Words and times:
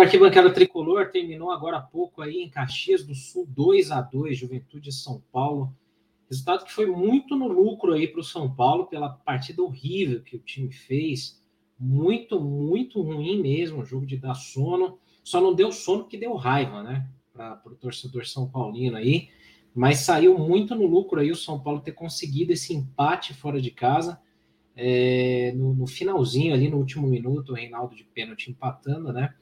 Do 0.00 0.04
Arquibancada 0.04 0.50
Tricolor. 0.50 1.10
Terminou 1.10 1.50
agora 1.50 1.76
há 1.76 1.82
pouco 1.82 2.22
aí 2.22 2.40
em 2.40 2.48
Caxias 2.48 3.04
do 3.04 3.14
Sul, 3.14 3.46
2 3.46 3.90
a 3.90 4.00
2 4.00 4.38
Juventude 4.38 4.90
São 4.90 5.22
Paulo. 5.30 5.76
Resultado 6.30 6.64
que 6.64 6.72
foi 6.72 6.86
muito 6.86 7.36
no 7.36 7.46
lucro 7.46 7.92
aí 7.92 8.08
para 8.08 8.22
o 8.22 8.24
São 8.24 8.50
Paulo 8.50 8.86
pela 8.86 9.10
partida 9.10 9.62
horrível 9.62 10.22
que 10.22 10.36
o 10.36 10.38
time 10.38 10.72
fez. 10.72 11.44
Muito, 11.78 12.40
muito 12.40 13.02
ruim 13.02 13.42
mesmo, 13.42 13.84
jogo 13.84 14.06
de 14.06 14.16
dar 14.16 14.32
sono. 14.32 14.98
Só 15.22 15.38
não 15.38 15.54
deu 15.54 15.70
sono 15.70 16.04
porque 16.04 16.16
deu 16.16 16.34
raiva, 16.34 16.82
né? 16.82 17.06
Para 17.30 17.60
o 17.66 17.76
torcedor 17.76 18.26
São 18.26 18.48
Paulino 18.48 18.96
aí. 18.96 19.28
Mas 19.74 19.98
saiu 19.98 20.38
muito 20.38 20.74
no 20.74 20.86
lucro 20.86 21.20
aí 21.20 21.30
o 21.30 21.36
São 21.36 21.60
Paulo 21.60 21.80
ter 21.80 21.92
conseguido 21.92 22.54
esse 22.54 22.72
empate 22.72 23.34
fora 23.34 23.60
de 23.60 23.70
casa. 23.70 24.18
É, 24.74 25.52
no, 25.54 25.74
no, 25.74 25.86
finalzinho 25.86 26.54
ali, 26.54 26.70
no 26.70 26.78
último 26.78 27.06
minuto, 27.06 27.52
o 27.52 27.54
Reinaldo 27.54 27.94
de 27.94 28.04
pênalti 28.04 28.50
empatando, 28.50 29.12
né? 29.12 29.34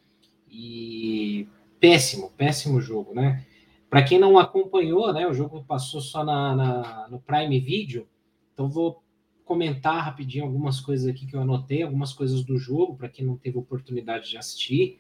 E 0.51 1.47
péssimo, 1.81 2.31
péssimo 2.37 2.81
jogo, 2.81 3.15
né? 3.15 3.45
Para 3.89 4.03
quem 4.03 4.19
não 4.19 4.39
acompanhou, 4.39 5.13
né? 5.13 5.27
O 5.27 5.35
jogo 5.35 5.65
passou 5.65 6.01
só 6.01 6.25
na, 6.25 6.55
na, 6.55 7.09
no 7.09 7.21
Prime 7.21 7.59
Video, 7.61 8.07
então 8.53 8.69
vou 8.69 9.03
comentar 9.45 10.05
rapidinho 10.05 10.45
algumas 10.45 10.79
coisas 10.79 11.07
aqui 11.07 11.27
que 11.27 11.35
eu 11.35 11.41
anotei, 11.41 11.83
algumas 11.83 12.13
coisas 12.13 12.45
do 12.45 12.59
jogo, 12.59 12.97
para 12.97 13.09
quem 13.09 13.25
não 13.25 13.37
teve 13.37 13.57
oportunidade 13.57 14.29
de 14.29 14.37
assistir 14.37 14.99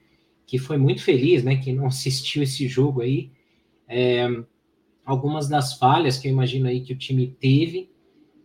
que 0.48 0.58
foi 0.58 0.78
muito 0.78 1.04
feliz, 1.04 1.44
né? 1.44 1.56
Quem 1.56 1.74
não 1.74 1.86
assistiu 1.86 2.42
esse 2.42 2.66
jogo 2.66 3.02
aí, 3.02 3.30
é, 3.86 4.26
algumas 5.04 5.46
das 5.46 5.74
falhas 5.74 6.16
que 6.18 6.26
eu 6.26 6.32
imagino 6.32 6.66
aí 6.66 6.80
que 6.80 6.94
o 6.94 6.98
time 6.98 7.26
teve, 7.38 7.92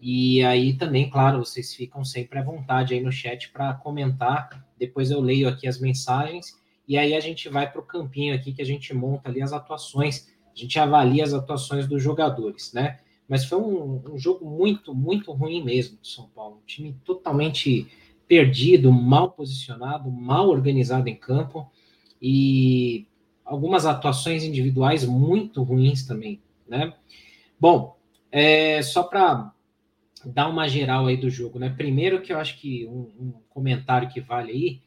e 0.01 0.43
aí 0.43 0.73
também, 0.73 1.09
claro, 1.09 1.39
vocês 1.39 1.73
ficam 1.73 2.03
sempre 2.03 2.37
à 2.37 2.43
vontade 2.43 2.93
aí 2.93 2.99
no 2.99 3.09
chat 3.09 3.49
para 3.53 3.73
comentar. 3.75 4.67
Depois 4.77 5.09
eu 5.11 5.21
leio 5.21 5.47
aqui 5.47 5.65
as 5.65 5.79
mensagens 5.79 6.61
e 6.87 6.97
aí 6.97 7.13
a 7.13 7.19
gente 7.19 7.47
vai 7.49 7.71
para 7.71 7.81
o 7.81 7.85
campinho 7.85 8.35
aqui 8.35 8.53
que 8.53 8.61
a 8.61 8.65
gente 8.65 8.93
monta 8.93 9.29
ali 9.29 9.41
as 9.41 9.53
atuações, 9.53 10.27
a 10.53 10.59
gente 10.59 10.77
avalia 10.77 11.23
as 11.23 11.33
atuações 11.33 11.87
dos 11.87 12.01
jogadores, 12.01 12.73
né? 12.73 12.99
Mas 13.27 13.45
foi 13.45 13.57
um, 13.57 14.01
um 14.13 14.17
jogo 14.17 14.45
muito, 14.45 14.93
muito 14.93 15.31
ruim 15.31 15.63
mesmo 15.63 15.97
do 15.97 16.05
São 16.05 16.27
Paulo. 16.27 16.57
Um 16.57 16.65
time 16.65 16.95
totalmente 17.05 17.87
perdido, 18.27 18.91
mal 18.91 19.31
posicionado, 19.31 20.11
mal 20.11 20.49
organizado 20.49 21.07
em 21.07 21.15
campo 21.15 21.69
e 22.21 23.07
algumas 23.45 23.85
atuações 23.85 24.43
individuais 24.43 25.05
muito 25.05 25.63
ruins 25.63 26.05
também, 26.05 26.41
né? 26.67 26.93
Bom, 27.59 27.97
é, 28.31 28.81
só 28.81 29.03
para 29.03 29.53
dar 30.25 30.49
uma 30.49 30.67
geral 30.67 31.07
aí 31.07 31.17
do 31.17 31.29
jogo, 31.29 31.59
né? 31.59 31.69
Primeiro 31.69 32.21
que 32.21 32.31
eu 32.31 32.37
acho 32.37 32.59
que 32.59 32.85
um, 32.87 33.11
um 33.19 33.33
comentário 33.49 34.09
que 34.09 34.21
vale 34.21 34.51
aí, 34.51 34.81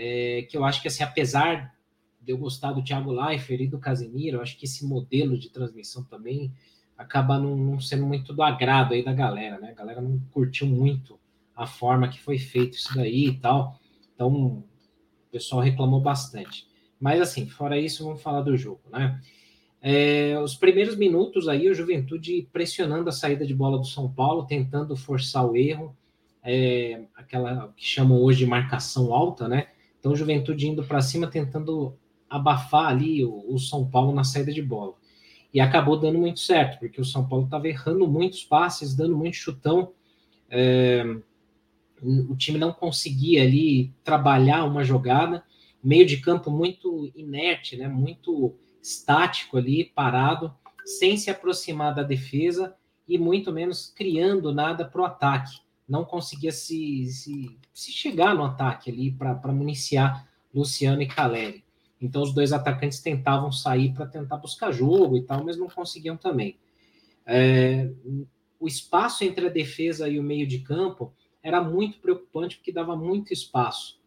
é 0.00 0.42
que 0.42 0.56
eu 0.56 0.64
acho 0.64 0.80
que 0.80 0.86
assim, 0.86 1.02
apesar 1.02 1.74
de 2.20 2.32
eu 2.32 2.38
gostar 2.38 2.72
do 2.72 2.82
Thiago 2.82 3.10
Leifert 3.10 3.60
e 3.60 3.66
do 3.66 3.78
Casemiro, 3.78 4.36
eu 4.36 4.42
acho 4.42 4.56
que 4.56 4.64
esse 4.64 4.86
modelo 4.86 5.36
de 5.36 5.50
transmissão 5.50 6.04
também 6.04 6.52
acaba 6.96 7.38
não, 7.38 7.56
não, 7.56 7.80
sendo 7.80 8.06
muito 8.06 8.32
do 8.32 8.42
agrado 8.42 8.94
aí 8.94 9.04
da 9.04 9.12
galera, 9.12 9.58
né? 9.58 9.70
A 9.70 9.74
galera 9.74 10.00
não 10.00 10.20
curtiu 10.30 10.66
muito 10.66 11.18
a 11.54 11.66
forma 11.66 12.08
que 12.08 12.20
foi 12.20 12.38
feito 12.38 12.76
isso 12.76 12.94
daí 12.94 13.26
e 13.26 13.34
tal. 13.34 13.78
Então, 14.14 14.32
o 14.32 14.64
pessoal 15.32 15.60
reclamou 15.60 16.00
bastante. 16.00 16.66
Mas 17.00 17.20
assim, 17.20 17.48
fora 17.48 17.78
isso, 17.78 18.04
vamos 18.04 18.22
falar 18.22 18.42
do 18.42 18.56
jogo, 18.56 18.82
né? 18.90 19.20
É, 19.80 20.38
os 20.40 20.56
primeiros 20.56 20.96
minutos 20.96 21.48
aí, 21.48 21.68
o 21.68 21.74
Juventude 21.74 22.48
pressionando 22.52 23.08
a 23.08 23.12
saída 23.12 23.46
de 23.46 23.54
bola 23.54 23.78
do 23.78 23.84
São 23.84 24.12
Paulo, 24.12 24.46
tentando 24.46 24.96
forçar 24.96 25.46
o 25.46 25.56
erro, 25.56 25.96
é, 26.42 27.04
aquela 27.14 27.72
que 27.76 27.84
chamam 27.84 28.20
hoje 28.20 28.40
de 28.40 28.46
marcação 28.46 29.12
alta, 29.14 29.48
né? 29.48 29.68
Então, 29.98 30.14
Juventude 30.14 30.68
indo 30.68 30.84
para 30.84 31.00
cima, 31.00 31.26
tentando 31.26 31.96
abafar 32.28 32.86
ali 32.86 33.24
o, 33.24 33.44
o, 33.48 33.58
São 33.58 33.88
Paulo 33.88 34.14
na 34.14 34.24
saída 34.24 34.52
de 34.52 34.62
bola. 34.62 34.94
E 35.52 35.60
acabou 35.60 35.98
dando 35.98 36.18
muito 36.18 36.40
certo, 36.40 36.78
porque 36.78 37.00
o 37.00 37.04
São 37.04 37.26
Paulo 37.26 37.46
estava 37.46 37.68
errando 37.68 38.06
muitos 38.06 38.44
passes, 38.44 38.94
dando 38.94 39.16
muito 39.16 39.36
chutão. 39.36 39.92
É, 40.50 41.04
o 42.02 42.36
time 42.36 42.58
não 42.58 42.72
conseguia 42.72 43.42
ali 43.42 43.92
trabalhar 44.04 44.64
uma 44.64 44.84
jogada 44.84 45.42
meio 45.82 46.06
de 46.06 46.18
campo 46.18 46.50
muito 46.50 47.10
inerte, 47.14 47.76
né? 47.76 47.88
Muito 47.88 48.54
estático 48.82 49.56
ali, 49.56 49.84
parado, 49.84 50.54
sem 50.84 51.16
se 51.16 51.30
aproximar 51.30 51.94
da 51.94 52.02
defesa 52.02 52.74
e 53.06 53.18
muito 53.18 53.52
menos 53.52 53.92
criando 53.94 54.52
nada 54.52 54.84
para 54.84 55.02
o 55.02 55.04
ataque. 55.04 55.58
Não 55.88 56.04
conseguia 56.04 56.52
se, 56.52 57.06
se, 57.06 57.57
se, 57.80 57.92
chegar 57.92 58.34
no 58.34 58.44
ataque 58.44 58.90
ali 58.90 59.10
para 59.10 59.52
municiar 59.52 60.28
Luciano 60.54 61.02
e 61.02 61.06
Caleri. 61.06 61.64
Então 62.00 62.22
os 62.22 62.32
dois 62.32 62.52
atacantes 62.52 63.00
tentavam 63.00 63.50
sair 63.50 63.92
para 63.92 64.06
tentar 64.06 64.36
buscar 64.38 64.72
jogo 64.72 65.16
e 65.16 65.22
tal, 65.22 65.44
mas 65.44 65.56
não 65.56 65.68
conseguiam 65.68 66.16
também. 66.16 66.56
É, 67.26 67.90
o 68.58 68.66
espaço 68.66 69.24
entre 69.24 69.46
a 69.46 69.50
defesa 69.50 70.08
e 70.08 70.18
o 70.18 70.22
meio 70.22 70.46
de 70.46 70.60
campo 70.60 71.12
era 71.42 71.62
muito 71.62 71.98
preocupante 71.98 72.56
porque 72.56 72.72
dava 72.72 72.96
muito 72.96 73.32
espaço 73.32 73.98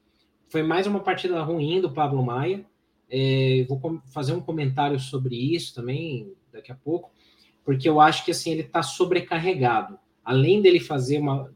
foi 0.52 0.62
mais 0.62 0.86
uma 0.86 1.00
partida 1.00 1.42
ruim 1.42 1.80
do 1.80 1.90
Pablo 1.90 2.22
Maia. 2.22 2.66
É, 3.09 3.66
vou 3.70 4.02
fazer 4.14 4.34
um 4.34 4.42
comentário 4.42 5.00
sobre 5.00 5.34
isso 5.34 5.74
também 5.74 6.34
daqui 6.52 6.74
a 6.74 6.76
pouco, 6.76 7.09
porque 7.64 7.88
eu 7.88 8.02
acho 8.02 8.26
que 8.26 8.32
assim 8.32 8.52
ele 8.52 8.62
está 8.62 8.84
sobrecarregado. 8.84 9.98
Além 10.24 10.62
dele 10.62 10.82
fazer 10.82 11.20
uma 11.20 11.50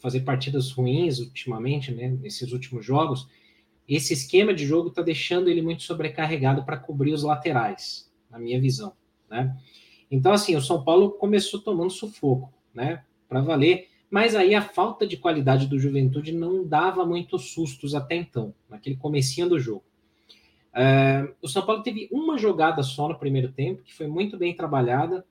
fazer 0.00 0.20
partidas 0.20 0.72
ruins 0.72 1.18
ultimamente, 1.18 1.92
né, 1.92 2.08
nesses 2.08 2.52
últimos 2.52 2.84
jogos, 2.84 3.28
esse 3.88 4.12
esquema 4.12 4.54
de 4.54 4.66
jogo 4.66 4.88
está 4.88 5.02
deixando 5.02 5.48
ele 5.48 5.62
muito 5.62 5.82
sobrecarregado 5.82 6.64
para 6.64 6.76
cobrir 6.76 7.12
os 7.12 7.22
laterais, 7.22 8.10
na 8.30 8.38
minha 8.38 8.60
visão, 8.60 8.92
né? 9.28 9.56
Então 10.10 10.32
assim, 10.32 10.56
o 10.56 10.60
São 10.60 10.82
Paulo 10.82 11.10
começou 11.12 11.60
tomando 11.60 11.90
sufoco, 11.90 12.52
né, 12.74 13.04
para 13.28 13.40
valer. 13.40 13.88
Mas 14.10 14.34
aí 14.34 14.56
a 14.56 14.62
falta 14.62 15.06
de 15.06 15.16
qualidade 15.16 15.68
do 15.68 15.78
Juventude 15.78 16.32
não 16.32 16.66
dava 16.66 17.06
muitos 17.06 17.52
sustos 17.52 17.94
até 17.94 18.16
então, 18.16 18.52
naquele 18.68 18.96
comecinho 18.96 19.48
do 19.48 19.60
jogo. 19.60 19.84
É, 20.72 21.32
o 21.40 21.48
São 21.48 21.64
Paulo 21.64 21.82
teve 21.82 22.08
uma 22.10 22.38
jogada 22.38 22.82
só 22.82 23.08
no 23.08 23.18
primeiro 23.18 23.52
tempo, 23.52 23.82
que 23.82 23.94
foi 23.94 24.06
muito 24.06 24.36
bem 24.36 24.54
trabalhada, 24.54 25.24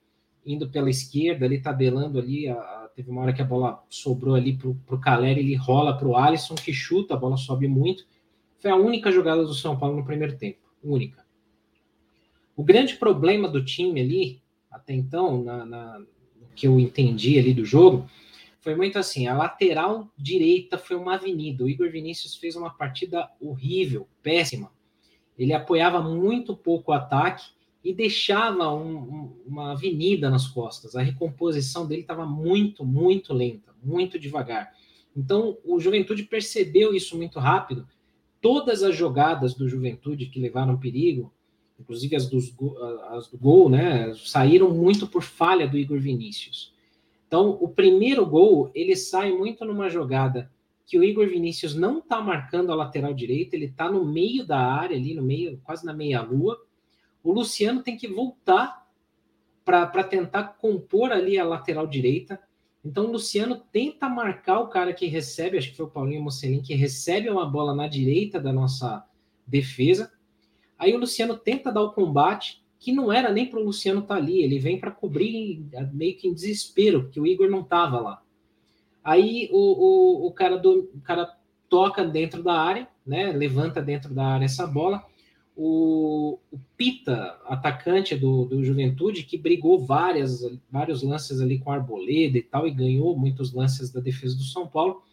indo 0.46 0.69
pela 0.69 0.90
esquerda, 0.90 1.46
ali 1.46 1.62
tabelando 1.62 2.19
ali, 2.19 2.47
a, 2.47 2.56
a, 2.56 2.88
teve 2.99 3.11
uma 3.11 3.21
hora 3.21 3.31
que 3.31 3.41
a 3.41 3.45
bola 3.45 3.81
sobrou 3.89 4.35
ali 4.35 4.57
para 4.57 4.67
o 4.67 4.99
Caleri, 4.99 5.39
ele 5.39 5.55
rola 5.55 5.97
para 5.97 6.05
o 6.05 6.17
Alisson, 6.17 6.55
que 6.55 6.73
chuta, 6.73 7.13
a 7.13 7.17
bola 7.17 7.37
sobe 7.37 7.65
muito. 7.65 8.05
Foi 8.57 8.69
a 8.69 8.75
única 8.75 9.09
jogada 9.09 9.41
do 9.41 9.53
São 9.53 9.79
Paulo 9.79 9.95
no 9.95 10.03
primeiro 10.03 10.37
tempo, 10.37 10.59
única. 10.83 11.25
O 12.57 12.61
grande 12.61 12.97
problema 12.97 13.47
do 13.47 13.63
time 13.63 14.01
ali, 14.01 14.41
até 14.69 14.93
então, 14.93 15.41
na, 15.41 15.66
na, 15.66 15.99
no 15.99 16.47
que 16.53 16.67
eu 16.67 16.78
entendi 16.78 17.40
ali 17.40 17.53
do 17.53 17.63
jogo, 17.63 18.05
foi 18.59 18.75
muito 18.75 18.99
assim: 18.99 19.28
a 19.28 19.34
lateral 19.34 20.11
direita 20.17 20.78
foi 20.78 20.97
uma 20.97 21.16
avenida. 21.16 21.63
O 21.63 21.69
Igor 21.69 21.90
Vinícius 21.90 22.35
fez 22.35 22.57
uma 22.57 22.69
partida 22.69 23.29
horrível, 23.40 24.09
péssima. 24.22 24.73
Ele 25.37 25.53
apoiava 25.53 26.02
muito 26.02 26.53
pouco 26.53 26.91
o 26.91 26.93
ataque 26.93 27.45
e 27.90 27.94
deixava 27.94 28.72
um, 28.72 28.97
um, 28.97 29.34
uma 29.47 29.72
avenida 29.72 30.30
nas 30.30 30.46
costas. 30.46 30.96
A 30.96 31.02
recomposição 31.02 31.88
dele 31.88 32.02
estava 32.02 32.24
muito, 32.24 32.86
muito 32.86 33.34
lenta, 33.34 33.74
muito 33.84 34.20
devagar. 34.20 34.72
Então, 35.18 35.58
o 35.66 35.80
Juventude 35.80 36.22
percebeu 36.22 36.94
isso 36.94 37.18
muito 37.18 37.40
rápido. 37.40 37.88
Todas 38.40 38.84
as 38.84 38.96
jogadas 38.96 39.56
do 39.56 39.68
Juventude 39.68 40.28
que 40.28 40.40
levaram 40.40 40.78
perigo, 40.78 41.34
inclusive 41.80 42.16
as, 42.16 42.30
dos, 42.30 42.53
as 43.09 43.28
do 43.28 43.40
gol, 43.40 43.72
né, 43.72 44.14
saíram 44.24 44.70
muito 44.70 45.08
por 45.08 45.24
falha 45.24 45.68
do 45.68 45.76
Igor 45.76 46.00
Vinícius. 46.00 46.72
Então, 47.28 47.58
o 47.59 47.68
primeiro 47.68 48.24
gol, 48.24 48.70
ele 48.76 48.96
sai 48.96 49.32
muito 49.32 49.66
numa 49.66 49.90
jogada 49.90 50.52
que 50.86 51.00
o 51.00 51.03
Igor 51.03 51.28
Vinícius 51.28 51.74
não 51.74 51.97
está 51.97 52.22
marcando 52.22 52.72
a 52.72 52.76
lateral 52.76 53.16
direita, 53.16 53.56
ele 53.56 53.66
está 53.66 53.91
no 53.91 54.06
meio 54.06 54.46
da 54.46 54.59
área, 54.59 54.96
ali 54.96 55.16
no 55.16 55.24
meio, 55.24 55.59
quase 55.64 55.84
na 55.84 55.94
meia-lua. 55.94 56.68
O 57.23 57.31
Luciano 57.31 57.83
tem 57.83 57.97
que 57.97 58.07
voltar 58.07 58.87
para 59.66 60.03
tentar 60.03 60.43
compor 60.59 61.11
ali 61.11 61.37
a 61.37 61.45
lateral 61.45 61.85
direita. 61.85 62.39
Então, 62.83 63.05
o 63.05 63.11
Luciano 63.11 63.61
tenta 63.71 64.09
marcar 64.09 64.59
o 64.59 64.67
cara 64.67 64.93
que 64.93 65.05
recebe, 65.05 65.57
acho 65.57 65.69
que 65.69 65.77
foi 65.77 65.85
o 65.85 65.89
Paulinho 65.89 66.23
Mocelin, 66.23 66.61
que 66.61 66.73
recebe 66.73 67.29
uma 67.29 67.45
bola 67.45 67.75
na 67.75 67.87
direita 67.87 68.39
da 68.39 68.51
nossa 68.51 69.05
defesa. 69.45 70.11
Aí 70.77 70.95
o 70.95 70.99
Luciano 70.99 71.37
tenta 71.37 71.71
dar 71.71 71.83
o 71.83 71.91
combate, 71.91 72.63
que 72.79 72.91
não 72.91 73.11
era 73.11 73.31
nem 73.31 73.45
para 73.45 73.59
o 73.59 73.63
Luciano 73.63 73.99
estar 73.99 74.16
tá 74.16 74.21
ali, 74.21 74.41
ele 74.41 74.57
vem 74.57 74.79
para 74.79 74.89
cobrir 74.89 75.66
meio 75.91 76.17
que 76.17 76.27
em 76.27 76.33
desespero, 76.33 77.03
porque 77.03 77.19
o 77.19 77.27
Igor 77.27 77.49
não 77.49 77.61
estava 77.61 77.99
lá. 77.99 78.23
Aí 79.03 79.49
o, 79.51 79.57
o, 79.57 80.27
o, 80.27 80.31
cara 80.31 80.57
do, 80.57 80.89
o 80.95 81.01
cara 81.01 81.37
toca 81.67 82.05
dentro 82.05 82.41
da 82.41 82.53
área, 82.53 82.87
né? 83.05 83.31
Levanta 83.31 83.81
dentro 83.81 84.13
da 84.13 84.25
área 84.25 84.45
essa 84.45 84.66
bola. 84.66 85.03
O, 85.61 86.40
o 86.53 86.58
Pita, 86.78 87.38
atacante 87.44 88.16
do, 88.16 88.46
do 88.46 88.64
Juventude, 88.64 89.23
que 89.23 89.38
brigou 89.38 89.85
várias, 89.85 90.40
vários 90.72 91.03
lances 91.03 91.41
ali 91.41 91.59
com 91.59 91.70
a 91.70 91.76
Arboleda 91.76 92.38
e 92.38 92.41
tal, 92.41 92.66
e 92.66 92.72
ganhou 92.72 93.17
muitos 93.17 93.52
lances 93.52 93.91
da 93.91 94.00
defesa 94.00 94.38
do 94.38 94.44
São 94.44 94.66
Paulo, 94.66 95.03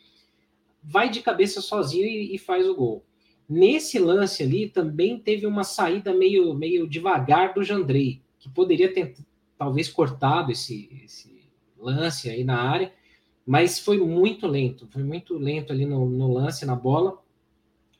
vai 0.84 1.10
de 1.10 1.20
cabeça 1.20 1.60
sozinho 1.60 2.06
e, 2.06 2.32
e 2.32 2.38
faz 2.38 2.64
o 2.68 2.76
gol. 2.76 3.04
Nesse 3.48 3.98
lance 3.98 4.44
ali 4.44 4.68
também 4.68 5.18
teve 5.18 5.46
uma 5.48 5.64
saída 5.64 6.14
meio, 6.14 6.54
meio 6.54 6.86
devagar 6.86 7.52
do 7.52 7.64
Jandrei, 7.64 8.20
que 8.38 8.48
poderia 8.48 8.94
ter 8.94 9.16
talvez 9.58 9.88
cortado 9.88 10.52
esse, 10.52 10.88
esse 11.04 11.42
lance 11.76 12.30
aí 12.30 12.44
na 12.44 12.60
área, 12.60 12.92
mas 13.44 13.80
foi 13.80 13.98
muito 13.98 14.46
lento, 14.46 14.86
foi 14.92 15.02
muito 15.02 15.36
lento 15.36 15.72
ali 15.72 15.84
no, 15.84 16.08
no 16.08 16.32
lance, 16.32 16.64
na 16.64 16.76
bola, 16.76 17.18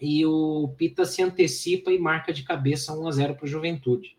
e 0.00 0.25
o 0.26 0.69
Pita 0.76 1.04
se 1.04 1.22
antecipa 1.22 1.90
e 1.90 1.98
marca 1.98 2.32
de 2.32 2.43
cabeça 2.43 2.93
1 2.93 3.08
a 3.08 3.10
0 3.10 3.34
para 3.34 3.44
o 3.44 3.48
Juventude. 3.48 4.16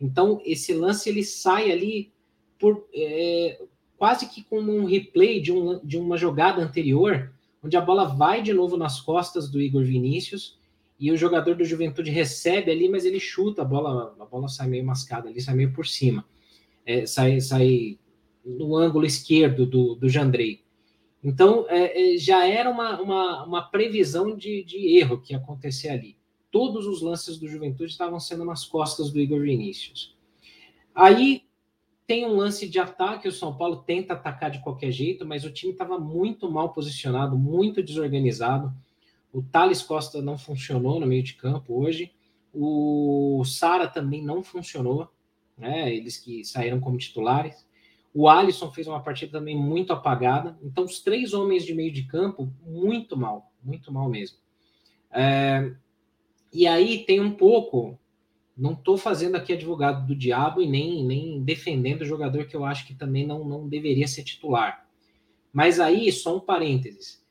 Então, 0.00 0.40
esse 0.44 0.74
lance 0.74 1.08
ele 1.08 1.24
sai 1.24 1.70
ali 1.70 2.12
por 2.58 2.86
é, 2.94 3.60
quase 3.96 4.28
que 4.28 4.44
como 4.44 4.72
um 4.72 4.84
replay 4.84 5.40
de, 5.40 5.52
um, 5.52 5.80
de 5.82 5.96
uma 5.96 6.16
jogada 6.16 6.62
anterior, 6.62 7.32
onde 7.62 7.76
a 7.76 7.80
bola 7.80 8.04
vai 8.04 8.42
de 8.42 8.52
novo 8.52 8.76
nas 8.76 9.00
costas 9.00 9.50
do 9.50 9.60
Igor 9.60 9.84
Vinícius 9.84 10.58
e 10.98 11.10
o 11.10 11.16
jogador 11.16 11.56
do 11.56 11.64
Juventude 11.64 12.10
recebe 12.10 12.70
ali, 12.70 12.88
mas 12.88 13.04
ele 13.04 13.20
chuta 13.20 13.62
a 13.62 13.64
bola, 13.64 14.14
a 14.18 14.24
bola 14.24 14.48
sai 14.48 14.68
meio 14.68 14.84
mascada 14.84 15.28
ali, 15.28 15.40
sai 15.40 15.54
meio 15.54 15.72
por 15.72 15.86
cima, 15.86 16.24
é, 16.84 17.06
sai, 17.06 17.40
sai 17.40 17.98
no 18.44 18.76
ângulo 18.76 19.04
esquerdo 19.04 19.66
do, 19.66 19.94
do 19.94 20.08
Jandrei. 20.08 20.65
Então, 21.22 21.66
é, 21.68 22.14
é, 22.14 22.18
já 22.18 22.46
era 22.46 22.70
uma, 22.70 23.00
uma, 23.00 23.44
uma 23.44 23.62
previsão 23.62 24.36
de, 24.36 24.62
de, 24.64 24.96
erro 24.98 25.20
que 25.20 25.32
ia 25.32 25.38
acontecer 25.38 25.88
ali. 25.88 26.16
Todos 26.50 26.86
os 26.86 27.02
lances 27.02 27.36
do 27.36 27.48
Juventude 27.48 27.90
estavam 27.90 28.20
sendo 28.20 28.44
nas 28.44 28.64
costas 28.64 29.10
do 29.10 29.20
Igor 29.20 29.40
Vinícius. 29.40 30.16
Aí 30.94 31.42
tem 32.06 32.24
um 32.24 32.36
lance 32.36 32.68
de 32.68 32.78
ataque, 32.78 33.26
o 33.26 33.32
São 33.32 33.56
Paulo 33.56 33.78
tenta 33.78 34.14
atacar 34.14 34.50
de 34.50 34.60
qualquer 34.60 34.92
jeito, 34.92 35.26
mas 35.26 35.44
o 35.44 35.50
time 35.50 35.72
estava 35.72 35.98
muito 35.98 36.50
mal 36.50 36.72
posicionado, 36.72 37.36
muito 37.36 37.82
desorganizado. 37.82 38.72
O 39.32 39.42
Thales 39.42 39.82
Costa 39.82 40.22
não 40.22 40.38
funcionou 40.38 41.00
no 41.00 41.06
meio 41.06 41.22
de 41.22 41.34
campo 41.34 41.74
hoje. 41.74 42.12
O 42.54 43.42
Sara 43.44 43.88
também 43.88 44.24
não 44.24 44.42
funcionou, 44.42 45.10
né? 45.58 45.92
Eles 45.92 46.16
que 46.16 46.44
saíram 46.44 46.80
como 46.80 46.96
titulares. 46.96 47.65
O 48.18 48.30
Alisson 48.30 48.72
fez 48.72 48.86
uma 48.86 49.02
partida 49.02 49.32
também 49.32 49.54
muito 49.54 49.92
apagada. 49.92 50.58
Então, 50.62 50.84
os 50.84 51.00
três 51.00 51.34
homens 51.34 51.66
de 51.66 51.74
meio 51.74 51.92
de 51.92 52.04
campo, 52.04 52.50
muito 52.64 53.14
mal, 53.14 53.52
muito 53.62 53.92
mal 53.92 54.08
mesmo. 54.08 54.38
É, 55.12 55.70
e 56.50 56.66
aí 56.66 57.04
tem 57.04 57.20
um 57.20 57.32
pouco. 57.32 57.98
Não 58.56 58.72
estou 58.72 58.96
fazendo 58.96 59.34
aqui 59.34 59.52
advogado 59.52 60.06
do 60.06 60.16
diabo 60.16 60.62
e 60.62 60.66
nem, 60.66 61.04
nem 61.04 61.44
defendendo 61.44 62.00
o 62.00 62.06
jogador 62.06 62.46
que 62.46 62.56
eu 62.56 62.64
acho 62.64 62.86
que 62.86 62.94
também 62.94 63.26
não, 63.26 63.44
não 63.44 63.68
deveria 63.68 64.08
ser 64.08 64.24
titular. 64.24 64.88
Mas 65.52 65.78
aí, 65.78 66.10
só 66.10 66.38
um 66.38 66.40
parênteses. 66.40 67.22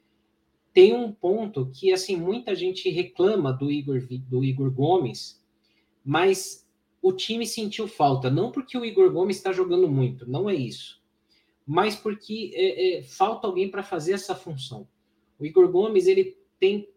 Tem 0.72 0.94
um 0.94 1.12
ponto 1.12 1.72
que 1.74 1.92
assim 1.92 2.16
muita 2.16 2.54
gente 2.54 2.92
reclama 2.92 3.52
do 3.52 3.72
Igor, 3.72 4.06
do 4.30 4.44
Igor 4.44 4.70
Gomes, 4.70 5.44
mas 6.04 6.65
o 7.06 7.14
time 7.14 7.46
sentiu 7.46 7.88
falta, 7.88 8.32
não 8.32 8.52
porque 8.52 8.76
o 8.76 8.84
Igor 8.84 9.12
Gomes 9.12 9.38
está 9.38 9.54
jogando 9.54 9.88
muito, 9.88 10.28
não 10.28 10.50
é 10.50 10.56
isso, 10.56 11.00
mas 11.64 11.96
porque 11.96 12.52
é, 12.56 12.98
é, 12.98 13.04
falta 13.04 13.46
alguém 13.46 13.70
para 13.70 13.84
fazer 13.84 14.14
essa 14.14 14.34
função. 14.34 14.88
O 15.38 15.46
Igor 15.46 15.72
Gomes 15.72 16.08
ele 16.08 16.36
tem 16.60 16.90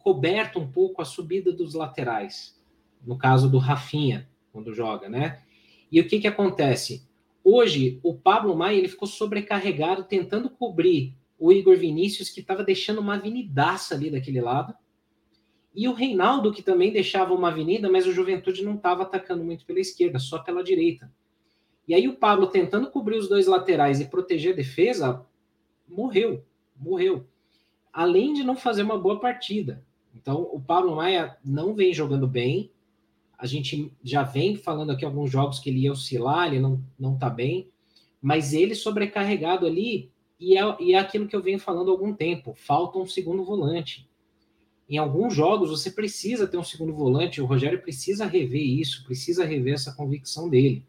coberto 0.00 0.58
um 0.58 0.68
pouco 0.68 1.00
a 1.00 1.04
subida 1.04 1.52
dos 1.52 1.74
laterais, 1.74 2.60
no 3.06 3.16
caso 3.16 3.48
do 3.48 3.58
Rafinha, 3.58 4.28
quando 4.52 4.74
joga, 4.74 5.08
né? 5.08 5.44
E 5.92 6.00
o 6.00 6.08
que, 6.08 6.18
que 6.18 6.26
acontece? 6.26 7.06
Hoje, 7.44 8.00
o 8.02 8.16
Pablo 8.16 8.56
Maia 8.56 8.78
ele 8.78 8.88
ficou 8.88 9.06
sobrecarregado 9.06 10.02
tentando 10.02 10.50
cobrir 10.50 11.16
o 11.38 11.52
Igor 11.52 11.76
Vinícius, 11.76 12.30
que 12.30 12.40
estava 12.40 12.64
deixando 12.64 13.00
uma 13.00 13.14
avenidaça 13.14 13.94
ali 13.94 14.10
daquele 14.10 14.40
lado, 14.40 14.74
e 15.74 15.88
o 15.88 15.94
Reinaldo, 15.94 16.52
que 16.52 16.62
também 16.62 16.92
deixava 16.92 17.32
uma 17.32 17.48
avenida, 17.48 17.90
mas 17.90 18.06
o 18.06 18.12
Juventude 18.12 18.62
não 18.62 18.74
estava 18.74 19.04
atacando 19.04 19.42
muito 19.42 19.64
pela 19.64 19.80
esquerda, 19.80 20.18
só 20.18 20.38
pela 20.38 20.62
direita. 20.62 21.10
E 21.88 21.94
aí 21.94 22.06
o 22.06 22.16
Pablo, 22.16 22.46
tentando 22.46 22.90
cobrir 22.90 23.16
os 23.16 23.28
dois 23.28 23.46
laterais 23.46 24.00
e 24.00 24.04
proteger 24.04 24.52
a 24.52 24.56
defesa, 24.56 25.24
morreu, 25.88 26.44
morreu. 26.76 27.26
Além 27.92 28.34
de 28.34 28.44
não 28.44 28.54
fazer 28.54 28.82
uma 28.82 28.98
boa 28.98 29.18
partida. 29.18 29.82
Então, 30.14 30.48
o 30.52 30.60
Pablo 30.60 30.96
Maia 30.96 31.36
não 31.42 31.74
vem 31.74 31.92
jogando 31.92 32.26
bem. 32.26 32.70
A 33.36 33.46
gente 33.46 33.90
já 34.04 34.22
vem 34.22 34.56
falando 34.56 34.90
aqui 34.90 35.04
alguns 35.04 35.30
jogos 35.30 35.58
que 35.58 35.70
ele 35.70 35.80
ia 35.80 35.92
oscilar, 35.92 36.48
ele 36.48 36.60
não, 36.60 36.82
não 36.98 37.16
tá 37.16 37.30
bem. 37.30 37.70
Mas 38.20 38.52
ele 38.52 38.74
sobrecarregado 38.74 39.66
ali, 39.66 40.12
e 40.38 40.56
é, 40.56 40.76
e 40.80 40.94
é 40.94 40.98
aquilo 40.98 41.26
que 41.26 41.34
eu 41.34 41.42
venho 41.42 41.58
falando 41.58 41.88
há 41.88 41.92
algum 41.92 42.14
tempo: 42.14 42.54
falta 42.54 42.98
um 42.98 43.06
segundo 43.06 43.42
volante 43.42 44.06
em 44.92 44.98
alguns 44.98 45.34
jogos 45.34 45.70
você 45.70 45.90
precisa 45.90 46.46
ter 46.46 46.58
um 46.58 46.62
segundo 46.62 46.92
volante, 46.92 47.40
o 47.40 47.46
Rogério 47.46 47.80
precisa 47.80 48.26
rever 48.26 48.62
isso, 48.62 49.02
precisa 49.04 49.42
rever 49.42 49.72
essa 49.72 49.94
convicção 49.94 50.50
dele. 50.50 50.84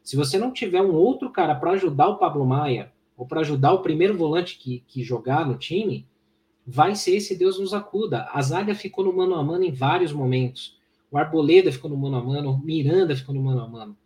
Se 0.00 0.14
você 0.14 0.38
não 0.38 0.52
tiver 0.52 0.80
um 0.80 0.94
outro 0.94 1.28
cara 1.30 1.56
para 1.56 1.72
ajudar 1.72 2.08
o 2.08 2.18
Pablo 2.18 2.46
Maia, 2.46 2.92
ou 3.16 3.26
para 3.26 3.40
ajudar 3.40 3.72
o 3.72 3.82
primeiro 3.82 4.16
volante 4.16 4.56
que, 4.56 4.84
que 4.86 5.02
jogar 5.02 5.44
no 5.44 5.58
time, 5.58 6.06
vai 6.64 6.94
ser 6.94 7.16
esse 7.16 7.36
Deus 7.36 7.58
nos 7.58 7.74
acuda. 7.74 8.28
A 8.32 8.40
zaga 8.40 8.76
ficou 8.76 9.04
no 9.04 9.12
mano 9.12 9.34
a 9.34 9.42
mano 9.42 9.64
em 9.64 9.72
vários 9.72 10.12
momentos. 10.12 10.78
O 11.10 11.18
Arboleda 11.18 11.72
ficou 11.72 11.90
no 11.90 11.96
mano 11.96 12.16
a 12.16 12.22
mano, 12.22 12.52
o 12.52 12.58
Miranda 12.58 13.16
ficou 13.16 13.34
no 13.34 13.42
mano 13.42 13.60
a 13.60 13.66
mano. 13.66 13.96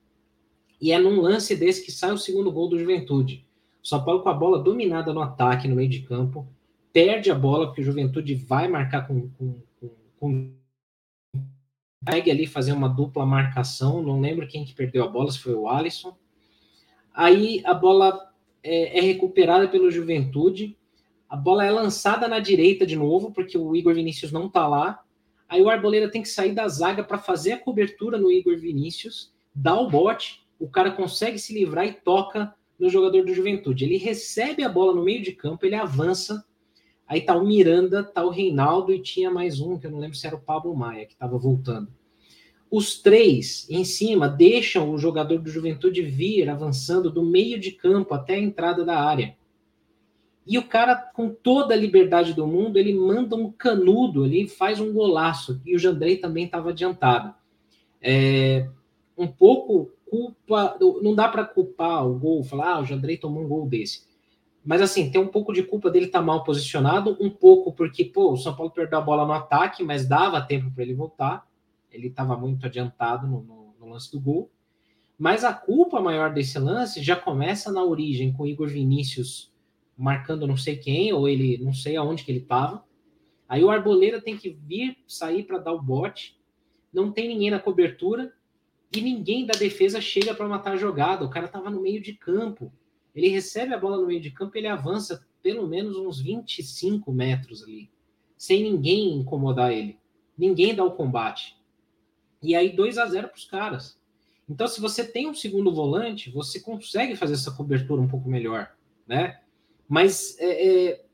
E 0.81 0.93
é 0.93 0.99
num 0.99 1.21
lance 1.21 1.55
desse 1.55 1.85
que 1.85 1.93
sai 1.93 2.11
o 2.11 2.17
segundo 2.17 2.51
gol 2.51 2.71
do 2.71 2.79
Juventude. 2.79 3.45
São 3.83 4.03
Paulo 4.03 4.23
com 4.23 4.31
a 4.31 4.35
bola 4.35 4.63
dominada 4.63 5.13
no 5.13 5.21
ataque, 5.21 5.69
no 5.69 5.77
meio 5.77 5.91
de 5.91 6.01
campo, 6.01 6.49
perde 6.93 7.31
a 7.31 7.35
bola, 7.35 7.67
porque 7.67 7.81
o 7.81 7.85
Juventude 7.85 8.35
vai 8.35 8.69
marcar 8.69 9.07
com, 9.07 9.29
com, 9.31 9.63
com, 10.19 10.53
consegue 12.05 12.31
ali 12.31 12.47
fazer 12.47 12.73
uma 12.73 12.89
dupla 12.89 13.25
marcação, 13.25 14.03
não 14.03 14.21
lembro 14.21 14.49
quem 14.49 14.65
que 14.65 14.75
perdeu 14.75 15.05
a 15.05 15.09
bola, 15.09 15.31
se 15.31 15.39
foi 15.39 15.55
o 15.55 15.69
Alisson. 15.69 16.17
Aí 17.15 17.63
a 17.65 17.73
bola 17.73 18.33
é, 18.63 18.99
é, 18.99 19.01
recuperada 19.01 19.69
pelo 19.69 19.91
Juventude, 19.91 20.77
a 21.29 21.37
bola 21.37 21.65
é 21.65 21.71
lançada 21.71 22.27
na 22.27 22.41
direita 22.41 22.85
de 22.85 22.97
novo, 22.97 23.31
porque 23.31 23.57
o 23.57 23.75
Igor 23.75 23.95
Vinícius 23.95 24.33
não 24.33 24.49
tá 24.49 24.67
lá. 24.67 25.01
Aí 25.49 25.63
o 25.63 25.71
Arboleda 25.71 26.11
tem 26.11 26.23
que 26.23 26.29
sair 26.29 26.53
da 26.53 26.67
zaga 26.69 27.05
para 27.05 27.19
fazer 27.19 27.53
a 27.53 27.59
cobertura 27.59 28.19
no 28.19 28.31
Igor 28.31 28.59
Vinícius, 28.59 29.33
dá 29.55 29.79
o 29.79 29.89
bote, 29.89 30.43
o 30.59 30.69
cara 30.69 30.91
consegue 30.91 31.39
se 31.39 31.55
livrar 31.55 31.87
e 31.87 31.93
toca 31.93 32.55
no 32.79 32.89
jogador 32.89 33.25
do 33.25 33.35
Juventude. 33.35 33.85
Ele 33.85 33.97
recebe 33.97 34.65
a 34.65 34.69
bola 34.69 34.95
no 34.95 35.05
meio 35.05 35.23
de 35.23 35.33
campo, 35.33 35.65
ele 35.65 35.75
avança 35.75 36.45
Aí 37.13 37.21
tá 37.21 37.37
o 37.37 37.47
Miranda, 37.47 38.03
tá 38.03 38.25
o 38.25 38.31
Reinaldo 38.31 38.91
e 38.91 38.99
tinha 38.99 39.31
mais 39.31 39.61
um, 39.61 39.79
que 39.79 39.87
eu 39.87 39.91
não 39.91 39.99
lembro 39.99 40.17
se 40.17 40.27
era 40.27 40.35
o 40.35 40.41
Pablo 40.41 40.75
Maia, 40.75 41.05
que 41.05 41.13
estava 41.13 41.37
voltando. 41.37 41.93
Os 42.71 43.03
três 43.03 43.67
em 43.69 43.85
cima 43.85 44.27
deixam 44.27 44.91
o 44.91 44.97
jogador 44.97 45.39
do 45.39 45.51
Juventude 45.51 46.01
vir 46.01 46.49
avançando 46.49 47.11
do 47.11 47.23
meio 47.23 47.61
de 47.61 47.71
campo 47.71 48.15
até 48.15 48.37
a 48.37 48.41
entrada 48.41 48.83
da 48.83 48.99
área. 48.99 49.37
E 50.47 50.57
o 50.57 50.67
cara, 50.67 50.97
com 50.97 51.29
toda 51.29 51.75
a 51.75 51.77
liberdade 51.77 52.33
do 52.33 52.47
mundo, 52.47 52.79
ele 52.79 52.95
manda 52.95 53.37
um 53.37 53.53
canudo 53.53 54.25
ali, 54.25 54.49
faz 54.49 54.81
um 54.81 54.91
golaço. 54.91 55.61
E 55.67 55.77
o 55.77 55.79
Jandrei 55.79 56.17
também 56.17 56.47
estava 56.47 56.71
adiantado. 56.71 57.35
É, 58.01 58.71
um 59.19 59.27
pouco 59.27 59.93
culpa. 60.09 60.79
Não 61.03 61.15
dá 61.15 61.29
para 61.29 61.45
culpar 61.45 62.09
o 62.09 62.19
gol, 62.19 62.43
falar, 62.43 62.77
ah, 62.77 62.81
o 62.81 62.87
Jandrei 62.87 63.19
tomou 63.19 63.45
um 63.45 63.49
gol 63.49 63.69
desse. 63.69 64.11
Mas 64.65 64.81
assim, 64.81 65.11
tem 65.11 65.21
um 65.21 65.27
pouco 65.27 65.53
de 65.53 65.63
culpa 65.63 65.91
dele 65.91 66.07
estar 66.07 66.21
tá 66.21 66.25
mal 66.25 66.45
posicionado, 66.45 67.17
um 67.21 67.29
pouco 67.29 67.73
porque, 67.73 68.05
pô, 68.05 68.33
o 68.33 68.37
São 68.37 68.55
Paulo 68.55 68.71
perdeu 68.71 68.99
a 68.99 69.03
bola 69.03 69.27
no 69.27 69.33
ataque, 69.33 69.83
mas 69.83 70.07
dava 70.07 70.41
tempo 70.41 70.71
para 70.71 70.85
ele 70.85 70.95
voltar. 70.95 71.47
Ele 71.91 72.07
estava 72.07 72.37
muito 72.37 72.65
adiantado 72.65 73.27
no, 73.27 73.43
no, 73.43 73.75
no, 73.79 73.93
lance 73.93 74.11
do 74.11 74.21
gol. 74.21 74.51
Mas 75.19 75.45
a 75.45 75.53
culpa 75.53 76.01
maior 76.01 76.33
desse 76.33 76.59
lance 76.59 77.03
já 77.03 77.17
começa 77.17 77.73
na 77.73 77.85
origem, 77.85 78.33
com 78.33 78.45
o 78.45 78.47
Igor 78.47 78.69
Vinícius 78.69 79.53
marcando 79.97 80.47
não 80.47 80.57
sei 80.57 80.77
quem, 80.77 81.13
ou 81.13 81.29
ele 81.29 81.59
não 81.59 81.73
sei 81.73 81.97
aonde 81.97 82.25
que 82.25 82.31
ele 82.31 82.39
estava. 82.39 82.85
Aí 83.49 83.63
o 83.63 83.71
Arboleda 83.71 84.21
tem 84.21 84.37
que 84.37 84.51
vir, 84.51 84.97
sair 85.07 85.43
para 85.43 85.59
dar 85.59 85.73
o 85.73 85.83
bote. 85.83 86.41
Não 86.93 87.13
tem 87.13 87.29
ninguém 87.29 87.51
na 87.51 87.59
cobertura 87.59 88.33
e 88.95 89.01
ninguém 89.01 89.45
da 89.45 89.59
defesa 89.59 90.01
chega 90.01 90.35
para 90.35 90.49
matar 90.49 90.73
a 90.73 90.77
jogada. 90.77 91.25
O 91.25 91.31
cara 91.31 91.47
estava 91.47 91.69
no 91.69 91.81
meio 91.81 92.01
de 92.01 92.15
campo 92.15 92.73
ele 93.15 93.29
recebe 93.29 93.75
a 93.75 93.79
bola 93.79 93.99
no 93.99 94.07
meio 94.07 94.21
de 94.21 94.31
campo, 94.31 94.57
ele 94.57 94.67
avança 94.67 95.27
pelo 95.43 95.67
menos 95.67 95.97
uns 95.97 96.21
25 96.21 97.13
metros 97.13 97.63
ali, 97.63 97.91
sem 98.37 98.63
ninguém 98.63 99.15
incomodar 99.19 99.73
ele. 99.73 99.99
Ninguém 100.37 100.75
dá 100.75 100.85
o 100.85 100.93
combate. 100.93 101.57
E 102.43 102.55
aí 102.55 102.75
2 102.75 102.99
a 102.99 103.07
0 103.07 103.29
para 103.29 103.37
os 103.37 103.45
caras. 103.45 103.99
Então, 104.49 104.67
se 104.67 104.81
você 104.81 105.07
tem 105.07 105.29
um 105.29 105.35
segundo 105.35 105.73
volante, 105.73 106.31
você 106.31 106.61
consegue 106.61 107.17
fazer 107.17 107.35
essa 107.35 107.53
cobertura 107.53 108.01
um 108.01 108.09
pouco 108.09 108.29
melhor, 108.29 108.75
né? 109.07 109.41
Mas 109.89 110.37
é, 110.39 110.91
é, 110.91 111.05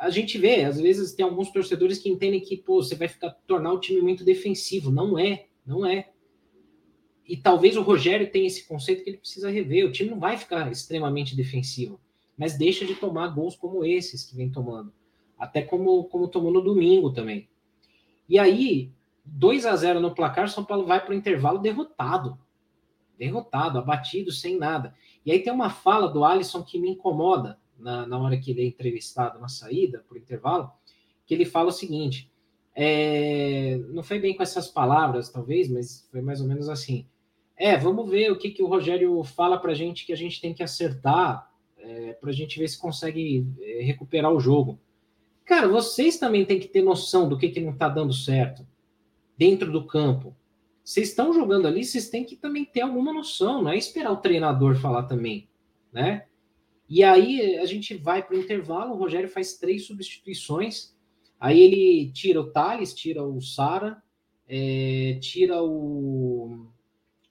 a 0.00 0.10
gente 0.10 0.38
vê, 0.38 0.64
às 0.64 0.80
vezes 0.80 1.12
tem 1.12 1.24
alguns 1.24 1.50
torcedores 1.50 1.98
que 1.98 2.08
entendem 2.08 2.40
que 2.40 2.56
pô, 2.56 2.82
você 2.82 2.94
vai 2.94 3.08
ficar 3.08 3.30
tornar 3.46 3.72
o 3.72 3.80
time 3.80 4.00
muito 4.00 4.24
defensivo. 4.24 4.90
Não 4.90 5.18
é. 5.18 5.46
Não 5.66 5.84
é. 5.84 6.10
E 7.26 7.36
talvez 7.36 7.76
o 7.76 7.82
Rogério 7.82 8.30
tenha 8.30 8.46
esse 8.46 8.66
conceito 8.66 9.04
que 9.04 9.10
ele 9.10 9.18
precisa 9.18 9.50
rever. 9.50 9.86
O 9.86 9.92
time 9.92 10.10
não 10.10 10.18
vai 10.18 10.36
ficar 10.36 10.70
extremamente 10.70 11.36
defensivo, 11.36 12.00
mas 12.36 12.58
deixa 12.58 12.84
de 12.84 12.94
tomar 12.94 13.28
gols 13.28 13.54
como 13.54 13.84
esses 13.84 14.24
que 14.24 14.36
vem 14.36 14.50
tomando. 14.50 14.92
Até 15.38 15.62
como, 15.62 16.04
como 16.04 16.28
tomou 16.28 16.52
no 16.52 16.60
domingo 16.60 17.12
também. 17.12 17.48
E 18.28 18.38
aí, 18.38 18.90
2 19.24 19.66
a 19.66 19.76
0 19.76 20.00
no 20.00 20.14
placar, 20.14 20.48
São 20.48 20.64
Paulo 20.64 20.86
vai 20.86 21.00
para 21.00 21.12
o 21.12 21.16
intervalo 21.16 21.58
derrotado. 21.58 22.38
Derrotado, 23.18 23.78
abatido, 23.78 24.32
sem 24.32 24.58
nada. 24.58 24.94
E 25.24 25.32
aí 25.32 25.40
tem 25.40 25.52
uma 25.52 25.70
fala 25.70 26.08
do 26.08 26.24
Alisson 26.24 26.62
que 26.62 26.78
me 26.78 26.90
incomoda 26.90 27.58
na, 27.78 28.06
na 28.06 28.18
hora 28.18 28.38
que 28.38 28.50
ele 28.50 28.62
é 28.62 28.66
entrevistado 28.66 29.38
na 29.38 29.48
saída, 29.48 30.04
por 30.08 30.16
intervalo, 30.16 30.70
que 31.26 31.34
ele 31.34 31.44
fala 31.44 31.68
o 31.68 31.72
seguinte: 31.72 32.29
é, 32.82 33.76
não 33.90 34.02
foi 34.02 34.18
bem 34.18 34.34
com 34.34 34.42
essas 34.42 34.66
palavras, 34.66 35.28
talvez, 35.28 35.68
mas 35.68 36.08
foi 36.10 36.22
mais 36.22 36.40
ou 36.40 36.48
menos 36.48 36.66
assim. 36.66 37.06
É, 37.54 37.76
vamos 37.76 38.08
ver 38.08 38.32
o 38.32 38.38
que, 38.38 38.48
que 38.48 38.62
o 38.62 38.66
Rogério 38.66 39.22
fala 39.22 39.58
para 39.58 39.72
a 39.72 39.74
gente 39.74 40.06
que 40.06 40.14
a 40.14 40.16
gente 40.16 40.40
tem 40.40 40.54
que 40.54 40.62
acertar 40.62 41.52
é, 41.76 42.14
para 42.14 42.30
a 42.30 42.32
gente 42.32 42.58
ver 42.58 42.66
se 42.68 42.80
consegue 42.80 43.46
é, 43.60 43.82
recuperar 43.82 44.32
o 44.32 44.40
jogo. 44.40 44.80
Cara, 45.44 45.68
vocês 45.68 46.16
também 46.16 46.46
têm 46.46 46.58
que 46.58 46.68
ter 46.68 46.80
noção 46.80 47.28
do 47.28 47.36
que, 47.36 47.50
que 47.50 47.60
não 47.60 47.72
está 47.72 47.86
dando 47.86 48.14
certo 48.14 48.66
dentro 49.36 49.70
do 49.70 49.86
campo. 49.86 50.34
Vocês 50.82 51.10
estão 51.10 51.34
jogando 51.34 51.66
ali, 51.66 51.84
vocês 51.84 52.08
têm 52.08 52.24
que 52.24 52.34
também 52.34 52.64
ter 52.64 52.80
alguma 52.80 53.12
noção, 53.12 53.60
não 53.60 53.72
é 53.72 53.76
esperar 53.76 54.10
o 54.10 54.22
treinador 54.22 54.74
falar 54.76 55.02
também, 55.02 55.50
né? 55.92 56.24
E 56.88 57.04
aí 57.04 57.58
a 57.58 57.66
gente 57.66 57.94
vai 57.94 58.22
para 58.22 58.34
o 58.34 58.40
intervalo, 58.40 58.94
o 58.94 58.96
Rogério 58.96 59.28
faz 59.28 59.58
três 59.58 59.84
substituições, 59.84 60.98
aí 61.40 61.58
ele 61.58 62.12
tira 62.12 62.40
o 62.40 62.50
Thales, 62.52 62.94
tira 62.94 63.24
o 63.24 63.40
Sara, 63.40 64.02
é, 64.46 65.18
tira 65.20 65.62
o, 65.62 66.66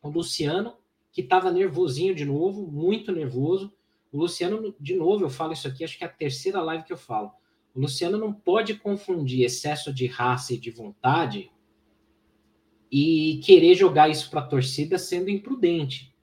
o 0.02 0.10
Luciano, 0.10 0.74
que 1.12 1.22
estava 1.22 1.52
nervosinho 1.52 2.16
de 2.16 2.26
novo, 2.26 2.70
muito 2.72 3.12
nervoso. 3.12 3.72
O 4.12 4.18
Luciano, 4.18 4.76
de 4.80 4.96
novo, 4.96 5.26
eu 5.26 5.30
falo 5.30 5.54
isso 5.54 5.68
aqui, 5.68 5.84
acho 5.84 5.98
que 5.98 6.04
é 6.04 6.08
a 6.08 6.12
terceira 6.12 6.62
live 6.62 6.84
que 6.84 6.94
eu 6.94 6.98
falo. 6.98 7.32
O 7.76 7.82
Luciano 7.82 8.18
não 8.18 8.34
pode 8.34 8.76
confundir 8.76 9.46
excesso 9.46 9.94
de 9.94 10.08
raça 10.08 10.54
e 10.54 10.58
de 10.58 10.72
vontade 10.72 11.52
e 12.92 13.40
querer 13.44 13.76
jogar 13.76 14.10
isso 14.10 14.30
para 14.30 14.42
a 14.42 14.48
torcida 14.48 14.98
sendo 14.98 15.30
imprudente. 15.30 16.14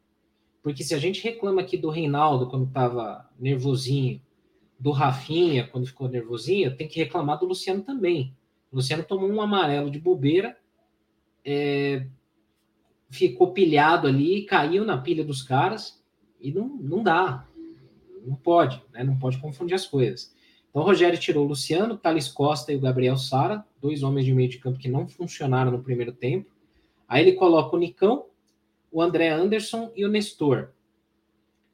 Porque 0.62 0.82
se 0.82 0.94
a 0.94 0.98
gente 0.98 1.22
reclama 1.22 1.60
aqui 1.60 1.76
do 1.76 1.90
Reinaldo 1.90 2.48
quando 2.48 2.66
estava 2.66 3.30
nervosinho, 3.38 4.20
do 4.78 4.90
Rafinha 4.90 5.66
quando 5.66 5.86
ficou 5.86 6.08
nervosinho, 6.08 6.76
tem 6.76 6.88
que 6.88 6.98
reclamar 6.98 7.38
do 7.38 7.46
Luciano 7.46 7.82
também. 7.82 8.34
O 8.70 8.76
Luciano 8.76 9.02
tomou 9.02 9.30
um 9.30 9.40
amarelo 9.40 9.90
de 9.90 9.98
bobeira, 9.98 10.56
é, 11.44 12.06
ficou 13.08 13.52
pilhado 13.52 14.06
ali, 14.06 14.42
caiu 14.42 14.84
na 14.84 14.98
pilha 14.98 15.24
dos 15.24 15.42
caras 15.42 16.02
e 16.40 16.52
não, 16.52 16.68
não 16.68 17.02
dá. 17.02 17.46
Não 18.24 18.34
pode, 18.34 18.82
né? 18.92 19.04
não 19.04 19.16
pode 19.18 19.38
confundir 19.38 19.74
as 19.74 19.86
coisas. 19.86 20.34
Então, 20.68 20.82
o 20.82 20.84
Rogério 20.84 21.18
tirou 21.18 21.44
o 21.44 21.48
Luciano, 21.48 21.96
Thales 21.96 22.28
Costa 22.28 22.72
e 22.72 22.76
o 22.76 22.80
Gabriel 22.80 23.16
Sara, 23.16 23.64
dois 23.80 24.02
homens 24.02 24.26
de 24.26 24.34
meio 24.34 24.48
de 24.48 24.58
campo 24.58 24.78
que 24.78 24.88
não 24.88 25.08
funcionaram 25.08 25.70
no 25.70 25.82
primeiro 25.82 26.12
tempo. 26.12 26.50
Aí 27.08 27.22
ele 27.22 27.32
coloca 27.32 27.74
o 27.74 27.78
Nicão, 27.78 28.26
o 28.90 29.00
André 29.00 29.30
Anderson 29.30 29.90
e 29.94 30.04
o 30.04 30.08
Nestor. 30.08 30.70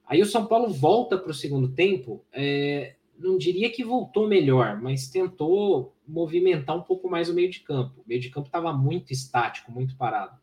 Aí 0.07 0.21
o 0.21 0.27
São 0.27 0.47
Paulo 0.47 0.69
volta 0.73 1.17
para 1.17 1.31
o 1.31 1.35
segundo 1.35 1.69
tempo, 1.69 2.25
é, 2.33 2.97
não 3.19 3.39
diria 3.39 3.71
que 3.71 3.85
voltou 3.85 4.27
melhor, 4.27 4.81
mas 4.81 5.09
tentou 5.09 5.95
movimentar 6.07 6.77
um 6.77 6.83
pouco 6.83 7.09
mais 7.09 7.29
o 7.29 7.35
meio 7.35 7.51
de 7.51 7.61
campo. 7.61 8.01
O 8.01 8.09
meio 8.09 8.21
de 8.21 8.31
campo 8.31 8.49
estava 8.49 8.73
muito 8.73 9.13
estático, 9.13 9.71
muito 9.71 9.97
parado. 9.97 10.37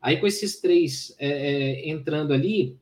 Aí 0.00 0.18
com 0.18 0.26
esses 0.26 0.60
três 0.60 1.16
é, 1.18 1.28
é, 1.28 1.88
entrando 1.88 2.32
ali, 2.32 2.78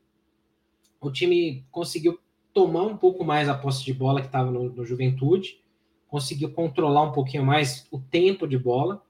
o 0.99 1.09
time 1.09 1.65
conseguiu 1.71 2.19
tomar 2.53 2.83
um 2.83 2.97
pouco 2.97 3.23
mais 3.23 3.49
a 3.49 3.55
posse 3.55 3.83
de 3.83 3.93
bola 3.93 4.21
que 4.21 4.27
estava 4.27 4.51
no, 4.51 4.69
no 4.69 4.85
Juventude, 4.85 5.59
conseguiu 6.07 6.51
controlar 6.51 7.03
um 7.03 7.11
pouquinho 7.11 7.43
mais 7.43 7.87
o 7.91 7.99
tempo 7.99 8.47
de 8.47 8.57
bola. 8.57 9.03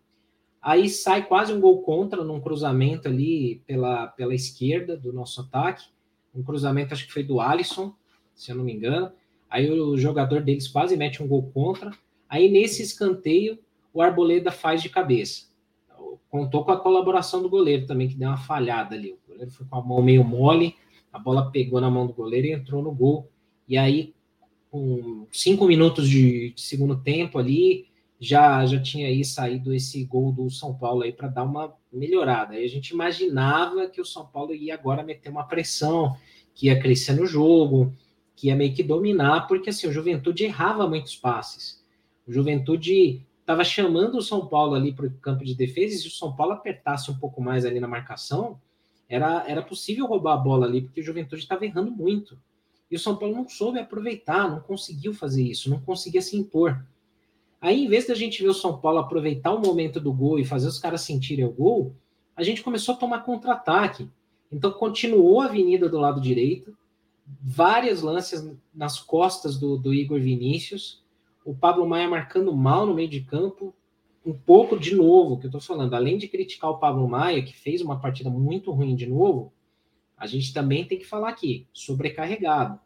Aí 0.62 0.90
sai 0.90 1.28
quase 1.28 1.54
um 1.54 1.60
gol 1.60 1.82
contra 1.84 2.24
num 2.24 2.42
cruzamento 2.42 3.08
ali 3.08 3.62
pela, 3.68 4.08
pela 4.08 4.34
esquerda 4.34 4.98
do 4.98 5.14
nosso 5.14 5.42
ataque. 5.42 5.86
Um 6.36 6.44
cruzamento, 6.44 6.94
acho 6.94 7.06
que 7.08 7.14
foi 7.14 7.24
do 7.24 7.40
Alisson, 7.40 7.94
se 8.34 8.52
eu 8.52 8.56
não 8.56 8.64
me 8.64 8.74
engano. 8.74 9.12
Aí 9.50 9.72
o 9.72 9.98
jogador 9.98 10.42
deles 10.42 10.68
quase 10.68 10.98
mete 10.98 11.24
um 11.24 11.28
gol 11.28 11.50
contra. 11.52 11.92
Aí 12.28 12.50
nesse 12.50 12.82
escanteio, 12.82 13.60
o 13.94 14.02
Arboleda 14.02 14.52
faz 14.52 14.82
de 14.82 14.90
cabeça. 14.90 15.46
Contou 16.30 16.66
com 16.66 16.72
a 16.72 16.80
colaboração 16.80 17.42
do 17.42 17.50
goleiro 17.50 17.86
também, 17.86 18.10
que 18.10 18.16
deu 18.16 18.28
uma 18.28 18.38
falhada 18.38 18.96
ali. 18.96 19.14
O 19.14 19.20
goleiro 19.30 19.52
foi 19.52 19.66
com 19.66 19.78
a 19.78 19.82
mão 19.82 20.02
meio 20.02 20.24
mole, 20.24 20.76
a 21.14 21.18
bola 21.18 21.50
pegou 21.50 21.80
na 21.80 21.90
mão 21.90 22.06
do 22.06 22.14
goleiro 22.14 22.48
e 22.48 22.52
entrou 22.52 22.84
no 22.84 22.92
gol. 22.92 23.32
E 23.68 23.78
aí, 23.78 24.14
com 24.70 25.26
cinco 25.32 25.66
minutos 25.66 26.10
de, 26.10 26.50
de 26.50 26.62
segundo 26.62 26.98
tempo 26.98 27.40
ali, 27.40 27.88
já 28.20 28.66
já 28.66 28.82
tinha 28.82 29.08
aí 29.08 29.24
saído 29.24 29.74
esse 29.74 30.04
gol 30.06 30.32
do 30.32 30.50
São 30.50 30.74
Paulo 30.74 31.04
aí 31.04 31.12
para 31.12 31.28
dar 31.28 31.44
uma 31.44 31.74
melhorada. 31.92 32.54
Aí 32.54 32.64
a 32.64 32.70
gente 32.70 32.90
imaginava 32.90 33.88
que 33.90 34.02
o 34.02 34.06
São 34.06 34.26
Paulo 34.26 34.54
ia 34.54 34.74
agora 34.74 35.04
meter 35.04 35.30
uma 35.30 35.44
pressão, 35.44 36.16
que 36.54 36.68
ia 36.68 36.80
crescer 36.80 37.14
no 37.14 37.26
jogo, 37.26 37.94
que 38.36 38.48
ia 38.48 38.56
meio 38.56 38.74
que 38.74 38.84
dominar, 38.84 39.48
porque 39.48 39.70
assim, 39.70 39.88
o 39.88 39.92
Juventude 39.92 40.46
errava 40.46 40.88
muitos 40.88 41.16
passes. 41.16 41.84
O 42.28 42.32
Juventude 42.32 43.26
estava 43.40 43.64
chamando 43.64 44.18
o 44.18 44.22
São 44.22 44.48
Paulo 44.48 44.74
ali 44.74 44.92
para 44.92 45.06
o 45.06 45.12
campo 45.12 45.46
de 45.46 45.54
defesa, 45.54 45.94
e 45.94 45.98
se 46.00 46.08
o 46.08 46.12
São 46.12 46.36
Paulo 46.36 46.54
apertasse 46.54 47.12
um 47.12 47.18
pouco 47.18 47.42
mais 47.42 47.66
ali 47.66 47.80
na 47.80 47.88
marcação, 47.88 48.60
era, 49.08 49.46
era 49.48 49.62
possível 49.62 50.08
roubar 50.08 50.34
a 50.34 50.38
bola 50.38 50.66
ali, 50.66 50.82
porque 50.82 51.02
o 51.02 51.04
Juventude 51.04 51.44
estava 51.44 51.66
errando 51.66 51.92
muito. 51.92 52.38
E 52.90 52.96
o 52.96 53.00
São 53.00 53.16
Paulo 53.16 53.36
não 53.36 53.48
soube 53.48 53.80
aproveitar, 53.80 54.50
não 54.50 54.60
conseguiu 54.60 55.14
fazer 55.14 55.44
isso, 55.44 55.70
não 55.70 55.80
conseguia 55.80 56.22
se 56.22 56.36
impor. 56.36 56.84
Aí, 57.62 57.86
em 57.86 57.88
vez 57.88 58.08
da 58.08 58.14
gente 58.14 58.42
ver 58.42 58.50
o 58.50 58.54
São 58.54 58.78
Paulo 58.78 59.00
aproveitar 59.00 59.54
o 59.54 59.62
momento 59.62 60.00
do 60.00 60.14
gol 60.14 60.40
e 60.40 60.46
fazer 60.46 60.68
os 60.68 60.80
caras 60.80 61.02
sentirem 61.02 61.46
o 61.46 61.52
gol, 61.52 61.96
a 62.36 62.44
gente 62.44 62.62
começou 62.62 62.96
a 62.96 62.98
tomar 62.98 63.20
contra-ataque. 63.20 64.10
Então, 64.52 64.72
continuou 64.72 65.42
a 65.42 65.46
avenida 65.46 65.90
do 65.90 65.98
lado 65.98 66.22
direito, 66.22 66.78
várias 67.42 68.02
lances 68.02 68.48
nas 68.74 69.00
costas 69.00 69.58
do, 69.58 69.78
do 69.78 69.94
Igor 69.94 70.20
Vinícius, 70.20 71.04
o 71.44 71.56
Pablo 71.56 71.88
Maia 71.88 72.10
marcando 72.10 72.56
mal 72.56 72.86
no 72.86 72.94
meio 72.94 73.10
de 73.10 73.22
campo, 73.22 73.74
um 74.26 74.34
pouco 74.34 74.78
de 74.78 74.96
novo, 74.96 75.38
que 75.38 75.46
eu 75.46 75.52
tô 75.52 75.60
falando, 75.60 75.94
além 75.94 76.18
de 76.18 76.28
criticar 76.28 76.72
o 76.72 76.80
Pablo 76.80 77.08
Maia, 77.08 77.44
que 77.44 77.56
fez 77.56 77.82
uma 77.82 78.00
partida 78.00 78.30
muito 78.30 78.72
ruim 78.72 78.96
de 78.96 79.06
novo, 79.06 79.54
a 80.18 80.26
gente 80.26 80.54
também 80.54 80.86
tem 80.86 80.98
que 80.98 81.06
falar 81.06 81.30
aqui, 81.30 81.68
sobrecarregado. 81.72 82.80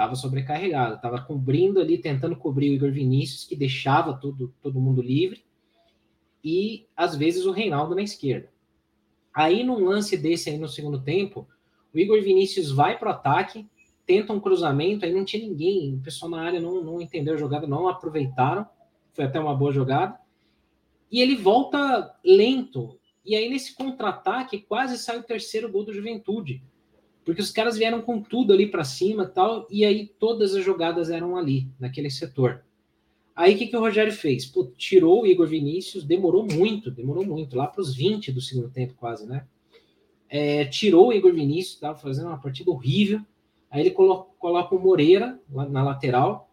Estava 0.00 0.16
sobrecarregado, 0.16 0.94
estava 0.94 1.20
cobrindo 1.20 1.78
ali, 1.78 1.98
tentando 1.98 2.34
cobrir 2.34 2.70
o 2.70 2.72
Igor 2.72 2.90
Vinícius, 2.90 3.44
que 3.44 3.54
deixava 3.54 4.14
todo, 4.14 4.50
todo 4.62 4.80
mundo 4.80 5.02
livre, 5.02 5.44
e 6.42 6.86
às 6.96 7.14
vezes 7.14 7.44
o 7.44 7.50
Reinaldo 7.50 7.94
na 7.94 8.00
esquerda. 8.00 8.50
Aí, 9.30 9.62
num 9.62 9.84
lance 9.84 10.16
desse 10.16 10.48
aí 10.48 10.56
no 10.56 10.68
segundo 10.68 11.02
tempo, 11.02 11.46
o 11.92 11.98
Igor 11.98 12.22
Vinícius 12.22 12.70
vai 12.70 12.98
para 12.98 13.08
o 13.08 13.12
ataque, 13.12 13.68
tenta 14.06 14.32
um 14.32 14.40
cruzamento, 14.40 15.04
aí 15.04 15.12
não 15.12 15.22
tinha 15.22 15.46
ninguém, 15.46 15.96
o 15.96 16.00
pessoal 16.00 16.30
na 16.30 16.40
área 16.40 16.60
não, 16.60 16.82
não 16.82 16.98
entendeu 16.98 17.34
a 17.34 17.36
jogada, 17.36 17.66
não 17.66 17.86
aproveitaram, 17.86 18.66
foi 19.12 19.26
até 19.26 19.38
uma 19.38 19.54
boa 19.54 19.70
jogada, 19.70 20.18
e 21.12 21.20
ele 21.20 21.36
volta 21.36 22.18
lento, 22.24 22.98
e 23.22 23.36
aí, 23.36 23.50
nesse 23.50 23.74
contra-ataque, 23.74 24.60
quase 24.62 24.96
sai 24.96 25.18
o 25.18 25.24
terceiro 25.24 25.70
gol 25.70 25.84
do 25.84 25.92
Juventude. 25.92 26.62
Porque 27.24 27.40
os 27.40 27.50
caras 27.50 27.76
vieram 27.76 28.00
com 28.00 28.20
tudo 28.20 28.52
ali 28.52 28.66
para 28.66 28.84
cima 28.84 29.26
tal, 29.26 29.66
e 29.70 29.84
aí 29.84 30.06
todas 30.18 30.54
as 30.54 30.64
jogadas 30.64 31.10
eram 31.10 31.36
ali, 31.36 31.68
naquele 31.78 32.10
setor. 32.10 32.64
Aí 33.36 33.54
o 33.54 33.58
que, 33.58 33.66
que 33.66 33.76
o 33.76 33.80
Rogério 33.80 34.12
fez? 34.12 34.46
Pô, 34.46 34.64
tirou 34.76 35.22
o 35.22 35.26
Igor 35.26 35.46
Vinícius, 35.46 36.04
demorou 36.04 36.46
muito, 36.46 36.90
demorou 36.90 37.24
muito, 37.24 37.56
lá 37.56 37.66
para 37.66 37.80
os 37.80 37.94
20 37.94 38.32
do 38.32 38.40
segundo 38.40 38.70
tempo, 38.70 38.94
quase, 38.94 39.26
né? 39.26 39.46
É, 40.28 40.64
tirou 40.64 41.08
o 41.08 41.12
Igor 41.12 41.32
Vinícius, 41.32 41.74
estava 41.74 41.98
fazendo 41.98 42.28
uma 42.28 42.38
partida 42.38 42.70
horrível. 42.70 43.20
Aí 43.70 43.80
ele 43.80 43.90
coloca, 43.90 44.30
coloca 44.38 44.74
o 44.74 44.80
Moreira 44.80 45.40
lá 45.50 45.68
na 45.68 45.82
lateral. 45.82 46.50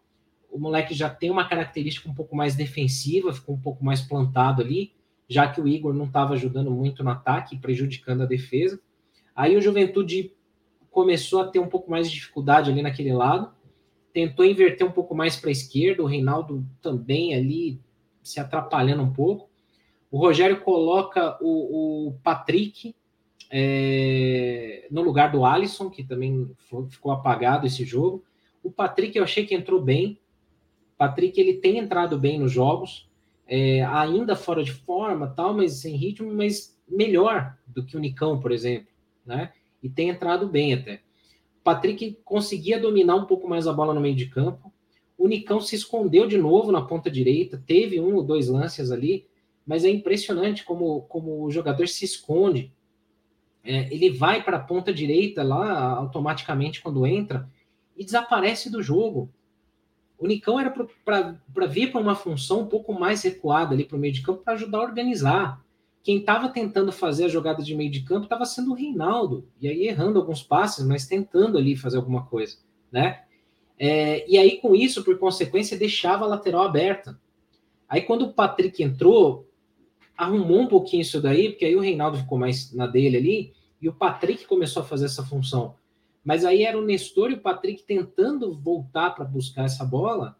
O 0.50 0.58
moleque 0.58 0.94
já 0.94 1.10
tem 1.10 1.30
uma 1.30 1.48
característica 1.48 2.08
um 2.08 2.14
pouco 2.14 2.34
mais 2.34 2.54
defensiva, 2.54 3.32
ficou 3.32 3.54
um 3.54 3.60
pouco 3.60 3.84
mais 3.84 4.00
plantado 4.00 4.62
ali 4.62 4.92
já 5.28 5.46
que 5.46 5.60
o 5.60 5.68
Igor 5.68 5.92
não 5.92 6.06
estava 6.06 6.32
ajudando 6.32 6.70
muito 6.70 7.04
no 7.04 7.10
ataque, 7.10 7.58
prejudicando 7.58 8.22
a 8.22 8.26
defesa. 8.26 8.80
Aí 9.36 9.56
o 9.56 9.60
Juventude 9.60 10.32
começou 10.90 11.42
a 11.42 11.46
ter 11.46 11.58
um 11.58 11.68
pouco 11.68 11.90
mais 11.90 12.08
de 12.08 12.14
dificuldade 12.14 12.70
ali 12.70 12.82
naquele 12.82 13.12
lado, 13.12 13.50
tentou 14.12 14.44
inverter 14.44 14.86
um 14.86 14.90
pouco 14.90 15.14
mais 15.14 15.36
para 15.36 15.50
a 15.50 15.52
esquerda, 15.52 16.02
o 16.02 16.06
Reinaldo 16.06 16.66
também 16.80 17.34
ali 17.34 17.80
se 18.22 18.40
atrapalhando 18.40 19.02
um 19.02 19.12
pouco. 19.12 19.48
O 20.10 20.18
Rogério 20.18 20.60
coloca 20.60 21.38
o, 21.40 22.08
o 22.08 22.12
Patrick 22.22 22.94
é, 23.50 24.86
no 24.90 25.02
lugar 25.02 25.30
do 25.30 25.44
Alisson, 25.44 25.90
que 25.90 26.02
também 26.02 26.50
foi, 26.68 26.88
ficou 26.88 27.12
apagado 27.12 27.66
esse 27.66 27.84
jogo. 27.84 28.24
O 28.62 28.70
Patrick 28.70 29.16
eu 29.16 29.24
achei 29.24 29.46
que 29.46 29.54
entrou 29.54 29.80
bem. 29.80 30.18
Patrick 30.96 31.40
ele 31.40 31.54
tem 31.54 31.78
entrado 31.78 32.18
bem 32.18 32.38
nos 32.38 32.50
jogos, 32.50 33.08
é, 33.46 33.82
ainda 33.84 34.34
fora 34.34 34.64
de 34.64 34.72
forma, 34.72 35.28
tal, 35.28 35.54
mas 35.54 35.74
sem 35.74 35.96
ritmo, 35.96 36.34
mas 36.34 36.76
melhor 36.88 37.56
do 37.66 37.84
que 37.84 37.96
o 37.96 38.00
Nicão, 38.00 38.40
por 38.40 38.50
exemplo, 38.50 38.88
né? 39.24 39.52
E 39.82 39.88
tem 39.88 40.08
entrado 40.08 40.48
bem 40.48 40.74
até. 40.74 41.00
Patrick 41.62 42.18
conseguia 42.24 42.80
dominar 42.80 43.16
um 43.16 43.26
pouco 43.26 43.48
mais 43.48 43.66
a 43.66 43.72
bola 43.72 43.92
no 43.92 44.00
meio 44.00 44.14
de 44.14 44.26
campo. 44.26 44.72
O 45.16 45.28
Nicão 45.28 45.60
se 45.60 45.74
escondeu 45.74 46.26
de 46.26 46.38
novo 46.38 46.72
na 46.72 46.80
ponta 46.80 47.10
direita, 47.10 47.62
teve 47.66 48.00
um 48.00 48.14
ou 48.14 48.22
dois 48.22 48.48
lances 48.48 48.90
ali, 48.90 49.26
mas 49.66 49.84
é 49.84 49.90
impressionante 49.90 50.64
como, 50.64 51.02
como 51.02 51.44
o 51.44 51.50
jogador 51.50 51.86
se 51.88 52.04
esconde. 52.04 52.72
É, 53.62 53.92
ele 53.92 54.10
vai 54.10 54.42
para 54.42 54.56
a 54.56 54.60
ponta 54.60 54.94
direita 54.94 55.42
lá 55.42 55.90
automaticamente 55.90 56.80
quando 56.80 57.06
entra 57.06 57.50
e 57.96 58.04
desaparece 58.04 58.70
do 58.70 58.82
jogo. 58.82 59.30
O 60.18 60.26
Nicão 60.26 60.58
era 60.58 60.70
para 61.04 61.66
vir 61.66 61.92
para 61.92 62.00
uma 62.00 62.14
função 62.14 62.62
um 62.62 62.66
pouco 62.66 62.92
mais 62.92 63.22
recuada 63.22 63.74
ali 63.74 63.84
para 63.84 63.96
o 63.96 64.00
meio 64.00 64.12
de 64.12 64.22
campo 64.22 64.42
para 64.42 64.54
ajudar 64.54 64.78
a 64.78 64.82
organizar. 64.82 65.62
Quem 66.08 66.20
estava 66.20 66.48
tentando 66.48 66.90
fazer 66.90 67.26
a 67.26 67.28
jogada 67.28 67.62
de 67.62 67.74
meio 67.74 67.90
de 67.90 68.00
campo 68.00 68.22
estava 68.22 68.46
sendo 68.46 68.70
o 68.70 68.74
Reinaldo, 68.74 69.46
e 69.60 69.68
aí 69.68 69.86
errando 69.86 70.18
alguns 70.18 70.42
passes, 70.42 70.82
mas 70.86 71.06
tentando 71.06 71.58
ali 71.58 71.76
fazer 71.76 71.98
alguma 71.98 72.24
coisa, 72.24 72.56
né? 72.90 73.24
É, 73.78 74.26
e 74.26 74.38
aí, 74.38 74.56
com 74.56 74.74
isso, 74.74 75.04
por 75.04 75.18
consequência, 75.18 75.76
deixava 75.76 76.24
a 76.24 76.28
lateral 76.28 76.62
aberta. 76.62 77.20
Aí, 77.86 78.00
quando 78.00 78.22
o 78.22 78.32
Patrick 78.32 78.82
entrou, 78.82 79.50
arrumou 80.16 80.60
um 80.62 80.66
pouquinho 80.66 81.02
isso 81.02 81.20
daí, 81.20 81.50
porque 81.50 81.66
aí 81.66 81.76
o 81.76 81.80
Reinaldo 81.80 82.16
ficou 82.16 82.38
mais 82.38 82.72
na 82.72 82.86
dele 82.86 83.18
ali, 83.18 83.52
e 83.78 83.86
o 83.86 83.92
Patrick 83.92 84.46
começou 84.46 84.82
a 84.82 84.86
fazer 84.86 85.04
essa 85.04 85.22
função. 85.22 85.74
Mas 86.24 86.42
aí 86.42 86.62
era 86.62 86.78
o 86.78 86.86
Nestor 86.86 87.32
e 87.32 87.34
o 87.34 87.42
Patrick 87.42 87.82
tentando 87.82 88.58
voltar 88.58 89.10
para 89.10 89.26
buscar 89.26 89.66
essa 89.66 89.84
bola 89.84 90.38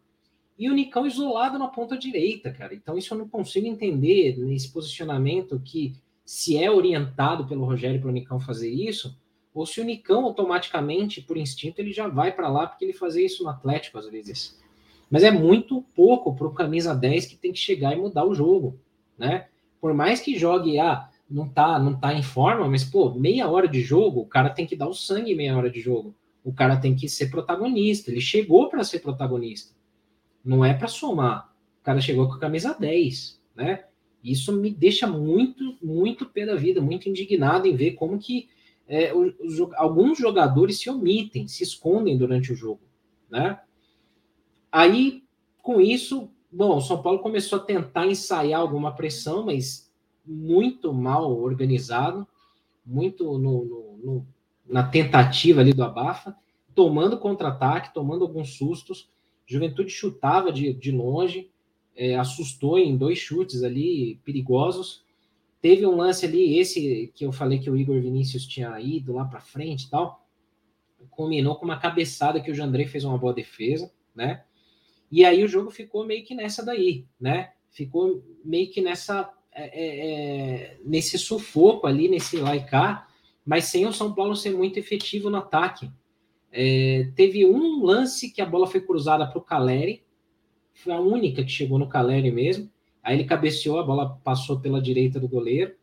e 0.59 0.69
o 0.69 0.75
Nicão 0.75 1.07
isolado 1.07 1.59
na 1.59 1.69
ponta 1.69 1.97
direita, 1.97 2.51
cara. 2.51 2.75
Então 2.75 2.99
isso 2.99 3.15
eu 3.15 3.19
não 3.19 3.29
consigo 3.29 3.67
entender 3.67 4.37
nesse 4.39 4.73
posicionamento 4.73 5.61
que 5.65 5.95
se 6.25 6.59
é 6.59 6.71
orientado 6.71 7.47
pelo 7.47 7.65
Rogério 7.65 8.01
para 8.01 8.11
o 8.11 8.13
Nicão 8.13 8.41
fazer 8.41 8.69
isso, 8.69 9.17
ou 9.55 9.65
se 9.65 9.81
o 9.81 9.85
Nicão 9.85 10.25
automaticamente, 10.25 11.23
por 11.23 11.37
instinto, 11.37 11.81
ele 11.81 11.93
já 11.93 12.09
vai 12.09 12.33
para 12.33 12.49
lá 12.49 12.67
porque 12.67 12.85
ele 12.85 12.93
fazia 12.93 13.25
isso 13.25 13.45
no 13.45 13.51
Atlético 13.51 13.99
às 13.99 14.09
vezes. 14.09 14.61
Mas 15.09 15.23
é 15.23 15.31
muito 15.31 15.83
pouco 15.95 16.35
para 16.35 16.47
o 16.47 16.53
camisa 16.53 16.95
10 16.95 17.27
que 17.27 17.37
tem 17.37 17.53
que 17.53 17.59
chegar 17.59 17.93
e 17.93 18.01
mudar 18.01 18.25
o 18.25 18.35
jogo, 18.35 18.79
né? 19.17 19.47
Por 19.81 19.95
mais 19.95 20.21
que 20.21 20.37
jogue, 20.37 20.79
ah, 20.79 21.09
não 21.31 21.49
tá, 21.49 21.79
não 21.79 21.99
tá 21.99 22.13
em 22.13 22.23
forma, 22.23 22.69
mas 22.69 22.85
pô, 22.85 23.15
meia 23.15 23.49
hora 23.49 23.69
de 23.69 23.81
jogo, 23.81 24.21
o 24.21 24.27
cara 24.27 24.51
tem 24.51 24.67
que 24.67 24.77
dar 24.77 24.89
o 24.89 24.95
sangue 24.95 25.35
meia 25.35 25.57
hora 25.57 25.71
de 25.71 25.81
jogo. 25.81 26.15
O 26.45 26.53
cara 26.53 26.77
tem 26.77 26.95
que 26.95 27.09
ser 27.09 27.31
protagonista. 27.31 28.11
Ele 28.11 28.21
chegou 28.21 28.69
para 28.69 28.83
ser 28.83 29.01
protagonista. 29.01 29.78
Não 30.49 30.65
é 30.65 30.73
para 30.73 30.89
somar. 30.89 31.53
O 31.83 31.85
cara 31.85 32.01
chegou 32.01 32.27
com 32.27 32.33
a 32.33 32.39
camisa 32.39 32.73
10, 32.73 33.39
né? 33.55 33.85
Isso 34.25 34.51
me 34.51 34.71
deixa 34.71 35.07
muito, 35.07 35.77
muito 35.83 36.25
pé 36.25 36.47
da 36.47 36.55
vida, 36.55 36.81
muito 36.81 37.07
indignado 37.07 37.69
em 37.69 37.77
ver 37.77 37.93
como 37.93 38.19
que 38.19 38.49
é, 38.87 39.13
os, 39.15 39.61
alguns 39.77 40.17
jogadores 40.17 40.79
se 40.79 40.89
omitem, 40.89 41.47
se 41.47 41.63
escondem 41.63 42.17
durante 42.17 42.51
o 42.51 42.57
jogo, 42.57 42.81
né? 43.29 43.61
Aí, 44.73 45.23
com 45.63 45.83
isso, 45.83 46.31
bom, 46.51 46.79
o 46.79 46.81
São 46.81 47.03
Paulo 47.03 47.19
começou 47.19 47.59
a 47.59 47.63
tentar 47.63 48.07
ensaiar 48.07 48.63
alguma 48.63 48.95
pressão, 48.95 49.45
mas 49.45 49.93
muito 50.25 50.95
mal 50.95 51.31
organizado, 51.39 52.27
muito 52.87 53.39
no, 53.39 53.65
no, 53.67 53.99
no, 54.03 54.27
na 54.67 54.83
tentativa 54.83 55.61
ali 55.61 55.75
do 55.75 55.85
abafa, 55.85 56.35
tomando 56.75 57.19
contra-ataque, 57.19 57.93
tomando 57.93 58.25
alguns 58.25 58.57
sustos. 58.57 59.11
Juventude 59.49 59.91
chutava 59.91 60.53
de, 60.53 60.75
de 60.75 60.93
longe, 60.93 61.51
é, 61.97 62.17
assustou 62.17 62.79
em 62.79 62.97
dois 62.97 63.19
chutes 63.19 63.65
ali 63.65 64.21
perigosos. 64.23 65.03
Teve 65.61 65.87
um 65.87 65.97
lance 65.97 66.27
ali, 66.27 66.59
esse 66.59 67.11
que 67.15 67.25
eu 67.25 67.33
falei 67.33 67.59
que 67.59 67.71
o 67.71 67.77
Igor 67.77 68.01
Vinícius 68.01 68.47
tinha 68.47 68.79
ido 68.79 69.15
lá 69.15 69.25
para 69.25 69.41
frente 69.41 69.87
e 69.87 69.91
tal, 69.91 70.25
combinou 71.11 71.57
com 71.57 71.65
uma 71.65 71.79
cabeçada 71.79 72.41
que 72.41 72.51
o 72.51 72.55
Jandrei 72.55 72.87
fez 72.87 73.05
uma 73.05 73.19
boa 73.19 73.33
defesa, 73.33 73.91
né? 74.15 74.45
E 75.11 75.25
aí 75.25 75.43
o 75.43 75.49
jogo 75.49 75.71
ficou 75.71 76.05
meio 76.05 76.25
que 76.25 76.35
nessa 76.35 76.65
daí, 76.65 77.07
né? 77.19 77.53
Ficou 77.71 78.23
meio 78.45 78.71
que 78.71 78.81
nessa 78.81 79.33
é, 79.51 79.65
é, 79.65 80.11
é, 80.11 80.81
nesse 80.85 81.19
sufoco 81.19 81.87
ali, 81.87 82.09
nesse 82.09 82.37
laicar, 82.37 83.09
mas 83.45 83.65
sem 83.65 83.87
o 83.87 83.93
São 83.93 84.15
Paulo 84.15 84.37
ser 84.37 84.51
muito 84.51 84.79
efetivo 84.79 85.31
no 85.31 85.39
ataque. 85.39 85.91
É, 86.51 87.11
teve 87.15 87.45
um 87.47 87.85
lance 87.85 88.31
que 88.31 88.41
a 88.41 88.47
bola 88.47 88.67
foi 88.67 88.81
cruzada 88.81 89.27
para 89.27 89.39
o 89.39 89.43
Caleri, 89.43 90.03
foi 90.75 90.93
a 90.93 91.01
única 91.01 91.43
que 91.45 91.51
chegou 91.51 91.79
no 91.79 91.89
Caleri 91.89 92.31
mesmo. 92.31 92.71
Aí 93.03 93.17
ele 93.17 93.25
cabeceou, 93.25 93.79
a 93.79 93.83
bola 93.83 94.19
passou 94.23 94.61
pela 94.61 94.81
direita 94.81 95.19
do 95.19 95.29
goleiro. 95.29 95.75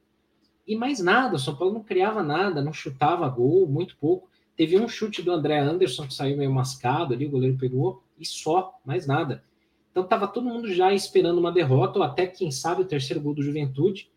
E 0.67 0.75
mais 0.75 0.99
nada, 0.99 1.36
o 1.36 1.39
São 1.39 1.56
Paulo 1.56 1.73
não 1.73 1.84
criava 1.84 2.23
nada, 2.23 2.62
não 2.62 2.73
chutava 2.73 3.28
gol, 3.30 3.67
muito 3.67 3.97
pouco. 3.97 4.30
Teve 4.56 4.80
um 4.80 4.88
chute 4.88 5.21
do 5.21 5.32
André 5.32 5.60
Anderson 5.60 6.08
que 6.08 6.13
saiu 6.13 6.38
meio 6.38 6.51
mascado 6.51 7.13
ali, 7.13 7.25
o 7.25 7.30
goleiro 7.30 7.58
pegou, 7.58 8.01
e 8.17 8.25
só, 8.25 8.80
mais 8.86 9.06
nada. 9.06 9.43
Então 9.91 10.04
estava 10.04 10.28
todo 10.28 10.49
mundo 10.49 10.73
já 10.73 10.93
esperando 10.93 11.38
uma 11.38 11.51
derrota, 11.51 11.99
ou 11.99 12.06
até, 12.06 12.25
quem 12.25 12.51
sabe, 12.51 12.82
o 12.82 12.86
terceiro 12.86 13.21
gol 13.21 13.34
do 13.34 13.43
Juventude. 13.43 14.10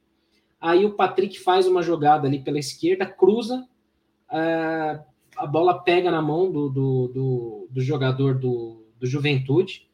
Aí 0.60 0.84
o 0.84 0.94
Patrick 0.94 1.38
faz 1.38 1.66
uma 1.66 1.82
jogada 1.82 2.26
ali 2.26 2.40
pela 2.40 2.58
esquerda, 2.58 3.06
cruza, 3.06 3.66
uh, 4.30 5.04
a 5.38 5.46
bola 5.46 5.78
pega 5.82 6.10
na 6.10 6.20
mão 6.20 6.50
do, 6.50 6.68
do, 6.68 7.08
do, 7.08 7.68
do 7.70 7.80
jogador 7.80 8.38
do, 8.38 8.84
do 8.98 9.06
Juventude. 9.06 9.88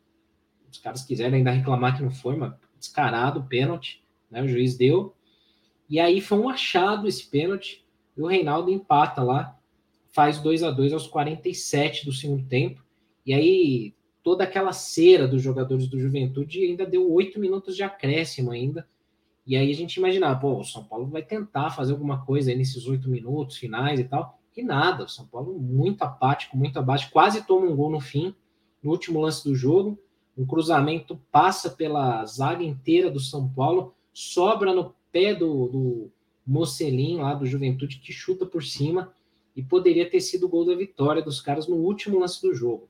Os 0.70 0.78
caras 0.78 1.04
quiserem 1.04 1.38
ainda 1.38 1.50
reclamar 1.50 1.96
que 1.96 2.02
não 2.02 2.11
foi, 2.11 2.37
mas 2.37 2.54
descarado, 2.78 3.44
pênalti, 3.44 4.02
né? 4.30 4.42
O 4.42 4.48
juiz 4.48 4.76
deu. 4.76 5.14
E 5.88 6.00
aí 6.00 6.20
foi 6.20 6.38
um 6.38 6.48
achado 6.48 7.07
esse 7.07 7.28
pênalti. 7.28 7.85
E 8.16 8.22
o 8.22 8.26
Reinaldo 8.26 8.70
empata 8.70 9.22
lá, 9.22 9.59
faz 10.12 10.38
2 10.38 10.62
a 10.62 10.70
2 10.70 10.92
aos 10.92 11.07
47 11.07 12.07
do 12.07 12.12
segundo 12.12 12.46
tempo. 12.46 12.83
E 13.26 13.35
aí 13.35 13.94
toda 14.22 14.44
aquela 14.44 14.72
cera 14.72 15.28
dos 15.28 15.42
jogadores 15.42 15.87
do 15.87 16.00
Juventude 16.00 16.64
ainda 16.64 16.87
deu 16.87 17.12
oito 17.12 17.38
minutos 17.38 17.76
de 17.76 17.83
acréscimo 17.83 18.50
ainda. 18.50 18.88
E 19.46 19.57
aí 19.57 19.70
a 19.70 19.74
gente 19.74 19.96
imaginava, 19.96 20.40
pô, 20.40 20.59
o 20.59 20.64
São 20.64 20.83
Paulo 20.83 21.07
vai 21.07 21.22
tentar 21.22 21.70
fazer 21.70 21.92
alguma 21.92 22.24
coisa 22.24 22.54
nesses 22.54 22.87
oito 22.87 23.11
minutos 23.11 23.59
finais 23.59 24.00
e 24.00 24.04
tal. 24.04 24.40
E 24.56 24.62
nada, 24.62 25.04
o 25.04 25.08
São 25.08 25.26
Paulo 25.26 25.58
muito 25.58 26.02
apático, 26.02 26.56
muito 26.56 26.78
abaixo, 26.78 27.10
quase 27.10 27.44
toma 27.44 27.66
um 27.66 27.74
gol 27.74 27.90
no 27.90 28.00
fim, 28.00 28.34
no 28.82 28.90
último 28.90 29.20
lance 29.20 29.42
do 29.42 29.54
jogo. 29.54 29.98
Um 30.36 30.46
cruzamento 30.46 31.20
passa 31.30 31.70
pela 31.70 32.24
zaga 32.24 32.62
inteira 32.62 33.10
do 33.10 33.20
São 33.20 33.48
Paulo, 33.48 33.94
sobra 34.12 34.72
no 34.72 34.94
pé 35.10 35.34
do, 35.34 35.68
do 35.68 36.10
Mocelin 36.46 37.18
lá 37.18 37.34
do 37.34 37.46
Juventude, 37.46 37.98
que 37.98 38.12
chuta 38.12 38.44
por 38.44 38.62
cima, 38.62 39.12
e 39.56 39.62
poderia 39.62 40.08
ter 40.08 40.20
sido 40.20 40.46
o 40.46 40.48
gol 40.48 40.64
da 40.64 40.74
vitória 40.74 41.22
dos 41.22 41.40
caras 41.40 41.68
no 41.68 41.76
último 41.76 42.18
lance 42.18 42.42
do 42.42 42.54
jogo. 42.54 42.88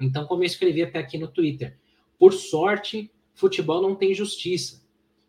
Então, 0.00 0.26
como 0.26 0.42
eu 0.42 0.46
escrevi 0.46 0.82
até 0.82 0.98
aqui 0.98 1.16
no 1.16 1.28
Twitter, 1.28 1.76
por 2.18 2.32
sorte, 2.32 3.10
futebol 3.34 3.80
não 3.80 3.94
tem 3.94 4.14
justiça. 4.14 4.82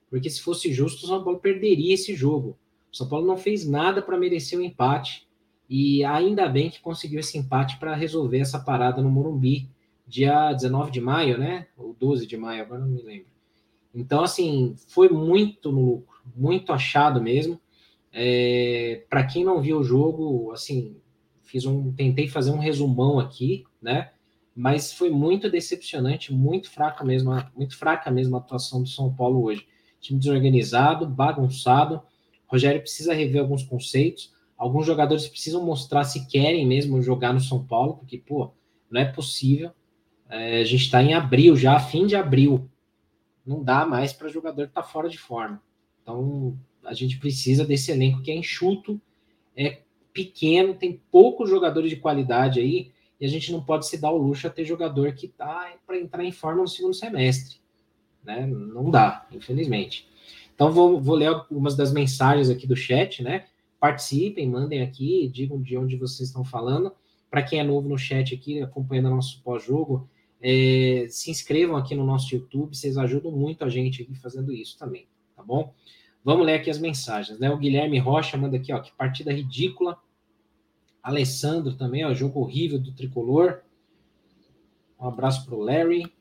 Porque 0.09 0.29
se 0.29 0.41
fosse 0.41 0.71
justo, 0.73 1.05
o 1.05 1.07
São 1.07 1.23
Paulo 1.23 1.39
perderia 1.39 1.93
esse 1.93 2.15
jogo. 2.15 2.57
O 2.91 2.95
São 2.95 3.07
Paulo 3.07 3.27
não 3.27 3.37
fez 3.37 3.67
nada 3.67 4.01
para 4.01 4.17
merecer 4.17 4.57
o 4.57 4.63
empate. 4.63 5.26
E 5.69 6.03
ainda 6.03 6.47
bem 6.47 6.69
que 6.69 6.79
conseguiu 6.79 7.19
esse 7.19 7.37
empate 7.37 7.77
para 7.77 7.95
resolver 7.95 8.39
essa 8.39 8.59
parada 8.59 9.01
no 9.01 9.09
Morumbi, 9.09 9.69
dia 10.07 10.53
19 10.53 10.91
de 10.91 11.01
maio, 11.01 11.37
né? 11.37 11.67
Ou 11.77 11.93
12 11.93 12.25
de 12.25 12.37
maio, 12.37 12.61
agora 12.61 12.81
não 12.81 12.87
me 12.87 13.01
lembro. 13.01 13.27
Então, 13.93 14.23
assim, 14.23 14.75
foi 14.87 15.09
muito 15.09 15.71
no 15.71 15.81
lucro, 15.81 16.21
muito 16.35 16.71
achado 16.71 17.21
mesmo. 17.21 17.59
É, 18.13 19.03
para 19.09 19.25
quem 19.25 19.43
não 19.43 19.61
viu 19.61 19.79
o 19.79 19.83
jogo, 19.83 20.51
assim, 20.51 20.97
fiz 21.43 21.65
um, 21.65 21.91
tentei 21.93 22.27
fazer 22.27 22.51
um 22.51 22.59
resumão 22.59 23.19
aqui, 23.19 23.65
né? 23.81 24.11
mas 24.57 24.91
foi 24.91 25.11
muito 25.11 25.51
decepcionante, 25.51 26.33
muito 26.33 26.71
fraca 26.71 27.03
mesmo, 27.03 27.31
muito 27.55 27.77
fraca 27.77 28.09
mesmo 28.09 28.35
a 28.35 28.39
atuação 28.39 28.81
do 28.81 28.89
São 28.89 29.13
Paulo 29.13 29.43
hoje. 29.43 29.67
Time 30.01 30.17
desorganizado, 30.17 31.05
bagunçado. 31.05 32.01
Rogério 32.47 32.81
precisa 32.81 33.13
rever 33.13 33.39
alguns 33.39 33.61
conceitos. 33.61 34.33
Alguns 34.57 34.85
jogadores 34.85 35.27
precisam 35.27 35.63
mostrar 35.63 36.03
se 36.03 36.27
querem 36.27 36.65
mesmo 36.65 37.01
jogar 37.01 37.33
no 37.33 37.39
São 37.39 37.63
Paulo, 37.63 37.95
porque, 37.95 38.17
pô, 38.17 38.51
não 38.89 38.99
é 38.99 39.05
possível. 39.05 39.71
É, 40.29 40.61
a 40.61 40.63
gente 40.63 40.83
está 40.83 41.01
em 41.01 41.13
abril 41.13 41.55
já, 41.55 41.79
fim 41.79 42.07
de 42.07 42.15
abril. 42.15 42.67
Não 43.45 43.63
dá 43.63 43.85
mais 43.85 44.11
para 44.11 44.27
jogador 44.27 44.63
estar 44.63 44.81
tá 44.81 44.87
fora 44.87 45.07
de 45.07 45.17
forma. 45.17 45.61
Então, 46.01 46.57
a 46.83 46.93
gente 46.93 47.19
precisa 47.19 47.65
desse 47.65 47.91
elenco 47.91 48.21
que 48.21 48.31
é 48.31 48.35
enxuto, 48.35 48.99
é 49.55 49.81
pequeno, 50.11 50.73
tem 50.73 51.01
poucos 51.11 51.49
jogadores 51.49 51.89
de 51.89 51.97
qualidade 51.97 52.59
aí 52.59 52.91
e 53.19 53.25
a 53.25 53.29
gente 53.29 53.51
não 53.51 53.63
pode 53.63 53.87
se 53.87 53.97
dar 53.99 54.11
o 54.11 54.17
luxo 54.17 54.47
a 54.47 54.49
ter 54.49 54.65
jogador 54.65 55.13
que 55.13 55.27
tá 55.27 55.73
para 55.85 55.99
entrar 55.99 56.23
em 56.23 56.31
forma 56.31 56.61
no 56.61 56.67
segundo 56.67 56.93
semestre. 56.93 57.57
Né? 58.23 58.45
Não 58.45 58.89
dá, 58.89 59.27
infelizmente. 59.31 60.07
Então, 60.55 60.71
vou, 60.71 60.99
vou 60.99 61.15
ler 61.15 61.27
algumas 61.27 61.75
das 61.75 61.91
mensagens 61.91 62.49
aqui 62.49 62.65
do 62.65 62.75
chat, 62.75 63.21
né? 63.21 63.45
Participem, 63.79 64.49
mandem 64.49 64.81
aqui, 64.81 65.27
digam 65.27 65.61
de 65.61 65.77
onde 65.77 65.95
vocês 65.95 66.29
estão 66.29 66.43
falando. 66.43 66.91
Para 67.29 67.43
quem 67.43 67.59
é 67.59 67.63
novo 67.63 67.87
no 67.87 67.97
chat 67.97 68.33
aqui, 68.33 68.61
acompanhando 68.61 69.09
nosso 69.09 69.41
pós-jogo, 69.43 70.09
é, 70.41 71.07
se 71.09 71.29
inscrevam 71.29 71.75
aqui 71.75 71.95
no 71.95 72.05
nosso 72.05 72.33
YouTube, 72.33 72.75
vocês 72.75 72.97
ajudam 72.97 73.31
muito 73.31 73.63
a 73.63 73.69
gente 73.69 74.01
aqui 74.01 74.15
fazendo 74.15 74.53
isso 74.53 74.77
também, 74.77 75.07
tá 75.35 75.43
bom? 75.43 75.73
Vamos 76.23 76.45
ler 76.45 76.55
aqui 76.55 76.69
as 76.69 76.79
mensagens, 76.79 77.39
né? 77.39 77.49
O 77.49 77.57
Guilherme 77.57 77.97
Rocha 77.99 78.37
manda 78.37 78.57
aqui, 78.57 78.73
ó, 78.73 78.79
que 78.79 78.91
partida 78.93 79.31
ridícula. 79.31 79.97
Alessandro 81.01 81.75
também, 81.75 82.05
ó, 82.05 82.13
jogo 82.13 82.39
horrível 82.39 82.79
do 82.79 82.93
tricolor. 82.93 83.61
Um 84.99 85.07
abraço 85.07 85.45
para 85.45 85.55
o 85.55 85.61
Larry. 85.61 86.11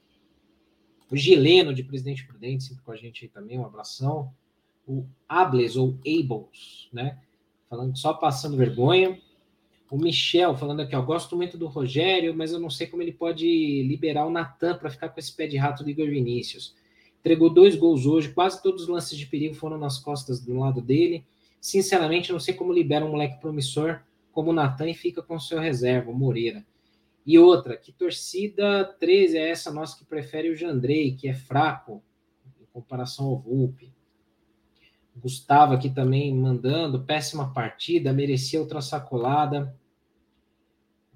O 1.11 1.17
Gileno, 1.17 1.75
de 1.75 1.83
Presidente 1.83 2.27
Prudente, 2.27 2.65
sempre 2.65 2.83
com 2.83 2.93
a 2.93 2.97
gente 2.97 3.25
aí 3.25 3.31
também, 3.31 3.59
um 3.59 3.65
abração. 3.65 4.33
O 4.87 5.07
Ables, 5.29 5.77
ou 5.77 5.99
Ables, 6.07 6.89
né? 6.93 7.19
Falando 7.77 7.99
só 7.99 8.15
passando 8.15 8.57
vergonha. 8.57 9.21
O 9.91 9.99
Michel 9.99 10.57
falando 10.57 10.81
aqui, 10.81 10.97
ó, 10.97 11.03
gosto 11.03 11.37
muito 11.37 11.59
do 11.59 11.67
Rogério, 11.67 12.35
mas 12.35 12.51
eu 12.51 12.59
não 12.59 12.71
sei 12.71 12.87
como 12.87 13.03
ele 13.03 13.13
pode 13.13 13.47
liberar 13.83 14.25
o 14.25 14.31
Natan 14.31 14.79
para 14.79 14.89
ficar 14.89 15.11
com 15.11 15.21
esse 15.21 15.31
pé 15.37 15.47
de 15.47 15.59
rato 15.59 15.85
do 15.85 15.91
Igor 15.91 16.09
Vinícius. 16.09 16.75
Entregou 17.21 17.51
dois 17.51 17.77
gols 17.77 18.07
hoje, 18.07 18.33
quase 18.33 18.63
todos 18.63 18.83
os 18.83 18.89
lances 18.89 19.19
de 19.19 19.27
perigo 19.27 19.55
foram 19.55 19.77
nas 19.77 19.99
costas 19.99 20.41
do 20.41 20.59
lado 20.59 20.81
dele. 20.81 21.25
Sinceramente, 21.61 22.33
não 22.33 22.41
sei 22.41 22.55
como 22.55 22.73
libera 22.73 23.05
um 23.05 23.11
moleque 23.11 23.39
promissor 23.41 24.01
como 24.33 24.51
o 24.51 24.55
Natan 24.55 24.89
e 24.89 24.95
fica 24.95 25.23
com 25.23 25.39
seu 25.39 25.61
reserva, 25.61 26.11
o 26.11 26.15
Moreira. 26.15 26.65
E 27.27 27.39
outra, 27.39 27.77
que 27.77 27.93
torcida 27.93 28.85
13 28.99 29.37
é 29.37 29.51
essa 29.51 29.71
nossa 29.71 29.99
que 29.99 30.05
prefere 30.07 30.49
o 30.49 30.57
Jandrei, 30.57 31.15
que 31.15 31.29
é 31.29 31.35
fraco 31.35 32.03
em 32.59 32.65
comparação 32.73 33.27
ao 33.27 33.39
Vulpe. 33.39 33.93
Gustavo 35.17 35.75
aqui 35.75 35.91
também 35.91 36.35
mandando, 36.35 37.03
péssima 37.03 37.53
partida, 37.53 38.13
merecia 38.13 38.61
outra 38.61 38.81
sacolada. 38.81 39.75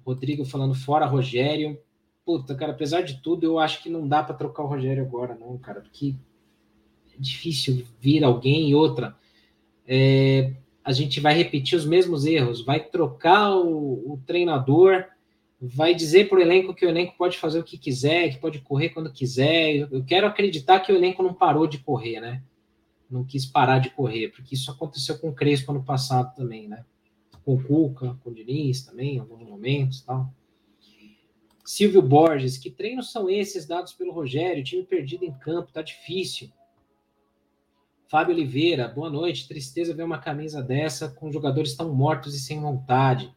Rodrigo 0.05 0.43
falando 0.43 0.73
fora 0.73 1.05
Rogério 1.05 1.79
puta, 2.25 2.55
cara, 2.55 2.71
apesar 2.71 3.01
de 3.01 3.21
tudo, 3.21 3.45
eu 3.45 3.59
acho 3.59 3.81
que 3.81 3.89
não 3.89 4.07
dá 4.07 4.23
para 4.23 4.35
trocar 4.35 4.63
o 4.63 4.67
Rogério 4.67 5.03
agora, 5.03 5.35
não, 5.35 5.57
cara, 5.57 5.81
porque 5.81 6.15
é 7.13 7.19
difícil 7.19 7.85
vir 7.99 8.23
alguém 8.23 8.69
e 8.69 8.75
outra. 8.75 9.15
É, 9.87 10.53
a 10.83 10.91
gente 10.91 11.19
vai 11.19 11.33
repetir 11.33 11.77
os 11.77 11.85
mesmos 11.85 12.25
erros, 12.25 12.63
vai 12.63 12.79
trocar 12.79 13.55
o, 13.55 14.13
o 14.13 14.21
treinador, 14.25 15.05
vai 15.59 15.93
dizer 15.93 16.29
para 16.29 16.39
o 16.39 16.41
elenco 16.41 16.73
que 16.73 16.85
o 16.85 16.89
elenco 16.89 17.15
pode 17.17 17.37
fazer 17.37 17.59
o 17.59 17.63
que 17.63 17.77
quiser, 17.77 18.29
que 18.29 18.39
pode 18.39 18.59
correr 18.59 18.89
quando 18.89 19.11
quiser. 19.11 19.87
Eu 19.91 20.03
quero 20.03 20.25
acreditar 20.25 20.79
que 20.79 20.91
o 20.91 20.95
elenco 20.95 21.21
não 21.21 21.33
parou 21.33 21.67
de 21.67 21.79
correr, 21.79 22.19
né? 22.19 22.41
Não 23.11 23.25
quis 23.25 23.45
parar 23.45 23.79
de 23.79 23.89
correr, 23.89 24.29
porque 24.29 24.55
isso 24.55 24.71
aconteceu 24.71 25.19
com 25.19 25.29
o 25.29 25.35
Crespo 25.35 25.71
ano 25.71 25.83
passado 25.83 26.33
também, 26.33 26.67
né? 26.67 26.85
Com 27.43 27.55
o 27.55 27.63
Cuca, 27.63 28.17
com 28.23 28.29
o 28.29 28.33
Diniz 28.33 28.83
também, 28.83 29.15
em 29.17 29.19
alguns 29.19 29.43
momentos 29.43 30.01
tal. 30.01 30.33
Silvio 31.65 32.01
Borges, 32.01 32.57
que 32.57 32.71
treinos 32.71 33.11
são 33.11 33.29
esses 33.29 33.65
dados 33.65 33.93
pelo 33.93 34.11
Rogério? 34.11 34.63
Time 34.63 34.83
perdido 34.83 35.25
em 35.25 35.31
campo, 35.31 35.71
tá 35.71 35.81
difícil. 35.81 36.51
Fábio 38.07 38.33
Oliveira, 38.33 38.89
boa 38.89 39.09
noite. 39.09 39.47
Tristeza 39.47 39.93
ver 39.93 40.03
uma 40.03 40.17
camisa 40.17 40.61
dessa 40.61 41.09
com 41.09 41.31
jogadores 41.31 41.75
tão 41.75 41.93
mortos 41.93 42.35
e 42.35 42.39
sem 42.39 42.59
vontade. 42.59 43.33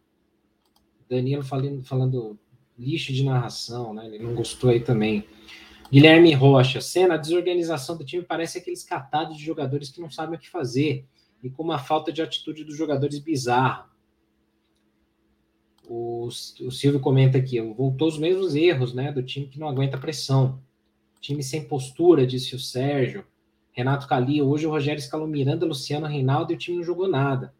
Danilo 1.08 1.44
falando, 1.44 1.82
falando 1.84 2.38
lixo 2.76 3.12
de 3.12 3.24
narração, 3.24 3.94
né? 3.94 4.06
Ele 4.06 4.18
não 4.18 4.34
gostou 4.34 4.70
aí 4.70 4.80
também. 4.80 5.24
Guilherme 5.90 6.32
Rocha, 6.32 6.80
cena, 6.80 7.14
a 7.14 7.18
desorganização 7.18 7.96
do 7.96 8.04
time 8.04 8.22
parece 8.22 8.58
aqueles 8.58 8.82
catados 8.82 9.36
de 9.36 9.44
jogadores 9.44 9.90
que 9.90 10.00
não 10.00 10.10
sabem 10.10 10.36
o 10.36 10.40
que 10.40 10.48
fazer 10.48 11.06
e 11.42 11.50
com 11.50 11.62
uma 11.62 11.78
falta 11.78 12.12
de 12.12 12.22
atitude 12.22 12.64
dos 12.64 12.76
jogadores 12.76 13.18
bizarra. 13.18 13.90
O, 15.86 16.26
o 16.26 16.70
Silvio 16.70 17.00
comenta 17.00 17.36
aqui, 17.36 17.60
voltou 17.60 18.08
os 18.08 18.18
mesmos 18.18 18.54
erros, 18.54 18.94
né, 18.94 19.12
do 19.12 19.22
time 19.22 19.46
que 19.46 19.58
não 19.58 19.68
aguenta 19.68 19.98
pressão. 19.98 20.58
Time 21.20 21.42
sem 21.42 21.68
postura, 21.68 22.26
disse 22.26 22.54
o 22.54 22.58
Sérgio. 22.58 23.24
Renato 23.72 24.06
Calil, 24.06 24.48
hoje 24.48 24.66
o 24.66 24.70
Rogério 24.70 24.98
escalou 24.98 25.26
Miranda, 25.26 25.66
Luciano, 25.66 26.06
Reinaldo 26.06 26.52
e 26.52 26.54
o 26.54 26.58
time 26.58 26.78
não 26.78 26.84
jogou 26.84 27.08
nada. 27.08 27.52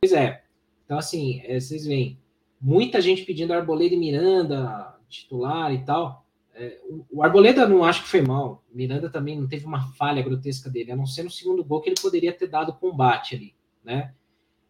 Pois 0.00 0.12
é. 0.12 0.42
Então, 0.84 0.98
assim, 0.98 1.40
é, 1.44 1.58
vocês 1.58 1.86
veem, 1.86 2.18
muita 2.60 3.00
gente 3.00 3.22
pedindo 3.22 3.52
Arboleda 3.52 3.94
e 3.94 3.98
Miranda, 3.98 4.94
titular 5.08 5.72
e 5.72 5.84
tal. 5.84 6.21
É, 6.54 6.78
o, 7.10 7.22
Arboleda 7.22 7.66
não 7.66 7.84
acho 7.84 8.02
que 8.02 8.08
foi 8.08 8.22
mal. 8.22 8.64
Miranda 8.72 9.08
também 9.08 9.38
não 9.38 9.48
teve 9.48 9.64
uma 9.64 9.92
falha 9.94 10.22
grotesca 10.22 10.68
dele, 10.68 10.92
a 10.92 10.96
não 10.96 11.06
ser 11.06 11.22
no 11.22 11.30
segundo 11.30 11.64
gol 11.64 11.80
que 11.80 11.88
ele 11.88 12.00
poderia 12.00 12.32
ter 12.32 12.46
dado 12.46 12.74
combate 12.74 13.34
ali, 13.34 13.54
né? 13.82 14.14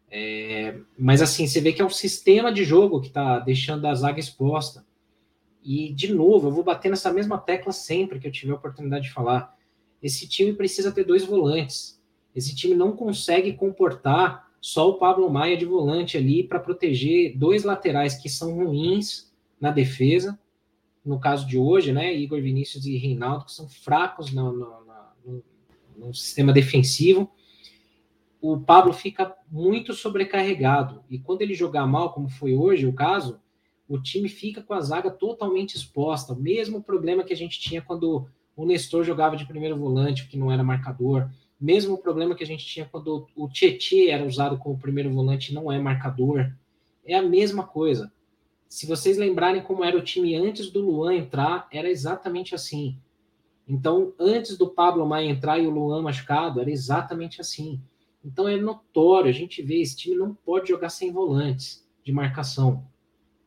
É, 0.09 0.77
mas 0.97 1.21
assim, 1.21 1.47
você 1.47 1.59
vê 1.59 1.73
que 1.73 1.81
é 1.81 1.85
um 1.85 1.89
sistema 1.89 2.53
de 2.53 2.63
jogo 2.63 3.01
que 3.01 3.07
está 3.07 3.39
deixando 3.39 3.85
a 3.87 3.95
zaga 3.95 4.19
exposta. 4.19 4.85
E, 5.63 5.91
de 5.93 6.13
novo, 6.13 6.47
eu 6.47 6.51
vou 6.51 6.63
bater 6.63 6.89
nessa 6.89 7.11
mesma 7.11 7.37
tecla 7.37 7.71
sempre 7.71 8.19
que 8.19 8.27
eu 8.27 8.31
tiver 8.31 8.51
a 8.51 8.57
oportunidade 8.57 9.05
de 9.05 9.13
falar. 9.13 9.57
Esse 10.01 10.27
time 10.27 10.53
precisa 10.53 10.91
ter 10.91 11.03
dois 11.03 11.25
volantes. 11.25 11.99
Esse 12.35 12.55
time 12.55 12.75
não 12.75 12.95
consegue 12.95 13.53
comportar 13.53 14.51
só 14.59 14.89
o 14.89 14.95
Pablo 14.95 15.29
Maia 15.29 15.57
de 15.57 15.65
volante 15.65 16.17
ali 16.17 16.43
para 16.43 16.59
proteger 16.59 17.37
dois 17.37 17.63
laterais 17.63 18.15
que 18.15 18.29
são 18.29 18.53
ruins 18.55 19.31
na 19.59 19.71
defesa. 19.71 20.37
No 21.05 21.19
caso 21.19 21.47
de 21.47 21.57
hoje, 21.57 21.91
né? 21.91 22.13
Igor 22.13 22.41
Vinícius 22.41 22.85
e 22.85 22.97
Reinaldo, 22.97 23.45
que 23.45 23.51
são 23.51 23.67
fracos 23.67 24.31
no, 24.31 24.53
no, 24.53 24.85
no, 25.25 25.43
no 25.97 26.13
sistema 26.13 26.53
defensivo 26.53 27.29
o 28.43 28.59
Pablo 28.59 28.91
fica 28.91 29.33
muito 29.49 29.93
sobrecarregado. 29.93 31.01
E 31.09 31.17
quando 31.17 31.41
ele 31.41 31.53
jogar 31.53 31.87
mal, 31.87 32.11
como 32.11 32.27
foi 32.27 32.53
hoje 32.53 32.85
o 32.85 32.91
caso, 32.91 33.39
o 33.87 33.97
time 33.97 34.27
fica 34.27 34.61
com 34.61 34.73
a 34.73 34.81
zaga 34.81 35.09
totalmente 35.09 35.77
exposta. 35.77 36.33
O 36.33 36.35
mesmo 36.35 36.83
problema 36.83 37.23
que 37.23 37.31
a 37.31 37.37
gente 37.37 37.57
tinha 37.57 37.81
quando 37.81 38.27
o 38.53 38.65
Nestor 38.65 39.05
jogava 39.05 39.37
de 39.37 39.47
primeiro 39.47 39.77
volante, 39.77 40.27
que 40.27 40.37
não 40.37 40.51
era 40.51 40.61
marcador. 40.61 41.29
Mesmo 41.57 41.97
problema 41.97 42.35
que 42.35 42.43
a 42.43 42.45
gente 42.45 42.65
tinha 42.65 42.85
quando 42.85 43.25
o 43.33 43.47
Tietê 43.47 44.09
era 44.09 44.25
usado 44.25 44.57
como 44.57 44.77
primeiro 44.77 45.09
volante, 45.13 45.53
não 45.53 45.71
é 45.71 45.79
marcador. 45.79 46.51
É 47.05 47.15
a 47.15 47.21
mesma 47.21 47.63
coisa. 47.65 48.11
Se 48.73 48.87
vocês 48.87 49.19
lembrarem 49.19 49.61
como 49.61 49.83
era 49.83 49.95
o 49.95 50.01
time 50.01 50.35
antes 50.35 50.71
do 50.71 50.81
Luan 50.81 51.13
entrar, 51.13 51.67
era 51.71 51.87
exatamente 51.87 52.55
assim. 52.55 52.97
Então, 53.67 54.15
antes 54.19 54.57
do 54.57 54.67
Pablo 54.67 55.05
Maia 55.05 55.29
entrar 55.29 55.59
e 55.59 55.67
o 55.67 55.69
Luan 55.69 56.01
machucado, 56.01 56.59
era 56.59 56.71
exatamente 56.71 57.39
assim. 57.39 57.79
Então 58.25 58.47
é 58.47 58.57
notório, 58.57 59.29
a 59.29 59.31
gente 59.31 59.61
vê, 59.61 59.79
esse 59.79 59.95
time 59.95 60.15
não 60.15 60.33
pode 60.33 60.69
jogar 60.69 60.89
sem 60.89 61.11
volantes 61.11 61.87
de 62.03 62.11
marcação, 62.11 62.83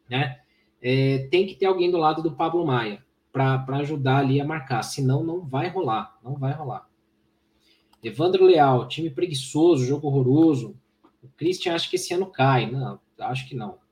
né? 0.09 0.43
É, 0.81 1.27
tem 1.29 1.45
que 1.45 1.57
ter 1.57 1.67
alguém 1.67 1.91
do 1.91 1.99
lado 1.99 2.23
do 2.23 2.31
Pablo 2.31 2.65
Maia 2.65 3.05
para 3.33 3.65
ajudar 3.79 4.19
ali 4.19 4.41
a 4.41 4.45
marcar, 4.45 4.85
senão 4.85 5.25
não 5.25 5.41
vai 5.41 5.69
rolar, 5.69 6.17
não 6.23 6.37
vai 6.37 6.53
rolar. 6.53 6.89
Evandro 8.01 8.45
Leal, 8.45 8.87
time 8.87 9.11
preguiçoso, 9.11 9.87
jogo 9.87 10.07
horroroso. 10.07 10.77
O 11.21 11.27
Christian 11.37 11.75
acha 11.75 11.91
que 11.91 11.97
esse 11.97 12.15
ano 12.15 12.27
cai, 12.27 12.71
não, 12.71 13.01
acho 13.19 13.49
que 13.49 13.57
não. 13.57 13.85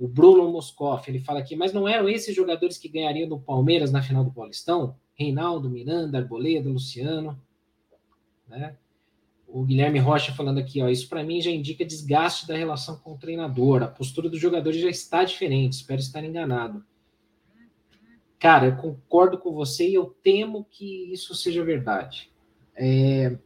O 0.00 0.08
Bruno 0.08 0.50
Moscoff, 0.50 1.08
ele 1.08 1.20
fala 1.20 1.38
aqui, 1.38 1.54
mas 1.54 1.72
não 1.72 1.86
eram 1.86 2.08
esses 2.08 2.34
jogadores 2.34 2.78
que 2.78 2.88
ganhariam 2.88 3.28
do 3.28 3.38
Palmeiras 3.38 3.92
na 3.92 4.02
final 4.02 4.24
do 4.24 4.32
Paulistão? 4.32 4.96
Reinaldo, 5.14 5.68
Miranda, 5.68 6.16
Arboleda, 6.16 6.70
Luciano, 6.70 7.38
né? 8.48 8.74
o 9.52 9.64
Guilherme 9.64 9.98
Rocha 9.98 10.32
falando 10.32 10.58
aqui, 10.58 10.80
ó, 10.80 10.88
isso 10.88 11.08
para 11.08 11.24
mim 11.24 11.40
já 11.40 11.50
indica 11.50 11.84
desgaste 11.84 12.46
da 12.46 12.56
relação 12.56 12.96
com 12.98 13.12
o 13.12 13.18
treinador. 13.18 13.82
A 13.82 13.88
postura 13.88 14.28
dos 14.28 14.40
jogadores 14.40 14.80
já 14.80 14.88
está 14.88 15.24
diferente, 15.24 15.74
espero 15.74 16.00
estar 16.00 16.24
enganado. 16.24 16.84
Cara, 18.38 18.66
eu 18.66 18.76
concordo 18.76 19.38
com 19.38 19.52
você 19.52 19.88
e 19.88 19.94
eu 19.94 20.16
temo 20.22 20.66
que 20.70 21.12
isso 21.12 21.34
seja 21.34 21.64
verdade. 21.64 22.30
É, 22.74 23.36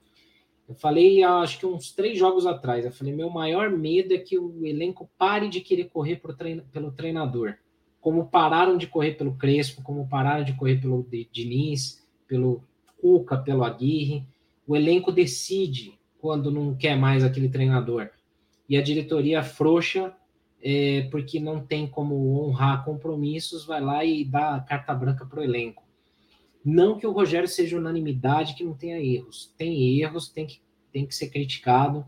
eu 0.69 0.75
falei, 0.75 1.23
acho 1.23 1.59
que 1.59 1.67
uns 1.67 1.93
três 1.93 2.19
jogos 2.19 2.47
atrás, 2.47 2.85
eu 2.85 2.93
falei, 2.93 3.13
meu 3.13 3.29
maior 3.29 3.71
medo 3.71 4.15
é 4.15 4.19
que 4.19 4.39
o 4.39 4.65
elenco 4.65 5.11
pare 5.19 5.49
de 5.49 5.61
querer 5.61 5.85
correr 5.85 6.21
treino, 6.37 6.63
pelo 6.73 6.91
treinador. 6.91 7.55
Como 8.01 8.27
pararam 8.27 8.77
de 8.77 8.87
correr 8.87 9.13
pelo 9.13 9.35
Crespo, 9.35 9.83
como 9.83 10.09
pararam 10.09 10.45
de 10.45 10.55
correr 10.55 10.81
pelo 10.81 11.07
Diniz, 11.31 12.07
pelo 12.27 12.63
Cuca, 13.01 13.37
pelo 13.37 13.65
Aguirre 13.65 14.27
o 14.67 14.75
elenco 14.75 15.13
decide 15.13 15.99
quando 16.19 16.51
não 16.51 16.75
quer 16.75 16.97
mais 16.97 17.23
aquele 17.23 17.49
treinador. 17.49 18.11
E 18.69 18.77
a 18.77 18.83
diretoria 18.83 19.43
frouxa, 19.43 20.15
é, 20.63 21.07
porque 21.11 21.39
não 21.39 21.61
tem 21.61 21.87
como 21.87 22.41
honrar 22.41 22.85
compromissos, 22.85 23.67
vai 23.67 23.81
lá 23.81 24.05
e 24.05 24.25
dá 24.25 24.59
carta 24.61 24.95
branca 24.95 25.27
para 25.27 25.41
o 25.41 25.45
elenco. 25.45 25.84
Não 26.65 26.99
que 26.99 27.07
o 27.07 27.13
Rogério 27.13 27.49
seja 27.49 27.77
unanimidade, 27.77 28.55
que 28.55 28.65
não 28.65 28.75
tenha 28.75 28.99
erros. 28.99 29.53
Tem 29.59 30.01
erros, 30.01 30.29
tem 30.29 30.47
que, 30.47 30.61
tem 30.93 31.07
que 31.07 31.15
ser 31.15 31.29
criticado, 31.29 32.05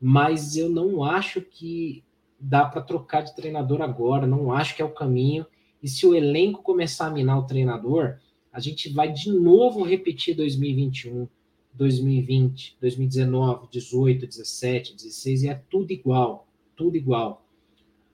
mas 0.00 0.56
eu 0.56 0.68
não 0.68 1.02
acho 1.02 1.40
que 1.40 2.04
dá 2.38 2.66
para 2.66 2.82
trocar 2.82 3.22
de 3.22 3.34
treinador 3.34 3.80
agora, 3.80 4.26
não 4.26 4.52
acho 4.52 4.76
que 4.76 4.82
é 4.82 4.84
o 4.84 4.92
caminho. 4.92 5.46
E 5.82 5.88
se 5.88 6.06
o 6.06 6.14
elenco 6.14 6.62
começar 6.62 7.06
a 7.06 7.10
minar 7.10 7.38
o 7.38 7.46
treinador, 7.46 8.18
a 8.52 8.60
gente 8.60 8.90
vai 8.90 9.10
de 9.10 9.32
novo 9.32 9.82
repetir 9.82 10.36
2021 10.36 11.26
2020, 11.74 12.76
2019, 12.80 13.68
18, 13.70 14.26
17, 14.26 14.94
16, 14.94 15.42
e 15.42 15.48
é 15.48 15.60
tudo 15.68 15.90
igual, 15.90 16.46
tudo 16.76 16.96
igual. 16.96 17.44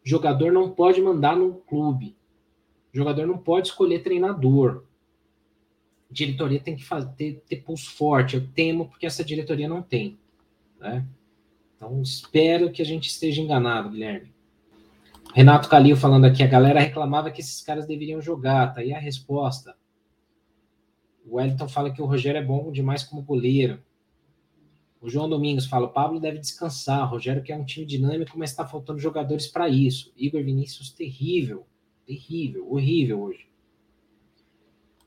O 0.04 0.08
jogador 0.08 0.50
não 0.50 0.70
pode 0.70 1.00
mandar 1.00 1.36
no 1.36 1.54
clube. 1.54 2.16
O 2.92 2.96
jogador 2.96 3.26
não 3.26 3.36
pode 3.36 3.68
escolher 3.68 4.02
treinador. 4.02 4.84
Diretoria 6.10 6.60
tem 6.60 6.76
que 6.76 6.84
fazer, 6.84 7.10
ter, 7.16 7.42
ter 7.48 7.56
pulso 7.56 7.90
forte. 7.92 8.36
Eu 8.36 8.46
temo 8.48 8.88
porque 8.88 9.06
essa 9.06 9.24
diretoria 9.24 9.68
não 9.68 9.82
tem. 9.82 10.18
Né? 10.78 11.06
Então, 11.76 12.00
espero 12.02 12.70
que 12.70 12.82
a 12.82 12.84
gente 12.84 13.08
esteja 13.08 13.40
enganado, 13.40 13.90
Guilherme. 13.90 14.32
Renato 15.32 15.68
Calil 15.68 15.96
falando 15.96 16.24
aqui, 16.24 16.42
a 16.42 16.48
galera 16.48 16.80
reclamava 16.80 17.30
que 17.30 17.40
esses 17.40 17.62
caras 17.62 17.86
deveriam 17.86 18.20
jogar, 18.20 18.74
tá 18.74 18.80
aí 18.80 18.92
a 18.92 18.98
resposta. 18.98 19.76
O 21.24 21.36
Wellington 21.36 21.68
fala 21.68 21.92
que 21.92 22.02
o 22.02 22.06
Rogério 22.06 22.38
é 22.38 22.44
bom 22.44 22.72
demais 22.72 23.04
como 23.04 23.22
goleiro. 23.22 23.80
O 25.00 25.08
João 25.08 25.28
Domingos 25.28 25.66
fala: 25.66 25.86
o 25.86 25.92
Pablo 25.92 26.18
deve 26.18 26.38
descansar. 26.38 27.04
O 27.04 27.10
Rogério 27.10 27.42
quer 27.42 27.56
um 27.56 27.64
time 27.64 27.86
dinâmico, 27.86 28.38
mas 28.38 28.50
está 28.50 28.66
faltando 28.66 28.98
jogadores 28.98 29.46
para 29.46 29.68
isso. 29.68 30.12
Igor 30.16 30.42
Vinícius, 30.42 30.90
terrível. 30.90 31.66
Terrível, 32.04 32.70
horrível 32.70 33.22
hoje. 33.22 33.49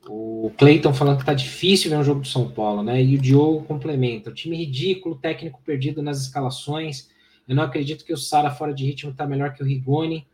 O 0.07 0.51
Cleiton 0.57 0.93
falando 0.93 1.19
que 1.19 1.25
tá 1.25 1.33
difícil 1.33 1.89
ver 1.89 1.97
um 1.97 2.03
jogo 2.03 2.21
do 2.21 2.27
São 2.27 2.49
Paulo, 2.51 2.83
né? 2.83 3.01
E 3.01 3.15
o 3.15 3.19
Diogo 3.19 3.63
complementa. 3.65 4.29
O 4.29 4.33
time 4.33 4.57
ridículo, 4.57 5.15
técnico 5.15 5.61
perdido 5.63 6.01
nas 6.01 6.21
escalações. 6.21 7.09
Eu 7.47 7.55
não 7.55 7.63
acredito 7.63 8.03
que 8.03 8.13
o 8.13 8.17
Sara 8.17 8.51
fora 8.51 8.73
de 8.73 8.85
ritmo 8.85 9.13
tá 9.13 9.25
melhor 9.25 9.53
que 9.53 9.63
o 9.63 9.65
Rigoni, 9.65 10.27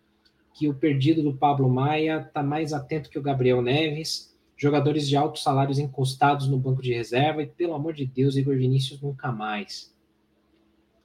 que 0.53 0.67
o 0.67 0.73
perdido 0.73 1.21
do 1.21 1.33
Pablo 1.33 1.69
Maia 1.69 2.29
tá 2.33 2.41
mais 2.41 2.73
atento 2.73 3.09
que 3.09 3.19
o 3.19 3.21
Gabriel 3.21 3.61
Neves 3.61 4.29
jogadores 4.59 5.07
de 5.07 5.15
altos 5.15 5.41
salários 5.41 5.79
encostados 5.79 6.49
no 6.49 6.59
banco 6.59 6.81
de 6.81 6.93
reserva 6.93 7.41
e, 7.41 7.47
pelo 7.47 7.73
amor 7.73 7.93
de 7.93 8.05
Deus, 8.05 8.35
Igor 8.35 8.57
Vinícius 8.57 8.99
nunca 8.99 9.31
mais. 9.31 9.95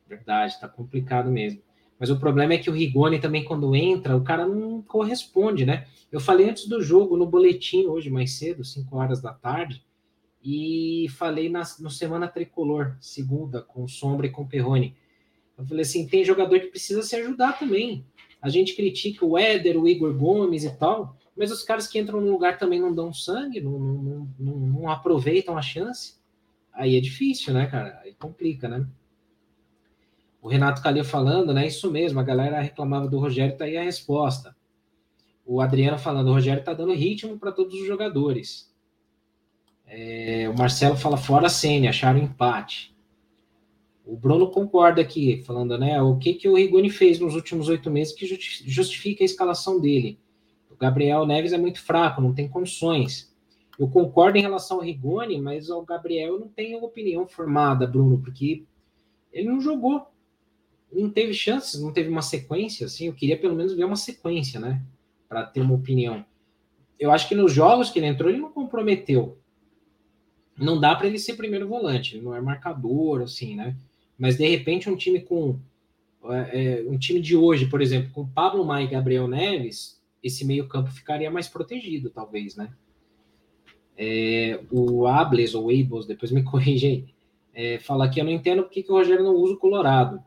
Verdade, 0.09 0.59
tá 0.61 0.69
complicado 0.69 1.31
mesmo. 1.31 1.63
Mas 1.99 2.11
o 2.11 2.19
problema 2.19 2.55
é 2.55 2.59
que 2.59 2.69
o 2.69 2.73
Rigoni 2.73 3.19
também, 3.19 3.45
quando 3.45 3.75
entra, 3.75 4.17
o 4.17 4.25
cara 4.25 4.47
não 4.47 4.83
corresponde, 4.83 5.65
né? 5.65 5.87
Eu 6.11 6.21
falei 6.21 6.49
antes 6.49 6.67
do 6.67 6.83
jogo, 6.83 7.17
no 7.17 7.27
boletim, 7.27 7.87
hoje 7.87 8.11
mais 8.11 8.33
cedo, 8.33 8.65
5 8.65 8.97
horas 8.97 9.21
da 9.21 9.33
tarde, 9.33 9.85
e 10.43 11.07
falei 11.17 11.49
na, 11.49 11.63
no 11.81 11.91
Semana 11.91 12.29
Tricolor, 12.29 12.97
segunda, 13.01 13.63
com 13.63 13.89
Sombra 13.89 14.27
e 14.27 14.31
com 14.31 14.47
Perrone. 14.47 14.95
Eu 15.57 15.65
falei 15.65 15.83
assim: 15.83 16.07
tem 16.07 16.25
jogador 16.25 16.61
que 16.61 16.67
precisa 16.67 17.03
se 17.03 17.17
ajudar 17.17 17.59
também. 17.59 18.05
A 18.43 18.51
gente 18.51 18.77
critica 18.77 19.25
o 19.25 19.39
Éder, 19.39 19.81
o 19.81 19.89
Igor 19.89 20.13
Gomes 20.13 20.65
e 20.65 20.71
tal, 20.77 21.17
mas 21.35 21.51
os 21.51 21.63
caras 21.63 21.87
que 21.87 21.99
entram 21.99 22.21
no 22.21 22.31
lugar 22.31 22.59
também 22.59 22.79
não 22.79 22.95
dão 22.95 23.13
sangue, 23.13 23.61
não, 23.61 23.79
não, 23.79 24.29
não, 24.39 24.57
não 24.59 24.89
aproveitam 24.91 25.57
a 25.57 25.63
chance. 25.63 26.17
Aí 26.73 26.97
é 26.97 27.01
difícil, 27.01 27.55
né, 27.55 27.67
cara? 27.67 28.01
Aí 28.03 28.13
complica, 28.15 28.69
né? 28.69 28.87
O 30.45 30.49
Renato 30.51 30.83
Calil 30.83 31.07
falando, 31.07 31.55
né? 31.55 31.67
Isso 31.67 31.91
mesmo, 31.91 32.21
a 32.21 32.23
galera 32.23 32.61
reclamava 32.61 33.09
do 33.09 33.19
Rogério, 33.19 33.57
tá 33.57 33.65
aí 33.65 33.79
a 33.79 33.83
resposta. 33.83 34.55
O 35.43 35.59
Adriano 35.59 35.99
falando, 35.99 36.29
o 36.29 36.33
Rogério 36.35 36.63
tá 36.63 36.75
dando 36.75 36.93
ritmo 36.93 37.39
para 37.39 37.51
todos 37.51 37.81
os 37.81 37.87
jogadores. 37.87 38.71
É, 39.87 40.47
o 40.55 40.59
Marcelo 40.59 40.99
fala 40.99 41.17
fora 41.17 41.47
a 41.47 41.49
Sene, 41.49 41.89
acharam 41.89 42.19
empate. 42.19 42.95
O 44.05 44.19
Bruno 44.19 44.51
concorda 44.51 45.01
aqui, 45.01 45.43
falando, 45.47 45.79
né? 45.79 46.03
O 46.03 46.19
que, 46.19 46.35
que 46.35 46.47
o 46.47 46.57
Rigoni 46.57 46.91
fez 46.91 47.19
nos 47.19 47.35
últimos 47.35 47.71
oito 47.71 47.91
meses 47.91 48.13
que 48.13 48.27
justifica 48.67 49.25
a 49.25 49.27
escalação 49.27 49.81
dele? 49.81 50.21
O 50.71 50.77
Gabriel 50.77 51.25
Neves 51.25 51.55
é 51.55 51.59
muito 51.59 51.81
fraco, 51.81 52.21
não 52.21 52.35
tem 52.35 52.47
condições. 52.47 53.35
Eu 53.79 53.89
concordo 53.89 54.37
em 54.37 54.43
relação 54.43 54.77
ao 54.77 54.83
Rigoni, 54.83 55.41
mas 55.41 55.71
o 55.71 55.81
Gabriel 55.81 56.39
não 56.39 56.49
tem 56.49 56.77
opinião 56.77 57.27
formada, 57.27 57.87
Bruno, 57.87 58.19
porque 58.19 58.63
ele 59.33 59.49
não 59.49 59.59
jogou. 59.59 60.13
Não 60.95 61.11
teve 61.11 61.35
chances, 61.35 61.81
não 61.81 61.93
teve 61.93 62.09
uma 62.09 62.23
sequência, 62.23 62.87
assim. 62.87 63.07
Eu 63.07 63.15
queria 63.15 63.37
pelo 63.37 63.55
menos 63.55 63.75
ver 63.75 63.85
uma 63.85 63.97
sequência, 63.97 64.61
né? 64.61 64.83
Para 65.29 65.45
ter 65.45 65.61
uma 65.61 65.75
opinião. 65.75 66.25
Eu 66.99 67.11
acho 67.11 67.29
que 67.29 67.35
nos 67.35 67.53
jogos 67.53 67.91
que 67.91 67.99
ele 67.99 68.07
entrou, 68.07 68.31
ele 68.31 68.41
não 68.41 68.53
comprometeu. 68.53 69.39
Não 70.57 70.79
dá 70.79 70.95
para 70.95 71.09
ele 71.09 71.19
ser 71.19 71.35
primeiro 71.35 71.67
volante, 71.67 72.17
ele 72.17 72.25
não 72.25 72.35
é 72.35 72.41
marcador, 72.41 73.23
assim, 73.23 73.57
né? 73.57 73.77
Mas 74.17 74.37
de 74.37 74.47
repente 74.47 74.89
um 74.89 74.97
time 74.97 75.21
com. 75.21 75.59
É, 76.27 76.83
é 76.83 76.89
um 76.89 76.97
time 76.97 77.21
de 77.21 77.37
hoje, 77.37 77.67
por 77.67 77.83
exemplo, 77.83 78.11
com 78.13 78.27
Pablo 78.27 78.65
Maia 78.65 78.85
e 78.85 78.89
Gabriel 78.89 79.27
Neves, 79.29 80.01
esse 80.23 80.45
meio-campo 80.45 80.91
ficaria 80.91 81.31
mais 81.31 81.49
protegido, 81.49 82.09
talvez, 82.09 82.57
né? 82.57 82.73
É, 83.97 84.61
o 84.71 85.07
Ables 85.07 85.55
ou 85.55 85.69
Ables, 85.69 86.07
depois 86.07 86.31
me 86.31 86.43
corrige 86.45 86.87
aí, 86.87 87.15
é, 87.53 87.79
fala 87.79 88.09
que 88.09 88.21
eu 88.21 88.25
não 88.25 88.33
entendo 88.33 88.63
porque 88.63 88.83
que 88.83 88.91
o 88.91 88.95
Rogério 88.95 89.25
não 89.25 89.35
usa 89.35 89.55
o 89.55 89.59
Colorado. 89.59 90.23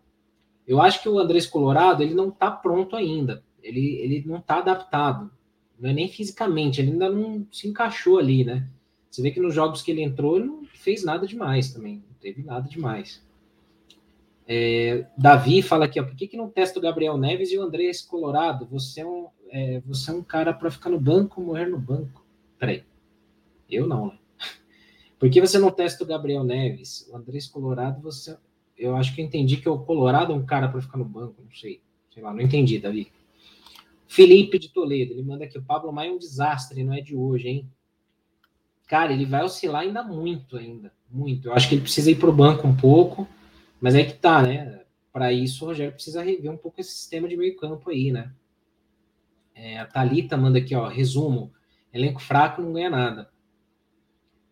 Eu 0.67 0.81
acho 0.81 1.01
que 1.01 1.07
o 1.07 1.17
Andrés 1.17 1.47
Colorado 1.47 2.03
ele 2.03 2.13
não 2.13 2.29
está 2.29 2.51
pronto 2.51 2.95
ainda. 2.95 3.43
Ele, 3.63 3.95
ele 4.01 4.23
não 4.27 4.37
está 4.37 4.57
adaptado. 4.57 5.31
Não 5.79 5.89
é 5.89 5.93
nem 5.93 6.09
fisicamente, 6.09 6.81
ele 6.81 6.91
ainda 6.91 7.09
não 7.09 7.45
se 7.51 7.67
encaixou 7.67 8.17
ali, 8.17 8.43
né? 8.43 8.67
Você 9.09 9.21
vê 9.21 9.31
que 9.31 9.39
nos 9.39 9.53
jogos 9.53 9.81
que 9.81 9.91
ele 9.91 10.01
entrou, 10.01 10.37
ele 10.37 10.47
não 10.47 10.65
fez 10.65 11.03
nada 11.03 11.25
demais 11.25 11.71
também. 11.71 12.03
Não 12.07 12.15
teve 12.19 12.43
nada 12.43 12.67
demais. 12.67 13.23
É, 14.47 15.05
Davi 15.17 15.61
fala 15.61 15.85
aqui, 15.85 15.99
ó, 15.99 16.03
por 16.03 16.15
que, 16.15 16.27
que 16.27 16.37
não 16.37 16.49
testa 16.49 16.79
o 16.79 16.81
Gabriel 16.81 17.17
Neves 17.17 17.51
e 17.51 17.57
o 17.57 17.61
Andrés 17.61 18.01
Colorado? 18.01 18.65
Você 18.67 19.01
é 19.01 19.05
um, 19.05 19.27
é, 19.49 19.81
você 19.85 20.09
é 20.09 20.13
um 20.13 20.23
cara 20.23 20.53
para 20.53 20.71
ficar 20.71 20.89
no 20.89 20.99
banco, 20.99 21.41
morrer 21.41 21.67
no 21.67 21.77
banco. 21.77 22.25
Peraí. 22.57 22.83
Eu 23.69 23.85
não, 23.85 24.07
né? 24.07 24.17
Por 25.19 25.29
que 25.29 25.41
você 25.41 25.59
não 25.59 25.69
testa 25.69 26.03
o 26.03 26.07
Gabriel 26.07 26.43
Neves? 26.43 27.07
O 27.11 27.17
Andrés 27.17 27.47
Colorado, 27.47 28.01
você. 28.01 28.37
Eu 28.77 28.95
acho 28.95 29.13
que 29.15 29.21
eu 29.21 29.25
entendi 29.25 29.57
que 29.57 29.67
o 29.67 29.79
Colorado 29.79 30.31
é 30.31 30.35
um 30.35 30.45
cara 30.45 30.67
para 30.67 30.81
ficar 30.81 30.97
no 30.97 31.05
banco, 31.05 31.41
não 31.41 31.51
sei. 31.51 31.81
Sei 32.13 32.21
lá, 32.21 32.33
não 32.33 32.41
entendi, 32.41 32.79
Davi. 32.79 33.11
Felipe 34.07 34.57
de 34.57 34.69
Toledo, 34.69 35.13
ele 35.13 35.23
manda 35.23 35.45
aqui: 35.45 35.57
o 35.57 35.63
Pablo 35.63 35.91
Maia 35.91 36.09
é 36.09 36.13
um 36.13 36.17
desastre, 36.17 36.83
não 36.83 36.93
é 36.93 37.01
de 37.01 37.15
hoje, 37.15 37.47
hein? 37.47 37.69
Cara, 38.87 39.11
ele 39.11 39.25
vai 39.25 39.43
oscilar 39.43 39.81
ainda 39.81 40.01
muito, 40.01 40.57
ainda. 40.57 40.93
Muito. 41.09 41.49
Eu 41.49 41.53
acho 41.53 41.67
que 41.67 41.75
ele 41.75 41.81
precisa 41.81 42.09
ir 42.09 42.15
para 42.15 42.29
o 42.29 42.33
banco 42.33 42.67
um 42.67 42.75
pouco, 42.75 43.27
mas 43.81 43.95
é 43.95 44.03
que 44.03 44.13
tá, 44.13 44.41
né? 44.41 44.81
Para 45.11 45.33
isso, 45.33 45.65
o 45.65 45.67
Rogério 45.67 45.93
precisa 45.93 46.23
rever 46.23 46.51
um 46.51 46.57
pouco 46.57 46.79
esse 46.79 46.91
sistema 46.91 47.27
de 47.27 47.35
meio 47.35 47.57
campo 47.57 47.89
aí, 47.89 48.11
né? 48.11 48.31
É, 49.53 49.79
a 49.79 49.85
Thalita 49.85 50.37
manda 50.37 50.59
aqui, 50.59 50.75
ó, 50.75 50.87
resumo. 50.87 51.51
Elenco 51.91 52.21
fraco 52.21 52.61
não 52.61 52.73
ganha 52.73 52.89
nada. 52.89 53.29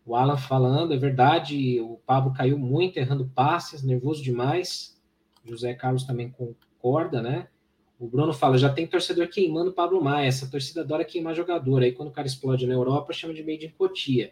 O 0.06 0.16
Alan 0.16 0.38
falando, 0.38 0.94
é 0.94 0.98
verdade, 0.98 1.82
o 1.82 1.98
Pablo 2.06 2.32
caiu 2.32 2.60
muito, 2.60 2.98
errando 2.98 3.32
passes, 3.34 3.82
nervoso 3.82 4.22
demais. 4.22 5.02
José 5.44 5.74
Carlos 5.74 6.04
também 6.04 6.30
concorda, 6.30 7.24
né? 7.24 7.48
O 7.98 8.08
Bruno 8.08 8.32
fala, 8.32 8.58
já 8.58 8.72
tem 8.72 8.86
torcedor 8.86 9.30
queimando 9.30 9.72
o 9.72 9.74
Pablo 9.74 10.04
Maia, 10.04 10.28
essa 10.28 10.50
torcida 10.50 10.82
adora 10.82 11.04
queimar 11.04 11.34
jogador. 11.34 11.82
Aí 11.82 11.92
quando 11.92 12.10
o 12.10 12.12
cara 12.12 12.28
explode 12.28 12.68
na 12.68 12.74
Europa, 12.74 13.14
chama 13.14 13.34
de 13.34 13.44
meio 13.44 13.58
de 13.58 13.70
Cotia. 13.70 14.32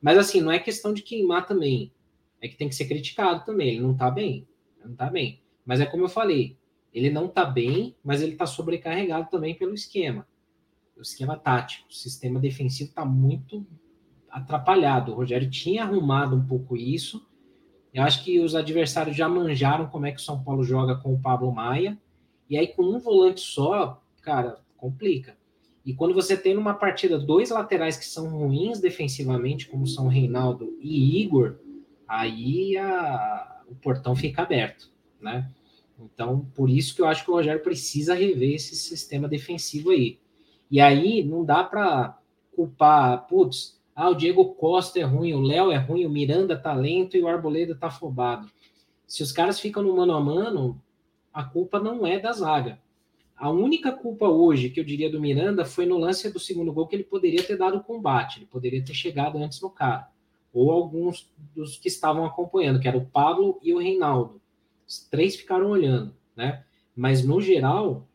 Mas 0.00 0.18
assim, 0.18 0.40
não 0.40 0.50
é 0.50 0.58
questão 0.58 0.92
de 0.92 1.02
queimar 1.02 1.46
também. 1.46 1.92
É 2.40 2.48
que 2.48 2.56
tem 2.56 2.68
que 2.68 2.74
ser 2.74 2.86
criticado 2.86 3.44
também. 3.44 3.68
Ele 3.68 3.80
não 3.80 3.94
tá 3.94 4.10
bem. 4.10 4.48
Não 4.84 4.96
tá 4.96 5.08
bem. 5.08 5.40
Mas 5.64 5.80
é 5.80 5.86
como 5.86 6.04
eu 6.04 6.08
falei, 6.08 6.56
ele 6.92 7.10
não 7.10 7.26
está 7.26 7.44
bem, 7.44 7.94
mas 8.02 8.22
ele 8.22 8.32
está 8.32 8.46
sobrecarregado 8.46 9.28
também 9.30 9.54
pelo 9.54 9.74
esquema. 9.74 10.26
O 10.96 11.02
esquema 11.02 11.36
tático. 11.36 11.88
O 11.88 11.94
sistema 11.94 12.40
defensivo 12.40 12.88
está 12.90 13.04
muito 13.04 13.66
atrapalhado. 14.30 15.12
O 15.12 15.14
Rogério 15.14 15.50
tinha 15.50 15.82
arrumado 15.82 16.36
um 16.36 16.46
pouco 16.46 16.76
isso. 16.76 17.26
Eu 17.92 18.02
acho 18.02 18.22
que 18.22 18.40
os 18.40 18.54
adversários 18.54 19.16
já 19.16 19.28
manjaram 19.28 19.86
como 19.86 20.06
é 20.06 20.12
que 20.12 20.18
o 20.18 20.22
São 20.22 20.42
Paulo 20.42 20.62
joga 20.62 20.96
com 20.96 21.14
o 21.14 21.20
Pablo 21.20 21.52
Maia. 21.52 21.98
E 22.48 22.56
aí, 22.56 22.66
com 22.68 22.82
um 22.82 22.98
volante 22.98 23.40
só, 23.40 24.02
cara, 24.22 24.58
complica. 24.76 25.36
E 25.84 25.94
quando 25.94 26.14
você 26.14 26.36
tem 26.36 26.54
numa 26.54 26.74
partida 26.74 27.18
dois 27.18 27.50
laterais 27.50 27.96
que 27.96 28.04
são 28.04 28.28
ruins 28.28 28.80
defensivamente, 28.80 29.68
como 29.68 29.86
são 29.86 30.06
Reinaldo 30.06 30.76
e 30.80 31.22
Igor, 31.22 31.56
aí 32.06 32.76
a, 32.76 33.62
o 33.68 33.74
portão 33.74 34.14
fica 34.14 34.42
aberto, 34.42 34.90
né? 35.20 35.50
Então, 35.98 36.46
por 36.54 36.70
isso 36.70 36.94
que 36.94 37.02
eu 37.02 37.06
acho 37.06 37.24
que 37.24 37.30
o 37.30 37.34
Rogério 37.34 37.62
precisa 37.62 38.14
rever 38.14 38.54
esse 38.54 38.76
sistema 38.76 39.26
defensivo 39.26 39.90
aí. 39.90 40.18
E 40.70 40.80
aí 40.80 41.24
não 41.24 41.44
dá 41.44 41.64
para 41.64 42.18
culpar, 42.54 43.26
putz, 43.26 43.77
ah, 44.00 44.10
o 44.10 44.14
Diego 44.14 44.54
Costa 44.54 45.00
é 45.00 45.02
ruim, 45.02 45.32
o 45.32 45.40
Léo 45.40 45.72
é 45.72 45.76
ruim, 45.76 46.06
o 46.06 46.08
Miranda 46.08 46.56
tá 46.56 46.72
lento 46.72 47.16
e 47.16 47.20
o 47.20 47.26
Arboleda 47.26 47.74
tá 47.74 47.88
afobado. 47.88 48.48
Se 49.04 49.24
os 49.24 49.32
caras 49.32 49.58
ficam 49.58 49.82
no 49.82 49.96
mano 49.96 50.12
a 50.12 50.20
mano, 50.20 50.80
a 51.32 51.42
culpa 51.42 51.80
não 51.80 52.06
é 52.06 52.16
da 52.16 52.30
zaga. 52.30 52.78
A 53.36 53.50
única 53.50 53.90
culpa 53.90 54.28
hoje 54.28 54.70
que 54.70 54.78
eu 54.78 54.84
diria 54.84 55.10
do 55.10 55.20
Miranda 55.20 55.64
foi 55.64 55.84
no 55.84 55.98
lance 55.98 56.32
do 56.32 56.38
segundo 56.38 56.72
gol 56.72 56.86
que 56.86 56.94
ele 56.94 57.02
poderia 57.02 57.42
ter 57.42 57.56
dado 57.56 57.82
combate, 57.82 58.38
ele 58.38 58.46
poderia 58.46 58.84
ter 58.84 58.94
chegado 58.94 59.36
antes 59.36 59.60
no 59.60 59.68
cara. 59.68 60.08
Ou 60.54 60.70
alguns 60.70 61.28
dos 61.52 61.76
que 61.76 61.88
estavam 61.88 62.24
acompanhando, 62.24 62.78
que 62.78 62.86
era 62.86 62.96
o 62.96 63.04
Pablo 63.04 63.58
e 63.64 63.74
o 63.74 63.80
Reinaldo. 63.80 64.40
Os 64.86 65.00
três 65.10 65.34
ficaram 65.34 65.70
olhando, 65.70 66.14
né? 66.36 66.62
Mas 66.94 67.24
no 67.24 67.40
geral, 67.40 68.06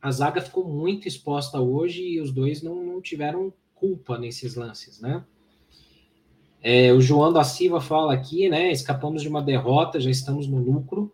a 0.00 0.10
zaga 0.10 0.40
ficou 0.40 0.66
muito 0.66 1.06
exposta 1.06 1.60
hoje 1.60 2.02
e 2.02 2.18
os 2.18 2.32
dois 2.32 2.62
não, 2.62 2.82
não 2.82 3.02
tiveram 3.02 3.52
culpa 3.82 4.16
nesses 4.16 4.54
lances, 4.54 5.00
né? 5.00 5.24
É, 6.62 6.92
o 6.92 7.00
João 7.00 7.32
da 7.32 7.42
Silva 7.42 7.80
fala 7.80 8.14
aqui, 8.14 8.48
né? 8.48 8.70
Escapamos 8.70 9.22
de 9.22 9.28
uma 9.28 9.42
derrota, 9.42 9.98
já 9.98 10.08
estamos 10.08 10.46
no 10.46 10.58
lucro. 10.58 11.12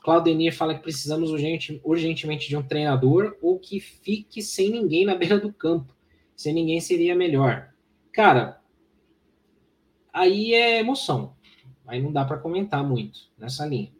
Claudenir 0.00 0.54
fala 0.54 0.76
que 0.76 0.82
precisamos 0.82 1.32
urgente, 1.32 1.80
urgentemente 1.82 2.48
de 2.48 2.56
um 2.56 2.62
treinador 2.62 3.36
ou 3.42 3.58
que 3.58 3.80
fique 3.80 4.40
sem 4.40 4.70
ninguém 4.70 5.04
na 5.04 5.16
beira 5.16 5.40
do 5.40 5.52
campo. 5.52 5.92
Sem 6.36 6.54
ninguém 6.54 6.80
seria 6.80 7.16
melhor. 7.16 7.74
Cara, 8.12 8.60
aí 10.12 10.54
é 10.54 10.78
emoção. 10.78 11.34
Aí 11.84 12.00
não 12.00 12.12
dá 12.12 12.24
para 12.24 12.38
comentar 12.38 12.86
muito 12.86 13.18
nessa 13.36 13.66
linha. 13.66 13.90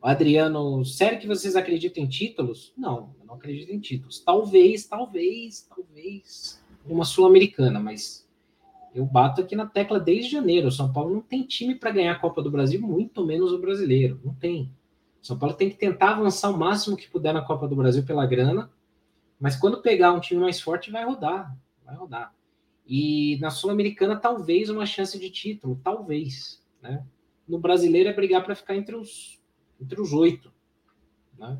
O 0.00 0.06
Adriano, 0.06 0.82
sério 0.86 1.20
que 1.20 1.26
vocês 1.26 1.54
acreditam 1.54 2.02
em 2.02 2.08
títulos? 2.08 2.72
Não, 2.78 3.14
eu 3.20 3.26
não 3.26 3.34
acredito 3.34 3.70
em 3.70 3.78
títulos. 3.78 4.20
Talvez, 4.20 4.86
talvez, 4.86 5.68
talvez 5.68 6.61
uma 6.86 7.04
sul-americana, 7.04 7.78
mas 7.78 8.28
eu 8.94 9.04
bato 9.04 9.40
aqui 9.40 9.56
na 9.56 9.66
tecla 9.66 9.98
desde 9.98 10.30
janeiro. 10.30 10.68
O 10.68 10.72
São 10.72 10.92
Paulo 10.92 11.14
não 11.14 11.20
tem 11.20 11.42
time 11.42 11.74
para 11.74 11.90
ganhar 11.90 12.12
a 12.12 12.18
Copa 12.18 12.42
do 12.42 12.50
Brasil, 12.50 12.80
muito 12.80 13.24
menos 13.24 13.52
o 13.52 13.58
brasileiro. 13.58 14.20
Não 14.24 14.34
tem. 14.34 14.70
O 15.22 15.26
São 15.26 15.38
Paulo 15.38 15.54
tem 15.54 15.70
que 15.70 15.76
tentar 15.76 16.10
avançar 16.10 16.50
o 16.50 16.58
máximo 16.58 16.96
que 16.96 17.08
puder 17.08 17.32
na 17.32 17.42
Copa 17.42 17.66
do 17.66 17.76
Brasil 17.76 18.04
pela 18.04 18.26
grana, 18.26 18.70
mas 19.38 19.56
quando 19.56 19.82
pegar 19.82 20.12
um 20.12 20.20
time 20.20 20.40
mais 20.40 20.60
forte, 20.60 20.90
vai 20.90 21.04
rodar. 21.04 21.56
Vai 21.84 21.96
rodar. 21.96 22.34
E 22.86 23.38
na 23.40 23.50
Sul-Americana, 23.50 24.16
talvez 24.16 24.68
uma 24.68 24.86
chance 24.86 25.18
de 25.18 25.30
título, 25.30 25.80
talvez. 25.82 26.62
Né? 26.80 27.04
No 27.48 27.58
brasileiro 27.58 28.08
é 28.08 28.12
brigar 28.12 28.44
para 28.44 28.54
ficar 28.54 28.76
entre 28.76 28.94
os, 28.94 29.40
entre 29.80 30.00
os 30.00 30.12
oito. 30.12 30.52
Né? 31.38 31.58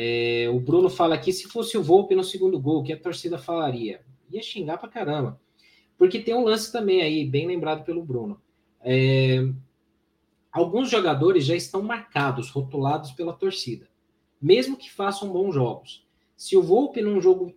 É, 0.00 0.48
o 0.48 0.60
Bruno 0.60 0.88
fala 0.88 1.16
aqui: 1.16 1.32
se 1.32 1.48
fosse 1.48 1.76
o 1.76 1.82
Volpe 1.82 2.14
no 2.14 2.22
segundo 2.22 2.60
gol, 2.60 2.78
o 2.78 2.84
que 2.84 2.92
a 2.92 3.00
torcida 3.00 3.36
falaria? 3.36 4.00
Ia 4.30 4.40
xingar 4.40 4.78
pra 4.78 4.88
caramba. 4.88 5.40
Porque 5.98 6.20
tem 6.20 6.36
um 6.36 6.44
lance 6.44 6.70
também 6.70 7.02
aí, 7.02 7.26
bem 7.26 7.48
lembrado 7.48 7.84
pelo 7.84 8.04
Bruno. 8.04 8.40
É, 8.80 9.44
alguns 10.52 10.88
jogadores 10.88 11.44
já 11.44 11.56
estão 11.56 11.82
marcados, 11.82 12.48
rotulados 12.48 13.10
pela 13.10 13.32
torcida, 13.32 13.88
mesmo 14.40 14.76
que 14.76 14.88
façam 14.88 15.32
bons 15.32 15.52
jogos. 15.52 16.06
Se 16.36 16.56
o 16.56 16.62
Volpe 16.62 17.02
num 17.02 17.20
jogo 17.20 17.52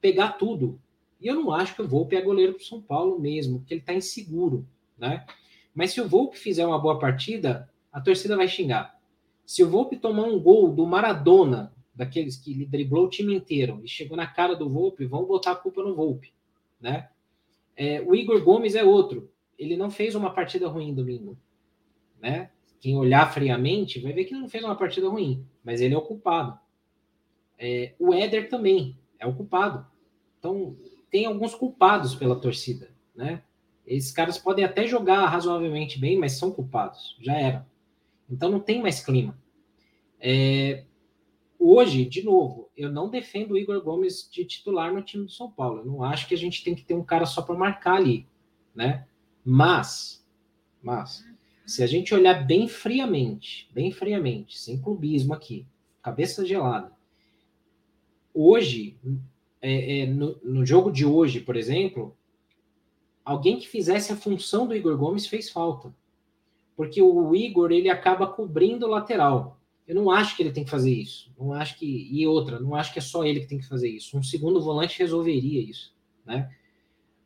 pegar 0.00 0.38
tudo, 0.38 0.80
e 1.20 1.26
eu 1.26 1.34
não 1.34 1.52
acho 1.52 1.74
que 1.74 1.82
o 1.82 1.88
Volpe 1.88 2.16
é 2.16 2.22
goleiro 2.22 2.54
para 2.54 2.64
São 2.64 2.80
Paulo 2.80 3.20
mesmo, 3.20 3.58
porque 3.58 3.74
ele 3.74 3.82
está 3.82 3.92
inseguro, 3.92 4.66
né? 4.96 5.26
Mas 5.74 5.90
se 5.90 6.00
o 6.00 6.08
Volpe 6.08 6.38
fizer 6.38 6.64
uma 6.64 6.78
boa 6.78 6.98
partida, 6.98 7.70
a 7.92 8.00
torcida 8.00 8.34
vai 8.34 8.48
xingar. 8.48 8.98
Se 9.44 9.62
o 9.62 9.68
Volpe 9.68 9.98
tomar 9.98 10.22
um 10.22 10.40
gol 10.40 10.72
do 10.72 10.86
Maradona, 10.86 11.70
daqueles 11.94 12.36
que 12.36 12.52
ele 12.52 12.66
driblou 12.66 13.06
o 13.06 13.10
time 13.10 13.34
inteiro 13.34 13.80
e 13.84 13.88
chegou 13.88 14.16
na 14.16 14.26
cara 14.26 14.54
do 14.54 14.68
Volpe, 14.68 15.04
vão 15.04 15.24
botar 15.24 15.52
a 15.52 15.56
culpa 15.56 15.82
no 15.82 15.94
Volpe, 15.94 16.32
né? 16.80 17.08
É, 17.76 18.00
o 18.00 18.14
Igor 18.14 18.42
Gomes 18.42 18.74
é 18.74 18.84
outro. 18.84 19.30
Ele 19.58 19.76
não 19.76 19.90
fez 19.90 20.14
uma 20.14 20.30
partida 20.30 20.68
ruim 20.68 20.94
domingo, 20.94 21.36
né? 22.20 22.50
Quem 22.80 22.96
olhar 22.96 23.32
friamente 23.32 24.00
vai 24.00 24.12
ver 24.12 24.24
que 24.24 24.34
não 24.34 24.48
fez 24.48 24.64
uma 24.64 24.74
partida 24.74 25.08
ruim, 25.08 25.46
mas 25.62 25.80
ele 25.80 25.94
é 25.94 25.98
o 25.98 26.02
culpado. 26.02 26.58
É, 27.58 27.94
o 27.98 28.12
Éder 28.12 28.48
também 28.48 28.98
é 29.18 29.26
o 29.26 29.34
culpado. 29.34 29.86
Então, 30.38 30.76
tem 31.10 31.26
alguns 31.26 31.54
culpados 31.54 32.14
pela 32.14 32.34
torcida, 32.34 32.90
né? 33.14 33.42
Esses 33.86 34.10
caras 34.10 34.38
podem 34.38 34.64
até 34.64 34.86
jogar 34.86 35.26
razoavelmente 35.26 35.98
bem, 35.98 36.18
mas 36.18 36.32
são 36.32 36.50
culpados. 36.50 37.16
Já 37.20 37.34
era. 37.34 37.66
Então, 38.28 38.50
não 38.50 38.58
tem 38.58 38.82
mais 38.82 39.04
clima. 39.04 39.38
É, 40.18 40.84
hoje, 41.62 42.04
de 42.04 42.22
novo, 42.22 42.70
eu 42.76 42.90
não 42.90 43.08
defendo 43.08 43.52
o 43.52 43.58
Igor 43.58 43.82
Gomes 43.82 44.28
de 44.30 44.44
titular 44.44 44.92
no 44.92 45.02
time 45.02 45.24
do 45.24 45.30
São 45.30 45.50
Paulo. 45.50 45.80
Eu 45.80 45.84
não 45.86 46.02
acho 46.02 46.26
que 46.26 46.34
a 46.34 46.38
gente 46.38 46.64
tem 46.64 46.74
que 46.74 46.84
ter 46.84 46.94
um 46.94 47.04
cara 47.04 47.26
só 47.26 47.42
para 47.42 47.54
marcar 47.54 47.96
ali, 47.96 48.26
né? 48.74 49.06
Mas, 49.44 50.26
mas, 50.82 51.24
se 51.66 51.82
a 51.82 51.86
gente 51.86 52.14
olhar 52.14 52.46
bem 52.46 52.68
friamente, 52.68 53.70
bem 53.72 53.90
friamente, 53.90 54.58
sem 54.58 54.80
clubismo 54.80 55.34
aqui, 55.34 55.66
cabeça 56.02 56.44
gelada, 56.44 56.92
hoje, 58.34 58.98
é, 59.60 60.00
é, 60.00 60.06
no, 60.06 60.38
no 60.42 60.66
jogo 60.66 60.90
de 60.90 61.04
hoje, 61.04 61.40
por 61.40 61.56
exemplo, 61.56 62.16
alguém 63.24 63.58
que 63.58 63.68
fizesse 63.68 64.12
a 64.12 64.16
função 64.16 64.66
do 64.66 64.74
Igor 64.74 64.96
Gomes 64.96 65.26
fez 65.26 65.50
falta. 65.50 65.94
Porque 66.76 67.00
o 67.00 67.34
Igor, 67.36 67.70
ele 67.70 67.88
acaba 67.88 68.26
cobrindo 68.26 68.86
o 68.86 68.90
lateral. 68.90 69.60
Eu 69.92 69.96
não 69.96 70.10
acho 70.10 70.34
que 70.34 70.42
ele 70.42 70.52
tem 70.52 70.64
que 70.64 70.70
fazer 70.70 70.90
isso. 70.90 71.30
Não 71.38 71.52
acho 71.52 71.78
que 71.78 72.08
e 72.10 72.26
outra, 72.26 72.58
não 72.58 72.74
acho 72.74 72.94
que 72.94 72.98
é 72.98 73.02
só 73.02 73.24
ele 73.24 73.40
que 73.40 73.46
tem 73.46 73.58
que 73.58 73.68
fazer 73.68 73.90
isso. 73.90 74.16
Um 74.16 74.22
segundo 74.22 74.58
volante 74.58 74.98
resolveria 74.98 75.60
isso, 75.60 75.94
né? 76.24 76.50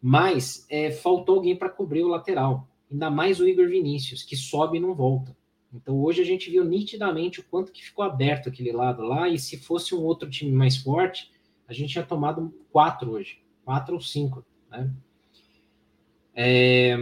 Mas 0.02 0.66
é, 0.68 0.90
faltou 0.90 1.36
alguém 1.36 1.54
para 1.54 1.70
cobrir 1.70 2.02
o 2.02 2.08
lateral. 2.08 2.68
Ainda 2.90 3.08
mais 3.08 3.38
o 3.38 3.46
Igor 3.46 3.68
Vinícius, 3.68 4.24
que 4.24 4.34
sobe 4.34 4.78
e 4.78 4.80
não 4.80 4.96
volta. 4.96 5.36
Então 5.72 5.96
hoje 6.00 6.20
a 6.20 6.24
gente 6.24 6.50
viu 6.50 6.64
nitidamente 6.64 7.38
o 7.38 7.44
quanto 7.44 7.70
que 7.70 7.84
ficou 7.84 8.04
aberto 8.04 8.48
aquele 8.48 8.72
lado 8.72 9.04
lá. 9.04 9.28
E 9.28 9.38
se 9.38 9.58
fosse 9.58 9.94
um 9.94 10.02
outro 10.02 10.28
time 10.28 10.50
mais 10.50 10.76
forte, 10.76 11.30
a 11.68 11.72
gente 11.72 11.92
tinha 11.92 12.04
tomado 12.04 12.52
quatro 12.72 13.12
hoje, 13.12 13.38
quatro 13.64 13.94
ou 13.94 14.00
cinco, 14.00 14.44
né? 14.68 14.92
É, 16.34 16.96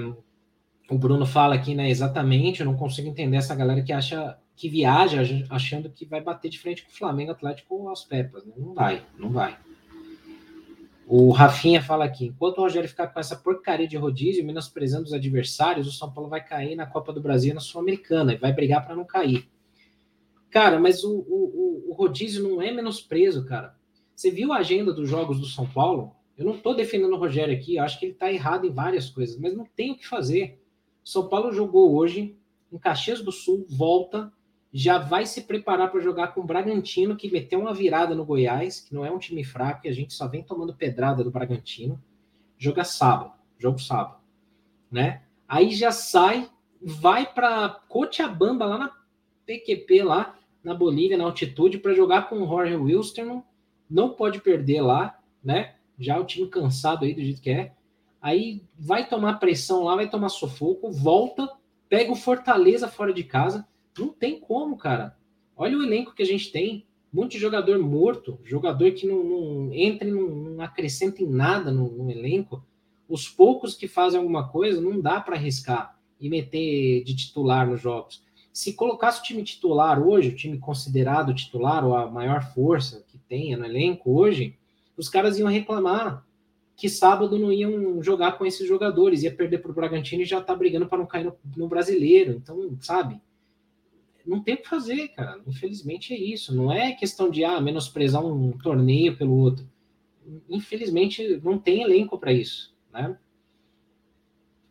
o 0.90 0.98
Bruno 0.98 1.24
fala 1.24 1.54
aqui, 1.54 1.74
né? 1.74 1.88
Exatamente, 1.88 2.60
eu 2.60 2.66
não 2.66 2.76
consigo 2.76 3.08
entender 3.08 3.38
essa 3.38 3.54
galera 3.54 3.82
que 3.82 3.94
acha 3.94 4.38
que 4.56 4.68
viaja 4.68 5.20
achando 5.50 5.90
que 5.90 6.04
vai 6.04 6.20
bater 6.20 6.48
de 6.48 6.58
frente 6.58 6.84
com 6.84 6.90
o 6.90 6.94
Flamengo 6.94 7.32
Atlético 7.32 7.88
aos 7.88 8.04
Pepas. 8.04 8.44
Né? 8.44 8.52
Não 8.56 8.72
vai, 8.72 9.04
não 9.18 9.30
vai. 9.30 9.58
O 11.06 11.30
Rafinha 11.32 11.82
fala 11.82 12.04
aqui: 12.04 12.26
enquanto 12.26 12.58
o 12.58 12.62
Rogério 12.62 12.88
ficar 12.88 13.08
com 13.08 13.20
essa 13.20 13.36
porcaria 13.36 13.86
de 13.86 13.96
rodízio, 13.96 14.44
menosprezando 14.44 15.04
os 15.04 15.12
adversários, 15.12 15.86
o 15.86 15.92
São 15.92 16.10
Paulo 16.10 16.30
vai 16.30 16.42
cair 16.42 16.76
na 16.76 16.86
Copa 16.86 17.12
do 17.12 17.20
Brasil 17.20 17.50
e 17.50 17.54
na 17.54 17.60
Sul-Americana 17.60 18.32
e 18.32 18.38
vai 18.38 18.52
brigar 18.52 18.84
para 18.84 18.96
não 18.96 19.04
cair. 19.04 19.48
Cara, 20.50 20.78
mas 20.78 21.02
o, 21.02 21.12
o, 21.12 21.90
o, 21.90 21.94
rodízio 21.94 22.48
não 22.48 22.62
é 22.62 22.70
menosprezo, 22.70 23.44
cara. 23.44 23.76
Você 24.14 24.30
viu 24.30 24.52
a 24.52 24.58
agenda 24.58 24.92
dos 24.92 25.08
jogos 25.08 25.40
do 25.40 25.46
São 25.46 25.66
Paulo? 25.66 26.14
Eu 26.38 26.44
não 26.44 26.54
estou 26.54 26.74
defendendo 26.76 27.12
o 27.12 27.18
Rogério 27.18 27.52
aqui, 27.52 27.76
acho 27.76 27.98
que 27.98 28.06
ele 28.06 28.12
está 28.12 28.32
errado 28.32 28.64
em 28.64 28.72
várias 28.72 29.10
coisas, 29.10 29.36
mas 29.36 29.54
não 29.54 29.64
tem 29.64 29.90
o 29.90 29.96
que 29.96 30.06
fazer. 30.06 30.62
São 31.02 31.28
Paulo 31.28 31.52
jogou 31.52 31.96
hoje 31.96 32.36
em 32.72 32.78
Caxias 32.78 33.20
do 33.20 33.32
Sul, 33.32 33.66
volta 33.68 34.32
já 34.76 34.98
vai 34.98 35.24
se 35.24 35.42
preparar 35.42 35.88
para 35.88 36.00
jogar 36.00 36.34
com 36.34 36.40
o 36.40 36.44
Bragantino, 36.44 37.14
que 37.14 37.30
meteu 37.30 37.60
uma 37.60 37.72
virada 37.72 38.12
no 38.12 38.24
Goiás, 38.24 38.80
que 38.80 38.92
não 38.92 39.06
é 39.06 39.10
um 39.10 39.20
time 39.20 39.44
fraco, 39.44 39.86
e 39.86 39.88
a 39.88 39.92
gente 39.92 40.12
só 40.12 40.26
vem 40.26 40.42
tomando 40.42 40.74
pedrada 40.74 41.22
do 41.22 41.30
Bragantino. 41.30 42.02
Joga 42.58 42.82
sábado, 42.82 43.32
jogo 43.56 43.78
sábado, 43.78 44.16
né? 44.90 45.22
Aí 45.46 45.70
já 45.70 45.92
sai, 45.92 46.50
vai 46.82 47.24
para 47.24 47.68
Cochabamba, 47.88 48.64
lá 48.64 48.78
na 48.78 48.92
PQP, 49.46 50.02
lá 50.02 50.36
na 50.64 50.74
Bolívia, 50.74 51.16
na 51.16 51.22
altitude, 51.22 51.78
para 51.78 51.94
jogar 51.94 52.28
com 52.28 52.42
o 52.42 52.46
Jorge 52.48 52.74
Wilstermann. 52.74 53.44
Não 53.88 54.10
pode 54.10 54.40
perder 54.40 54.80
lá, 54.80 55.20
né? 55.42 55.76
Já 55.96 56.18
o 56.18 56.24
time 56.24 56.48
cansado 56.48 57.04
aí 57.04 57.14
do 57.14 57.22
jeito 57.22 57.40
que 57.40 57.50
é. 57.50 57.72
Aí 58.20 58.64
vai 58.76 59.06
tomar 59.06 59.34
pressão 59.34 59.84
lá, 59.84 59.94
vai 59.94 60.10
tomar 60.10 60.30
sufoco, 60.30 60.90
volta, 60.90 61.48
pega 61.88 62.10
o 62.10 62.16
Fortaleza 62.16 62.88
fora 62.88 63.12
de 63.12 63.22
casa 63.22 63.64
não 63.98 64.08
tem 64.08 64.40
como, 64.40 64.76
cara. 64.76 65.16
Olha 65.56 65.78
o 65.78 65.82
elenco 65.82 66.14
que 66.14 66.22
a 66.22 66.26
gente 66.26 66.50
tem. 66.50 66.86
Muito 67.12 67.38
jogador 67.38 67.78
morto, 67.78 68.40
jogador 68.42 68.90
que 68.90 69.06
não, 69.06 69.22
não 69.22 69.72
entra 69.72 70.08
e 70.08 70.10
não, 70.10 70.28
não, 70.28 70.60
acrescenta 70.60 71.22
em 71.22 71.28
nada 71.28 71.70
no, 71.70 71.88
no, 71.88 72.10
elenco. 72.10 72.64
Os 73.08 73.28
poucos 73.28 73.76
que 73.76 73.86
fazem 73.86 74.18
alguma 74.18 74.48
coisa, 74.48 74.80
não 74.80 75.00
dá 75.00 75.20
para 75.20 75.36
arriscar 75.36 75.96
e 76.18 76.28
meter 76.28 77.04
de 77.04 77.14
titular 77.14 77.68
nos 77.68 77.80
jogos. 77.80 78.24
Se 78.52 78.72
colocasse 78.72 79.20
o 79.20 79.22
time 79.22 79.44
titular 79.44 80.02
hoje, 80.04 80.30
o 80.30 80.34
time 80.34 80.58
considerado 80.58 81.32
titular, 81.32 81.84
ou 81.84 81.96
a 81.96 82.10
maior 82.10 82.42
força 82.52 83.04
que 83.06 83.16
tenha 83.16 83.56
no 83.56 83.64
elenco 83.64 84.10
hoje, 84.10 84.56
os 84.96 85.08
caras 85.08 85.38
iam 85.38 85.48
reclamar 85.48 86.26
que 86.76 86.88
sábado 86.88 87.38
não 87.38 87.52
iam 87.52 88.02
jogar 88.02 88.32
com 88.32 88.44
esses 88.44 88.66
jogadores, 88.66 89.22
ia 89.22 89.32
perder 89.32 89.58
para 89.58 89.70
o 89.70 89.74
Bragantino 89.74 90.22
e 90.22 90.26
já 90.26 90.40
tá 90.40 90.54
brigando 90.54 90.88
para 90.88 90.98
não 90.98 91.06
cair 91.06 91.24
no, 91.24 91.36
no 91.56 91.68
brasileiro. 91.68 92.32
Então, 92.32 92.76
sabe? 92.80 93.20
Não 94.26 94.42
tem 94.42 94.54
o 94.54 94.58
que 94.58 94.68
fazer, 94.68 95.08
cara. 95.08 95.40
Infelizmente 95.46 96.14
é 96.14 96.18
isso. 96.18 96.54
Não 96.54 96.72
é 96.72 96.92
questão 96.92 97.30
de 97.30 97.44
ah, 97.44 97.60
menosprezar 97.60 98.24
um 98.24 98.52
torneio 98.52 99.16
pelo 99.16 99.36
outro. 99.36 99.68
Infelizmente 100.48 101.40
não 101.42 101.58
tem 101.58 101.82
elenco 101.82 102.18
para 102.18 102.32
isso, 102.32 102.74
né? 102.92 103.18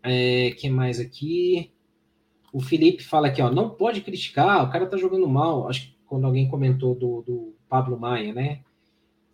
É, 0.02 0.52
que 0.52 0.70
mais 0.70 1.00
aqui? 1.00 1.72
O 2.52 2.60
Felipe 2.60 3.04
fala 3.04 3.28
aqui, 3.28 3.42
ó, 3.42 3.52
não 3.52 3.70
pode 3.70 4.02
criticar, 4.02 4.64
o 4.64 4.72
cara 4.72 4.86
tá 4.86 4.98
jogando 4.98 5.28
mal. 5.30 5.68
Acho 5.70 5.88
que 5.88 5.98
quando 6.06 6.26
alguém 6.26 6.48
comentou 6.50 6.96
do, 6.96 7.22
do 7.22 7.56
Pablo 7.70 8.00
Maia, 8.00 8.34
né? 8.34 8.62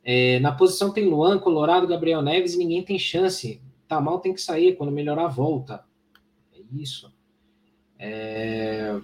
É, 0.03 0.39
na 0.39 0.51
posição 0.51 0.93
tem 0.93 1.05
Luan, 1.05 1.39
Colorado, 1.39 1.87
Gabriel 1.87 2.21
Neves 2.21 2.57
ninguém 2.57 2.83
tem 2.83 2.99
chance. 2.99 3.61
Tá 3.87 3.99
mal, 3.99 4.19
tem 4.19 4.33
que 4.33 4.41
sair. 4.41 4.75
Quando 4.75 4.91
melhorar, 4.91 5.27
volta. 5.27 5.83
É 6.53 6.61
isso. 6.71 7.11
É 7.97 8.99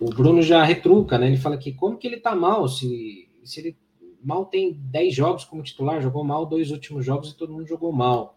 o 0.00 0.10
Bruno 0.10 0.42
já 0.42 0.62
retruca, 0.62 1.18
né? 1.18 1.26
Ele 1.26 1.36
fala 1.36 1.56
que 1.56 1.72
como 1.72 1.96
que 1.96 2.06
ele 2.06 2.18
tá 2.18 2.34
mal 2.34 2.68
se, 2.68 3.28
se 3.44 3.60
ele 3.60 3.76
mal 4.22 4.46
tem 4.46 4.72
10 4.72 5.14
jogos 5.14 5.44
como 5.44 5.62
titular, 5.62 6.02
jogou 6.02 6.24
mal 6.24 6.44
dois 6.46 6.70
últimos 6.70 7.04
jogos 7.04 7.30
e 7.30 7.36
todo 7.36 7.52
mundo 7.52 7.66
jogou 7.66 7.92
mal. 7.92 8.36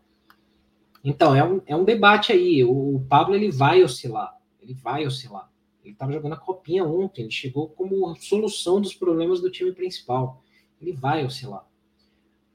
Então, 1.04 1.36
é 1.36 1.44
um, 1.44 1.62
é 1.66 1.76
um 1.76 1.84
debate 1.84 2.32
aí. 2.32 2.64
O, 2.64 2.96
o 2.96 3.06
Pablo 3.08 3.36
ele 3.36 3.50
vai 3.50 3.84
oscilar. 3.84 4.38
Ele 4.62 4.74
vai 4.74 5.06
oscilar. 5.08 5.50
Ele 5.84 5.94
estava 5.94 6.12
jogando 6.12 6.34
a 6.34 6.38
copinha 6.38 6.84
ontem, 6.84 7.24
ele 7.24 7.32
chegou 7.32 7.70
como 7.70 8.16
solução 8.18 8.80
dos 8.80 8.94
problemas 8.94 9.42
do 9.42 9.50
time 9.50 9.72
principal. 9.72 10.44
Ele 10.80 10.92
vai 10.92 11.26
oscilar. 11.26 11.66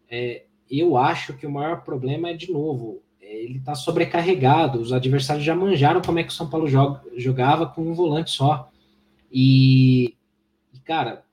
É, 0.09 0.45
eu 0.71 0.97
acho 0.97 1.35
que 1.35 1.47
o 1.47 1.51
maior 1.51 1.83
problema 1.83 2.31
é, 2.31 2.35
de 2.35 2.53
novo, 2.53 3.03
ele 3.21 3.59
está 3.59 3.75
sobrecarregado. 3.75 4.79
Os 4.79 4.93
adversários 4.93 5.45
já 5.45 5.57
manjaram 5.57 6.01
como 6.01 6.19
é 6.19 6.23
que 6.23 6.31
o 6.31 6.35
São 6.35 6.49
Paulo 6.49 6.69
joga, 6.69 7.03
jogava 7.17 7.67
com 7.67 7.83
um 7.83 7.95
volante 7.95 8.31
só. 8.31 8.71
E, 9.37 10.17
e, 10.73 10.79
cara, 10.85 11.27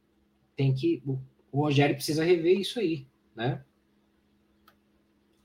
tem 0.55 0.73
que. 0.73 1.03
O, 1.05 1.19
Rogério 1.53 1.95
precisa 1.95 2.23
rever 2.23 2.59
isso 2.59 2.79
aí, 2.79 3.05
né? 3.35 3.63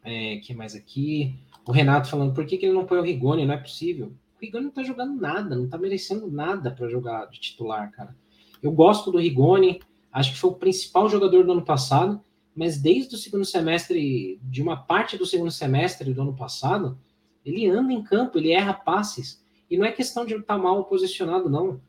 É, 0.03 0.37
que 0.39 0.55
mais 0.55 0.75
aqui? 0.75 1.39
O 1.67 1.73
Renato 1.73 2.09
falando, 2.09 2.33
por 2.33 2.47
que, 2.47 2.57
que 2.57 2.65
ele 2.65 2.75
não 2.75 2.87
põe 2.87 2.99
o 2.99 3.03
Rigoni? 3.03 3.45
Não 3.45 3.53
é 3.53 3.59
possível. 3.59 4.07
O 4.07 4.41
Rigoni 4.41 4.65
não 4.65 4.71
tá 4.71 4.83
jogando 4.83 5.21
nada, 5.21 5.55
não 5.55 5.69
tá 5.69 5.77
merecendo 5.77 6.31
nada 6.31 6.71
para 6.71 6.89
jogar 6.89 7.27
de 7.27 7.41
titular, 7.41 7.91
cara. 7.91 8.17
Eu 8.63 8.73
gosto 8.73 9.11
do 9.11 9.19
Rigoni, 9.19 9.83
acho 10.11 10.33
que 10.33 10.39
foi 10.39 10.51
o 10.51 10.55
principal 10.55 11.11
jogador 11.11 11.45
do 11.45 11.53
ano 11.53 11.65
passado, 11.65 12.23
mas 12.55 12.81
desde 12.81 13.17
o 13.17 13.19
segundo 13.19 13.45
semestre, 13.45 14.41
de 14.43 14.63
uma 14.63 14.77
parte 14.77 15.19
do 15.19 15.27
segundo 15.27 15.51
semestre 15.51 16.15
do 16.15 16.23
ano 16.23 16.35
passado, 16.35 16.99
ele 17.45 17.67
anda 17.67 17.93
em 17.93 18.03
campo, 18.03 18.39
ele 18.39 18.53
erra 18.53 18.73
passes. 18.73 19.45
E 19.69 19.77
não 19.77 19.85
é 19.85 19.93
questão 19.93 20.25
de 20.25 20.35
estar 20.35 20.55
tá 20.55 20.59
mal 20.59 20.85
posicionado, 20.85 21.51
não. 21.51 21.81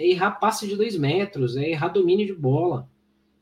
É 0.00 0.08
errar 0.08 0.32
passe 0.32 0.66
de 0.66 0.76
dois 0.76 0.96
metros, 0.96 1.56
é 1.56 1.68
errar 1.68 1.88
domínio 1.88 2.26
de 2.26 2.32
bola. 2.32 2.88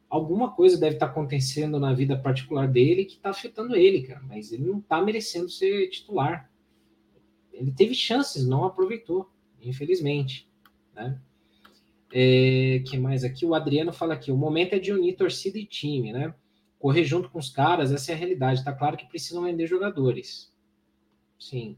Alguma 0.08 0.50
coisa 0.50 0.76
deve 0.78 0.96
estar 0.96 1.06
tá 1.06 1.12
acontecendo 1.12 1.78
na 1.78 1.92
vida 1.92 2.18
particular 2.18 2.66
dele 2.66 3.04
que 3.04 3.14
está 3.14 3.30
afetando 3.30 3.76
ele, 3.76 4.02
cara. 4.02 4.20
Mas 4.26 4.52
ele 4.52 4.64
não 4.64 4.78
está 4.78 5.00
merecendo 5.00 5.48
ser 5.48 5.88
titular. 5.90 6.50
Ele 7.52 7.70
teve 7.70 7.94
chances, 7.94 8.46
não 8.46 8.64
aproveitou, 8.64 9.30
infelizmente. 9.62 10.48
Né? 10.94 11.20
É, 12.12 12.82
que 12.86 12.98
mais 12.98 13.22
aqui? 13.22 13.46
O 13.46 13.54
Adriano 13.54 13.92
fala 13.92 14.14
aqui: 14.14 14.32
o 14.32 14.36
momento 14.36 14.72
é 14.72 14.78
de 14.78 14.92
unir 14.92 15.14
torcida 15.14 15.58
e 15.58 15.64
time, 15.64 16.12
né? 16.12 16.34
correr 16.78 17.04
junto 17.04 17.28
com 17.28 17.38
os 17.38 17.50
caras, 17.50 17.92
essa 17.92 18.12
é 18.12 18.14
a 18.14 18.18
realidade. 18.18 18.64
Tá 18.64 18.72
claro 18.72 18.96
que 18.96 19.06
precisam 19.06 19.42
vender 19.42 19.66
jogadores. 19.66 20.52
Sim. 21.38 21.76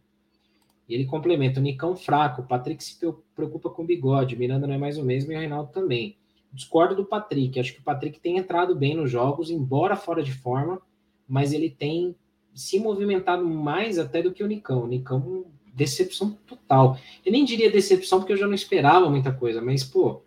E 0.91 0.95
ele 0.95 1.05
complementa: 1.05 1.61
o 1.61 1.63
Nicão 1.63 1.97
fraco, 1.97 2.43
Patrick 2.43 2.83
se 2.83 2.99
preocupa 3.35 3.71
com 3.71 3.83
o 3.83 3.87
bigode, 3.87 4.37
Miranda 4.37 4.67
não 4.67 4.75
é 4.75 4.79
mais 4.79 4.99
o 4.99 5.05
mesmo 5.05 5.33
e 5.33 5.37
o 5.37 5.39
Reinaldo 5.39 5.71
também. 5.73 6.17
Discordo 6.53 6.97
do 6.97 7.05
Patrick, 7.05 7.61
acho 7.61 7.73
que 7.73 7.81
o 7.81 7.85
Patrick 7.85 8.19
tem 8.19 8.37
entrado 8.37 8.75
bem 8.75 8.97
nos 8.97 9.09
jogos, 9.09 9.51
embora 9.51 9.95
fora 9.95 10.21
de 10.21 10.33
forma, 10.33 10.83
mas 11.29 11.53
ele 11.53 11.71
tem 11.71 12.17
se 12.53 12.81
movimentado 12.81 13.47
mais 13.47 14.01
até 14.01 14.21
do 14.21 14.33
que 14.33 14.43
o 14.43 14.49
Nicão. 14.49 14.83
O 14.83 14.89
Nicão, 14.89 15.45
decepção 15.73 16.37
total. 16.45 16.99
Eu 17.25 17.31
nem 17.31 17.45
diria 17.45 17.71
decepção, 17.71 18.19
porque 18.19 18.33
eu 18.33 18.37
já 18.37 18.49
não 18.49 18.55
esperava 18.55 19.09
muita 19.09 19.33
coisa, 19.33 19.63
mas, 19.63 19.85
pô, 19.85 20.23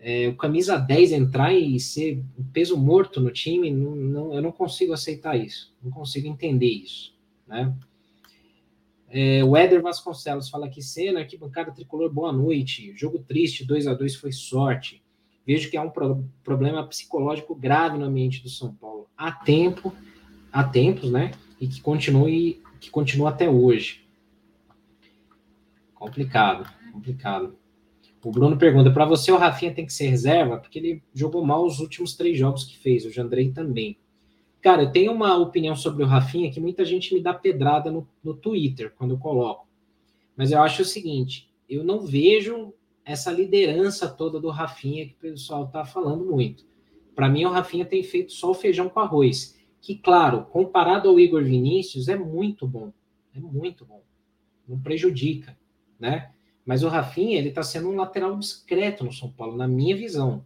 é, 0.00 0.26
o 0.26 0.34
camisa 0.34 0.76
10 0.76 1.12
entrar 1.12 1.54
e 1.54 1.78
ser 1.78 2.20
um 2.36 2.42
peso 2.52 2.76
morto 2.76 3.20
no 3.20 3.30
time, 3.30 3.70
não, 3.70 3.94
não, 3.94 4.34
eu 4.34 4.42
não 4.42 4.50
consigo 4.50 4.92
aceitar 4.92 5.36
isso, 5.36 5.72
não 5.80 5.92
consigo 5.92 6.26
entender 6.26 6.68
isso, 6.68 7.14
né? 7.46 7.72
É, 9.16 9.44
o 9.44 9.56
Éder 9.56 9.80
Vasconcelos 9.80 10.50
fala 10.50 10.66
aqui, 10.66 10.82
cena, 10.82 11.20
aqui 11.20 11.36
bancada 11.36 11.70
tricolor, 11.70 12.12
boa 12.12 12.32
noite. 12.32 12.92
Jogo 12.96 13.20
triste, 13.20 13.64
2 13.64 13.86
a 13.86 13.94
2 13.94 14.16
foi 14.16 14.32
sorte. 14.32 15.04
Vejo 15.46 15.70
que 15.70 15.76
há 15.76 15.82
um 15.82 15.88
pro 15.88 16.28
problema 16.42 16.84
psicológico 16.84 17.54
grave 17.54 17.96
no 17.96 18.06
ambiente 18.06 18.42
do 18.42 18.48
São 18.48 18.74
Paulo. 18.74 19.06
Há 19.16 19.30
tempo, 19.30 19.94
há 20.50 20.64
tempos, 20.64 21.12
né? 21.12 21.30
E 21.60 21.68
que 21.68 21.80
continue, 21.80 22.60
que 22.80 22.90
continua 22.90 23.28
até 23.28 23.48
hoje. 23.48 24.04
Complicado, 25.94 26.68
complicado. 26.92 27.56
O 28.20 28.32
Bruno 28.32 28.58
pergunta: 28.58 28.90
para 28.90 29.04
você 29.04 29.30
o 29.30 29.36
Rafinha 29.36 29.72
tem 29.72 29.86
que 29.86 29.92
ser 29.92 30.08
reserva? 30.08 30.58
Porque 30.58 30.80
ele 30.80 31.02
jogou 31.14 31.46
mal 31.46 31.64
os 31.64 31.78
últimos 31.78 32.16
três 32.16 32.36
jogos 32.36 32.64
que 32.64 32.76
fez, 32.76 33.06
o 33.06 33.12
Jandrei 33.12 33.52
também. 33.52 33.96
Cara, 34.64 34.84
eu 34.84 34.90
tenho 34.90 35.12
uma 35.12 35.36
opinião 35.36 35.76
sobre 35.76 36.02
o 36.02 36.06
Rafinha 36.06 36.50
que 36.50 36.58
muita 36.58 36.86
gente 36.86 37.12
me 37.12 37.20
dá 37.20 37.34
pedrada 37.34 37.90
no, 37.90 38.08
no 38.24 38.32
Twitter 38.32 38.94
quando 38.96 39.10
eu 39.10 39.18
coloco. 39.18 39.68
Mas 40.34 40.52
eu 40.52 40.62
acho 40.62 40.80
o 40.80 40.86
seguinte: 40.86 41.52
eu 41.68 41.84
não 41.84 42.00
vejo 42.00 42.72
essa 43.04 43.30
liderança 43.30 44.08
toda 44.08 44.40
do 44.40 44.48
Rafinha 44.48 45.04
que 45.04 45.12
o 45.12 45.18
pessoal 45.18 45.68
tá 45.68 45.84
falando 45.84 46.24
muito. 46.24 46.64
Para 47.14 47.28
mim, 47.28 47.44
o 47.44 47.50
Rafinha 47.50 47.84
tem 47.84 48.02
feito 48.02 48.32
só 48.32 48.52
o 48.52 48.54
feijão 48.54 48.88
com 48.88 49.00
arroz. 49.00 49.54
Que, 49.82 49.96
claro, 49.96 50.46
comparado 50.46 51.10
ao 51.10 51.20
Igor 51.20 51.44
Vinícius, 51.44 52.08
é 52.08 52.16
muito 52.16 52.66
bom. 52.66 52.90
É 53.36 53.40
muito 53.40 53.84
bom. 53.84 54.02
Não 54.66 54.80
prejudica, 54.80 55.54
né? 56.00 56.30
Mas 56.64 56.82
o 56.82 56.88
Rafinha, 56.88 57.36
ele 57.36 57.50
está 57.50 57.62
sendo 57.62 57.90
um 57.90 57.96
lateral 57.96 58.34
discreto 58.38 59.04
no 59.04 59.12
São 59.12 59.30
Paulo, 59.30 59.58
na 59.58 59.68
minha 59.68 59.94
visão. 59.94 60.42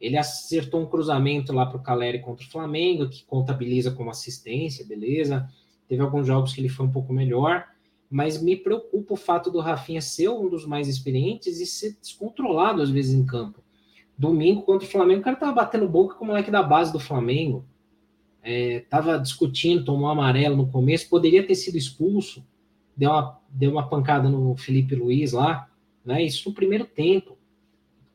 Ele 0.00 0.16
acertou 0.16 0.80
um 0.80 0.86
cruzamento 0.86 1.52
lá 1.52 1.66
para 1.66 1.76
o 1.76 1.82
Caleri 1.82 2.20
contra 2.20 2.46
o 2.46 2.50
Flamengo, 2.50 3.08
que 3.08 3.24
contabiliza 3.24 3.90
como 3.90 4.10
assistência, 4.10 4.86
beleza. 4.86 5.48
Teve 5.88 6.02
alguns 6.02 6.26
jogos 6.26 6.52
que 6.52 6.60
ele 6.60 6.68
foi 6.68 6.86
um 6.86 6.90
pouco 6.90 7.12
melhor, 7.12 7.66
mas 8.10 8.40
me 8.40 8.56
preocupa 8.56 9.14
o 9.14 9.16
fato 9.16 9.50
do 9.50 9.60
Rafinha 9.60 10.00
ser 10.00 10.28
um 10.28 10.48
dos 10.48 10.64
mais 10.64 10.88
experientes 10.88 11.60
e 11.60 11.66
ser 11.66 11.96
descontrolado 12.00 12.80
às 12.80 12.90
vezes 12.90 13.14
em 13.14 13.26
campo. 13.26 13.60
Domingo 14.16 14.62
contra 14.62 14.86
o 14.86 14.90
Flamengo, 14.90 15.20
o 15.20 15.24
cara 15.24 15.36
tava 15.36 15.52
batendo 15.52 15.88
boca 15.88 16.14
com 16.14 16.24
o 16.24 16.28
moleque 16.28 16.50
da 16.50 16.62
base 16.62 16.92
do 16.92 17.00
Flamengo. 17.00 17.64
É, 18.42 18.84
discutindo, 19.20 19.84
tomou 19.84 20.08
amarelo 20.08 20.56
no 20.56 20.68
começo, 20.68 21.08
poderia 21.08 21.46
ter 21.46 21.54
sido 21.54 21.76
expulso 21.76 22.42
deu 22.98 23.12
uma, 23.12 23.40
deu 23.48 23.70
uma 23.70 23.88
pancada 23.88 24.28
no 24.28 24.56
Felipe 24.56 24.96
Luiz 24.96 25.30
lá, 25.30 25.70
né? 26.04 26.20
Isso 26.24 26.48
no 26.48 26.54
primeiro 26.54 26.84
tempo. 26.84 27.37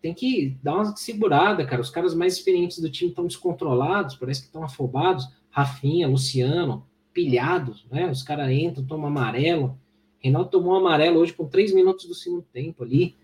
Tem 0.03 0.13
que 0.13 0.57
dar 0.61 0.73
uma 0.75 0.97
segurada, 0.97 1.65
cara. 1.65 1.81
Os 1.81 1.89
caras 1.89 2.13
mais 2.13 2.33
experientes 2.33 2.77
do 2.79 2.91
time 2.91 3.09
estão 3.09 3.25
descontrolados, 3.25 4.17
parece 4.17 4.41
que 4.41 4.47
estão 4.47 4.61
afobados. 4.61 5.29
Rafinha, 5.49 6.09
Luciano, 6.09 6.85
pilhados, 7.13 7.85
né? 7.89 8.11
Os 8.11 8.21
caras 8.21 8.51
entram, 8.51 8.83
tomam 8.85 9.07
amarelo. 9.07 9.79
Reinaldo 10.19 10.49
tomou 10.49 10.73
um 10.73 10.75
amarelo 10.75 11.19
hoje 11.19 11.31
com 11.31 11.47
três 11.47 11.73
minutos 11.73 12.05
do 12.05 12.13
segundo 12.13 12.41
tempo 12.51 12.83
ali. 12.83 13.15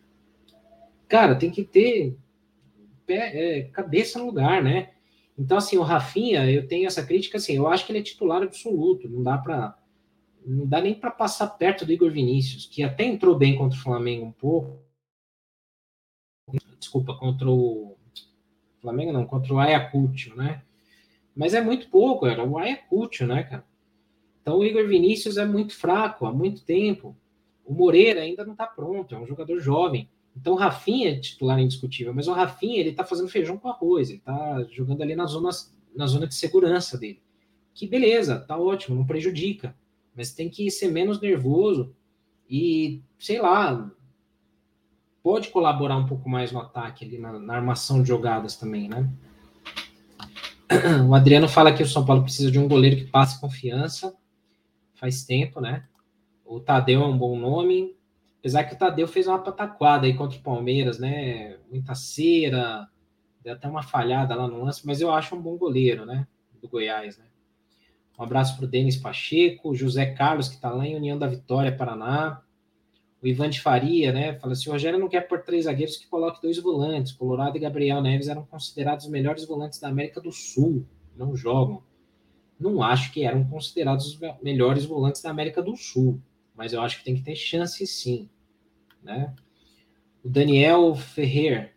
Cara, 1.09 1.35
tem 1.35 1.51
que 1.51 1.65
ter 1.65 2.15
pé, 3.05 3.57
é, 3.57 3.63
cabeça 3.63 4.17
no 4.17 4.27
lugar, 4.27 4.63
né? 4.63 4.91
Então, 5.37 5.57
assim, 5.57 5.75
o 5.75 5.81
Rafinha, 5.81 6.49
eu 6.49 6.65
tenho 6.65 6.87
essa 6.87 7.05
crítica, 7.05 7.39
assim, 7.39 7.57
eu 7.57 7.67
acho 7.67 7.85
que 7.85 7.91
ele 7.91 7.99
é 7.99 8.03
titular 8.03 8.41
absoluto, 8.41 9.09
não 9.09 9.21
dá 9.21 9.37
para 9.37 9.77
não 10.45 10.65
dá 10.65 10.79
nem 10.79 10.95
para 10.95 11.11
passar 11.11 11.47
perto 11.47 11.85
do 11.85 11.91
Igor 11.91 12.09
Vinícius, 12.09 12.65
que 12.65 12.81
até 12.81 13.03
entrou 13.03 13.37
bem 13.37 13.57
contra 13.57 13.77
o 13.77 13.81
Flamengo 13.81 14.25
um 14.25 14.31
pouco. 14.31 14.79
Desculpa, 16.79 17.13
contra 17.15 17.49
o 17.49 17.95
Flamengo 18.81 19.11
não, 19.11 19.25
contra 19.25 19.53
o 19.53 19.59
Ayacucho, 19.59 20.35
né? 20.35 20.61
Mas 21.35 21.53
é 21.53 21.61
muito 21.61 21.89
pouco, 21.89 22.25
era 22.25 22.43
o 22.43 22.57
Ayacucho, 22.57 23.27
né, 23.27 23.43
cara? 23.43 23.65
Então 24.41 24.57
o 24.57 24.65
Igor 24.65 24.87
Vinícius 24.87 25.37
é 25.37 25.45
muito 25.45 25.75
fraco 25.75 26.25
há 26.25 26.33
muito 26.33 26.63
tempo. 26.63 27.15
O 27.65 27.73
Moreira 27.73 28.21
ainda 28.21 28.45
não 28.45 28.53
está 28.53 28.65
pronto, 28.65 29.13
é 29.13 29.19
um 29.19 29.27
jogador 29.27 29.59
jovem. 29.59 30.09
Então 30.35 30.53
o 30.53 30.57
Rafinha 30.57 31.11
é 31.11 31.19
titular 31.19 31.59
indiscutível, 31.59 32.13
mas 32.13 32.27
o 32.27 32.33
Rafinha 32.33 32.79
ele 32.79 32.93
tá 32.93 33.03
fazendo 33.03 33.29
feijão 33.29 33.57
com 33.57 33.67
arroz, 33.67 34.09
ele 34.09 34.19
tá 34.19 34.63
jogando 34.71 35.03
ali 35.03 35.15
na 35.15 35.25
zona, 35.25 35.49
na 35.95 36.07
zona 36.07 36.25
de 36.25 36.35
segurança 36.35 36.97
dele. 36.97 37.21
Que 37.73 37.85
beleza, 37.85 38.39
tá 38.39 38.57
ótimo, 38.57 38.95
não 38.95 39.05
prejudica 39.05 39.75
mas 40.19 40.33
tem 40.33 40.49
que 40.49 40.69
ser 40.69 40.89
menos 40.89 41.21
nervoso 41.21 41.95
e, 42.49 43.01
sei 43.17 43.39
lá, 43.39 43.89
pode 45.23 45.49
colaborar 45.49 45.97
um 45.97 46.05
pouco 46.05 46.29
mais 46.29 46.51
no 46.51 46.59
ataque 46.59 47.05
ali, 47.05 47.17
na, 47.17 47.37
na 47.39 47.55
armação 47.55 48.01
de 48.01 48.07
jogadas 48.07 48.55
também, 48.55 48.87
né? 48.87 49.09
O 51.07 51.15
Adriano 51.15 51.49
fala 51.49 51.73
que 51.73 51.81
o 51.81 51.87
São 51.87 52.05
Paulo 52.05 52.21
precisa 52.21 52.51
de 52.51 52.59
um 52.59 52.67
goleiro 52.67 52.95
que 52.95 53.05
passe 53.05 53.39
confiança. 53.41 54.15
Faz 54.93 55.25
tempo, 55.25 55.59
né? 55.59 55.85
O 56.45 56.59
Tadeu 56.59 57.01
é 57.01 57.07
um 57.07 57.17
bom 57.17 57.37
nome. 57.37 57.95
Apesar 58.39 58.63
que 58.63 58.75
o 58.75 58.77
Tadeu 58.77 59.07
fez 59.07 59.27
uma 59.27 59.39
pataquada 59.39 60.05
aí 60.05 60.13
contra 60.13 60.37
o 60.37 60.43
Palmeiras, 60.43 60.99
né? 60.99 61.57
Muita 61.71 61.95
cera, 61.95 62.87
deu 63.43 63.53
até 63.53 63.67
uma 63.67 63.81
falhada 63.81 64.35
lá 64.35 64.47
no 64.47 64.63
lance, 64.63 64.85
mas 64.85 65.01
eu 65.01 65.11
acho 65.11 65.35
um 65.35 65.41
bom 65.41 65.57
goleiro, 65.57 66.05
né? 66.05 66.27
Do 66.61 66.69
Goiás, 66.69 67.17
né? 67.17 67.25
Um 68.17 68.23
abraço 68.23 68.55
para 68.57 68.65
o 68.65 68.67
Denis 68.67 68.97
Pacheco, 68.97 69.73
José 69.73 70.07
Carlos, 70.07 70.49
que 70.49 70.55
está 70.55 70.69
lá 70.69 70.85
em 70.85 70.95
União 70.95 71.17
da 71.17 71.25
Vitória, 71.25 71.75
Paraná. 71.75 72.41
O 73.21 73.27
Ivan 73.27 73.49
de 73.49 73.59
Faria, 73.61 74.13
né? 74.13 74.33
Fala 74.39 74.53
assim: 74.53 74.69
o 74.69 74.71
Rogério 74.71 74.99
não 74.99 75.09
quer 75.09 75.21
por 75.21 75.41
três 75.41 75.65
zagueiros 75.65 75.97
que 75.97 76.07
coloque 76.07 76.41
dois 76.41 76.57
volantes. 76.57 77.11
Colorado 77.11 77.57
e 77.57 77.59
Gabriel 77.59 78.01
Neves 78.01 78.29
eram 78.29 78.45
considerados 78.45 79.05
os 79.05 79.11
melhores 79.11 79.45
volantes 79.45 79.79
da 79.79 79.89
América 79.89 80.21
do 80.21 80.31
Sul. 80.31 80.85
Não 81.15 81.35
jogam. 81.35 81.83
Não 82.59 82.81
acho 82.81 83.11
que 83.11 83.23
eram 83.23 83.43
considerados 83.43 84.05
os 84.05 84.19
melhores 84.41 84.85
volantes 84.85 85.21
da 85.21 85.29
América 85.29 85.61
do 85.61 85.75
Sul. 85.75 86.21
Mas 86.55 86.73
eu 86.73 86.81
acho 86.81 86.97
que 86.97 87.03
tem 87.03 87.15
que 87.15 87.21
ter 87.21 87.35
chance 87.35 87.85
sim. 87.87 88.29
Né? 89.03 89.33
O 90.23 90.29
Daniel 90.29 90.95
Ferrer. 90.95 91.73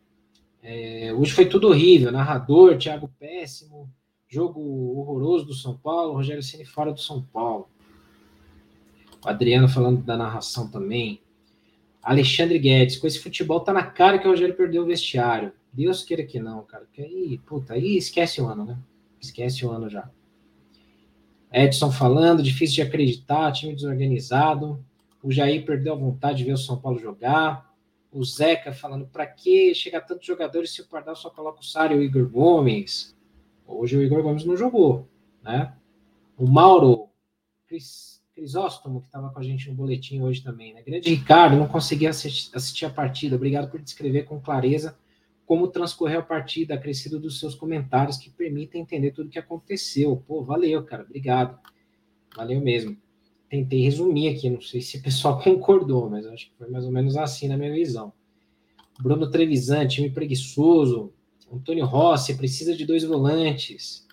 É, 0.62 1.12
hoje 1.12 1.32
foi 1.32 1.46
tudo 1.46 1.68
horrível. 1.68 2.12
Narrador, 2.12 2.78
Thiago 2.78 3.08
Péssimo. 3.18 3.88
Jogo 4.28 4.60
horroroso 4.98 5.44
do 5.44 5.54
São 5.54 5.76
Paulo, 5.76 6.14
Rogério 6.14 6.42
Ceni 6.42 6.64
fora 6.64 6.92
do 6.92 7.00
São 7.00 7.22
Paulo. 7.22 7.68
O 9.24 9.28
Adriano 9.28 9.68
falando 9.68 10.02
da 10.02 10.16
narração 10.16 10.70
também. 10.70 11.20
Alexandre 12.02 12.58
Guedes, 12.58 12.96
com 12.96 13.06
esse 13.06 13.20
futebol 13.20 13.60
tá 13.60 13.72
na 13.72 13.84
cara 13.84 14.18
que 14.18 14.26
o 14.26 14.30
Rogério 14.30 14.56
perdeu 14.56 14.82
o 14.82 14.86
vestiário. 14.86 15.52
Deus 15.72 16.02
queira 16.02 16.24
que 16.24 16.40
não, 16.40 16.62
cara. 16.64 16.86
Que 16.92 17.02
aí, 17.02 17.38
puta, 17.46 17.74
aí 17.74 17.96
esquece 17.96 18.40
o 18.40 18.46
ano, 18.46 18.64
né? 18.64 18.78
Esquece 19.20 19.64
o 19.64 19.70
ano 19.70 19.88
já. 19.88 20.10
Edson 21.52 21.92
falando, 21.92 22.42
difícil 22.42 22.76
de 22.76 22.82
acreditar, 22.82 23.52
time 23.52 23.74
desorganizado. 23.74 24.84
O 25.22 25.30
Jair 25.30 25.64
perdeu 25.64 25.92
a 25.92 25.96
vontade 25.96 26.38
de 26.38 26.44
ver 26.44 26.54
o 26.54 26.58
São 26.58 26.76
Paulo 26.76 26.98
jogar. 26.98 27.72
O 28.10 28.24
Zeca 28.24 28.72
falando, 28.72 29.06
para 29.06 29.26
que 29.26 29.74
chegar 29.74 30.00
tantos 30.00 30.26
jogadores 30.26 30.70
se 30.74 30.82
o 30.82 30.86
Pardal 30.86 31.14
só 31.14 31.30
coloca 31.30 31.60
o 31.60 31.64
Sário 31.64 31.96
e 31.96 32.00
o 32.00 32.02
Igor 32.02 32.28
Gomes? 32.28 33.16
Hoje 33.66 33.96
o 33.96 34.02
Igor 34.02 34.22
Gomes 34.22 34.44
não 34.44 34.56
jogou, 34.56 35.08
né? 35.42 35.74
O 36.36 36.46
Mauro 36.46 37.08
Cris, 37.66 38.11
Crisóstomo, 38.34 39.00
que 39.00 39.06
estava 39.06 39.30
com 39.30 39.38
a 39.38 39.42
gente 39.42 39.68
no 39.68 39.74
boletim 39.74 40.20
hoje 40.20 40.42
também, 40.42 40.72
né? 40.72 40.82
Grande 40.82 41.10
Ricardo, 41.10 41.56
não 41.56 41.68
consegui 41.68 42.06
assistir, 42.06 42.50
assistir 42.54 42.86
a 42.86 42.90
partida. 42.90 43.36
Obrigado 43.36 43.70
por 43.70 43.80
descrever 43.80 44.24
com 44.24 44.40
clareza 44.40 44.96
como 45.52 45.68
transcorreu 45.68 46.20
a 46.20 46.22
partida, 46.22 46.72
acrescido 46.72 47.20
dos 47.20 47.38
seus 47.38 47.54
comentários 47.54 48.16
que 48.16 48.30
permitem 48.30 48.80
entender 48.80 49.10
tudo 49.10 49.26
o 49.26 49.30
que 49.30 49.38
aconteceu. 49.38 50.16
Pô, 50.26 50.42
valeu, 50.42 50.82
cara, 50.82 51.02
obrigado. 51.02 51.58
Valeu 52.34 52.58
mesmo. 52.60 52.96
Tentei 53.50 53.82
resumir 53.82 54.28
aqui, 54.28 54.48
não 54.48 54.62
sei 54.62 54.80
se 54.80 54.96
o 54.96 55.02
pessoal 55.02 55.38
concordou, 55.44 56.08
mas 56.08 56.26
acho 56.26 56.46
que 56.46 56.56
foi 56.56 56.70
mais 56.70 56.86
ou 56.86 56.90
menos 56.90 57.18
assim 57.18 57.48
na 57.48 57.58
minha 57.58 57.70
visão. 57.70 58.14
Bruno 59.02 59.28
Trevisan, 59.30 59.86
time 59.86 60.08
preguiçoso. 60.08 61.12
Antônio 61.52 61.84
Rossi, 61.84 62.34
precisa 62.34 62.74
de 62.74 62.86
dois 62.86 63.04
volantes. 63.04 64.06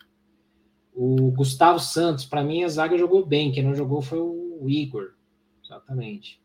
O 1.02 1.32
Gustavo 1.32 1.80
Santos, 1.80 2.26
para 2.26 2.44
mim 2.44 2.66
a 2.66 2.68
zaga 2.68 2.98
jogou 2.98 3.26
bem, 3.26 3.54
quem 3.54 3.64
não 3.64 3.74
jogou 3.74 4.02
foi 4.02 4.20
o 4.20 4.66
Igor. 4.68 5.14
Exatamente. 5.64 6.42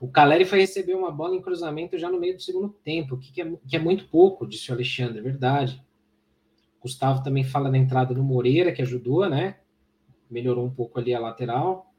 O 0.00 0.06
Caleri 0.06 0.44
foi 0.44 0.60
receber 0.60 0.94
uma 0.94 1.10
bola 1.10 1.34
em 1.34 1.42
cruzamento 1.42 1.98
já 1.98 2.08
no 2.08 2.20
meio 2.20 2.36
do 2.36 2.40
segundo 2.40 2.68
tempo, 2.68 3.18
que 3.18 3.42
é, 3.42 3.52
que 3.66 3.74
é 3.74 3.80
muito 3.80 4.06
pouco, 4.06 4.46
disse 4.46 4.70
o 4.70 4.74
Alexandre, 4.74 5.18
é 5.18 5.22
verdade. 5.22 5.84
Gustavo 6.80 7.20
também 7.24 7.42
fala 7.42 7.68
da 7.68 7.76
entrada 7.76 8.14
do 8.14 8.22
Moreira, 8.22 8.70
que 8.70 8.80
ajudou, 8.80 9.28
né? 9.28 9.56
Melhorou 10.30 10.64
um 10.64 10.70
pouco 10.70 11.00
ali 11.00 11.12
a 11.12 11.18
lateral. 11.18 11.92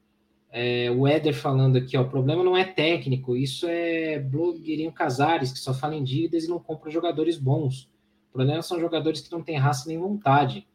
É, 0.49 0.89
o 0.91 1.05
Éder 1.05 1.33
falando 1.33 1.75
aqui, 1.75 1.97
ó, 1.97 2.03
o 2.03 2.09
problema 2.09 2.41
não 2.41 2.55
é 2.55 2.63
técnico, 2.63 3.35
isso 3.35 3.67
é 3.67 4.17
blogueirinho 4.17 4.93
Casares, 4.93 5.51
que 5.51 5.59
só 5.59 5.73
fala 5.73 5.93
em 5.93 6.05
dívidas 6.05 6.45
e 6.45 6.47
não 6.47 6.57
compra 6.57 6.89
jogadores 6.89 7.37
bons. 7.37 7.91
O 8.29 8.31
problema 8.31 8.61
são 8.61 8.79
jogadores 8.79 9.19
que 9.19 9.31
não 9.31 9.43
têm 9.43 9.57
raça 9.57 9.89
nem 9.89 9.97
vontade. 9.97 10.65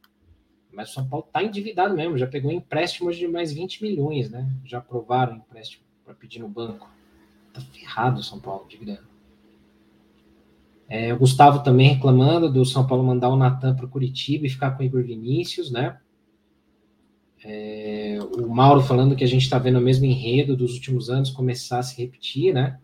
Mas 0.77 0.91
o 0.91 0.93
São 0.93 1.09
Paulo 1.09 1.27
tá 1.33 1.43
endividado 1.43 1.97
mesmo, 1.97 2.19
já 2.19 2.27
pegou 2.27 2.53
empréstimos 2.53 3.17
de 3.17 3.27
mais 3.27 3.51
20 3.51 3.83
milhões, 3.83 4.29
né? 4.31 4.47
Já 4.63 4.77
aprovaram 4.77 5.37
empréstimo 5.37 5.83
para 6.05 6.13
pedir 6.13 6.39
no 6.39 6.49
banco. 6.49 6.87
Tá 7.51 7.63
ferrado 7.63 8.21
o 8.21 8.23
São 8.23 8.39
Paulo, 8.39 8.67
dividendo. 8.69 9.09
É, 10.87 11.15
o 11.15 11.19
Gustavo 11.19 11.65
também 11.65 11.95
reclamando 11.95 12.53
do 12.53 12.63
São 12.67 12.87
Paulo 12.87 13.03
mandar 13.03 13.31
o 13.31 13.37
Natan 13.37 13.75
para 13.75 13.87
Curitiba 13.87 14.45
e 14.45 14.51
ficar 14.51 14.73
com 14.73 14.83
o 14.83 14.87
Igor 14.87 15.03
Vinícius, 15.03 15.71
né? 15.73 15.99
É, 17.43 18.19
o 18.39 18.47
Mauro 18.47 18.83
falando 18.83 19.17
que 19.17 19.25
a 19.25 19.29
gente 19.29 19.45
está 19.45 19.59
vendo 19.59 19.79
o 19.79 19.83
mesmo 19.83 20.05
enredo 20.05 20.55
dos 20.55 20.75
últimos 20.75 21.09
anos 21.09 21.31
começar 21.31 21.79
a 21.79 21.83
se 21.83 21.97
repetir, 21.97 22.53
né? 22.53 22.79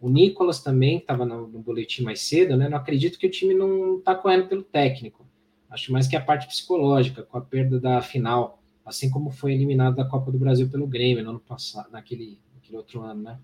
O 0.00 0.08
Nicolas 0.08 0.62
também, 0.62 0.98
que 0.98 1.04
estava 1.04 1.24
no, 1.24 1.48
no, 1.48 1.58
boletim 1.58 2.04
mais 2.04 2.20
cedo, 2.20 2.56
né? 2.56 2.68
Não 2.68 2.78
acredito 2.78 3.18
que 3.18 3.26
o 3.26 3.30
time 3.30 3.54
não 3.54 3.98
está 3.98 4.14
correndo 4.14 4.46
pelo 4.46 4.62
técnico. 4.62 5.25
Acho 5.76 5.92
mais 5.92 6.08
que 6.08 6.16
a 6.16 6.20
parte 6.20 6.46
psicológica, 6.46 7.22
com 7.22 7.36
a 7.36 7.40
perda 7.40 7.78
da 7.78 8.00
final, 8.00 8.62
assim 8.82 9.10
como 9.10 9.30
foi 9.30 9.52
eliminado 9.52 9.96
da 9.96 10.06
Copa 10.06 10.32
do 10.32 10.38
Brasil 10.38 10.70
pelo 10.70 10.86
Grêmio 10.86 11.22
no 11.22 11.30
ano 11.30 11.40
passado, 11.40 11.90
naquele, 11.92 12.40
naquele 12.54 12.78
outro 12.78 13.02
ano, 13.02 13.22
né? 13.22 13.38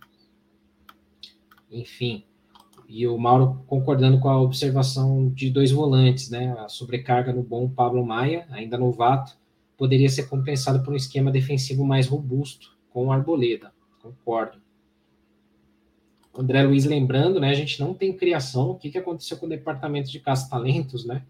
enfim. 1.71 2.25
E 2.89 3.07
o 3.07 3.19
Mauro 3.19 3.63
concordando 3.67 4.19
com 4.19 4.31
a 4.31 4.41
observação 4.41 5.29
de 5.31 5.51
dois 5.51 5.71
volantes, 5.71 6.31
né? 6.31 6.55
A 6.59 6.69
sobrecarga 6.69 7.33
no 7.35 7.43
bom 7.43 7.69
Pablo 7.69 8.05
Maia, 8.05 8.47
ainda 8.51 8.79
novato, 8.79 9.37
poderia 9.77 10.09
ser 10.09 10.25
compensado 10.25 10.83
por 10.83 10.95
um 10.95 10.97
esquema 10.97 11.31
defensivo 11.31 11.85
mais 11.85 12.07
robusto, 12.07 12.77
com 12.91 13.07
o 13.07 13.13
Arboleda. 13.13 13.73
Concordo. 14.03 14.59
André 16.35 16.63
Luiz 16.63 16.87
lembrando, 16.87 17.39
né? 17.39 17.51
A 17.51 17.55
gente 17.55 17.79
não 17.79 17.93
tem 17.93 18.17
criação. 18.17 18.71
O 18.71 18.75
que, 18.75 18.91
que 18.91 18.97
aconteceu 18.97 19.37
com 19.37 19.45
o 19.45 19.51
departamento 19.51 20.11
de 20.11 20.19
caça-talentos, 20.19 21.05
né? 21.05 21.25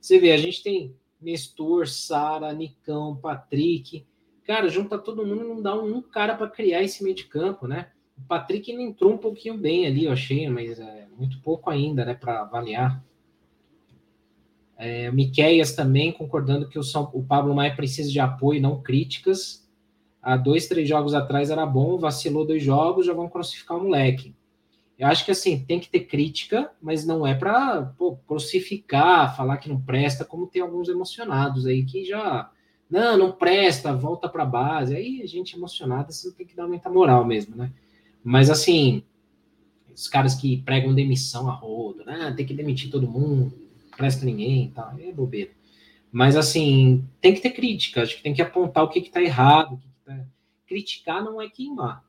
Você 0.00 0.18
vê, 0.18 0.32
a 0.32 0.36
gente 0.36 0.62
tem 0.62 0.94
Nestor, 1.20 1.86
Sara, 1.86 2.52
Nicão, 2.52 3.16
Patrick. 3.16 4.06
Cara, 4.44 4.68
junta 4.68 4.98
todo 4.98 5.26
mundo 5.26 5.44
não 5.44 5.62
dá 5.62 5.74
um 5.74 6.00
cara 6.00 6.34
para 6.34 6.48
criar 6.48 6.82
esse 6.82 7.04
meio 7.04 7.14
de 7.14 7.24
campo, 7.24 7.66
né? 7.66 7.90
O 8.16 8.22
Patrick 8.26 8.72
entrou 8.72 9.12
um 9.12 9.18
pouquinho 9.18 9.56
bem 9.56 9.86
ali, 9.86 10.04
eu 10.04 10.12
achei, 10.12 10.48
mas 10.48 10.78
é 10.78 11.06
muito 11.16 11.40
pouco 11.42 11.70
ainda, 11.70 12.04
né, 12.04 12.14
para 12.14 12.42
avaliar. 12.42 13.02
É, 14.76 15.10
Miqueias 15.10 15.72
também 15.72 16.10
concordando 16.10 16.68
que 16.68 16.78
o, 16.78 16.82
São, 16.82 17.10
o 17.12 17.22
Pablo 17.22 17.54
Maia 17.54 17.74
precisa 17.76 18.10
de 18.10 18.18
apoio, 18.18 18.62
não 18.62 18.80
críticas. 18.80 19.68
Há 20.22 20.36
dois, 20.36 20.68
três 20.68 20.88
jogos 20.88 21.14
atrás 21.14 21.50
era 21.50 21.64
bom, 21.66 21.98
vacilou 21.98 22.46
dois 22.46 22.62
jogos, 22.62 23.06
já 23.06 23.12
vão 23.12 23.28
crucificar 23.28 23.76
o 23.76 23.84
moleque. 23.84 24.34
Eu 25.00 25.06
acho 25.06 25.24
que 25.24 25.30
assim, 25.30 25.64
tem 25.64 25.80
que 25.80 25.88
ter 25.88 26.00
crítica, 26.00 26.70
mas 26.78 27.06
não 27.06 27.26
é 27.26 27.34
para 27.34 27.90
crucificar, 28.26 29.34
falar 29.34 29.56
que 29.56 29.70
não 29.70 29.80
presta, 29.80 30.26
como 30.26 30.46
tem 30.46 30.60
alguns 30.60 30.90
emocionados 30.90 31.64
aí 31.64 31.86
que 31.86 32.04
já. 32.04 32.50
Não, 32.90 33.16
não 33.16 33.32
presta, 33.32 33.96
volta 33.96 34.28
para 34.28 34.44
base. 34.44 34.94
Aí 34.94 35.22
a 35.22 35.26
gente 35.26 35.56
emocionada, 35.56 36.12
você 36.12 36.30
tem 36.32 36.46
que 36.46 36.54
dar 36.54 36.68
muita 36.68 36.90
moral 36.90 37.24
mesmo, 37.24 37.56
né? 37.56 37.72
Mas 38.22 38.50
assim, 38.50 39.02
os 39.94 40.06
caras 40.06 40.34
que 40.34 40.58
pregam 40.58 40.94
demissão 40.94 41.48
a 41.48 41.54
rodo, 41.54 42.04
né? 42.04 42.34
Tem 42.36 42.44
que 42.44 42.52
demitir 42.52 42.90
todo 42.90 43.08
mundo, 43.08 43.54
presta 43.96 44.26
ninguém 44.26 44.70
tá? 44.70 44.94
É 45.00 45.10
bobeira. 45.10 45.52
Mas 46.12 46.36
assim, 46.36 47.08
tem 47.22 47.32
que 47.32 47.40
ter 47.40 47.52
crítica, 47.52 48.02
acho 48.02 48.18
que 48.18 48.22
tem 48.22 48.34
que 48.34 48.42
apontar 48.42 48.84
o 48.84 48.88
que 48.90 48.98
está 48.98 49.22
errado. 49.22 49.78
Que 49.78 49.88
que 49.88 50.04
tá... 50.04 50.26
Criticar 50.66 51.24
não 51.24 51.40
é 51.40 51.48
queimar, 51.48 52.04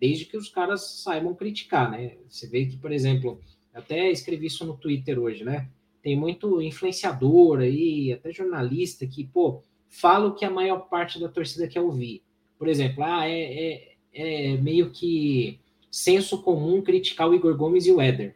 desde 0.00 0.24
que 0.24 0.36
os 0.36 0.48
caras 0.48 1.02
saibam 1.02 1.34
criticar, 1.34 1.90
né? 1.90 2.16
Você 2.28 2.46
vê 2.46 2.66
que, 2.66 2.76
por 2.76 2.92
exemplo, 2.92 3.40
até 3.72 4.10
escrevi 4.10 4.46
isso 4.46 4.64
no 4.64 4.76
Twitter 4.76 5.18
hoje, 5.18 5.44
né? 5.44 5.68
Tem 6.02 6.16
muito 6.16 6.60
influenciador 6.62 7.60
aí, 7.60 8.12
até 8.12 8.32
jornalista 8.32 9.06
que, 9.06 9.24
pô, 9.24 9.62
fala 9.88 10.28
o 10.28 10.34
que 10.34 10.44
a 10.44 10.50
maior 10.50 10.88
parte 10.88 11.18
da 11.18 11.28
torcida 11.28 11.66
quer 11.66 11.80
ouvir. 11.80 12.22
Por 12.58 12.68
exemplo, 12.68 13.02
ah, 13.04 13.28
é, 13.28 13.72
é 13.72 13.96
é 14.16 14.56
meio 14.56 14.90
que 14.90 15.60
senso 15.90 16.42
comum 16.42 16.80
criticar 16.80 17.28
o 17.28 17.34
Igor 17.34 17.54
Gomes 17.54 17.86
e 17.86 17.92
o 17.92 18.00
Éder. 18.00 18.34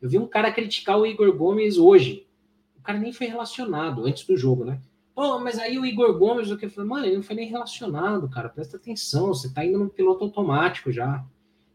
Eu 0.00 0.10
vi 0.10 0.18
um 0.18 0.26
cara 0.26 0.52
criticar 0.52 0.98
o 0.98 1.06
Igor 1.06 1.34
Gomes 1.34 1.78
hoje. 1.78 2.26
O 2.78 2.82
cara 2.82 2.98
nem 2.98 3.12
foi 3.12 3.26
relacionado 3.26 4.04
antes 4.04 4.26
do 4.26 4.36
jogo, 4.36 4.64
né? 4.64 4.78
Pô, 5.16 5.40
mas 5.40 5.58
aí 5.58 5.78
o 5.78 5.86
Igor 5.86 6.16
Gomes, 6.18 6.50
o 6.50 6.56
que 6.56 6.68
falou, 6.68 6.90
mano, 6.90 7.06
ele 7.06 7.16
não 7.16 7.22
foi 7.24 7.34
nem 7.34 7.48
relacionado, 7.48 8.28
cara. 8.28 8.50
Presta 8.50 8.76
atenção, 8.76 9.28
você 9.28 9.52
tá 9.52 9.64
indo 9.64 9.78
no 9.78 9.90
piloto 9.90 10.22
automático 10.24 10.92
já. 10.92 11.24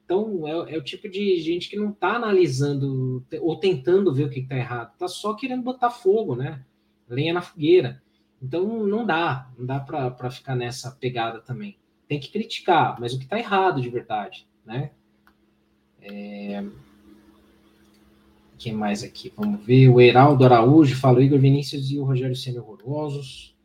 Então, 0.05 0.47
é, 0.47 0.75
é 0.75 0.77
o 0.77 0.83
tipo 0.83 1.09
de 1.09 1.39
gente 1.41 1.67
que 1.67 1.75
não 1.75 1.91
tá 1.91 2.15
analisando 2.15 3.25
ou 3.41 3.59
tentando 3.59 4.13
ver 4.13 4.25
o 4.25 4.29
que 4.29 4.43
tá 4.43 4.55
errado, 4.55 4.95
tá 4.97 5.07
só 5.07 5.33
querendo 5.33 5.63
botar 5.63 5.89
fogo, 5.89 6.35
né? 6.35 6.63
Lenha 7.09 7.33
na 7.33 7.41
fogueira. 7.41 8.01
Então, 8.41 8.85
não 8.85 9.05
dá, 9.05 9.49
não 9.57 9.65
dá 9.65 9.79
para 9.79 10.29
ficar 10.29 10.55
nessa 10.55 10.91
pegada 10.91 11.41
também 11.41 11.77
tem 12.11 12.19
que 12.19 12.29
criticar, 12.29 12.99
mas 12.99 13.13
o 13.13 13.17
que 13.17 13.23
está 13.23 13.39
errado 13.39 13.79
de 13.81 13.89
verdade, 13.89 14.45
né? 14.65 14.91
É... 16.01 16.61
Quem 18.61 18.73
mais 18.73 19.01
aqui? 19.03 19.33
Vamos 19.35 19.65
ver. 19.65 19.89
O 19.89 19.99
Heraldo 19.99 20.45
Araújo 20.45 20.95
fala 20.95 21.17
o 21.17 21.21
Igor 21.23 21.39
Vinícius 21.39 21.89
e 21.89 21.97
o 21.97 22.03
Rogério 22.03 22.35
sendo 22.35 22.59
horrorosos. 22.59 23.57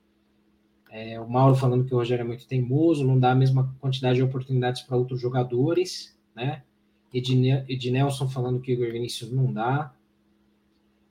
É, 0.91 1.21
o 1.21 1.29
Mauro 1.29 1.55
falando 1.55 1.85
que 1.85 1.93
o 1.95 1.99
Rogério 1.99 2.23
é 2.23 2.27
muito 2.27 2.47
teimoso, 2.47 3.07
não 3.07 3.21
dá 3.21 3.33
a 3.33 3.35
mesma 3.35 3.77
quantidade 3.79 4.17
de 4.17 4.23
oportunidades 4.23 4.81
para 4.81 4.97
outros 4.97 5.21
jogadores, 5.21 6.19
né? 6.35 6.63
Ednelson 7.13 8.27
falando 8.27 8.59
que 8.59 8.73
o 8.73 8.75
Igor 8.75 8.91
Vinícius 8.91 9.31
não 9.31 9.53
dá. 9.53 9.95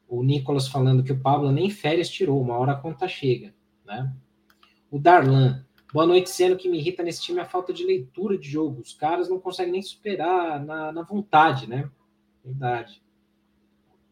O 0.08 0.24
Nicolas 0.24 0.68
falando 0.68 1.04
que 1.04 1.12
o 1.12 1.20
Pablo 1.20 1.52
nem 1.52 1.70
férias 1.70 2.10
tirou, 2.10 2.42
uma 2.42 2.58
hora 2.58 2.72
a 2.72 2.78
conta 2.78 3.08
chega, 3.08 3.54
né? 3.86 4.12
O 4.90 4.98
Darlan, 4.98 5.64
Boa 5.94 6.08
noite, 6.08 6.32
sendo 6.32 6.58
que 6.58 6.68
me 6.68 6.80
irrita 6.80 7.04
nesse 7.04 7.22
time 7.22 7.40
a 7.40 7.46
falta 7.46 7.72
de 7.72 7.86
leitura 7.86 8.36
de 8.36 8.50
jogo. 8.50 8.82
Os 8.82 8.96
caras 8.96 9.30
não 9.30 9.40
conseguem 9.40 9.74
nem 9.74 9.82
superar 9.84 10.60
na, 10.66 10.92
na 10.92 11.04
vontade, 11.04 11.70
né? 11.70 11.90
Verdade. 12.44 13.05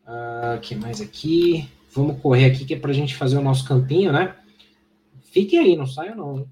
O 0.05 0.57
uh, 0.57 0.61
que 0.61 0.75
mais 0.75 1.01
aqui? 1.01 1.69
Vamos 1.91 2.19
correr 2.21 2.45
aqui 2.45 2.65
que 2.65 2.73
é 2.73 2.79
para 2.79 2.91
a 2.91 2.93
gente 2.93 3.15
fazer 3.15 3.37
o 3.37 3.41
nosso 3.41 3.67
campinho, 3.67 4.11
né? 4.11 4.35
Fique 5.21 5.57
aí, 5.57 5.75
não 5.75 5.87
saia 5.87 6.15
não. 6.15 6.39
Hein? 6.39 6.47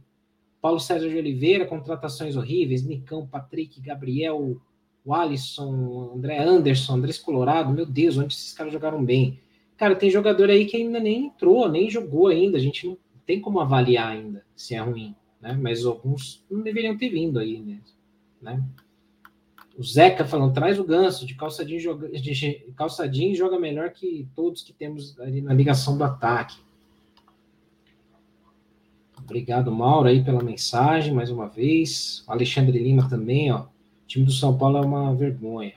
Paulo 0.62 0.80
César 0.80 1.10
de 1.10 1.18
Oliveira, 1.18 1.66
contratações 1.66 2.36
horríveis, 2.36 2.84
Nicão, 2.84 3.28
Patrick, 3.28 3.82
Gabriel, 3.82 4.58
o 5.04 5.14
Alisson, 5.14 6.14
André 6.16 6.38
Anderson, 6.38 6.96
Andrés 6.96 7.18
Colorado, 7.18 7.74
meu 7.74 7.86
Deus, 7.86 8.18
onde 8.18 8.34
esses 8.34 8.54
caras 8.54 8.72
jogaram 8.72 9.04
bem? 9.04 9.40
Cara, 9.76 9.96
tem 9.96 10.10
jogador 10.10 10.50
aí 10.50 10.66
que 10.66 10.78
ainda 10.78 11.00
nem 11.00 11.26
entrou, 11.26 11.68
nem 11.68 11.90
jogou 11.90 12.28
ainda, 12.28 12.58
a 12.58 12.62
gente 12.62 12.86
não 12.86 12.98
tem 13.26 13.42
como 13.42 13.60
avaliar 13.60 14.12
ainda 14.12 14.44
se 14.56 14.76
é 14.76 14.80
ruim 14.80 15.16
né? 15.42 15.58
Mas 15.60 15.86
alguns 15.86 16.46
não 16.50 16.62
deveriam 16.62 16.96
ter 16.96 17.10
vindo 17.10 17.40
aí, 17.40 17.60
né? 17.60 17.82
né? 18.42 18.64
O 19.82 19.84
Zeca 19.84 20.24
falando, 20.24 20.54
traz 20.54 20.78
o 20.78 20.84
ganso 20.84 21.26
de 21.26 21.34
calçadinho, 21.34 21.80
joga, 21.80 22.08
de 22.08 22.66
calçadinho 22.78 23.36
joga 23.36 23.58
melhor 23.60 23.90
que 23.90 24.30
todos 24.36 24.62
que 24.62 24.72
temos 24.72 25.20
ali 25.20 25.42
na 25.42 25.56
ligação 25.56 25.98
do 25.98 26.04
ataque. 26.04 26.56
Obrigado, 29.18 29.72
Mauro, 29.72 30.08
aí 30.08 30.24
pela 30.24 30.44
mensagem, 30.44 31.12
mais 31.12 31.32
uma 31.32 31.50
vez. 31.50 32.24
O 32.28 32.32
Alexandre 32.32 32.78
Lima 32.78 33.10
também, 33.10 33.52
ó. 33.52 33.62
O 33.62 33.68
time 34.06 34.24
do 34.24 34.32
São 34.32 34.56
Paulo 34.56 34.78
é 34.78 34.82
uma 34.82 35.16
vergonha. 35.16 35.74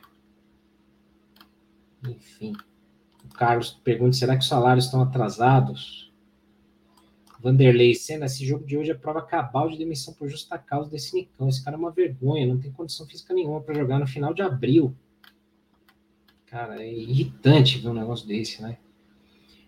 Enfim. 2.06 2.52
O 3.24 3.28
Carlos 3.32 3.70
pergunta: 3.82 4.12
será 4.12 4.36
que 4.36 4.42
os 4.42 4.48
salários 4.48 4.84
estão 4.84 5.00
atrasados? 5.00 6.03
Vanderlei, 7.44 7.94
Senna, 7.94 8.24
esse 8.24 8.42
jogo 8.42 8.64
de 8.64 8.74
hoje 8.74 8.90
é 8.90 8.94
prova 8.94 9.20
cabal 9.20 9.68
de 9.68 9.76
demissão 9.76 10.14
por 10.14 10.26
justa 10.30 10.56
causa 10.56 10.88
desse 10.88 11.14
Nicão. 11.14 11.46
Esse 11.46 11.62
cara 11.62 11.76
é 11.76 11.78
uma 11.78 11.90
vergonha, 11.90 12.46
não 12.46 12.58
tem 12.58 12.72
condição 12.72 13.06
física 13.06 13.34
nenhuma 13.34 13.60
para 13.60 13.74
jogar 13.74 13.98
no 13.98 14.06
final 14.06 14.32
de 14.32 14.40
abril. 14.40 14.96
Cara, 16.46 16.82
é 16.82 16.90
irritante 16.90 17.76
ver 17.76 17.90
um 17.90 17.92
negócio 17.92 18.26
desse, 18.26 18.62
né? 18.62 18.78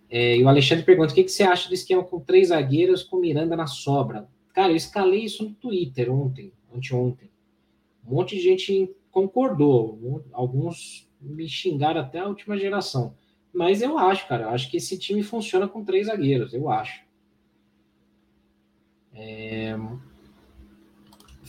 É, 0.09 0.39
e 0.39 0.43
o 0.43 0.49
Alexandre 0.49 0.87
pergunta: 0.87 1.13
o 1.13 1.15
que, 1.15 1.25
que 1.25 1.31
você 1.31 1.43
acha 1.43 1.69
do 1.69 1.75
esquema 1.75 2.03
com 2.03 2.19
três 2.19 2.49
zagueiros 2.49 3.03
com 3.03 3.19
Miranda 3.19 3.55
na 3.55 3.67
sobra? 3.67 4.27
Cara, 4.55 4.73
eu 4.73 4.77
escalei 4.77 5.25
isso 5.25 5.45
no 5.45 5.53
Twitter 5.53 6.11
ontem, 6.11 6.55
anteontem. 6.75 7.29
Um 8.07 8.15
monte 8.15 8.37
de 8.37 8.43
gente 8.43 8.91
concordou. 9.11 10.25
Alguns 10.33 11.11
me 11.21 11.47
xingaram 11.47 12.01
até 12.01 12.21
a 12.21 12.27
última 12.27 12.57
geração. 12.57 13.15
Mas 13.53 13.83
eu 13.83 13.99
acho, 13.99 14.27
cara, 14.27 14.45
eu 14.45 14.49
acho 14.49 14.71
que 14.71 14.79
esse 14.79 14.99
time 14.99 15.23
funciona 15.23 15.69
com 15.69 15.85
três 15.85 16.07
zagueiros, 16.07 16.55
eu 16.55 16.71
acho. 16.71 17.06
É... 19.17 19.75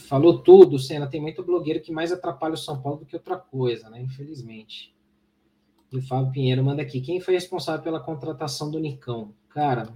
Falou 0.08 0.42
tudo, 0.42 0.80
Senna. 0.80 1.08
Tem 1.08 1.20
muito 1.20 1.44
blogueiro 1.44 1.82
que 1.82 1.92
mais 1.92 2.12
atrapalha 2.12 2.54
o 2.54 2.58
São 2.58 2.82
Paulo 2.82 3.00
do 3.00 3.06
que 3.06 3.16
outra 3.16 3.38
coisa, 3.38 3.90
né? 3.90 4.02
Infelizmente. 4.02 4.96
E 5.92 5.98
o 5.98 6.02
Fábio 6.02 6.32
Pinheiro 6.32 6.64
manda 6.64 6.82
aqui. 6.82 7.02
Quem 7.02 7.20
foi 7.20 7.34
responsável 7.34 7.84
pela 7.84 8.00
contratação 8.00 8.72
do 8.72 8.80
Nicão? 8.80 9.34
Cara, 9.50 9.90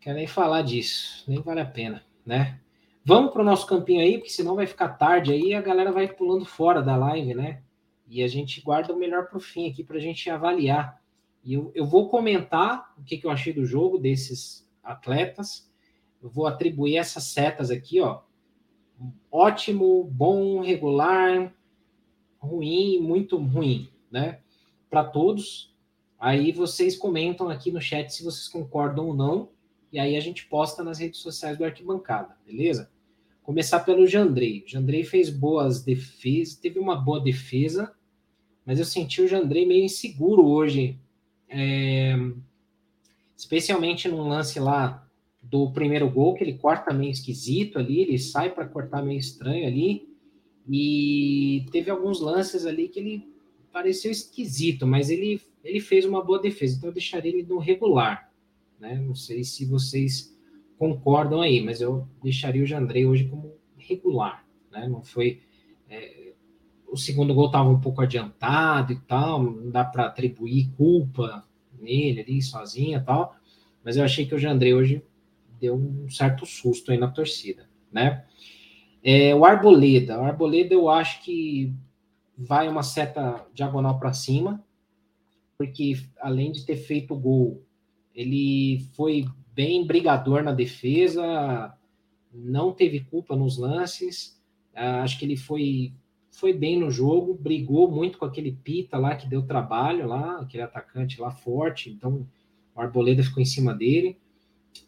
quero 0.00 0.16
nem 0.16 0.26
falar 0.26 0.62
disso. 0.62 1.24
Nem 1.26 1.40
vale 1.40 1.60
a 1.60 1.66
pena, 1.66 2.04
né? 2.24 2.60
Vamos 3.04 3.32
para 3.32 3.42
o 3.42 3.44
nosso 3.44 3.66
campinho 3.66 4.00
aí, 4.00 4.18
porque 4.18 4.32
senão 4.32 4.56
vai 4.56 4.66
ficar 4.66 4.88
tarde 4.88 5.32
aí 5.32 5.50
e 5.50 5.54
a 5.54 5.62
galera 5.62 5.92
vai 5.92 6.08
pulando 6.08 6.44
fora 6.44 6.82
da 6.82 6.96
live, 6.96 7.34
né? 7.34 7.62
E 8.08 8.22
a 8.22 8.28
gente 8.28 8.60
guarda 8.60 8.92
o 8.92 8.98
melhor 8.98 9.26
para 9.28 9.38
o 9.38 9.40
fim 9.40 9.70
aqui 9.70 9.84
para 9.84 9.96
a 9.96 10.00
gente 10.00 10.28
avaliar. 10.28 11.00
E 11.44 11.54
eu, 11.54 11.70
eu 11.74 11.86
vou 11.86 12.08
comentar 12.08 12.92
o 12.98 13.04
que, 13.04 13.16
que 13.16 13.26
eu 13.26 13.30
achei 13.30 13.52
do 13.52 13.64
jogo 13.64 13.96
desses 13.96 14.65
atletas. 14.86 15.70
Eu 16.22 16.30
vou 16.30 16.46
atribuir 16.46 16.96
essas 16.96 17.24
setas 17.24 17.70
aqui, 17.70 18.00
ó. 18.00 18.20
Ótimo, 19.30 20.04
bom, 20.04 20.60
regular, 20.60 21.52
ruim, 22.38 22.98
muito 23.00 23.36
ruim, 23.36 23.90
né? 24.10 24.40
Para 24.88 25.04
todos. 25.04 25.74
Aí 26.18 26.52
vocês 26.52 26.96
comentam 26.96 27.50
aqui 27.50 27.70
no 27.70 27.80
chat 27.80 28.10
se 28.10 28.24
vocês 28.24 28.48
concordam 28.48 29.08
ou 29.08 29.14
não. 29.14 29.50
E 29.92 29.98
aí 29.98 30.16
a 30.16 30.20
gente 30.20 30.46
posta 30.46 30.82
nas 30.82 30.98
redes 30.98 31.20
sociais 31.20 31.56
do 31.58 31.64
Arquibancada, 31.64 32.36
beleza? 32.44 32.90
Começar 33.42 33.80
pelo 33.80 34.06
Jandrei. 34.06 34.64
O 34.66 34.68
Jandrei 34.68 35.04
fez 35.04 35.30
boas 35.30 35.82
defesas, 35.82 36.56
teve 36.56 36.78
uma 36.78 36.96
boa 36.96 37.20
defesa, 37.20 37.94
mas 38.64 38.78
eu 38.78 38.84
senti 38.84 39.22
o 39.22 39.28
Jandrei 39.28 39.64
meio 39.64 39.84
inseguro 39.84 40.44
hoje. 40.44 40.98
É... 41.48 42.16
Especialmente 43.36 44.08
num 44.08 44.28
lance 44.28 44.58
lá 44.58 45.06
do 45.42 45.70
primeiro 45.70 46.10
gol, 46.10 46.34
que 46.34 46.42
ele 46.42 46.54
corta 46.54 46.92
meio 46.92 47.10
esquisito 47.10 47.78
ali, 47.78 48.00
ele 48.00 48.18
sai 48.18 48.50
para 48.50 48.66
cortar 48.66 49.02
meio 49.02 49.18
estranho 49.18 49.66
ali. 49.66 50.08
E 50.68 51.66
teve 51.70 51.90
alguns 51.90 52.20
lances 52.20 52.66
ali 52.66 52.88
que 52.88 52.98
ele 52.98 53.28
pareceu 53.72 54.10
esquisito, 54.10 54.86
mas 54.86 55.10
ele, 55.10 55.40
ele 55.62 55.80
fez 55.80 56.04
uma 56.04 56.24
boa 56.24 56.40
defesa, 56.40 56.76
então 56.76 56.88
eu 56.88 56.94
deixaria 56.94 57.30
ele 57.30 57.42
no 57.44 57.58
regular. 57.58 58.32
Né? 58.80 58.98
Não 58.98 59.14
sei 59.14 59.44
se 59.44 59.64
vocês 59.64 60.34
concordam 60.78 61.40
aí, 61.40 61.62
mas 61.62 61.80
eu 61.80 62.08
deixaria 62.22 62.62
o 62.62 62.66
Jandrei 62.66 63.06
hoje 63.06 63.28
como 63.28 63.54
regular. 63.76 64.44
Né? 64.72 64.88
Não 64.88 65.02
foi. 65.02 65.40
É, 65.88 66.32
o 66.88 66.96
segundo 66.96 67.34
gol 67.34 67.46
estava 67.46 67.68
um 67.68 67.80
pouco 67.80 68.00
adiantado 68.00 68.92
e 68.92 68.96
tal, 69.00 69.42
não 69.42 69.70
dá 69.70 69.84
para 69.84 70.06
atribuir 70.06 70.70
culpa 70.76 71.46
nele 71.80 72.20
ali 72.20 72.42
sozinho 72.42 72.98
e 72.98 73.02
tal, 73.02 73.36
mas 73.84 73.96
eu 73.96 74.04
achei 74.04 74.26
que 74.26 74.34
o 74.34 74.38
Jandrei 74.38 74.74
hoje 74.74 75.02
deu 75.60 75.74
um 75.74 76.08
certo 76.10 76.44
susto 76.44 76.90
aí 76.90 76.98
na 76.98 77.10
torcida, 77.10 77.68
né? 77.90 78.24
É, 79.02 79.34
o 79.34 79.44
Arboleda. 79.44 80.18
O 80.20 80.24
Arboleda 80.24 80.74
eu 80.74 80.88
acho 80.88 81.22
que 81.22 81.72
vai 82.36 82.68
uma 82.68 82.82
seta 82.82 83.46
diagonal 83.54 83.98
para 83.98 84.12
cima, 84.12 84.64
porque 85.56 85.96
além 86.20 86.52
de 86.52 86.66
ter 86.66 86.76
feito 86.76 87.14
o 87.14 87.18
gol, 87.18 87.62
ele 88.14 88.80
foi 88.94 89.26
bem 89.54 89.86
brigador 89.86 90.42
na 90.42 90.52
defesa, 90.52 91.72
não 92.32 92.72
teve 92.72 93.00
culpa 93.00 93.34
nos 93.34 93.56
lances. 93.56 94.40
Ah, 94.74 95.02
acho 95.02 95.18
que 95.18 95.24
ele 95.24 95.36
foi 95.36 95.92
foi 96.36 96.52
bem 96.52 96.78
no 96.78 96.90
jogo, 96.90 97.32
brigou 97.32 97.90
muito 97.90 98.18
com 98.18 98.26
aquele 98.26 98.52
Pita 98.52 98.98
lá 98.98 99.16
que 99.16 99.26
deu 99.26 99.42
trabalho 99.42 100.06
lá, 100.06 100.38
aquele 100.40 100.62
atacante 100.62 101.18
lá 101.18 101.30
forte. 101.30 101.90
Então 101.90 102.26
o 102.74 102.80
Arboleda 102.80 103.22
ficou 103.22 103.42
em 103.42 103.46
cima 103.46 103.74
dele. 103.74 104.18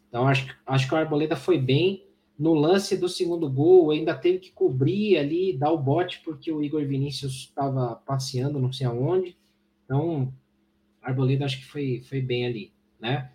Então 0.07 0.27
acho, 0.27 0.55
acho 0.65 0.87
que 0.87 0.93
o 0.93 0.97
Arboleda 0.97 1.35
foi 1.35 1.57
bem 1.57 2.05
no 2.37 2.53
lance 2.53 2.95
do 2.95 3.09
segundo 3.09 3.49
gol, 3.49 3.89
ainda 3.89 4.13
teve 4.13 4.37
que 4.37 4.51
cobrir 4.51 5.17
ali, 5.17 5.57
dar 5.57 5.71
o 5.71 5.77
bote, 5.77 6.21
porque 6.23 6.51
o 6.51 6.63
Igor 6.63 6.85
Vinícius 6.85 7.33
estava 7.33 7.95
passeando, 7.95 8.59
não 8.59 8.71
sei 8.71 8.85
aonde. 8.85 9.35
Então, 9.83 10.31
Arboleda 11.01 11.45
acho 11.45 11.57
que 11.59 11.65
foi, 11.65 12.01
foi 12.07 12.21
bem 12.21 12.45
ali, 12.45 12.71
né? 12.99 13.31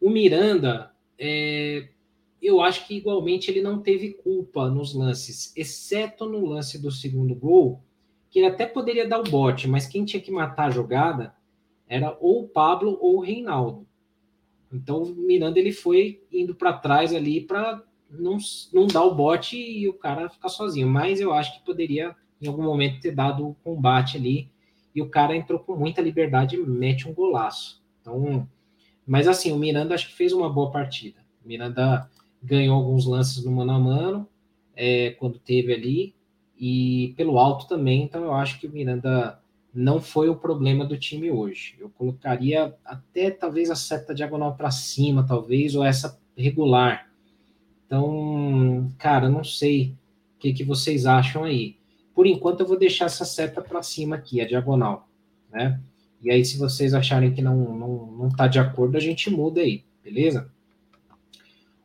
O 0.00 0.08
Miranda, 0.08 0.92
é, 1.18 1.88
eu 2.40 2.60
acho 2.60 2.86
que 2.86 2.96
igualmente 2.96 3.50
ele 3.50 3.60
não 3.60 3.80
teve 3.80 4.14
culpa 4.14 4.68
nos 4.68 4.94
lances, 4.94 5.52
exceto 5.56 6.26
no 6.26 6.46
lance 6.46 6.80
do 6.80 6.90
segundo 6.90 7.34
gol, 7.34 7.82
que 8.30 8.38
ele 8.38 8.46
até 8.46 8.66
poderia 8.66 9.08
dar 9.08 9.20
o 9.20 9.30
bote, 9.30 9.66
mas 9.66 9.86
quem 9.86 10.04
tinha 10.04 10.22
que 10.22 10.30
matar 10.30 10.66
a 10.66 10.70
jogada 10.70 11.34
era 11.88 12.16
ou 12.20 12.44
o 12.44 12.48
Pablo 12.48 12.98
ou 13.00 13.16
o 13.16 13.20
Reinaldo. 13.20 13.86
Então, 14.72 15.02
o 15.02 15.14
Miranda 15.14 15.58
ele 15.58 15.72
foi 15.72 16.22
indo 16.30 16.54
para 16.54 16.74
trás 16.74 17.14
ali 17.14 17.40
para 17.40 17.82
não, 18.10 18.38
não 18.72 18.86
dá 18.86 19.02
o 19.02 19.14
bote 19.14 19.56
e 19.56 19.88
o 19.88 19.94
cara 19.94 20.28
ficar 20.28 20.48
sozinho. 20.48 20.88
Mas 20.88 21.20
eu 21.20 21.32
acho 21.32 21.58
que 21.58 21.64
poderia, 21.64 22.14
em 22.40 22.46
algum 22.46 22.62
momento, 22.62 23.00
ter 23.00 23.12
dado 23.12 23.48
o 23.48 23.54
combate 23.64 24.16
ali. 24.16 24.50
E 24.94 25.02
o 25.02 25.08
cara 25.08 25.36
entrou 25.36 25.58
com 25.58 25.76
muita 25.76 26.02
liberdade 26.02 26.56
e 26.56 26.58
mete 26.58 27.08
um 27.08 27.14
golaço. 27.14 27.82
Então, 28.00 28.48
mas 29.06 29.28
assim, 29.28 29.52
o 29.52 29.56
Miranda 29.58 29.94
acho 29.94 30.08
que 30.08 30.14
fez 30.14 30.32
uma 30.32 30.52
boa 30.52 30.70
partida. 30.70 31.20
O 31.44 31.48
Miranda 31.48 32.10
ganhou 32.42 32.76
alguns 32.76 33.06
lances 33.06 33.44
no 33.44 33.52
mano 33.52 33.72
a 33.72 33.78
mano, 33.78 34.28
é, 34.76 35.10
quando 35.12 35.38
teve 35.38 35.72
ali, 35.72 36.14
e 36.58 37.14
pelo 37.16 37.38
alto 37.38 37.66
também. 37.68 38.02
Então, 38.02 38.24
eu 38.24 38.32
acho 38.32 38.58
que 38.60 38.66
o 38.66 38.72
Miranda 38.72 39.40
não 39.74 40.00
foi 40.00 40.28
o 40.28 40.36
problema 40.36 40.84
do 40.84 40.98
time 40.98 41.30
hoje. 41.30 41.76
Eu 41.78 41.90
colocaria 41.90 42.74
até 42.84 43.30
talvez 43.30 43.70
a 43.70 43.76
seta 43.76 44.14
diagonal 44.14 44.54
para 44.56 44.70
cima, 44.70 45.26
talvez, 45.26 45.74
ou 45.74 45.84
essa 45.84 46.18
regular 46.36 47.08
então, 47.88 48.92
cara, 48.98 49.30
não 49.30 49.42
sei 49.42 49.94
o 50.36 50.38
que, 50.40 50.52
que 50.52 50.62
vocês 50.62 51.06
acham 51.06 51.42
aí. 51.44 51.78
Por 52.14 52.26
enquanto, 52.26 52.60
eu 52.60 52.66
vou 52.66 52.78
deixar 52.78 53.06
essa 53.06 53.24
seta 53.24 53.62
para 53.62 53.82
cima 53.82 54.16
aqui, 54.16 54.42
a 54.42 54.46
diagonal, 54.46 55.08
né? 55.50 55.80
E 56.22 56.30
aí, 56.30 56.44
se 56.44 56.58
vocês 56.58 56.92
acharem 56.92 57.32
que 57.32 57.40
não, 57.40 57.56
não, 57.74 58.06
não 58.12 58.28
tá 58.28 58.46
de 58.46 58.58
acordo, 58.58 58.96
a 58.96 59.00
gente 59.00 59.30
muda 59.30 59.62
aí, 59.62 59.84
beleza? 60.04 60.52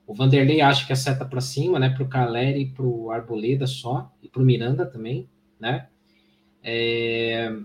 O 0.06 0.14
Vanderlei 0.14 0.62
acha 0.62 0.86
que 0.86 0.94
a 0.94 0.96
seta 0.96 1.26
para 1.26 1.42
cima, 1.42 1.80
né? 1.80 1.90
Para 1.90 2.04
o 2.04 2.08
Caleri 2.08 2.66
para 2.66 2.86
o 2.86 3.12
Arboleda 3.12 3.66
só, 3.66 4.12
e 4.22 4.28
para 4.28 4.42
o 4.42 4.46
Miranda 4.46 4.86
também, 4.86 5.30
né? 5.60 5.88
É... 6.62 7.56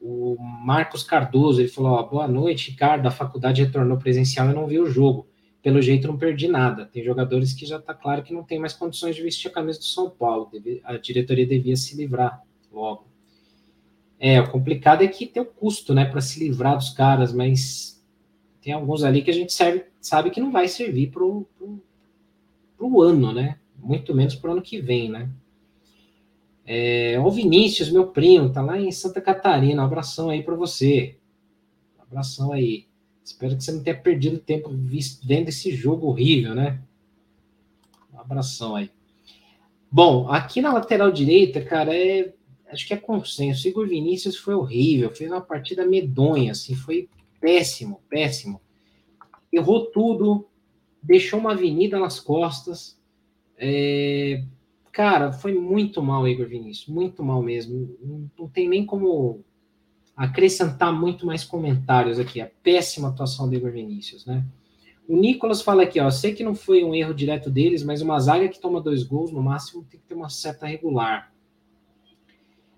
O 0.00 0.36
Marcos 0.40 1.02
Cardoso, 1.02 1.60
ele 1.60 1.68
falou, 1.68 1.92
ó, 1.92 2.02
boa 2.02 2.26
noite, 2.26 2.70
Ricardo, 2.70 3.06
a 3.06 3.10
faculdade 3.10 3.62
retornou 3.62 3.98
presencial 3.98 4.48
e 4.50 4.54
não 4.54 4.66
viu 4.66 4.84
o 4.84 4.90
jogo 4.90 5.30
pelo 5.62 5.82
jeito 5.82 6.08
não 6.08 6.16
perdi 6.16 6.48
nada. 6.48 6.86
Tem 6.86 7.04
jogadores 7.04 7.52
que 7.52 7.66
já 7.66 7.76
está 7.76 7.94
claro 7.94 8.22
que 8.22 8.32
não 8.32 8.42
tem 8.42 8.58
mais 8.58 8.72
condições 8.72 9.14
de 9.14 9.22
vestir 9.22 9.48
a 9.48 9.52
camisa 9.52 9.78
do 9.78 9.84
São 9.84 10.08
Paulo. 10.08 10.50
a 10.84 10.96
diretoria 10.96 11.46
devia 11.46 11.76
se 11.76 11.96
livrar 11.96 12.42
logo. 12.72 13.06
É, 14.18 14.40
o 14.40 14.50
complicado 14.50 15.02
é 15.02 15.08
que 15.08 15.26
tem 15.26 15.42
o 15.42 15.46
custo, 15.46 15.94
né, 15.94 16.04
para 16.04 16.20
se 16.20 16.38
livrar 16.40 16.76
dos 16.76 16.90
caras, 16.90 17.32
mas 17.32 18.02
tem 18.60 18.72
alguns 18.72 19.02
ali 19.02 19.22
que 19.22 19.30
a 19.30 19.34
gente 19.34 19.52
serve, 19.52 19.84
sabe 20.00 20.30
que 20.30 20.40
não 20.40 20.50
vai 20.50 20.66
servir 20.68 21.10
para 21.10 21.24
o 21.24 23.02
ano, 23.02 23.32
né? 23.32 23.58
Muito 23.76 24.14
menos 24.14 24.34
para 24.34 24.50
o 24.50 24.52
ano 24.54 24.62
que 24.62 24.80
vem, 24.80 25.10
né? 25.10 25.30
É, 26.66 27.18
o 27.18 27.30
Vinícius, 27.30 27.90
meu 27.90 28.08
primo, 28.08 28.52
tá 28.52 28.62
lá 28.62 28.78
em 28.78 28.92
Santa 28.92 29.20
Catarina. 29.20 29.82
Um 29.82 29.86
abração 29.86 30.30
aí 30.30 30.42
para 30.42 30.54
você. 30.54 31.16
Um 31.98 32.02
abração 32.02 32.52
aí. 32.52 32.86
Espero 33.24 33.56
que 33.56 33.64
você 33.64 33.72
não 33.72 33.82
tenha 33.82 33.96
perdido 33.96 34.38
tempo 34.38 34.70
vendo 35.24 35.48
esse 35.48 35.72
jogo 35.72 36.06
horrível, 36.06 36.54
né? 36.54 36.80
Um 38.12 38.20
abração 38.20 38.76
aí. 38.76 38.90
Bom, 39.90 40.28
aqui 40.28 40.60
na 40.60 40.72
lateral 40.72 41.10
direita, 41.10 41.60
cara, 41.60 41.92
é, 41.96 42.32
acho 42.68 42.86
que 42.86 42.94
é 42.94 42.96
consenso. 42.96 43.66
Igor 43.66 43.88
Vinícius 43.88 44.36
foi 44.36 44.54
horrível, 44.54 45.10
fez 45.10 45.30
uma 45.30 45.40
partida 45.40 45.84
medonha, 45.84 46.52
assim, 46.52 46.74
foi 46.74 47.08
péssimo, 47.40 48.00
péssimo. 48.08 48.60
Errou 49.52 49.86
tudo, 49.86 50.46
deixou 51.02 51.40
uma 51.40 51.52
avenida 51.52 51.98
nas 51.98 52.20
costas. 52.20 52.98
É, 53.56 54.44
cara, 54.92 55.32
foi 55.32 55.54
muito 55.54 56.02
mal, 56.02 56.26
Igor 56.26 56.46
Vinícius, 56.46 56.88
muito 56.88 57.22
mal 57.22 57.42
mesmo. 57.42 57.96
Não, 58.38 58.48
tem 58.48 58.68
nem 58.68 58.84
como 58.84 59.40
acrescentar 60.16 60.92
muito 60.92 61.24
mais 61.26 61.44
comentários 61.44 62.18
aqui. 62.18 62.40
A 62.40 62.50
péssima 62.62 63.08
atuação 63.08 63.48
do 63.48 63.54
Igor 63.54 63.70
Vinícius, 63.70 64.26
né? 64.26 64.44
O 65.08 65.16
Nicolas 65.16 65.60
fala 65.60 65.82
aqui, 65.82 65.98
ó, 65.98 66.08
sei 66.08 66.32
que 66.34 66.44
não 66.44 66.54
foi 66.54 66.84
um 66.84 66.94
erro 66.94 67.12
direto 67.12 67.50
deles, 67.50 67.82
mas 67.82 68.00
uma 68.00 68.20
zaga 68.20 68.48
que 68.48 68.60
toma 68.60 68.80
dois 68.80 69.02
gols, 69.02 69.32
no 69.32 69.42
máximo, 69.42 69.84
tem 69.90 69.98
que 69.98 70.06
ter 70.06 70.14
uma 70.14 70.28
seta 70.28 70.66
regular. 70.66 71.32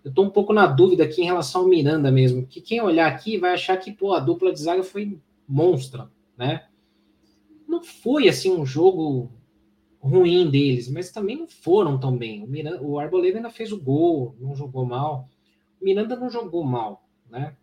Eu 0.03 0.09
estou 0.09 0.25
um 0.25 0.31
pouco 0.31 0.53
na 0.53 0.67
dúvida 0.67 1.05
aqui 1.05 1.21
em 1.21 1.27
relação 1.27 1.63
ao 1.63 1.69
Miranda 1.69 2.11
mesmo, 2.11 2.47
que 2.47 2.61
quem 2.61 2.81
olhar 2.81 3.07
aqui 3.07 3.37
vai 3.37 3.53
achar 3.53 3.77
que, 3.77 3.93
pô, 3.93 4.15
a 4.15 4.21
dupla 4.21 4.53
de 4.53 4.61
zaga 4.61 4.83
foi 4.83 5.19
monstra, 5.47 6.11
né? 6.37 6.67
Não 7.67 7.83
foi, 7.83 8.29
assim, 8.29 8.51
um 8.51 8.67
jogo 8.67 9.31
ruim 10.01 10.51
deles, 10.51 10.91
mas 10.91 11.13
também 11.13 11.37
não 11.37 11.47
foram 11.47 11.99
tão 11.99 12.17
bem. 12.17 12.43
O, 12.43 12.47
Miranda, 12.47 12.83
o 12.83 12.99
Arboleda 12.99 13.39
ainda 13.39 13.51
fez 13.51 13.73
o 13.73 13.81
gol, 13.81 14.37
não 14.41 14.55
jogou 14.57 14.85
mal. 14.85 15.29
O 15.81 15.85
Miranda 15.85 16.17
não 16.17 16.29
jogou 16.29 16.65
mal, 16.65 17.09
né? 17.31 17.57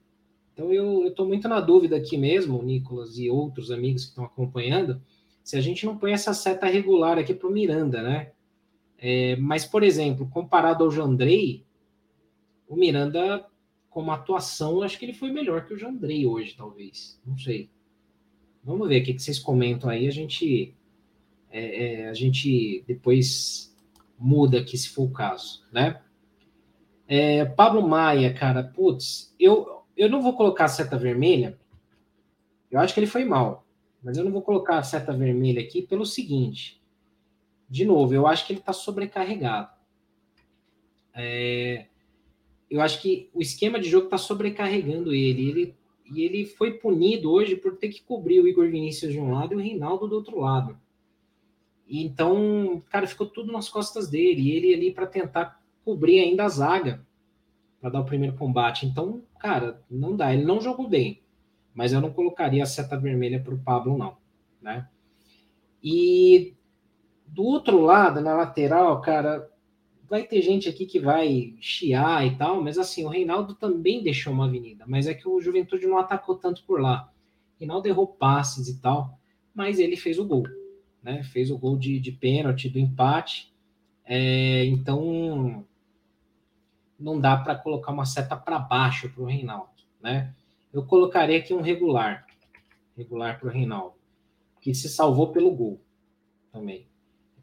Então 0.53 0.73
eu 0.73 1.07
estou 1.07 1.25
muito 1.25 1.47
na 1.47 1.59
dúvida 1.59 1.95
aqui 1.95 2.17
mesmo, 2.17 2.61
Nicolas 2.63 3.17
e 3.17 3.29
outros 3.29 3.71
amigos 3.71 4.03
que 4.03 4.09
estão 4.09 4.25
acompanhando, 4.25 5.01
se 5.43 5.57
a 5.57 5.61
gente 5.61 5.85
não 5.85 5.97
põe 5.97 6.11
essa 6.11 6.33
seta 6.33 6.65
regular 6.67 7.17
aqui 7.17 7.33
para 7.33 7.47
o 7.47 7.51
Miranda, 7.51 8.01
né? 8.01 8.31
É, 8.97 9.35
mas, 9.37 9.65
por 9.65 9.83
exemplo, 9.83 10.29
comparado 10.29 10.83
ao 10.83 10.91
Jandrei, 10.91 11.65
o 12.67 12.75
Miranda, 12.75 13.45
como 13.89 14.11
atuação, 14.11 14.81
acho 14.81 14.99
que 14.99 15.05
ele 15.05 15.13
foi 15.13 15.31
melhor 15.31 15.65
que 15.65 15.73
o 15.73 15.77
Jandrei 15.77 16.27
hoje, 16.27 16.55
talvez. 16.55 17.19
Não 17.25 17.37
sei. 17.37 17.69
Vamos 18.69 18.87
ver 18.87 19.01
o 19.01 19.03
que, 19.03 19.17
vocês 19.17 19.39
comentam 19.39 19.89
aí. 19.89 20.07
A 20.07 20.11
gente, 20.11 20.75
é, 21.49 22.03
é, 22.03 22.09
a 22.09 22.13
gente 22.13 22.83
depois 22.85 23.75
muda 24.15 24.59
aqui, 24.59 24.77
se 24.77 24.89
for 24.89 25.05
o 25.05 25.11
caso, 25.11 25.65
né? 25.71 25.99
É, 27.07 27.43
Pablo 27.45 27.81
Maia, 27.81 28.31
cara, 28.31 28.63
putz, 28.63 29.33
eu, 29.39 29.81
eu 29.97 30.07
não 30.07 30.21
vou 30.21 30.33
colocar 30.33 30.67
seta 30.67 30.99
vermelha. 30.99 31.57
Eu 32.69 32.79
acho 32.79 32.93
que 32.93 32.99
ele 32.99 33.07
foi 33.07 33.25
mal. 33.25 33.65
Mas 34.03 34.19
eu 34.19 34.23
não 34.23 34.31
vou 34.31 34.43
colocar 34.43 34.77
a 34.77 34.83
seta 34.83 35.11
vermelha 35.13 35.61
aqui 35.61 35.81
pelo 35.81 36.05
seguinte. 36.05 36.79
De 37.67 37.83
novo, 37.83 38.13
eu 38.13 38.27
acho 38.27 38.45
que 38.45 38.53
ele 38.53 38.59
está 38.59 38.71
sobrecarregado. 38.71 39.71
É, 41.15 41.87
eu 42.69 42.81
acho 42.81 43.01
que 43.01 43.31
o 43.33 43.41
esquema 43.41 43.79
de 43.79 43.89
jogo 43.89 44.05
está 44.05 44.17
sobrecarregando 44.19 45.11
ele. 45.11 45.49
ele. 45.49 45.75
E 46.11 46.23
ele 46.23 46.45
foi 46.45 46.73
punido 46.73 47.31
hoje 47.31 47.55
por 47.55 47.77
ter 47.77 47.89
que 47.89 48.01
cobrir 48.01 48.39
o 48.39 48.47
Igor 48.47 48.69
Vinícius 48.69 49.11
de 49.11 49.19
um 49.19 49.31
lado 49.31 49.53
e 49.53 49.55
o 49.55 49.59
Reinaldo 49.59 50.07
do 50.07 50.15
outro 50.15 50.39
lado. 50.39 50.77
E 51.87 52.03
então, 52.03 52.81
cara, 52.89 53.07
ficou 53.07 53.27
tudo 53.27 53.51
nas 53.51 53.69
costas 53.69 54.09
dele. 54.09 54.41
E 54.41 54.51
ele 54.51 54.73
ali 54.73 54.91
para 54.91 55.07
tentar 55.07 55.61
cobrir 55.83 56.19
ainda 56.19 56.45
a 56.45 56.49
zaga 56.49 57.05
para 57.79 57.89
dar 57.89 58.01
o 58.01 58.05
primeiro 58.05 58.35
combate. 58.35 58.85
Então, 58.85 59.23
cara, 59.39 59.81
não 59.89 60.15
dá. 60.15 60.33
Ele 60.33 60.45
não 60.45 60.61
jogou 60.61 60.87
bem, 60.87 61.21
mas 61.73 61.93
eu 61.93 62.01
não 62.01 62.11
colocaria 62.11 62.63
a 62.63 62.67
seta 62.67 62.97
vermelha 62.97 63.41
para 63.41 63.53
o 63.53 63.59
Pablo, 63.59 63.97
não, 63.97 64.17
né? 64.61 64.87
E 65.83 66.53
do 67.25 67.43
outro 67.43 67.79
lado, 67.79 68.19
na 68.21 68.35
lateral, 68.35 68.99
cara, 69.01 69.49
vai 70.09 70.23
ter 70.23 70.41
gente 70.41 70.67
aqui 70.67 70.85
que 70.85 70.99
vai 70.99 71.53
chiar 71.61 72.25
e 72.25 72.35
tal, 72.35 72.61
mas 72.61 72.77
assim, 72.77 73.05
o 73.05 73.09
Reinaldo 73.09 73.53
também 73.53 74.01
deixou 74.01 74.33
uma 74.33 74.45
avenida, 74.45 74.83
mas 74.87 75.05
é 75.05 75.13
que 75.13 75.27
o 75.27 75.39
Juventude 75.39 75.85
não 75.85 75.99
atacou 75.99 76.35
tanto 76.35 76.63
por 76.63 76.81
lá. 76.81 77.11
Reinaldo 77.59 77.87
errou 77.87 78.07
passes 78.07 78.67
e 78.67 78.81
tal, 78.81 79.19
mas 79.53 79.77
ele 79.77 79.95
fez 79.95 80.17
o 80.17 80.25
gol, 80.25 80.43
né? 81.03 81.21
Fez 81.23 81.51
o 81.51 81.57
gol 81.57 81.77
de, 81.77 81.99
de 81.99 82.11
pênalti 82.11 82.69
do 82.69 82.79
empate. 82.79 83.53
É, 84.03 84.65
então, 84.65 85.65
não 86.99 87.19
dá 87.19 87.37
para 87.37 87.55
colocar 87.55 87.91
uma 87.91 88.05
seta 88.05 88.35
para 88.35 88.57
baixo 88.57 89.09
para 89.09 89.21
o 89.21 89.25
Reinaldo, 89.25 89.69
né? 90.01 90.33
Eu 90.73 90.85
colocaria 90.85 91.37
aqui 91.37 91.53
um 91.53 91.61
regular, 91.61 92.25
regular 92.97 93.39
para 93.39 93.49
o 93.49 93.51
Reinaldo, 93.51 93.95
que 94.61 94.73
se 94.73 94.89
salvou 94.89 95.31
pelo 95.31 95.51
gol 95.51 95.79
também. 96.51 96.87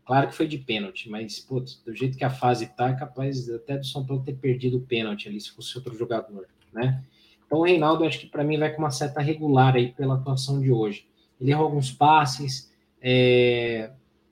Claro 0.06 0.28
que 0.28 0.36
foi 0.36 0.46
de 0.46 0.56
pênalti, 0.56 1.10
mas 1.10 1.40
putz, 1.40 1.82
do 1.84 1.92
jeito 1.92 2.16
que 2.16 2.24
a 2.24 2.30
fase 2.30 2.68
tá, 2.68 2.90
é 2.90 2.94
capaz 2.94 3.50
até 3.50 3.76
do 3.76 3.84
São 3.84 4.06
Paulo 4.06 4.22
ter 4.22 4.34
perdido 4.34 4.76
o 4.78 4.80
pênalti 4.80 5.28
ali 5.28 5.40
se 5.40 5.50
fosse 5.50 5.76
outro 5.76 5.98
jogador, 5.98 6.46
né? 6.72 7.04
Então 7.44 7.58
o 7.58 7.64
Reinaldo 7.64 8.04
acho 8.04 8.20
que 8.20 8.28
para 8.28 8.44
mim 8.44 8.56
vai 8.56 8.72
com 8.72 8.78
uma 8.78 8.90
seta 8.92 9.20
regular 9.20 9.74
aí 9.74 9.92
pela 9.92 10.14
atuação 10.14 10.60
de 10.60 10.70
hoje. 10.70 11.08
Ele 11.40 11.50
errou 11.50 11.64
alguns 11.64 11.90
passes, 11.90 12.72
é, 13.02 13.90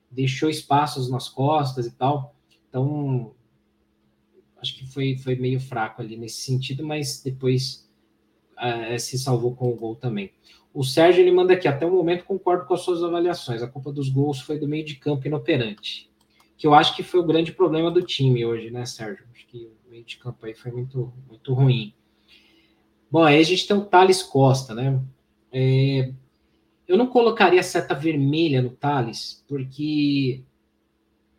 deixou 0.09 0.49
espaços 0.49 1.09
nas 1.09 1.27
costas 1.27 1.85
e 1.85 1.91
tal. 1.91 2.33
Então 2.69 3.33
acho 4.61 4.77
que 4.77 4.87
foi, 4.87 5.17
foi 5.17 5.35
meio 5.35 5.59
fraco 5.59 6.01
ali 6.01 6.15
nesse 6.15 6.41
sentido, 6.41 6.85
mas 6.85 7.21
depois 7.21 7.89
uh, 8.53 8.97
se 8.97 9.19
salvou 9.19 9.53
com 9.53 9.69
o 9.69 9.75
gol 9.75 9.95
também. 9.97 10.31
O 10.75 10.83
Sérgio 10.83 11.21
ele 11.21 11.31
manda 11.31 11.53
aqui, 11.53 11.69
até 11.69 11.85
o 11.85 11.89
momento 11.89 12.25
concordo 12.25 12.65
com 12.65 12.73
as 12.73 12.81
suas 12.81 13.01
avaliações. 13.01 13.63
A 13.63 13.67
culpa 13.67 13.93
dos 13.93 14.09
gols 14.09 14.41
foi 14.41 14.59
do 14.59 14.67
meio 14.67 14.83
de 14.83 14.95
campo 14.95 15.25
inoperante. 15.25 16.11
Que 16.57 16.67
eu 16.67 16.73
acho 16.73 16.93
que 16.97 17.01
foi 17.01 17.21
o 17.21 17.25
grande 17.25 17.53
problema 17.53 17.89
do 17.89 18.01
time 18.01 18.45
hoje, 18.45 18.69
né, 18.69 18.85
Sérgio? 18.85 19.25
Acho 19.33 19.47
que 19.47 19.69
o 19.87 19.89
meio 19.89 20.03
de 20.03 20.17
campo 20.17 20.45
aí 20.45 20.53
foi 20.53 20.73
muito, 20.73 21.13
muito 21.29 21.53
ruim. 21.53 21.93
Bom, 23.09 23.23
aí 23.23 23.39
a 23.39 23.43
gente 23.43 23.65
tem 23.65 23.77
o 23.77 23.85
Thales 23.85 24.21
Costa, 24.21 24.75
né? 24.75 25.01
É, 25.49 26.11
eu 26.85 26.97
não 26.97 27.07
colocaria 27.07 27.63
seta 27.63 27.95
vermelha 27.95 28.61
no 28.61 28.71
Thales, 28.71 29.45
porque 29.47 30.43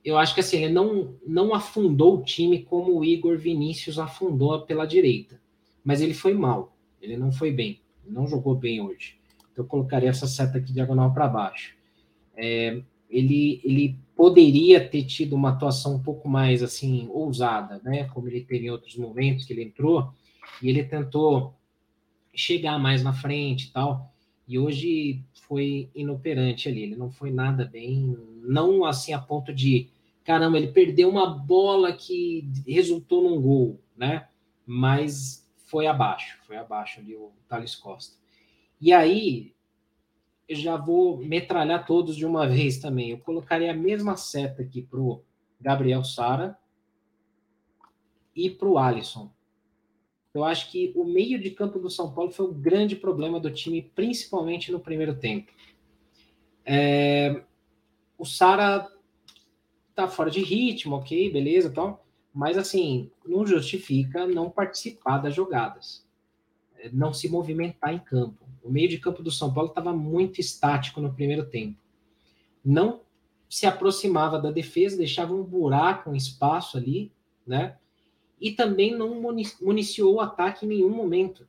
eu 0.02 0.16
acho 0.16 0.32
que 0.32 0.40
assim, 0.40 0.64
ele 0.64 0.72
não, 0.72 1.14
não 1.26 1.54
afundou 1.54 2.16
o 2.16 2.24
time 2.24 2.62
como 2.62 2.98
o 2.98 3.04
Igor 3.04 3.36
Vinícius 3.36 3.98
afundou 3.98 4.62
pela 4.62 4.86
direita. 4.86 5.38
Mas 5.84 6.00
ele 6.00 6.14
foi 6.14 6.32
mal, 6.32 6.74
ele 7.02 7.18
não 7.18 7.30
foi 7.30 7.50
bem, 7.50 7.82
não 8.02 8.26
jogou 8.26 8.54
bem 8.54 8.80
hoje. 8.80 9.15
Então 9.56 9.64
eu 9.64 9.68
colocaria 9.68 10.10
essa 10.10 10.26
seta 10.26 10.58
aqui 10.58 10.70
diagonal 10.70 11.14
para 11.14 11.26
baixo. 11.26 11.74
É, 12.36 12.82
ele, 13.08 13.58
ele 13.64 13.98
poderia 14.14 14.86
ter 14.86 15.04
tido 15.04 15.34
uma 15.34 15.50
atuação 15.50 15.94
um 15.94 16.02
pouco 16.02 16.28
mais 16.28 16.62
assim 16.62 17.08
ousada, 17.10 17.80
né? 17.82 18.04
Como 18.12 18.28
ele 18.28 18.42
teve 18.42 18.66
em 18.66 18.70
outros 18.70 18.96
momentos 18.96 19.46
que 19.46 19.54
ele 19.54 19.62
entrou 19.62 20.12
e 20.62 20.68
ele 20.68 20.84
tentou 20.84 21.54
chegar 22.34 22.78
mais 22.78 23.02
na 23.02 23.14
frente 23.14 23.68
e 23.68 23.70
tal. 23.72 24.12
E 24.46 24.58
hoje 24.58 25.22
foi 25.32 25.88
inoperante 25.94 26.68
ali, 26.68 26.82
ele 26.82 26.96
não 26.96 27.10
foi 27.10 27.30
nada 27.30 27.64
bem, 27.64 28.14
não 28.42 28.84
assim 28.84 29.14
a 29.14 29.18
ponto 29.18 29.54
de 29.54 29.88
caramba, 30.22 30.58
ele 30.58 30.68
perdeu 30.68 31.08
uma 31.08 31.26
bola 31.26 31.92
que 31.92 32.46
resultou 32.66 33.22
num 33.22 33.40
gol, 33.40 33.80
né? 33.96 34.28
Mas 34.66 35.48
foi 35.64 35.86
abaixo, 35.86 36.38
foi 36.46 36.56
abaixo 36.56 37.00
ali 37.00 37.14
o 37.16 37.32
Thales 37.48 37.74
Costa. 37.74 38.25
E 38.80 38.92
aí, 38.92 39.54
eu 40.48 40.56
já 40.56 40.76
vou 40.76 41.18
metralhar 41.18 41.86
todos 41.86 42.16
de 42.16 42.24
uma 42.24 42.46
vez 42.48 42.78
também. 42.78 43.10
Eu 43.10 43.18
colocaria 43.18 43.70
a 43.70 43.76
mesma 43.76 44.16
seta 44.16 44.62
aqui 44.62 44.82
pro 44.82 45.22
Gabriel 45.60 46.04
Sara 46.04 46.58
e 48.34 48.50
pro 48.50 48.78
Alisson. 48.78 49.30
Eu 50.34 50.44
acho 50.44 50.70
que 50.70 50.92
o 50.94 51.04
meio 51.04 51.40
de 51.40 51.50
campo 51.50 51.78
do 51.78 51.88
São 51.88 52.12
Paulo 52.12 52.30
foi 52.30 52.44
o 52.44 52.52
grande 52.52 52.94
problema 52.94 53.40
do 53.40 53.50
time, 53.50 53.90
principalmente 53.94 54.70
no 54.70 54.78
primeiro 54.78 55.16
tempo. 55.16 55.50
É, 56.62 57.42
o 58.18 58.24
Sara 58.26 58.86
tá 59.94 60.06
fora 60.06 60.30
de 60.30 60.42
ritmo, 60.42 60.96
ok, 60.96 61.32
beleza, 61.32 61.70
tal. 61.70 62.04
Mas 62.34 62.58
assim, 62.58 63.10
não 63.24 63.46
justifica 63.46 64.26
não 64.26 64.50
participar 64.50 65.18
das 65.18 65.34
jogadas, 65.34 66.06
é, 66.76 66.90
não 66.90 67.14
se 67.14 67.30
movimentar 67.30 67.94
em 67.94 67.98
campo. 67.98 68.45
O 68.66 68.70
meio 68.70 68.88
de 68.88 68.98
campo 68.98 69.22
do 69.22 69.30
São 69.30 69.54
Paulo 69.54 69.68
estava 69.68 69.92
muito 69.92 70.40
estático 70.40 71.00
no 71.00 71.12
primeiro 71.12 71.46
tempo. 71.46 71.78
Não 72.64 73.02
se 73.48 73.64
aproximava 73.64 74.40
da 74.40 74.50
defesa, 74.50 74.96
deixava 74.96 75.32
um 75.32 75.44
buraco, 75.44 76.10
um 76.10 76.16
espaço 76.16 76.76
ali, 76.76 77.12
né? 77.46 77.76
E 78.40 78.50
também 78.50 78.92
não 78.96 79.20
municiou 79.62 80.16
o 80.16 80.20
ataque 80.20 80.66
em 80.66 80.68
nenhum 80.68 80.90
momento. 80.90 81.46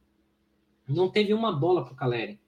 Não 0.88 1.10
teve 1.10 1.34
uma 1.34 1.52
bola 1.52 1.84
para 1.84 1.94
o 1.94 1.98
Caleri. 1.98 2.40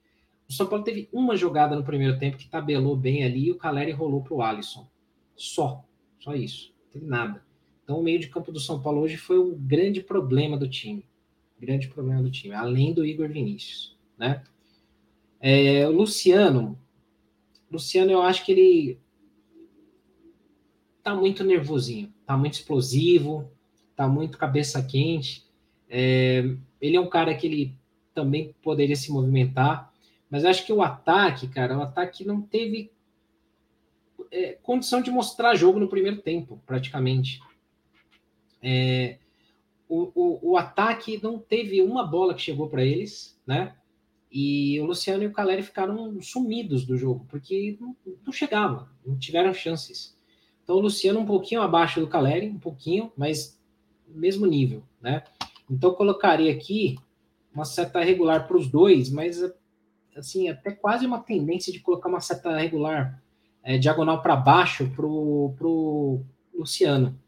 O 0.48 0.52
São 0.52 0.68
Paulo 0.68 0.84
teve 0.84 1.08
uma 1.12 1.36
jogada 1.36 1.74
no 1.74 1.82
primeiro 1.82 2.16
tempo 2.18 2.38
que 2.38 2.48
tabelou 2.48 2.96
bem 2.96 3.24
ali 3.24 3.46
e 3.46 3.50
o 3.50 3.58
Caleri 3.58 3.90
rolou 3.90 4.22
para 4.22 4.34
o 4.34 4.42
Alisson. 4.42 4.88
Só. 5.34 5.84
Só 6.20 6.34
isso. 6.34 6.72
Não 6.84 6.92
teve 6.92 7.06
nada. 7.06 7.44
Então, 7.82 7.98
o 7.98 8.02
meio 8.04 8.20
de 8.20 8.28
campo 8.28 8.52
do 8.52 8.60
São 8.60 8.80
Paulo 8.80 9.00
hoje 9.00 9.16
foi 9.16 9.36
o 9.36 9.56
grande 9.56 10.00
problema 10.00 10.56
do 10.56 10.68
time. 10.68 11.04
Grande 11.58 11.88
problema 11.88 12.22
do 12.22 12.30
time, 12.30 12.54
além 12.54 12.94
do 12.94 13.04
Igor 13.04 13.28
Vinícius, 13.28 13.96
né? 14.16 14.44
É, 15.40 15.86
o 15.88 15.90
Luciano, 15.90 16.78
Luciano, 17.70 18.10
eu 18.10 18.20
acho 18.20 18.44
que 18.44 18.52
ele 18.52 19.00
tá 21.02 21.14
muito 21.14 21.42
nervosinho, 21.44 22.12
tá 22.26 22.36
muito 22.36 22.54
explosivo, 22.54 23.50
tá 23.96 24.06
muito 24.06 24.36
cabeça 24.36 24.82
quente. 24.82 25.46
É, 25.88 26.44
ele 26.80 26.96
é 26.96 27.00
um 27.00 27.08
cara 27.08 27.34
que 27.34 27.46
ele 27.46 27.74
também 28.14 28.54
poderia 28.62 28.96
se 28.96 29.12
movimentar, 29.12 29.92
Mas 30.28 30.44
acho 30.44 30.64
que 30.64 30.72
o 30.72 30.82
ataque, 30.82 31.48
cara, 31.48 31.76
o 31.76 31.82
ataque 31.82 32.24
não 32.24 32.40
teve 32.40 32.92
é, 34.30 34.52
condição 34.62 35.00
de 35.02 35.10
mostrar 35.10 35.56
jogo 35.56 35.80
no 35.80 35.88
primeiro 35.88 36.20
tempo, 36.22 36.62
praticamente. 36.66 37.40
É, 38.62 39.18
o, 39.88 40.12
o, 40.14 40.52
o, 40.52 40.56
ataque 40.56 41.18
não 41.22 41.38
teve 41.38 41.82
uma 41.82 42.06
bola 42.06 42.34
que 42.34 42.42
chegou 42.42 42.68
para 42.68 42.84
eles, 42.84 43.40
né? 43.46 43.74
E 44.30 44.78
o 44.80 44.84
Luciano 44.84 45.24
e 45.24 45.26
o 45.26 45.32
Caleri 45.32 45.62
ficaram 45.62 46.20
sumidos 46.20 46.86
do 46.86 46.96
jogo, 46.96 47.26
porque 47.28 47.76
não, 47.80 47.96
não 48.24 48.32
chegava, 48.32 48.88
não 49.04 49.18
tiveram 49.18 49.52
chances. 49.52 50.16
Então 50.62 50.76
o 50.76 50.80
Luciano 50.80 51.18
um 51.18 51.26
pouquinho 51.26 51.62
abaixo 51.62 52.00
do 52.00 52.06
Caleri, 52.06 52.48
um 52.48 52.58
pouquinho, 52.58 53.12
mas 53.16 53.60
mesmo 54.06 54.46
nível, 54.46 54.84
né? 55.00 55.24
Então 55.68 55.94
colocaria 55.94 56.52
aqui 56.52 56.96
uma 57.52 57.64
seta 57.64 58.00
regular 58.00 58.46
para 58.46 58.56
os 58.56 58.68
dois, 58.68 59.10
mas 59.10 59.42
assim, 60.16 60.48
até 60.48 60.70
quase 60.70 61.06
uma 61.06 61.20
tendência 61.20 61.72
de 61.72 61.80
colocar 61.80 62.08
uma 62.08 62.20
seta 62.20 62.56
regular 62.56 63.20
é, 63.62 63.78
diagonal 63.78 64.22
para 64.22 64.36
baixo 64.36 64.88
para 64.90 65.06
o 65.06 66.24
Luciano. 66.54 67.18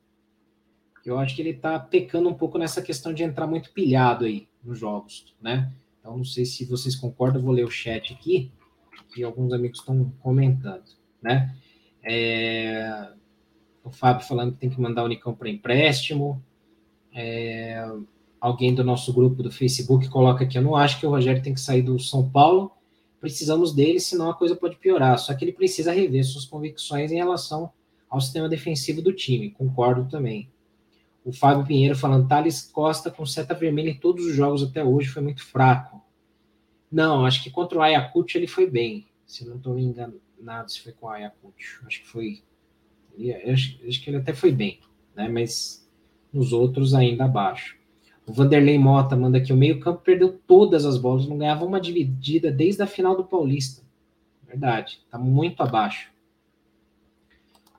Eu 1.04 1.18
acho 1.18 1.34
que 1.34 1.42
ele 1.42 1.50
está 1.50 1.78
pecando 1.80 2.28
um 2.28 2.34
pouco 2.34 2.58
nessa 2.58 2.80
questão 2.80 3.12
de 3.12 3.24
entrar 3.24 3.46
muito 3.46 3.72
pilhado 3.72 4.24
aí 4.24 4.48
nos 4.62 4.78
jogos, 4.78 5.34
né? 5.40 5.72
Então, 6.02 6.16
não 6.16 6.24
sei 6.24 6.44
se 6.44 6.64
vocês 6.64 6.96
concordam, 6.96 7.40
vou 7.40 7.52
ler 7.52 7.64
o 7.64 7.70
chat 7.70 8.12
aqui, 8.12 8.50
que 9.14 9.22
alguns 9.22 9.52
amigos 9.52 9.78
estão 9.78 10.12
comentando, 10.20 10.82
né? 11.22 11.54
É, 12.02 13.12
o 13.84 13.90
Fábio 13.90 14.26
falando 14.26 14.52
que 14.52 14.58
tem 14.58 14.68
que 14.68 14.80
mandar 14.80 15.04
o 15.04 15.08
Nicão 15.08 15.32
para 15.32 15.48
empréstimo. 15.48 16.42
É, 17.14 17.88
alguém 18.40 18.74
do 18.74 18.82
nosso 18.82 19.12
grupo 19.12 19.44
do 19.44 19.52
Facebook 19.52 20.08
coloca 20.08 20.42
aqui: 20.42 20.58
eu 20.58 20.62
não 20.62 20.74
acho 20.74 20.98
que 20.98 21.06
o 21.06 21.10
Rogério 21.10 21.40
tem 21.40 21.54
que 21.54 21.60
sair 21.60 21.82
do 21.82 21.96
São 22.00 22.28
Paulo, 22.28 22.72
precisamos 23.20 23.72
dele, 23.72 24.00
senão 24.00 24.28
a 24.28 24.34
coisa 24.34 24.56
pode 24.56 24.76
piorar. 24.78 25.16
Só 25.20 25.32
que 25.34 25.44
ele 25.44 25.52
precisa 25.52 25.92
rever 25.92 26.24
suas 26.24 26.44
convicções 26.44 27.12
em 27.12 27.16
relação 27.16 27.70
ao 28.10 28.20
sistema 28.20 28.48
defensivo 28.48 29.00
do 29.00 29.12
time, 29.12 29.52
concordo 29.52 30.10
também. 30.10 30.50
O 31.24 31.32
Fábio 31.32 31.66
Pinheiro 31.66 31.96
falando: 31.96 32.28
Thales 32.28 32.62
Costa 32.62 33.10
com 33.10 33.24
seta 33.24 33.54
vermelha 33.54 33.90
em 33.90 33.98
todos 33.98 34.26
os 34.26 34.34
jogos 34.34 34.62
até 34.62 34.84
hoje 34.84 35.08
foi 35.08 35.22
muito 35.22 35.44
fraco. 35.44 36.02
Não, 36.90 37.24
acho 37.24 37.42
que 37.42 37.50
contra 37.50 37.78
o 37.78 37.82
Ayacucho 37.82 38.36
ele 38.36 38.46
foi 38.46 38.68
bem. 38.68 39.06
Se 39.24 39.46
não 39.46 39.56
estou 39.56 39.74
me 39.74 39.82
enganado, 39.82 40.70
se 40.70 40.80
foi 40.80 40.92
com 40.92 41.06
o 41.06 41.10
Ayacucho. 41.10 41.82
Acho 41.86 42.00
que 42.00 42.06
foi. 42.06 42.42
Acho, 43.50 43.78
acho 43.86 44.02
que 44.02 44.10
ele 44.10 44.18
até 44.18 44.34
foi 44.34 44.52
bem, 44.52 44.80
né? 45.14 45.28
Mas 45.28 45.88
nos 46.32 46.52
outros 46.52 46.94
ainda 46.94 47.24
abaixo. 47.24 47.76
O 48.26 48.32
Vanderlei 48.32 48.78
Mota 48.78 49.16
manda 49.16 49.38
aqui: 49.38 49.52
o 49.52 49.56
meio-campo 49.56 50.02
perdeu 50.02 50.38
todas 50.46 50.84
as 50.84 50.98
bolas, 50.98 51.26
não 51.26 51.38
ganhava 51.38 51.64
uma 51.64 51.80
dividida 51.80 52.50
desde 52.50 52.82
a 52.82 52.86
final 52.86 53.16
do 53.16 53.24
Paulista. 53.24 53.82
Verdade, 54.46 55.00
tá 55.10 55.18
muito 55.18 55.62
abaixo. 55.62 56.11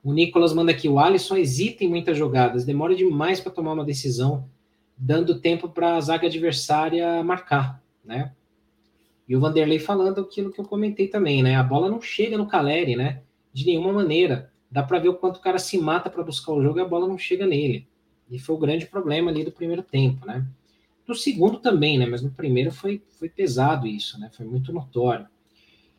O 0.04 0.12
Nicolas 0.12 0.52
manda 0.52 0.70
aqui: 0.70 0.86
o 0.86 0.98
Alisson 1.00 1.38
hesita 1.38 1.82
em 1.82 1.88
muitas 1.88 2.16
jogadas, 2.16 2.66
demora 2.66 2.94
demais 2.94 3.40
para 3.40 3.50
tomar 3.50 3.72
uma 3.72 3.84
decisão, 3.84 4.48
dando 4.96 5.40
tempo 5.40 5.70
para 5.70 5.96
a 5.96 6.00
zaga 6.00 6.26
adversária 6.26 7.24
marcar, 7.24 7.82
né? 8.04 8.32
E 9.26 9.34
o 9.34 9.40
Vanderlei 9.40 9.78
falando 9.78 10.20
aquilo 10.20 10.52
que 10.52 10.60
eu 10.60 10.64
comentei 10.66 11.08
também, 11.08 11.42
né? 11.42 11.56
A 11.56 11.62
bola 11.62 11.88
não 11.88 12.02
chega 12.02 12.36
no 12.36 12.46
Caleri, 12.46 12.94
né? 12.94 13.22
De 13.50 13.64
nenhuma 13.64 13.90
maneira. 13.90 14.52
Dá 14.70 14.82
para 14.82 14.98
ver 14.98 15.08
o 15.08 15.14
quanto 15.14 15.38
o 15.38 15.40
cara 15.40 15.58
se 15.58 15.78
mata 15.78 16.10
para 16.10 16.22
buscar 16.22 16.52
o 16.52 16.62
jogo 16.62 16.78
e 16.78 16.82
a 16.82 16.88
bola 16.88 17.08
não 17.08 17.16
chega 17.16 17.46
nele. 17.46 17.88
E 18.30 18.38
foi 18.38 18.54
o 18.54 18.58
grande 18.58 18.84
problema 18.84 19.30
ali 19.30 19.42
do 19.42 19.52
primeiro 19.52 19.82
tempo, 19.82 20.26
né? 20.26 20.46
No 21.08 21.14
segundo 21.14 21.58
também, 21.58 21.98
né? 21.98 22.04
Mas 22.04 22.20
no 22.20 22.30
primeiro 22.30 22.70
foi, 22.70 23.02
foi 23.18 23.30
pesado 23.30 23.86
isso, 23.86 24.20
né? 24.20 24.30
Foi 24.34 24.44
muito 24.44 24.70
notório. 24.70 25.26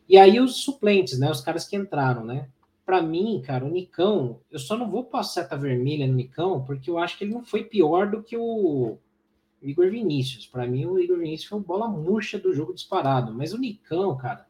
E 0.08 0.16
aí 0.16 0.38
os 0.38 0.62
suplentes, 0.62 1.18
né? 1.18 1.28
Os 1.28 1.40
caras 1.40 1.66
que 1.66 1.74
entraram, 1.74 2.24
né? 2.24 2.48
Para 2.86 3.02
mim, 3.02 3.42
cara, 3.44 3.64
o 3.64 3.68
Nicão, 3.68 4.40
eu 4.48 4.60
só 4.60 4.76
não 4.76 4.88
vou 4.88 5.02
passar 5.02 5.42
seta 5.42 5.56
vermelha 5.56 6.06
no 6.06 6.14
Nicão, 6.14 6.64
porque 6.64 6.88
eu 6.88 6.98
acho 6.98 7.18
que 7.18 7.24
ele 7.24 7.34
não 7.34 7.44
foi 7.44 7.64
pior 7.64 8.08
do 8.08 8.22
que 8.22 8.36
o 8.36 8.96
Igor 9.60 9.90
Vinícius. 9.90 10.46
Para 10.46 10.68
mim, 10.68 10.86
o 10.86 10.96
Igor 10.96 11.18
Vinícius 11.18 11.48
foi 11.48 11.58
uma 11.58 11.64
bola 11.64 11.88
murcha 11.88 12.38
do 12.38 12.54
jogo 12.54 12.72
disparado. 12.72 13.34
Mas 13.34 13.52
o 13.52 13.58
Nicão, 13.58 14.16
cara, 14.16 14.46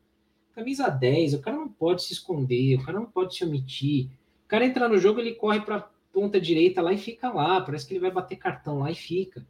camisa 0.55 0.89
10, 0.91 1.33
o 1.33 1.41
cara 1.41 1.57
não 1.57 1.69
pode 1.69 2.03
se 2.03 2.13
esconder, 2.13 2.77
o 2.77 2.85
cara 2.85 3.01
não 3.01 3.07
pode 3.07 3.35
se 3.35 3.43
omitir. 3.43 4.11
O 4.45 4.49
cara 4.49 4.67
entra 4.67 4.87
no 4.87 4.99
jogo, 4.99 5.19
ele 5.19 5.35
corre 5.35 5.63
para 5.63 5.89
ponta 6.13 6.39
direita 6.39 6.83
lá 6.83 6.93
e 6.93 6.99
fica 6.99 7.33
lá. 7.33 7.63
Parece 7.63 7.87
que 7.87 7.95
ele 7.95 8.01
vai 8.01 8.11
bater 8.11 8.37
cartão 8.37 8.81
lá 8.81 8.91
e 8.91 8.95
fica. 8.95 9.47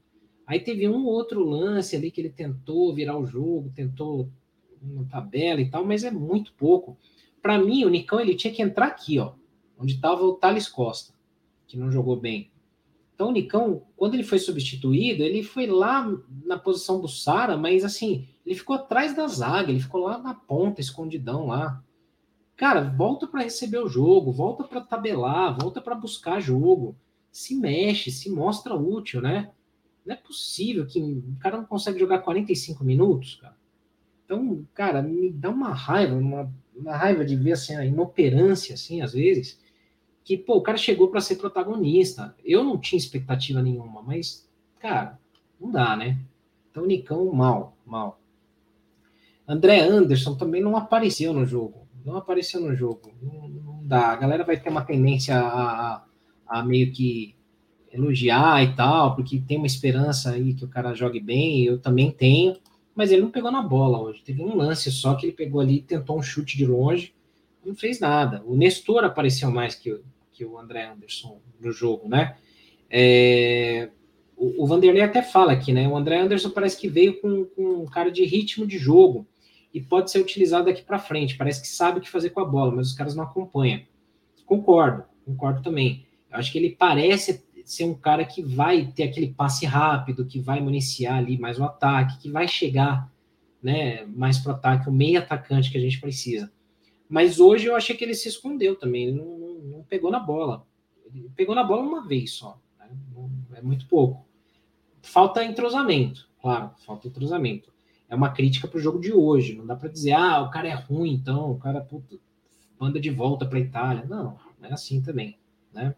Aí 0.47 0.61
teve 0.61 0.89
um 0.89 1.07
outro 1.07 1.45
lance 1.45 1.97
ali 1.97 2.09
que 2.09 2.21
ele 2.21 2.31
tentou 2.31 2.95
virar 2.95 3.19
o 3.19 3.27
jogo, 3.27 3.73
tentou 3.75 4.29
uma 4.81 5.05
tabela 5.07 5.61
e 5.61 5.69
tal, 5.69 5.85
mas 5.85 6.05
é 6.05 6.11
muito 6.13 6.53
pouco. 6.53 6.97
Para 7.47 7.61
mim, 7.61 7.85
o 7.85 7.89
Nicão 7.89 8.19
ele 8.19 8.35
tinha 8.35 8.53
que 8.53 8.61
entrar 8.61 8.89
aqui, 8.89 9.21
ó, 9.21 9.35
onde 9.79 9.95
estava 9.95 10.25
o 10.25 10.35
Thales 10.35 10.67
Costa, 10.67 11.15
que 11.65 11.79
não 11.79 11.93
jogou 11.93 12.17
bem. 12.17 12.51
Então, 13.15 13.29
o 13.29 13.33
Nicão, 13.33 13.85
quando 13.97 14.15
ele 14.15 14.25
foi 14.25 14.41
substituído, 14.41 15.23
ele 15.23 15.45
foi 15.45 15.69
lá 15.69 16.13
na 16.45 16.59
posição 16.59 17.01
do 17.01 17.07
Sara, 17.07 17.57
mas 17.57 17.85
assim, 17.85 18.27
ele 18.45 18.57
ficou 18.57 18.75
atrás 18.75 19.15
da 19.15 19.29
zaga, 19.29 19.71
ele 19.71 19.79
ficou 19.79 20.01
lá 20.01 20.19
na 20.19 20.35
ponta, 20.35 20.81
escondidão 20.81 21.47
lá. 21.47 21.81
Cara, 22.57 22.81
volta 22.81 23.29
para 23.29 23.45
receber 23.45 23.79
o 23.79 23.89
jogo, 23.89 24.33
volta 24.33 24.65
para 24.65 24.81
tabelar, 24.81 25.57
volta 25.57 25.81
para 25.81 25.95
buscar 25.95 26.41
jogo, 26.41 26.97
se 27.31 27.55
mexe, 27.55 28.11
se 28.11 28.29
mostra 28.29 28.75
útil, 28.75 29.21
né? 29.21 29.53
Não 30.05 30.17
é 30.17 30.19
possível 30.19 30.85
que 30.85 31.01
o 31.01 31.37
cara 31.39 31.59
não 31.59 31.65
consegue 31.65 32.01
jogar 32.01 32.19
45 32.23 32.83
minutos, 32.83 33.37
cara. 33.37 33.57
Então, 34.25 34.67
cara, 34.75 35.01
me 35.01 35.31
dá 35.31 35.49
uma 35.49 35.73
raiva, 35.73 36.17
uma, 36.17 36.53
uma 36.77 36.97
raiva 36.97 37.25
de 37.25 37.35
ver 37.37 37.53
assim, 37.53 37.75
a 37.75 37.85
inoperância, 37.85 38.75
assim, 38.75 39.01
às 39.01 39.13
vezes, 39.13 39.59
que, 40.25 40.37
pô, 40.37 40.57
o 40.57 40.63
cara 40.63 40.77
chegou 40.77 41.09
para 41.09 41.21
ser 41.21 41.37
protagonista. 41.37 42.35
Eu 42.45 42.63
não 42.63 42.79
tinha 42.79 42.99
expectativa 42.99 43.63
nenhuma, 43.63 44.03
mas, 44.03 44.49
cara, 44.79 45.19
não 45.61 45.71
dá, 45.71 45.97
né? 45.97 46.19
Então, 46.71 46.85
Nicão, 46.85 47.33
mal, 47.33 47.77
mal. 47.87 48.21
André 49.49 49.81
Anderson 49.81 50.35
também 50.35 50.61
não 50.61 50.77
apareceu 50.77 51.33
no 51.33 51.47
jogo 51.47 51.87
não 52.07 52.17
apareceu 52.17 52.61
no 52.61 52.75
jogo. 52.75 53.13
Não, 53.21 53.49
não 53.49 53.87
dá. 53.87 54.13
A 54.13 54.17
galera 54.17 54.45
vai 54.45 54.57
ter 54.57 54.71
uma 54.71 54.85
tendência 54.85 55.37
a, 55.37 56.05
a, 56.47 56.63
meio 56.63 56.93
que 56.93 57.35
elogiar 57.93 58.63
e 58.63 58.75
tal, 58.77 59.17
porque 59.17 59.41
tem 59.41 59.57
uma 59.57 59.67
esperança 59.67 60.31
aí 60.31 60.55
que 60.55 60.65
o 60.65 60.69
cara 60.69 60.95
jogue 60.95 61.19
bem, 61.19 61.65
eu 61.65 61.81
também 61.81 62.11
tenho, 62.11 62.57
mas 62.97 63.13
ele 63.13 63.21
não 63.21 63.31
pegou 63.31 63.53
na 63.53 63.61
bola 63.61 64.01
hoje. 64.01 64.23
Teve 64.25 64.43
um 64.43 64.57
lance 64.57 64.91
só 64.91 65.15
que 65.15 65.27
ele 65.27 65.33
pegou 65.33 65.61
ali, 65.61 65.83
tentou 65.83 66.19
um 66.19 66.23
chute 66.23 66.57
de 66.57 66.65
longe, 66.65 67.15
não 67.65 67.75
fez 67.75 68.01
nada. 68.01 68.43
O 68.47 68.57
Nestor 68.57 69.05
apareceu 69.05 69.51
mais 69.51 69.75
que, 69.75 69.93
o, 69.93 70.03
que 70.33 70.45
o 70.45 70.59
André 70.59 70.87
Anderson 70.87 71.39
no 71.61 71.71
jogo, 71.71 72.09
né? 72.09 72.37
É, 72.89 73.91
o, 74.35 74.65
o 74.65 74.67
Vanderlei 74.67 75.03
até 75.03 75.23
fala 75.23 75.53
aqui, 75.53 75.73
né? 75.73 75.87
O 75.87 75.97
André 75.97 76.19
Anderson 76.19 76.51
parece 76.51 76.81
que 76.81 76.89
veio 76.89 77.21
com, 77.21 77.45
com 77.45 77.83
um 77.83 77.87
cara 77.87 78.11
de 78.11 78.25
ritmo 78.25 78.67
de 78.67 78.79
jogo 78.79 79.27
e 79.75 79.81
pode 79.81 80.11
ser 80.11 80.21
utilizado 80.21 80.65
daqui 80.65 80.83
para 80.83 80.99
frente. 80.99 81.37
Parece 81.37 81.61
que 81.61 81.69
sabe 81.69 81.99
o 81.99 82.03
que 82.03 82.09
fazer 82.09 82.31
com 82.31 82.41
a 82.41 82.47
bola, 82.47 82.73
mas 82.73 82.89
os 82.89 82.95
caras 82.95 83.15
não 83.15 83.25
acompanham. 83.25 83.83
Concordo, 84.47 85.05
concordo 85.27 85.63
também. 85.63 86.07
Eu 86.31 86.39
acho 86.39 86.51
que 86.51 86.57
ele 86.57 86.71
parece 86.71 87.45
ser 87.67 87.85
um 87.85 87.95
cara 87.95 88.25
que 88.25 88.43
vai 88.43 88.87
ter 88.87 89.03
aquele 89.03 89.33
passe 89.33 89.67
rápido, 89.67 90.25
que 90.25 90.41
vai 90.41 90.61
municiar 90.61 91.19
ali 91.19 91.37
mais 91.37 91.59
o 91.59 91.65
ataque, 91.65 92.19
que 92.19 92.31
vai 92.31 92.47
chegar 92.47 93.11
né, 93.63 94.05
mais 94.07 94.39
para 94.39 94.53
o 94.53 94.55
ataque, 94.55 94.89
o 94.89 94.93
meio 94.93 95.19
atacante 95.19 95.71
que 95.71 95.77
a 95.77 95.81
gente 95.81 96.01
precisa. 96.01 96.51
Mas 97.09 97.41
hoje 97.41 97.67
eu 97.67 97.77
achei 97.77 97.97
que 97.97 98.05
ele 98.05 98.15
se 98.15 98.29
escondeu 98.29 98.77
também, 98.77 99.09
ele 99.09 99.17
não, 99.19 99.39
não, 99.39 99.55
não 99.79 99.83
pegou 99.83 100.11
na 100.11 100.21
bola. 100.21 100.67
Ele 101.13 101.31
pegou 101.37 101.55
na 101.55 101.65
bola 101.65 101.83
uma 101.83 102.07
vez 102.07 102.33
só, 102.33 102.59
né? 102.79 102.89
é 103.55 103.61
muito 103.61 103.87
pouco. 103.87 104.25
Falta 105.03 105.45
entrosamento, 105.45 106.29
claro, 106.41 106.71
falta 106.79 107.09
entrosamento 107.09 107.77
é 108.09 108.15
uma 108.15 108.31
crítica 108.31 108.69
para 108.69 108.79
o 108.79 108.81
jogo 108.81 109.01
de 109.01 109.13
hoje. 109.13 109.55
Não 109.57 109.67
dá 109.67 109.75
para 109.75 109.89
dizer, 109.89 110.13
ah, 110.13 110.41
o 110.41 110.51
cara 110.51 110.69
é 110.69 110.75
ruim, 110.75 111.13
então 111.13 111.51
o 111.51 111.59
cara 111.59 111.81
puta, 111.81 112.17
manda 112.79 113.01
de 113.01 113.11
volta 113.11 113.45
para 113.45 113.59
Itália. 113.59 114.05
Não, 114.07 114.39
não 114.61 114.69
é 114.69 114.73
assim 114.73 115.01
também, 115.03 115.39
né? 115.73 115.95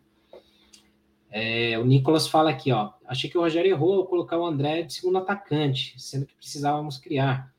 É, 1.31 1.79
o 1.79 1.85
Nicolas 1.85 2.27
fala 2.27 2.51
aqui, 2.51 2.73
ó. 2.73 2.93
Achei 3.07 3.29
que 3.29 3.37
o 3.37 3.41
Rogério 3.41 3.71
errou 3.71 4.01
ao 4.01 4.07
colocar 4.07 4.39
o 4.39 4.47
André 4.47 4.83
de 4.83 4.95
segundo 4.95 5.19
atacante, 5.19 5.95
sendo 5.99 6.27
que 6.27 6.35
precisávamos 6.35 6.99
criar. 6.99 7.53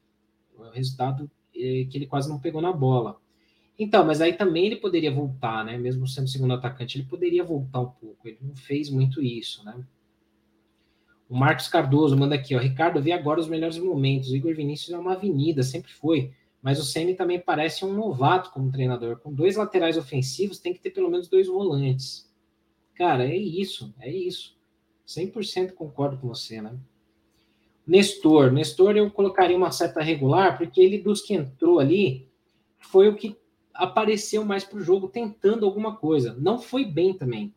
O 0.57 0.63
resultado 0.69 1.29
é 1.55 1.85
que 1.85 1.97
ele 1.97 2.07
quase 2.07 2.27
não 2.29 2.39
pegou 2.39 2.61
na 2.61 2.71
bola. 2.71 3.19
Então, 3.77 4.05
mas 4.05 4.19
aí 4.19 4.33
também 4.33 4.65
ele 4.65 4.75
poderia 4.75 5.11
voltar, 5.11 5.63
né? 5.63 5.77
Mesmo 5.77 6.05
sendo 6.07 6.27
segundo 6.27 6.53
atacante, 6.53 6.97
ele 6.97 7.07
poderia 7.07 7.43
voltar 7.43 7.79
um 7.79 7.89
pouco. 7.89 8.27
Ele 8.27 8.37
não 8.41 8.55
fez 8.55 8.89
muito 8.89 9.21
isso, 9.21 9.63
né? 9.63 9.81
O 11.29 11.37
Marcos 11.37 11.67
Cardoso 11.67 12.17
manda 12.17 12.35
aqui, 12.35 12.55
ó. 12.55 12.59
Ricardo, 12.59 13.01
vê 13.01 13.11
agora 13.11 13.39
os 13.39 13.47
melhores 13.47 13.77
momentos. 13.77 14.31
O 14.31 14.35
Igor 14.35 14.53
Vinícius 14.53 14.91
é 14.91 14.97
uma 14.97 15.13
avenida, 15.13 15.63
sempre 15.63 15.91
foi. 15.93 16.33
Mas 16.61 16.79
o 16.79 16.83
Ceni 16.83 17.13
também 17.13 17.39
parece 17.39 17.85
um 17.85 17.93
novato 17.93 18.51
como 18.51 18.71
treinador. 18.71 19.17
Com 19.19 19.31
dois 19.31 19.55
laterais 19.55 19.95
ofensivos, 19.95 20.59
tem 20.59 20.73
que 20.73 20.81
ter 20.81 20.89
pelo 20.89 21.09
menos 21.09 21.29
dois 21.29 21.47
volantes. 21.47 22.28
Cara, 22.99 23.23
é 23.25 23.33
isso, 23.33 23.95
é 23.97 24.11
isso. 24.11 24.57
100% 25.07 25.71
concordo 25.71 26.17
com 26.17 26.27
você, 26.27 26.61
né? 26.61 26.77
Nestor. 27.87 28.51
Nestor 28.51 28.97
eu 28.97 29.09
colocaria 29.09 29.55
uma 29.55 29.71
seta 29.71 30.01
regular, 30.01 30.57
porque 30.57 30.81
ele, 30.81 30.97
dos 30.97 31.21
que 31.21 31.33
entrou 31.33 31.79
ali, 31.79 32.27
foi 32.77 33.07
o 33.07 33.15
que 33.15 33.37
apareceu 33.73 34.43
mais 34.43 34.65
para 34.65 34.79
o 34.79 34.83
jogo, 34.83 35.07
tentando 35.07 35.65
alguma 35.65 35.95
coisa. 35.95 36.35
Não 36.37 36.59
foi 36.59 36.83
bem 36.83 37.13
também, 37.13 37.53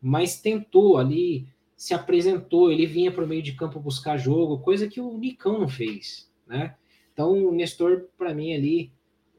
mas 0.00 0.40
tentou 0.40 0.96
ali, 0.96 1.48
se 1.76 1.92
apresentou, 1.92 2.70
ele 2.70 2.86
vinha 2.86 3.10
para 3.10 3.24
o 3.24 3.26
meio 3.26 3.42
de 3.42 3.54
campo 3.54 3.80
buscar 3.80 4.16
jogo, 4.16 4.60
coisa 4.60 4.86
que 4.86 5.00
o 5.00 5.18
Nicão 5.18 5.58
não 5.58 5.68
fez, 5.68 6.30
né? 6.46 6.76
Então, 7.12 7.32
o 7.32 7.52
Nestor, 7.52 8.06
para 8.16 8.32
mim, 8.32 8.54
ali, 8.54 8.92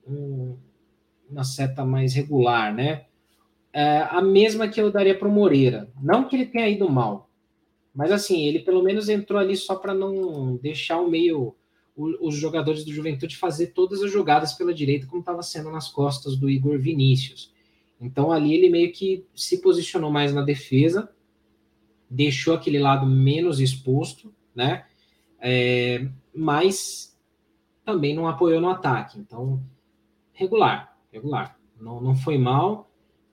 um, 0.05 0.57
uma 1.29 1.45
seta 1.45 1.85
mais 1.85 2.13
regular, 2.13 2.75
né? 2.75 3.05
É, 3.79 4.05
a 4.11 4.21
mesma 4.21 4.67
que 4.67 4.81
eu 4.81 4.91
daria 4.91 5.17
para 5.17 5.27
o 5.29 5.31
Moreira. 5.31 5.89
Não 6.01 6.27
que 6.27 6.35
ele 6.35 6.45
tenha 6.45 6.67
ido 6.67 6.89
mal, 6.89 7.29
mas 7.95 8.11
assim, 8.11 8.45
ele 8.45 8.59
pelo 8.59 8.83
menos 8.83 9.07
entrou 9.07 9.39
ali 9.39 9.55
só 9.55 9.73
para 9.73 9.93
não 9.93 10.57
deixar 10.57 10.99
o 10.99 11.09
meio 11.09 11.55
o, 11.95 12.27
os 12.27 12.35
jogadores 12.35 12.83
do 12.83 12.91
Juventude 12.91 13.37
fazer 13.37 13.67
todas 13.67 14.03
as 14.03 14.11
jogadas 14.11 14.51
pela 14.51 14.73
direita, 14.73 15.07
como 15.07 15.21
estava 15.21 15.41
sendo 15.41 15.71
nas 15.71 15.87
costas 15.87 16.35
do 16.35 16.49
Igor 16.49 16.77
Vinícius. 16.77 17.53
Então 18.01 18.33
ali 18.33 18.53
ele 18.53 18.69
meio 18.69 18.91
que 18.91 19.25
se 19.33 19.61
posicionou 19.61 20.11
mais 20.11 20.33
na 20.33 20.41
defesa, 20.41 21.09
deixou 22.09 22.55
aquele 22.55 22.79
lado 22.79 23.05
menos 23.05 23.61
exposto, 23.61 24.33
né? 24.53 24.87
É, 25.39 26.05
mas 26.35 27.17
também 27.85 28.13
não 28.13 28.27
apoiou 28.27 28.59
no 28.59 28.69
ataque. 28.69 29.17
Então, 29.17 29.63
regular, 30.33 30.97
regular. 31.13 31.57
Não, 31.79 32.01
não 32.01 32.13
foi 32.13 32.37
mal. 32.37 32.88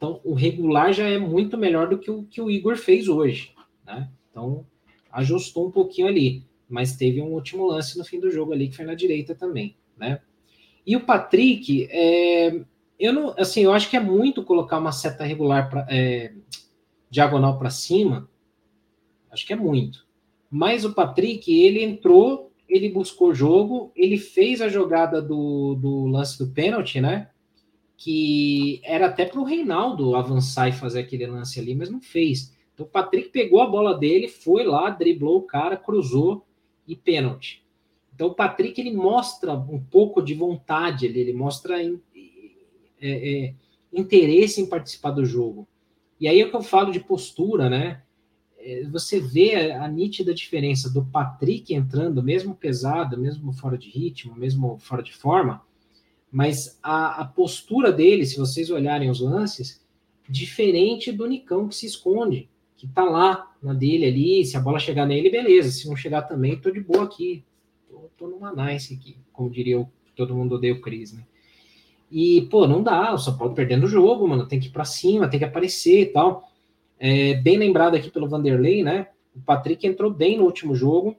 Então, 0.07 0.21
o 0.23 0.35
regular 0.35 0.93
já 0.93 1.09
é 1.09 1.19
muito 1.19 1.59
melhor 1.59 1.89
do 1.89 1.99
que 1.99 2.11
o 2.11 2.23
que 2.23 2.41
o 2.41 2.49
Igor 2.49 2.77
fez 2.77 3.09
hoje, 3.09 3.53
né? 3.85 4.09
Então, 4.31 4.65
ajustou 5.11 5.67
um 5.67 5.71
pouquinho 5.71 6.07
ali, 6.07 6.45
mas 6.69 6.97
teve 6.97 7.21
um 7.21 7.33
último 7.33 7.67
lance 7.67 7.99
no 7.99 8.05
fim 8.05 8.21
do 8.21 8.31
jogo 8.31 8.53
ali 8.53 8.69
que 8.69 8.77
foi 8.77 8.85
na 8.85 8.95
direita 8.95 9.35
também, 9.35 9.77
né? 9.97 10.21
E 10.87 10.95
o 10.95 11.01
Patrick, 11.01 11.89
é, 11.91 12.61
eu 13.01 13.13
não, 13.13 13.35
assim, 13.37 13.63
eu 13.63 13.73
acho 13.73 13.91
que 13.91 13.97
é 13.97 14.01
muito 14.01 14.45
colocar 14.45 14.79
uma 14.79 14.93
seta 14.93 15.25
regular 15.25 15.69
pra, 15.69 15.85
é, 15.91 16.33
diagonal 17.11 17.59
para 17.59 17.71
cima. 17.71 18.31
Acho 19.29 19.45
que 19.45 19.53
é 19.53 19.57
muito. 19.57 20.07
Mas 20.49 20.85
o 20.85 20.95
Patrick, 20.95 21.53
ele 21.53 21.83
entrou, 21.83 22.53
ele 22.69 22.89
buscou 22.89 23.35
jogo, 23.35 23.91
ele 23.97 24.17
fez 24.17 24.63
a 24.63 24.69
jogada 24.69 25.21
do, 25.21 25.75
do 25.75 26.07
lance 26.07 26.39
do 26.39 26.53
pênalti, 26.53 27.01
né? 27.01 27.29
Que 27.97 28.81
era 28.85 29.07
até 29.07 29.25
para 29.25 29.41
o 29.41 29.45
Reinaldo 29.45 30.15
avançar 30.15 30.69
e 30.69 30.73
fazer 30.73 31.01
aquele 31.01 31.27
lance 31.27 31.59
ali, 31.59 31.75
mas 31.75 31.91
não 31.91 32.01
fez. 32.01 32.55
Então 32.75 32.85
o 32.85 32.89
Patrick 32.89 33.31
pegou 33.31 33.63
a 33.63 33.67
bola 33.67 33.97
dele, 33.97 34.29
foi 34.29 34.65
lá, 34.65 34.91
driblou 34.91 35.39
o 35.39 35.43
cara, 35.43 35.77
cruzou 35.77 36.45
e 36.87 36.95
pênalti. 36.95 37.65
Então 38.15 38.29
o 38.29 38.35
Patrick 38.35 38.81
ele 38.81 38.93
mostra 38.95 39.55
um 39.55 39.79
pouco 39.79 40.23
de 40.23 40.35
vontade, 40.35 41.07
ele, 41.07 41.21
ele 41.21 41.33
mostra 41.33 41.83
é, 41.83 41.91
é, 43.01 43.55
interesse 43.93 44.61
em 44.61 44.67
participar 44.67 45.11
do 45.11 45.25
jogo. 45.25 45.67
E 46.19 46.29
aí 46.29 46.41
é 46.41 46.49
que 46.49 46.57
eu 46.57 46.63
falo 46.63 46.91
de 46.91 47.01
postura, 47.01 47.69
né? 47.69 48.03
É, 48.59 48.85
você 48.85 49.21
vê 49.21 49.73
a, 49.73 49.87
nítida 49.87 50.35
diferença 50.35 50.91
do 50.91 51.05
Patrick 51.05 51.75
entrando, 51.75 52.23
mesmo 52.23 52.55
pesado, 52.55 53.19
mesmo 53.19 53.53
fora 53.53 53.77
de 53.77 53.91
ritmo, 53.91 54.35
mesmo 54.35 54.79
fora 54.79 55.03
de 55.03 55.13
forma, 55.13 55.63
mas 56.31 56.79
a, 56.83 57.23
a 57.23 57.25
postura 57.25 57.93
dele, 57.93 58.27
se 58.27 58.39
vocês 58.39 58.71
olharem 58.71 59.11
os 59.11 59.21
lances, 59.21 59.85
diferente 60.29 61.13
do 61.13 61.27
Nicão 61.27 61.69
que 61.69 61.75
se 61.75 61.87
esconde 61.87 62.49
que 62.77 62.87
tá 62.87 63.05
lá 63.05 63.53
na 63.63 63.73
dele 63.73 64.07
ali, 64.07 64.45
se 64.45 64.57
a 64.57 64.61
bola 64.61 64.79
chegar 64.79 65.07
nele, 65.07 65.31
beleza, 65.31 65.71
se 65.71 65.89
não 65.89 65.97
chegar 65.97 66.23
também, 66.23 66.59
tô 66.59 66.71
de 66.71 66.81
boa 66.81 67.05
aqui, 67.05 67.43
tô, 67.89 68.11
tô 68.17 68.29
numa 68.29 68.53
nice 68.55 68.95
aqui, 68.95 69.17
como 69.33 69.51
diria 69.51 69.81
o, 69.81 69.89
todo 70.15 70.35
mundo 70.35 70.57
odeia 70.57 70.75
o 70.75 70.81
Cris, 70.81 71.13
né? 71.13 71.25
E, 72.11 72.43
pô, 72.43 72.69
não 72.69 72.83
dá, 72.83 73.13
o 73.15 73.19
São 73.19 73.37
Paulo 73.37 73.55
perdendo 73.55 73.85
o 73.85 73.89
jogo, 73.89 74.29
mano, 74.29 74.47
tem 74.47 74.61
que 74.61 74.69
ir 74.69 74.71
pra 74.71 74.85
cima, 74.85 75.27
tem 75.27 75.41
que 75.41 75.45
aparecer 75.45 76.03
e 76.03 76.07
tal. 76.07 76.49
É, 76.99 77.35
bem 77.35 77.59
lembrado 77.59 77.97
aqui 77.97 78.11
pelo 78.11 78.29
Vanderlei, 78.29 78.85
né? 78.85 79.09
O 79.35 79.41
Patrick 79.41 79.85
entrou 79.87 80.11
bem 80.11 80.39
no 80.39 80.45
último 80.45 80.75
jogo, 80.75 81.17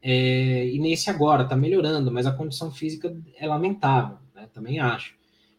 é, 0.00 0.68
e 0.68 0.78
nesse 0.78 1.10
agora, 1.10 1.44
tá 1.44 1.56
melhorando, 1.56 2.10
mas 2.10 2.26
a 2.26 2.32
condição 2.32 2.70
física 2.70 3.16
é 3.36 3.46
lamentável, 3.46 4.18
né? 4.34 4.48
Também 4.52 4.78
acho. 4.78 5.16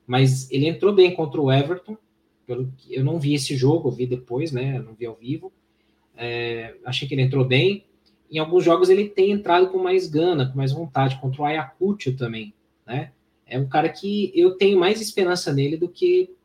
Mas 0.07 0.49
ele 0.49 0.67
entrou 0.67 0.93
bem 0.93 1.13
contra 1.13 1.41
o 1.41 1.51
Everton, 1.51 1.97
pelo 2.45 2.73
eu 2.89 3.03
não 3.03 3.19
vi 3.19 3.33
esse 3.33 3.55
jogo, 3.55 3.91
vi 3.91 4.07
depois, 4.07 4.51
né? 4.51 4.79
Não 4.79 4.93
vi 4.93 5.05
ao 5.05 5.15
vivo. 5.15 5.51
É, 6.15 6.75
achei 6.85 7.07
que 7.07 7.13
ele 7.13 7.21
entrou 7.21 7.45
bem. 7.45 7.85
Em 8.31 8.39
alguns 8.39 8.63
jogos 8.63 8.89
ele 8.89 9.09
tem 9.09 9.31
entrado 9.31 9.69
com 9.69 9.77
mais 9.77 10.07
gana, 10.07 10.47
com 10.47 10.57
mais 10.57 10.71
vontade, 10.71 11.19
contra 11.19 11.41
o 11.41 11.45
Ayacucho 11.45 12.15
também, 12.15 12.53
né? 12.85 13.11
É 13.45 13.57
um 13.59 13.67
cara 13.67 13.89
que 13.89 14.31
eu 14.35 14.55
tenho 14.55 14.79
mais 14.79 15.01
esperança 15.01 15.51
nele 15.51 15.75
do 15.75 15.89
que 15.89 16.35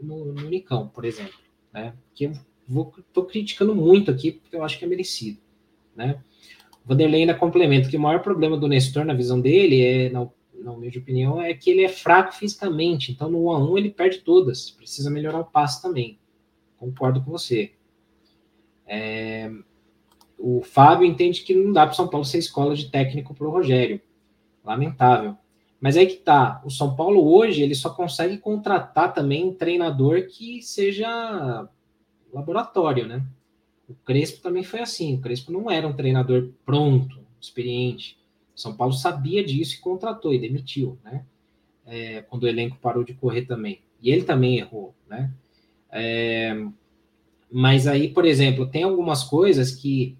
no, 0.00 0.32
no 0.32 0.48
Nicão, 0.48 0.88
por 0.88 1.04
exemplo, 1.04 1.38
né? 1.72 1.94
Que 2.14 2.24
eu 2.24 2.32
vou, 2.66 2.92
tô 3.12 3.24
criticando 3.24 3.74
muito 3.74 4.10
aqui, 4.10 4.32
porque 4.32 4.56
eu 4.56 4.64
acho 4.64 4.78
que 4.78 4.84
é 4.84 4.88
merecido, 4.88 5.38
né? 5.94 6.22
Vanderlei 6.84 7.22
ainda 7.22 7.34
complementa 7.34 7.88
que 7.88 7.96
o 7.96 8.00
maior 8.00 8.20
problema 8.20 8.56
do 8.56 8.68
Nestor, 8.68 9.04
na 9.04 9.14
visão 9.14 9.40
dele, 9.40 9.82
é, 9.82 10.10
na 10.10 10.28
na 10.64 10.76
minha 10.76 10.90
opinião, 10.98 11.40
é 11.40 11.52
que 11.52 11.70
ele 11.70 11.84
é 11.84 11.88
fraco 11.88 12.32
fisicamente. 12.34 13.12
Então, 13.12 13.30
no 13.30 13.44
1 13.46 13.50
a 13.50 13.58
1 13.58 13.78
ele 13.78 13.90
perde 13.90 14.18
todas. 14.18 14.70
Precisa 14.70 15.10
melhorar 15.10 15.40
o 15.40 15.44
passe 15.44 15.82
também. 15.82 16.18
Concordo 16.78 17.22
com 17.22 17.30
você. 17.30 17.72
É, 18.86 19.50
o 20.38 20.62
Fábio 20.62 21.06
entende 21.06 21.42
que 21.42 21.54
não 21.54 21.72
dá 21.72 21.86
para 21.86 21.92
o 21.92 21.96
São 21.96 22.08
Paulo 22.08 22.24
ser 22.24 22.38
escola 22.38 22.74
de 22.74 22.90
técnico 22.90 23.34
para 23.34 23.46
o 23.46 23.50
Rogério. 23.50 24.00
Lamentável. 24.64 25.36
Mas 25.80 25.96
aí 25.96 26.06
que 26.06 26.16
tá. 26.16 26.62
O 26.64 26.70
São 26.70 26.96
Paulo 26.96 27.30
hoje 27.30 27.62
ele 27.62 27.74
só 27.74 27.90
consegue 27.90 28.38
contratar 28.38 29.12
também 29.12 29.44
um 29.44 29.54
treinador 29.54 30.26
que 30.26 30.62
seja 30.62 31.68
laboratório, 32.32 33.06
né? 33.06 33.22
O 33.88 33.94
Crespo 33.94 34.40
também 34.40 34.62
foi 34.62 34.80
assim. 34.80 35.14
O 35.14 35.20
Crespo 35.20 35.52
não 35.52 35.70
era 35.70 35.86
um 35.86 35.92
treinador 35.92 36.50
pronto, 36.64 37.18
experiente. 37.40 38.18
São 38.54 38.76
Paulo 38.76 38.94
sabia 38.94 39.44
disso 39.44 39.76
e 39.76 39.80
contratou 39.80 40.32
e 40.32 40.38
demitiu, 40.38 40.98
né? 41.04 41.24
É, 41.86 42.22
quando 42.22 42.44
o 42.44 42.48
elenco 42.48 42.78
parou 42.80 43.04
de 43.04 43.14
correr 43.14 43.42
também. 43.42 43.80
E 44.00 44.10
ele 44.10 44.22
também 44.22 44.58
errou, 44.58 44.94
né? 45.08 45.30
É, 45.90 46.66
mas 47.50 47.86
aí, 47.86 48.08
por 48.08 48.24
exemplo, 48.24 48.66
tem 48.66 48.82
algumas 48.82 49.22
coisas 49.22 49.74
que 49.74 50.16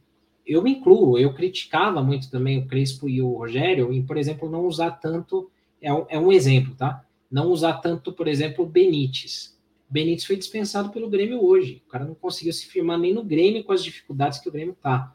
eu 0.46 0.62
me 0.62 0.72
incluo, 0.72 1.18
eu 1.18 1.32
criticava 1.32 2.02
muito 2.02 2.30
também 2.30 2.58
o 2.58 2.66
Crespo 2.66 3.08
e 3.08 3.22
o 3.22 3.32
Rogério 3.32 3.92
em, 3.92 4.04
por 4.04 4.16
exemplo, 4.16 4.50
não 4.50 4.66
usar 4.66 4.90
tanto, 4.92 5.50
é 5.80 5.92
um, 5.92 6.06
é 6.08 6.18
um 6.18 6.30
exemplo, 6.30 6.74
tá? 6.74 7.04
Não 7.30 7.48
usar 7.48 7.74
tanto, 7.74 8.12
por 8.12 8.28
exemplo, 8.28 8.64
o 8.64 8.68
Benítez. 8.68 9.53
Benítez 9.88 10.24
foi 10.24 10.36
dispensado 10.36 10.90
pelo 10.90 11.08
Grêmio 11.08 11.44
hoje. 11.44 11.82
O 11.86 11.90
cara 11.90 12.04
não 12.04 12.14
conseguiu 12.14 12.52
se 12.52 12.66
firmar 12.66 12.98
nem 12.98 13.14
no 13.14 13.24
Grêmio 13.24 13.64
com 13.64 13.72
as 13.72 13.82
dificuldades 13.82 14.38
que 14.38 14.48
o 14.48 14.52
Grêmio 14.52 14.76
tá. 14.80 15.14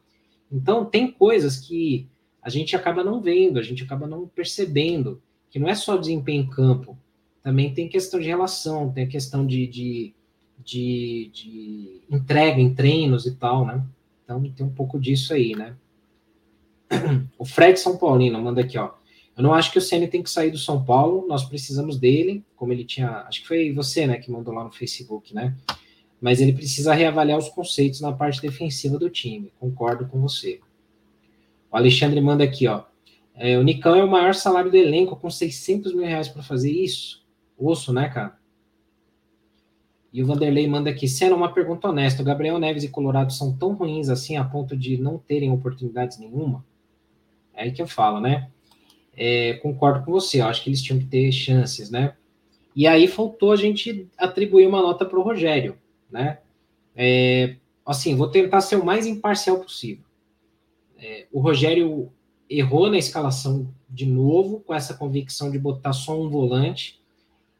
Então, 0.51 0.85
tem 0.85 1.11
coisas 1.11 1.57
que 1.57 2.07
a 2.41 2.49
gente 2.49 2.75
acaba 2.75 3.03
não 3.03 3.21
vendo, 3.21 3.59
a 3.59 3.63
gente 3.63 3.83
acaba 3.83 4.07
não 4.07 4.27
percebendo 4.27 5.21
que 5.49 5.59
não 5.59 5.67
é 5.67 5.75
só 5.75 5.97
desempenho 5.97 6.43
em 6.43 6.49
campo, 6.49 6.97
também 7.41 7.73
tem 7.73 7.89
questão 7.89 8.19
de 8.19 8.27
relação, 8.27 8.91
tem 8.91 9.07
questão 9.07 9.45
de, 9.45 9.67
de, 9.67 10.13
de, 10.63 11.31
de 11.33 12.01
entrega 12.09 12.59
em 12.59 12.73
treinos 12.73 13.25
e 13.25 13.35
tal, 13.35 13.65
né? 13.65 13.83
Então 14.23 14.41
tem 14.51 14.65
um 14.65 14.73
pouco 14.73 14.99
disso 14.99 15.33
aí, 15.33 15.55
né? 15.55 15.75
O 17.37 17.45
Fred 17.45 17.79
São 17.79 17.97
Paulino 17.97 18.41
manda 18.41 18.61
aqui, 18.61 18.77
ó. 18.77 18.91
Eu 19.39 19.43
não 19.43 19.53
acho 19.53 19.71
que 19.71 19.77
o 19.77 19.81
Ceni 19.81 20.05
tem 20.05 20.21
que 20.21 20.29
sair 20.29 20.51
do 20.51 20.57
São 20.57 20.83
Paulo, 20.83 21.25
nós 21.25 21.45
precisamos 21.45 21.97
dele, 21.97 22.43
como 22.57 22.73
ele 22.73 22.83
tinha, 22.83 23.21
acho 23.21 23.41
que 23.41 23.47
foi 23.47 23.71
você, 23.71 24.05
né, 24.05 24.17
que 24.17 24.29
mandou 24.29 24.53
lá 24.53 24.65
no 24.65 24.71
Facebook, 24.71 25.33
né? 25.33 25.55
Mas 26.19 26.41
ele 26.41 26.51
precisa 26.51 26.93
reavaliar 26.93 27.37
os 27.39 27.47
conceitos 27.47 28.01
na 28.01 28.11
parte 28.11 28.41
defensiva 28.41 28.99
do 28.99 29.09
time. 29.09 29.53
Concordo 29.57 30.05
com 30.09 30.19
você. 30.19 30.59
O 31.71 31.77
Alexandre 31.77 32.19
manda 32.19 32.43
aqui, 32.43 32.67
ó. 32.67 32.83
É, 33.33 33.57
o 33.57 33.63
Nicão 33.63 33.95
é 33.95 34.03
o 34.03 34.11
maior 34.11 34.35
salário 34.35 34.69
do 34.69 34.75
elenco, 34.75 35.15
com 35.15 35.29
600 35.29 35.93
mil 35.93 36.05
reais 36.05 36.27
para 36.27 36.43
fazer 36.43 36.73
isso. 36.73 37.25
Osso, 37.57 37.93
né, 37.93 38.09
cara? 38.09 38.37
E 40.11 40.21
o 40.21 40.25
Vanderlei 40.25 40.67
manda 40.67 40.89
aqui, 40.89 41.07
sendo 41.07 41.37
uma 41.37 41.53
pergunta 41.53 41.87
honesta, 41.87 42.21
o 42.21 42.25
Gabriel 42.25 42.59
Neves 42.59 42.83
e 42.83 42.89
Colorado 42.89 43.31
são 43.31 43.55
tão 43.55 43.71
ruins 43.71 44.09
assim 44.09 44.35
a 44.35 44.43
ponto 44.43 44.75
de 44.75 44.97
não 44.97 45.17
terem 45.17 45.49
oportunidades 45.49 46.19
nenhuma? 46.19 46.65
É 47.53 47.63
aí 47.63 47.71
que 47.71 47.81
eu 47.81 47.87
falo, 47.87 48.19
né? 48.19 48.49
É, 49.15 49.53
concordo 49.61 50.05
com 50.05 50.11
você, 50.11 50.41
eu 50.41 50.45
acho 50.45 50.63
que 50.63 50.69
eles 50.69 50.81
tinham 50.81 50.99
que 50.99 51.05
ter 51.05 51.31
chances, 51.31 51.89
né? 51.89 52.15
E 52.75 52.87
aí 52.87 53.07
faltou 53.07 53.51
a 53.51 53.55
gente 53.55 54.07
atribuir 54.17 54.67
uma 54.67 54.81
nota 54.81 55.05
para 55.05 55.19
o 55.19 55.23
Rogério, 55.23 55.77
né? 56.09 56.39
É, 56.95 57.55
assim, 57.85 58.15
vou 58.15 58.29
tentar 58.29 58.61
ser 58.61 58.77
o 58.77 58.85
mais 58.85 59.05
imparcial 59.05 59.59
possível. 59.59 60.03
É, 60.97 61.27
o 61.31 61.39
Rogério 61.39 62.11
errou 62.49 62.89
na 62.89 62.97
escalação 62.97 63.73
de 63.89 64.05
novo, 64.05 64.59
com 64.61 64.73
essa 64.73 64.93
convicção 64.93 65.51
de 65.51 65.59
botar 65.59 65.93
só 65.93 66.19
um 66.19 66.29
volante, 66.29 66.99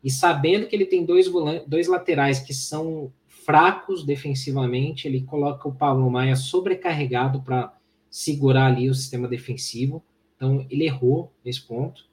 e 0.03 0.09
sabendo 0.09 0.67
que 0.67 0.75
ele 0.75 0.85
tem 0.85 1.05
dois, 1.05 1.27
volantes, 1.27 1.67
dois 1.67 1.87
laterais 1.87 2.39
que 2.39 2.53
são 2.53 3.11
fracos 3.27 4.05
defensivamente, 4.05 5.07
ele 5.07 5.21
coloca 5.21 5.67
o 5.67 5.73
Pablo 5.73 6.09
Maia 6.09 6.35
sobrecarregado 6.35 7.41
para 7.41 7.75
segurar 8.09 8.67
ali 8.67 8.89
o 8.89 8.95
sistema 8.95 9.27
defensivo. 9.27 10.03
Então, 10.39 10.65
ele 10.69 10.85
errou 10.85 11.33
nesse 11.43 11.67
ponto. 11.67 12.07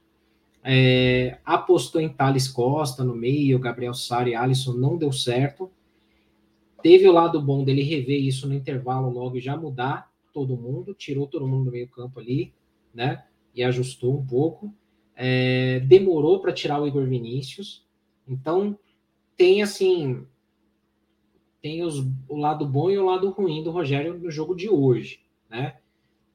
É, 0.65 1.39
apostou 1.45 2.01
em 2.01 2.09
Thales 2.09 2.49
Costa 2.49 3.05
no 3.05 3.15
meio, 3.15 3.57
Gabriel 3.57 3.95
Sari 3.95 4.33
e 4.33 4.35
Alisson 4.35 4.73
não 4.73 4.97
deu 4.97 5.13
certo. 5.13 5.71
Teve 6.83 7.09
o 7.09 7.13
lado 7.13 7.41
bom 7.41 7.63
dele 7.63 7.85
rever 7.85 8.21
isso 8.21 8.49
no 8.49 8.55
intervalo 8.55 9.09
logo 9.09 9.37
e 9.37 9.41
já 9.41 9.57
mudar 9.57 10.11
todo 10.33 10.57
mundo, 10.57 10.93
tirou 10.93 11.29
todo 11.29 11.47
mundo 11.47 11.67
do 11.67 11.71
meio 11.71 11.87
campo 11.87 12.19
ali, 12.19 12.53
né? 12.93 13.25
E 13.55 13.63
ajustou 13.63 14.19
um 14.19 14.27
pouco. 14.27 14.75
É, 15.15 15.79
demorou 15.81 16.41
para 16.41 16.53
tirar 16.53 16.83
o 16.83 16.87
Igor 16.89 17.07
Vinícius. 17.07 17.87
Então, 18.27 18.77
tem 19.37 19.63
assim. 19.63 20.27
Tem 21.63 21.85
os, 21.85 22.05
o 22.29 22.37
lado 22.37 22.67
bom 22.67 22.91
e 22.91 22.99
o 22.99 23.05
lado 23.05 23.31
ruim 23.31 23.63
do 23.63 23.71
Rogério 23.71 24.19
no 24.19 24.33
jogo 24.33 24.55
de 24.55 24.69
hoje, 24.69 25.21
né? 25.49 25.77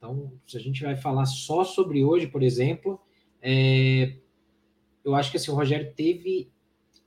Então, 0.01 0.33
se 0.47 0.57
a 0.57 0.59
gente 0.59 0.81
vai 0.81 0.97
falar 0.97 1.25
só 1.25 1.63
sobre 1.63 2.03
hoje, 2.03 2.25
por 2.25 2.41
exemplo, 2.41 2.99
é, 3.39 4.15
eu 5.05 5.13
acho 5.13 5.29
que 5.29 5.37
assim, 5.37 5.51
o 5.51 5.53
Rogério 5.53 5.93
teve 5.93 6.49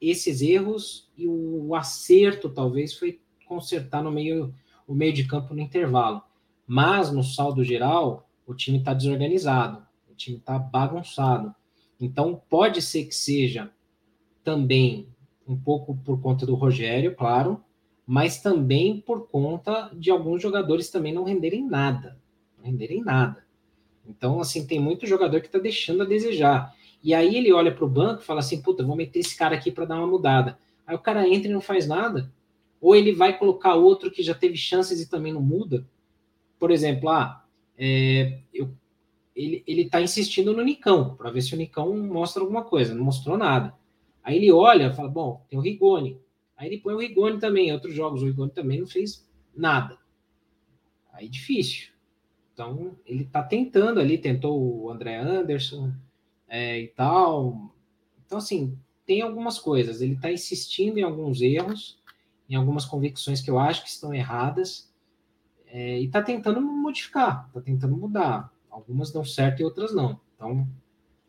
esses 0.00 0.40
erros 0.40 1.10
e 1.16 1.26
o 1.26 1.74
acerto 1.74 2.48
talvez 2.48 2.94
foi 2.94 3.20
consertar 3.46 4.00
no 4.00 4.12
meio 4.12 4.54
o 4.86 4.94
meio 4.94 5.12
de 5.12 5.26
campo 5.26 5.54
no 5.54 5.60
intervalo. 5.60 6.22
Mas 6.68 7.10
no 7.10 7.24
saldo 7.24 7.64
geral, 7.64 8.30
o 8.46 8.54
time 8.54 8.78
está 8.78 8.94
desorganizado, 8.94 9.84
o 10.08 10.14
time 10.14 10.36
está 10.36 10.56
bagunçado. 10.56 11.52
Então 12.00 12.40
pode 12.48 12.80
ser 12.80 13.06
que 13.06 13.14
seja 13.14 13.72
também 14.44 15.08
um 15.48 15.56
pouco 15.56 15.96
por 15.96 16.20
conta 16.20 16.46
do 16.46 16.54
Rogério, 16.54 17.16
claro, 17.16 17.60
mas 18.06 18.40
também 18.40 19.00
por 19.00 19.26
conta 19.26 19.90
de 19.96 20.12
alguns 20.12 20.40
jogadores 20.40 20.90
também 20.90 21.12
não 21.12 21.24
renderem 21.24 21.66
nada, 21.66 22.22
renderem 22.64 23.02
nada. 23.02 23.44
Então, 24.06 24.40
assim, 24.40 24.66
tem 24.66 24.80
muito 24.80 25.06
jogador 25.06 25.40
que 25.40 25.46
está 25.46 25.58
deixando 25.58 26.02
a 26.02 26.06
desejar. 26.06 26.74
E 27.02 27.12
aí 27.12 27.36
ele 27.36 27.52
olha 27.52 27.72
para 27.72 27.84
o 27.84 27.88
banco 27.88 28.22
e 28.22 28.24
fala 28.24 28.40
assim: 28.40 28.62
puta, 28.62 28.82
vou 28.82 28.96
meter 28.96 29.20
esse 29.20 29.36
cara 29.36 29.54
aqui 29.54 29.70
para 29.70 29.84
dar 29.84 29.96
uma 29.96 30.06
mudada. 30.06 30.58
Aí 30.86 30.96
o 30.96 31.00
cara 31.00 31.28
entra 31.28 31.48
e 31.48 31.52
não 31.52 31.60
faz 31.60 31.86
nada. 31.86 32.32
Ou 32.80 32.96
ele 32.96 33.12
vai 33.12 33.38
colocar 33.38 33.74
outro 33.74 34.10
que 34.10 34.22
já 34.22 34.34
teve 34.34 34.56
chances 34.56 35.00
e 35.00 35.08
também 35.08 35.32
não 35.32 35.42
muda. 35.42 35.86
Por 36.58 36.70
exemplo, 36.70 37.08
ah, 37.08 37.44
é, 37.76 38.40
eu, 38.52 38.70
ele, 39.34 39.62
ele 39.66 39.88
tá 39.88 40.00
insistindo 40.00 40.52
no 40.52 40.62
Nicão, 40.62 41.14
para 41.14 41.30
ver 41.30 41.42
se 41.42 41.54
o 41.54 41.58
Nicão 41.58 41.96
mostra 41.96 42.42
alguma 42.42 42.62
coisa. 42.62 42.94
Não 42.94 43.04
mostrou 43.04 43.36
nada. 43.36 43.74
Aí 44.22 44.36
ele 44.36 44.50
olha 44.52 44.92
fala: 44.92 45.08
bom, 45.08 45.44
tem 45.48 45.58
o 45.58 45.62
Rigoni. 45.62 46.18
Aí 46.56 46.68
ele 46.68 46.78
põe 46.78 46.94
o 46.94 46.98
Rigoni 46.98 47.38
também. 47.38 47.72
Outros 47.72 47.94
jogos, 47.94 48.22
o 48.22 48.26
Rigoni 48.26 48.50
também 48.50 48.80
não 48.80 48.86
fez 48.86 49.26
nada. 49.54 49.98
Aí 51.12 51.28
difícil. 51.28 51.93
Então, 52.54 52.96
ele 53.04 53.24
tá 53.24 53.42
tentando 53.42 53.98
ali, 53.98 54.16
tentou 54.16 54.84
o 54.84 54.90
André 54.90 55.16
Anderson, 55.16 55.92
é, 56.48 56.80
e 56.80 56.88
tal. 56.88 57.74
Então, 58.24 58.38
assim, 58.38 58.78
tem 59.04 59.22
algumas 59.22 59.58
coisas. 59.58 60.00
Ele 60.00 60.14
está 60.14 60.30
insistindo 60.30 60.98
em 60.98 61.02
alguns 61.02 61.42
erros, 61.42 61.98
em 62.48 62.54
algumas 62.54 62.84
convicções 62.84 63.40
que 63.40 63.50
eu 63.50 63.58
acho 63.58 63.82
que 63.82 63.88
estão 63.88 64.14
erradas, 64.14 64.88
é, 65.66 66.00
e 66.00 66.04
está 66.04 66.22
tentando 66.22 66.60
modificar, 66.62 67.46
está 67.48 67.60
tentando 67.60 67.96
mudar. 67.96 68.52
Algumas 68.70 69.10
dão 69.10 69.24
certo 69.24 69.60
e 69.60 69.64
outras 69.64 69.92
não. 69.92 70.20
Então, 70.36 70.68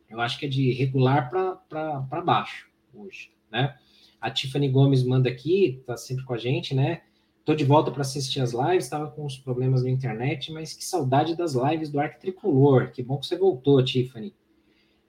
eu 0.08 0.20
acho 0.20 0.38
que 0.38 0.46
é 0.46 0.48
de 0.48 0.72
regular 0.72 1.28
para 1.28 2.20
baixo 2.24 2.70
hoje, 2.94 3.32
né? 3.50 3.76
A 4.20 4.30
Tiffany 4.30 4.68
Gomes 4.68 5.02
manda 5.02 5.28
aqui, 5.28 5.82
tá 5.84 5.96
sempre 5.96 6.24
com 6.24 6.34
a 6.34 6.38
gente, 6.38 6.74
né? 6.74 7.02
Tô 7.46 7.54
de 7.54 7.64
volta 7.64 7.90
para 7.90 8.02
assistir 8.02 8.40
as 8.40 8.52
lives, 8.52 8.84
estava 8.84 9.10
com 9.10 9.24
uns 9.24 9.38
problemas 9.38 9.82
na 9.82 9.88
internet, 9.88 10.52
mas 10.52 10.74
que 10.74 10.84
saudade 10.84 11.34
das 11.34 11.54
lives 11.54 11.88
do 11.88 11.98
Arco 11.98 12.20
Tricolor. 12.20 12.90
Que 12.90 13.02
bom 13.02 13.16
que 13.16 13.26
você 13.26 13.38
voltou, 13.38 13.82
Tiffany 13.82 14.34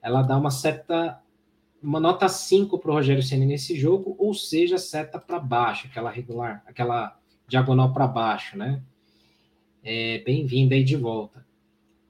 ela 0.02 0.22
dá 0.22 0.36
uma 0.36 0.50
seta, 0.50 1.20
uma 1.82 2.00
nota 2.00 2.28
5 2.28 2.78
para 2.78 2.90
o 2.90 2.94
Rogério 2.94 3.22
Senna 3.22 3.44
nesse 3.44 3.76
jogo, 3.76 4.14
ou 4.18 4.32
seja, 4.34 4.78
seta 4.78 5.18
para 5.18 5.38
baixo, 5.38 5.86
aquela 5.86 6.10
regular, 6.10 6.62
aquela 6.66 7.18
diagonal 7.46 7.92
para 7.92 8.06
baixo, 8.06 8.56
né? 8.56 8.82
É, 9.82 10.18
Bem-vindo 10.18 10.74
aí 10.74 10.84
de 10.84 10.96
volta. 10.96 11.46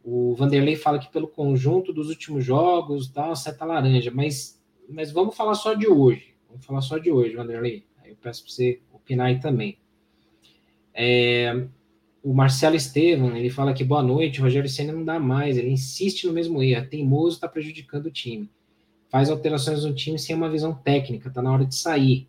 O 0.04 0.34
Vanderlei 0.34 0.74
fala 0.74 0.98
que 0.98 1.10
pelo 1.10 1.28
conjunto 1.28 1.92
dos 1.92 2.08
últimos 2.08 2.44
jogos, 2.44 3.08
tal, 3.08 3.36
seta 3.36 3.64
laranja, 3.64 4.10
mas, 4.10 4.62
mas 4.88 5.12
vamos 5.12 5.36
falar 5.36 5.54
só 5.54 5.74
de 5.74 5.86
hoje. 5.86 6.34
Vamos 6.48 6.64
falar 6.64 6.80
só 6.80 6.98
de 6.98 7.10
hoje, 7.10 7.36
Vanderlei. 7.36 7.84
Aí 7.98 8.10
eu 8.10 8.16
peço 8.16 8.42
para 8.42 8.52
você 8.52 8.80
opinar 8.92 9.26
aí 9.26 9.38
também. 9.38 9.78
É, 11.00 11.64
o 12.24 12.34
Marcelo 12.34 12.74
Estevam, 12.74 13.36
ele 13.36 13.50
fala 13.50 13.72
que 13.72 13.84
boa 13.84 14.02
noite, 14.02 14.40
o 14.40 14.42
Rogério 14.42 14.68
Senna 14.68 14.92
não 14.92 15.04
dá 15.04 15.20
mais, 15.20 15.56
ele 15.56 15.70
insiste 15.70 16.26
no 16.26 16.32
mesmo 16.32 16.60
erro, 16.60 16.80
é 16.80 16.84
teimoso, 16.84 17.36
está 17.36 17.46
prejudicando 17.46 18.06
o 18.06 18.10
time. 18.10 18.50
Faz 19.08 19.30
alterações 19.30 19.84
no 19.84 19.94
time 19.94 20.18
sem 20.18 20.34
uma 20.34 20.50
visão 20.50 20.74
técnica, 20.74 21.30
tá 21.30 21.40
na 21.40 21.52
hora 21.52 21.64
de 21.64 21.76
sair. 21.76 22.28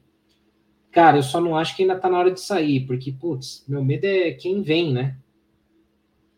Cara, 0.92 1.18
eu 1.18 1.24
só 1.24 1.42
não 1.42 1.58
acho 1.58 1.76
que 1.76 1.82
ainda 1.82 1.98
tá 1.98 2.08
na 2.10 2.20
hora 2.20 2.32
de 2.32 2.40
sair, 2.40 2.86
porque, 2.86 3.12
putz, 3.12 3.66
meu 3.68 3.84
medo 3.84 4.06
é 4.06 4.32
quem 4.32 4.62
vem, 4.62 4.94
né? 4.94 5.18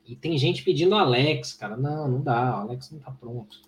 E 0.08 0.16
tem 0.16 0.38
gente 0.38 0.64
pedindo 0.64 0.94
o 0.94 0.98
Alex, 0.98 1.54
cara. 1.54 1.76
Não, 1.76 2.08
não 2.08 2.22
dá, 2.22 2.58
o 2.58 2.62
Alex 2.62 2.92
não 2.92 3.00
tá 3.00 3.12
pronto. 3.12 3.60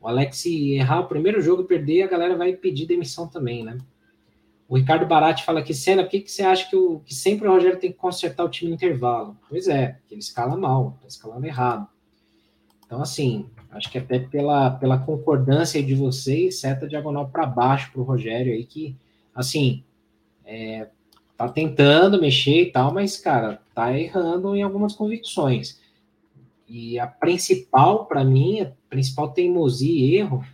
O 0.00 0.08
Alex, 0.08 0.46
errar 0.46 1.00
o 1.00 1.08
primeiro 1.08 1.42
jogo 1.42 1.64
perder, 1.64 2.02
a 2.02 2.08
galera 2.08 2.36
vai 2.36 2.54
pedir 2.54 2.86
demissão 2.86 3.28
também, 3.28 3.62
né? 3.62 3.76
O 4.70 4.76
Ricardo 4.76 5.04
Barati 5.04 5.44
fala 5.44 5.58
aqui, 5.58 5.74
Senna, 5.74 6.04
por 6.04 6.10
que, 6.10 6.20
que 6.20 6.30
você 6.30 6.44
acha 6.44 6.70
que, 6.70 6.76
o, 6.76 7.00
que 7.00 7.12
sempre 7.12 7.48
o 7.48 7.50
Rogério 7.50 7.80
tem 7.80 7.90
que 7.90 7.98
consertar 7.98 8.44
o 8.44 8.48
time 8.48 8.70
no 8.70 8.76
intervalo? 8.76 9.36
Pois 9.48 9.66
é, 9.66 9.98
ele 10.08 10.20
escala 10.20 10.56
mal, 10.56 10.94
está 10.94 11.08
escalando 11.08 11.44
errado. 11.44 11.88
Então, 12.86 13.02
assim, 13.02 13.50
acho 13.72 13.90
que 13.90 13.98
até 13.98 14.20
pela, 14.20 14.70
pela 14.70 14.96
concordância 14.96 15.82
de 15.82 15.92
vocês, 15.96 16.60
seta 16.60 16.86
diagonal 16.86 17.26
para 17.26 17.46
baixo 17.46 17.90
para 17.90 18.00
o 18.00 18.04
Rogério 18.04 18.52
aí, 18.52 18.64
que, 18.64 18.96
assim, 19.34 19.82
é, 20.44 20.88
tá 21.36 21.48
tentando 21.48 22.20
mexer 22.20 22.62
e 22.62 22.70
tal, 22.70 22.94
mas, 22.94 23.18
cara, 23.18 23.60
tá 23.74 23.98
errando 23.98 24.54
em 24.54 24.62
algumas 24.62 24.94
convicções. 24.94 25.80
E 26.68 26.96
a 26.96 27.08
principal, 27.08 28.06
para 28.06 28.22
mim, 28.22 28.60
a 28.60 28.72
principal 28.88 29.32
teimosia 29.32 29.90
e 29.90 30.14
erro 30.14 30.44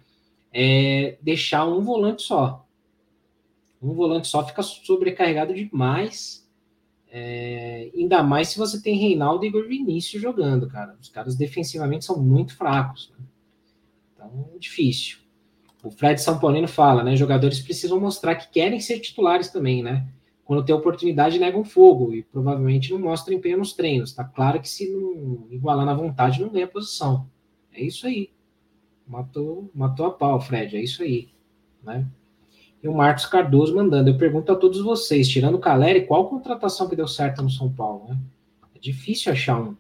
é 0.55 1.19
deixar 1.20 1.66
um 1.66 1.82
volante 1.82 2.23
só 2.23 2.65
um 3.87 3.95
volante 3.95 4.29
só 4.29 4.45
fica 4.47 4.63
sobrecarregado 4.63 5.55
demais. 5.55 6.47
É, 7.09 7.91
ainda 7.95 8.23
mais 8.23 8.49
se 8.49 8.59
você 8.59 8.83
tem 8.83 8.99
Reinaldo 8.99 9.45
e 9.45 9.49
Igor 9.49 9.67
Vinícius 9.67 10.21
jogando, 10.21 10.69
cara. 10.69 10.97
Os 11.01 11.09
caras 11.09 11.37
defensivamente 11.37 12.05
são 12.05 12.21
muito 12.21 12.57
fracos. 12.57 13.13
Né? 13.17 13.25
Então, 14.15 14.51
difícil. 14.59 15.19
O 15.83 15.91
Fred 15.91 16.21
São 16.21 16.39
Paulino 16.39 16.67
fala, 16.67 17.05
né? 17.05 17.15
Jogadores 17.15 17.61
precisam 17.61 18.01
mostrar 18.01 18.35
que 18.35 18.51
querem 18.51 18.81
ser 18.81 18.99
titulares 18.99 19.51
também, 19.51 19.83
né? 19.83 20.09
Quando 20.45 20.65
tem 20.65 20.75
oportunidade, 20.75 21.39
negam 21.39 21.65
fogo 21.65 22.13
e 22.13 22.23
provavelmente 22.23 22.91
não 22.91 22.99
mostram 22.99 23.37
empenho 23.37 23.59
nos 23.59 23.73
treinos. 23.73 24.13
Tá 24.13 24.25
claro 24.25 24.61
que 24.61 24.69
se 24.69 24.91
não 24.91 25.47
igualar 25.51 25.87
na 25.87 25.95
vontade, 25.95 26.41
não 26.41 26.49
ganha 26.49 26.67
posição. 26.67 27.29
É 27.73 27.83
isso 27.83 28.07
aí. 28.07 28.31
Matou, 29.07 29.71
matou 29.73 30.07
a 30.07 30.11
pau, 30.11 30.41
Fred. 30.41 30.77
É 30.77 30.83
isso 30.83 31.03
aí, 31.03 31.29
né? 31.83 32.09
E 32.82 32.89
o 32.89 32.94
Marcos 32.94 33.27
Cardoso 33.27 33.74
mandando. 33.74 34.11
Eu 34.11 34.19
pergunto 34.19 34.53
a 34.53 34.57
todos 34.57 34.81
vocês, 34.81 35.28
tirando 35.28 35.57
o 35.57 35.61
Caleri, 35.61 36.07
qual 36.07 36.28
contratação 36.28 36.89
que 36.89 36.97
deu 36.97 37.09
certo 37.09 37.43
no 37.43 37.51
São 37.51 37.73
Paulo? 37.73 38.09
Né? 38.09 38.19
É 38.74 38.78
difícil 38.78 39.32
achar 39.32 39.61
um. 39.61 39.77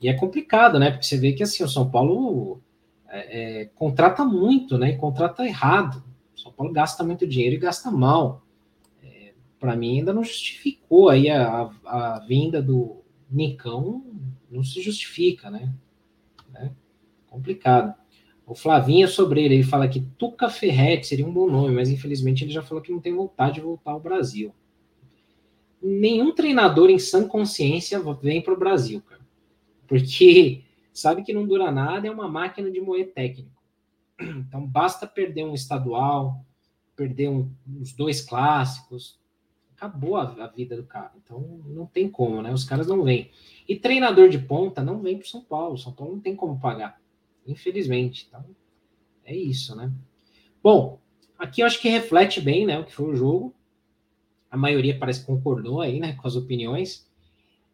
E 0.00 0.08
é 0.08 0.14
complicado, 0.14 0.78
né? 0.78 0.90
Porque 0.90 1.06
você 1.06 1.16
vê 1.16 1.32
que 1.32 1.42
assim, 1.42 1.62
o 1.62 1.68
São 1.68 1.88
Paulo 1.88 2.60
é, 3.08 3.60
é, 3.60 3.64
contrata 3.76 4.24
muito, 4.24 4.76
né? 4.76 4.90
E 4.90 4.96
contrata 4.96 5.46
errado. 5.46 6.02
O 6.34 6.40
São 6.40 6.52
Paulo 6.52 6.72
gasta 6.72 7.04
muito 7.04 7.26
dinheiro 7.26 7.54
e 7.54 7.58
gasta 7.58 7.90
mal. 7.90 8.42
É, 9.02 9.32
Para 9.60 9.76
mim, 9.76 9.98
ainda 9.98 10.12
não 10.12 10.24
justificou 10.24 11.08
aí 11.08 11.30
a, 11.30 11.70
a, 11.84 12.16
a 12.16 12.18
vinda 12.20 12.60
do 12.60 13.02
Nicão, 13.30 14.04
não 14.50 14.64
se 14.64 14.82
justifica, 14.82 15.50
né? 15.50 15.72
né? 16.50 16.72
Complicado. 17.28 17.94
O 18.52 18.54
Flavinho 18.54 19.08
Sobreira, 19.08 19.54
ele 19.54 19.62
fala 19.62 19.88
que 19.88 20.02
Tuca 20.18 20.50
Ferretti 20.50 21.06
seria 21.06 21.26
um 21.26 21.32
bom 21.32 21.48
nome, 21.50 21.74
mas 21.74 21.88
infelizmente 21.88 22.44
ele 22.44 22.52
já 22.52 22.62
falou 22.62 22.82
que 22.82 22.92
não 22.92 23.00
tem 23.00 23.14
vontade 23.14 23.54
de 23.54 23.60
voltar 23.62 23.92
ao 23.92 24.00
Brasil. 24.00 24.54
Nenhum 25.82 26.34
treinador 26.34 26.90
em 26.90 26.98
sã 26.98 27.26
consciência 27.26 27.98
vem 28.20 28.42
para 28.42 28.52
o 28.52 28.58
Brasil, 28.58 29.00
cara. 29.00 29.22
Porque 29.88 30.64
sabe 30.92 31.22
que 31.22 31.32
não 31.32 31.46
dura 31.46 31.70
nada, 31.70 32.06
é 32.06 32.10
uma 32.10 32.28
máquina 32.28 32.70
de 32.70 32.78
moer 32.78 33.14
técnico. 33.14 33.50
Então 34.20 34.66
basta 34.66 35.06
perder 35.06 35.46
um 35.46 35.54
estadual, 35.54 36.44
perder 36.94 37.30
um, 37.30 37.50
uns 37.66 37.94
dois 37.94 38.20
clássicos, 38.20 39.18
acabou 39.74 40.18
a, 40.18 40.24
a, 40.24 40.46
vida 40.48 40.76
do 40.76 40.84
cara. 40.84 41.12
Então 41.24 41.40
não 41.64 41.86
tem 41.86 42.06
como, 42.06 42.42
né? 42.42 42.52
Os 42.52 42.64
caras 42.64 42.86
não 42.86 43.02
vêm. 43.02 43.30
E 43.66 43.76
treinador 43.76 44.28
de 44.28 44.38
ponta 44.38 44.82
não 44.82 45.00
vem 45.00 45.16
para 45.16 45.26
São 45.26 45.40
Paulo. 45.40 45.78
São 45.78 45.90
Paulo 45.90 46.16
não 46.16 46.20
tem 46.20 46.36
como 46.36 46.60
pagar. 46.60 47.01
Infelizmente. 47.46 48.26
Então, 48.28 48.44
é 49.24 49.34
isso, 49.34 49.74
né? 49.76 49.92
Bom, 50.62 51.00
aqui 51.38 51.60
eu 51.60 51.66
acho 51.66 51.80
que 51.80 51.88
reflete 51.88 52.40
bem, 52.40 52.66
né, 52.66 52.78
o 52.78 52.84
que 52.84 52.94
foi 52.94 53.10
o 53.10 53.16
jogo. 53.16 53.54
A 54.50 54.56
maioria 54.56 54.98
parece 54.98 55.24
concordou 55.24 55.80
aí, 55.80 55.98
né, 55.98 56.14
com 56.14 56.26
as 56.26 56.36
opiniões. 56.36 57.10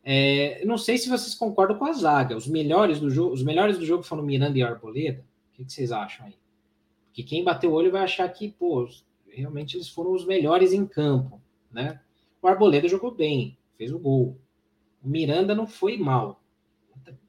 É, 0.05 0.65
não 0.65 0.79
sei 0.79 0.97
se 0.97 1.09
vocês 1.09 1.35
concordam 1.35 1.77
com 1.77 1.85
a 1.85 1.93
zaga. 1.93 2.37
Os 2.37 2.47
melhores 2.47 3.01
do 3.01 3.11
jogo, 3.11 3.35
os 3.35 3.43
melhores 3.43 3.79
do 3.79 3.85
jogo 3.85 4.03
foram 4.03 4.23
Miranda 4.23 4.57
e 4.59 4.63
Arboleda. 4.63 5.25
O 5.53 5.57
que, 5.57 5.65
que 5.65 5.73
vocês 5.73 5.93
acham 5.93 6.27
aí? 6.27 6.35
Porque 7.07 7.23
quem 7.23 7.45
bateu 7.45 7.71
o 7.71 7.75
olho 7.75 7.91
vai 7.91 8.03
achar 8.03 8.29
que, 8.29 8.49
pô, 8.49 8.89
realmente 9.29 9.77
eles 9.77 9.89
foram 9.89 10.13
os 10.13 10.25
melhores 10.25 10.73
em 10.73 10.87
campo, 10.87 11.41
né? 11.71 12.01
O 12.41 12.47
Arboleda 12.47 12.89
jogou 12.89 13.11
bem, 13.11 13.59
fez 13.77 13.93
o 13.93 13.99
gol. 13.99 14.39
O 15.03 15.09
Miranda 15.09 15.55
não 15.55 15.67
foi 15.67 15.99
mal. 15.99 16.41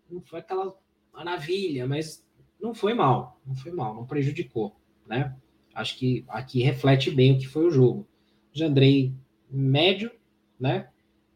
Não 0.09 0.21
foi 0.21 0.39
aquela 0.39 0.75
maravilha, 1.11 1.87
mas 1.87 2.25
não 2.61 2.73
foi 2.73 2.93
mal, 2.93 3.39
não 3.45 3.55
foi 3.55 3.71
mal, 3.71 3.95
não 3.95 4.05
prejudicou, 4.05 4.75
né? 5.07 5.35
Acho 5.73 5.97
que 5.97 6.25
aqui 6.27 6.61
reflete 6.61 7.09
bem 7.09 7.33
o 7.33 7.39
que 7.39 7.47
foi 7.47 7.65
o 7.65 7.71
jogo. 7.71 8.07
O 8.55 8.63
Andrei 8.63 9.13
médio, 9.49 10.11
né? 10.59 10.89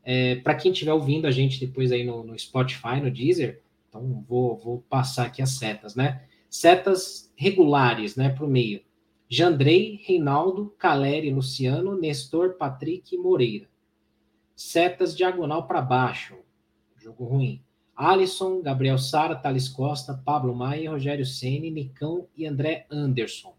É, 0.03 0.35
Para 0.35 0.55
quem 0.55 0.71
estiver 0.71 0.93
ouvindo 0.93 1.25
a 1.25 1.31
gente 1.31 1.59
depois 1.65 1.91
aí 1.91 2.03
no, 2.03 2.23
no, 2.23 2.37
Spotify, 2.37 2.99
no 3.01 3.09
Deezer, 3.09 3.61
então 3.87 4.23
vou, 4.27 4.57
vou 4.57 4.81
passar 4.89 5.27
aqui 5.27 5.41
as 5.41 5.51
setas, 5.51 5.95
né? 5.95 6.23
Setas 6.49 7.31
regulares, 7.35 8.15
né, 8.15 8.29
para 8.29 8.45
o 8.45 8.49
meio. 8.49 8.81
Jandrei, 9.29 9.99
Reinaldo, 10.03 10.75
Caleri, 10.77 11.31
Luciano, 11.31 11.97
Nestor, 11.99 12.53
Patrick 12.53 13.15
e 13.15 13.17
Moreira. 13.17 13.67
Setas 14.55 15.15
diagonal 15.15 15.65
para 15.65 15.81
baixo. 15.81 16.35
Jogo 16.97 17.25
ruim. 17.25 17.61
Alisson, 17.95 18.61
Gabriel 18.61 18.97
Sara, 18.97 19.35
Thales 19.35 19.69
Costa, 19.69 20.13
Pablo 20.13 20.55
Maia, 20.55 20.89
Rogério 20.89 21.25
Ceni, 21.25 21.69
Nicão 21.69 22.27
e 22.35 22.45
André 22.45 22.85
Anderson. 22.89 23.53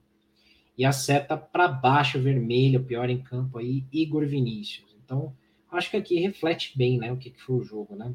E 0.77 0.85
a 0.85 0.93
seta 0.93 1.37
para 1.37 1.69
baixo, 1.69 2.21
vermelho, 2.21 2.83
pior 2.85 3.09
em 3.09 3.23
campo 3.23 3.59
aí, 3.59 3.85
Igor 3.93 4.27
Vinícius. 4.27 4.97
Então, 5.05 5.33
acho 5.71 5.91
que 5.91 5.97
aqui 5.97 6.19
reflete 6.19 6.77
bem, 6.77 6.99
né, 6.99 7.13
o 7.13 7.17
que, 7.17 7.31
que 7.31 7.41
foi 7.41 7.57
o 7.57 7.65
jogo, 7.65 7.95
né? 7.95 8.13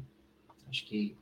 Acho 0.68 0.84
que 0.84 1.16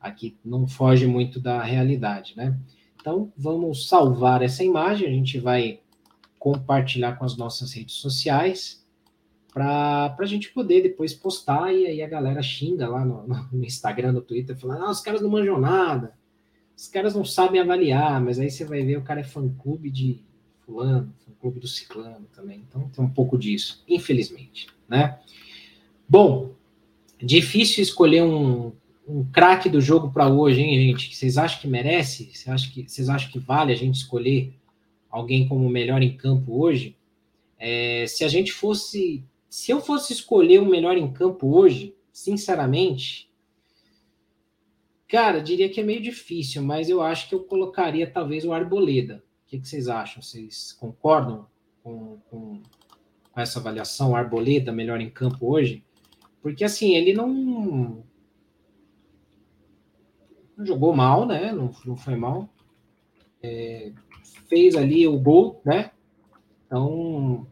aqui 0.00 0.36
não 0.44 0.66
foge 0.66 1.06
muito 1.06 1.40
da 1.40 1.62
realidade, 1.62 2.34
né? 2.36 2.58
Então, 3.00 3.32
vamos 3.36 3.88
salvar 3.88 4.42
essa 4.42 4.62
imagem, 4.62 5.08
a 5.08 5.10
gente 5.10 5.38
vai 5.38 5.80
compartilhar 6.38 7.16
com 7.16 7.24
as 7.24 7.36
nossas 7.36 7.72
redes 7.72 7.96
sociais 7.96 8.85
para 9.56 10.14
a 10.18 10.26
gente 10.26 10.52
poder 10.52 10.82
depois 10.82 11.14
postar 11.14 11.72
e 11.72 11.86
aí 11.86 12.02
a 12.02 12.06
galera 12.06 12.42
xinga 12.42 12.86
lá 12.86 13.02
no, 13.02 13.26
no 13.50 13.64
Instagram, 13.64 14.12
no 14.12 14.20
Twitter, 14.20 14.54
falando, 14.54 14.84
ah, 14.84 14.90
os 14.90 15.00
caras 15.00 15.22
não 15.22 15.30
manjam 15.30 15.58
nada, 15.58 16.12
os 16.76 16.86
caras 16.88 17.14
não 17.14 17.24
sabem 17.24 17.58
avaliar, 17.58 18.20
mas 18.20 18.38
aí 18.38 18.50
você 18.50 18.66
vai 18.66 18.82
ver 18.82 18.98
o 18.98 19.02
cara 19.02 19.20
é 19.20 19.24
fã-clube 19.24 19.90
de 19.90 20.20
fulano, 20.60 21.10
fã-clube 21.24 21.58
do 21.58 21.66
ciclano 21.66 22.26
também, 22.34 22.62
então 22.68 22.86
tem 22.90 23.02
um 23.02 23.08
pouco 23.08 23.38
disso, 23.38 23.82
infelizmente, 23.88 24.66
né? 24.86 25.18
Bom, 26.06 26.50
difícil 27.18 27.82
escolher 27.82 28.24
um, 28.24 28.72
um 29.08 29.24
craque 29.24 29.70
do 29.70 29.80
jogo 29.80 30.10
para 30.10 30.28
hoje, 30.28 30.60
hein, 30.60 30.88
gente? 30.88 31.16
Vocês 31.16 31.38
acham 31.38 31.62
que 31.62 31.66
merece? 31.66 32.24
Vocês 32.24 32.48
acham 32.48 32.70
que, 32.72 32.82
vocês 32.86 33.08
acham 33.08 33.30
que 33.32 33.38
vale 33.38 33.72
a 33.72 33.76
gente 33.76 33.94
escolher 33.94 34.52
alguém 35.10 35.48
como 35.48 35.66
melhor 35.66 36.02
em 36.02 36.14
campo 36.14 36.62
hoje? 36.62 36.94
É, 37.58 38.04
se 38.06 38.22
a 38.22 38.28
gente 38.28 38.52
fosse 38.52 39.24
se 39.56 39.72
eu 39.72 39.80
fosse 39.80 40.12
escolher 40.12 40.60
o 40.60 40.66
melhor 40.66 40.98
em 40.98 41.10
campo 41.10 41.56
hoje, 41.56 41.96
sinceramente, 42.12 43.32
cara, 45.08 45.40
diria 45.40 45.70
que 45.70 45.80
é 45.80 45.82
meio 45.82 46.02
difícil, 46.02 46.62
mas 46.62 46.90
eu 46.90 47.00
acho 47.00 47.26
que 47.26 47.34
eu 47.34 47.42
colocaria 47.42 48.06
talvez 48.06 48.44
o 48.44 48.52
Arboleda. 48.52 49.24
O 49.46 49.48
que, 49.48 49.58
que 49.58 49.66
vocês 49.66 49.88
acham? 49.88 50.20
Vocês 50.20 50.74
concordam 50.74 51.46
com, 51.82 52.18
com, 52.28 52.60
essa 53.34 53.58
avaliação? 53.58 54.14
Arboleda, 54.14 54.72
melhor 54.72 55.00
em 55.00 55.08
campo 55.08 55.50
hoje? 55.50 55.82
Porque 56.42 56.62
assim, 56.62 56.94
ele 56.94 57.14
não, 57.14 58.04
não 60.54 60.66
jogou 60.66 60.94
mal, 60.94 61.24
né? 61.26 61.50
Não, 61.50 61.74
não 61.86 61.96
foi 61.96 62.14
mal. 62.14 62.46
É, 63.42 63.90
fez 64.50 64.76
ali 64.76 65.08
o 65.08 65.18
gol, 65.18 65.62
né? 65.64 65.92
Então, 66.66 67.46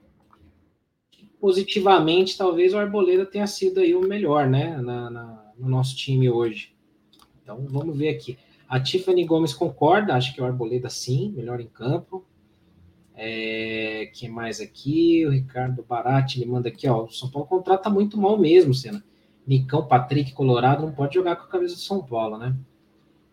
positivamente, 1.45 2.39
talvez 2.39 2.73
o 2.73 2.79
Arboleda 2.79 3.27
tenha 3.27 3.47
sido 3.47 3.79
aí 3.79 3.95
o 3.95 4.01
melhor, 4.01 4.49
né, 4.49 4.79
na, 4.79 5.11
na, 5.11 5.53
no 5.59 5.69
nosso 5.69 5.95
time 5.95 6.31
hoje. 6.31 6.75
Então, 7.43 7.67
vamos 7.69 7.99
ver 7.99 8.09
aqui. 8.09 8.39
A 8.67 8.81
Tiffany 8.81 9.27
Gomes 9.27 9.53
concorda, 9.53 10.15
acho 10.15 10.35
que 10.35 10.41
o 10.41 10.45
Arboleda 10.47 10.89
sim, 10.89 11.35
melhor 11.37 11.61
em 11.61 11.67
campo. 11.67 12.25
É, 13.15 14.11
que 14.15 14.27
mais 14.27 14.59
aqui? 14.59 15.27
O 15.27 15.33
Ricardo 15.33 15.85
Barati 15.87 16.41
ele 16.41 16.51
manda 16.51 16.71
aqui, 16.71 16.89
ó. 16.89 17.05
O 17.05 17.11
São 17.11 17.31
Paulo 17.31 17.47
contrata 17.47 17.91
muito 17.91 18.17
mal 18.17 18.39
mesmo, 18.39 18.73
Senna. 18.73 19.05
Nicão, 19.47 19.87
Patrick, 19.87 20.33
Colorado 20.33 20.87
não 20.87 20.93
pode 20.93 21.13
jogar 21.13 21.37
com 21.37 21.43
a 21.43 21.49
camisa 21.49 21.75
do 21.75 21.81
São 21.81 22.03
Paulo, 22.03 22.39
né? 22.39 22.57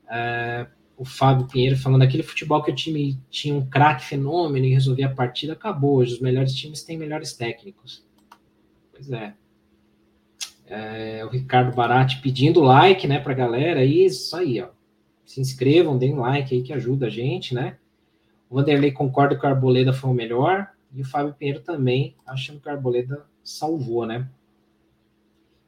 É, 0.09 0.67
o 1.01 1.05
Fábio 1.05 1.47
Pinheiro 1.47 1.75
falando 1.75 2.03
aquele 2.03 2.21
futebol 2.21 2.61
que 2.61 2.69
o 2.69 2.75
time 2.75 3.19
tinha 3.27 3.55
um 3.55 3.65
craque 3.65 4.05
fenômeno 4.05 4.67
e 4.67 4.73
resolvia 4.73 5.07
a 5.07 5.15
partida, 5.15 5.53
acabou. 5.53 5.95
Hoje 5.95 6.13
os 6.13 6.19
melhores 6.19 6.53
times 6.53 6.83
têm 6.83 6.95
melhores 6.95 7.33
técnicos. 7.33 8.05
Pois 8.91 9.11
é. 9.11 9.33
é 10.67 11.25
o 11.25 11.29
Ricardo 11.29 11.75
Barati 11.75 12.21
pedindo 12.21 12.61
like, 12.61 13.07
né, 13.07 13.19
pra 13.19 13.33
galera. 13.33 13.83
Isso 13.83 14.37
aí, 14.37 14.61
ó. 14.61 14.67
Se 15.25 15.41
inscrevam, 15.41 15.97
deem 15.97 16.13
like 16.13 16.53
aí 16.53 16.61
que 16.61 16.71
ajuda 16.71 17.07
a 17.07 17.09
gente, 17.09 17.55
né? 17.55 17.77
O 18.47 18.53
Vanderlei 18.53 18.91
concorda 18.91 19.35
que 19.35 19.43
o 19.43 19.49
Arboleda 19.49 19.91
foi 19.91 20.11
o 20.11 20.13
melhor. 20.13 20.67
E 20.93 21.01
o 21.01 21.05
Fábio 21.05 21.33
Pinheiro 21.33 21.61
também, 21.61 22.15
achando 22.27 22.59
que 22.59 22.69
o 22.69 22.71
Arboleda 22.71 23.25
salvou, 23.43 24.05
né? 24.05 24.29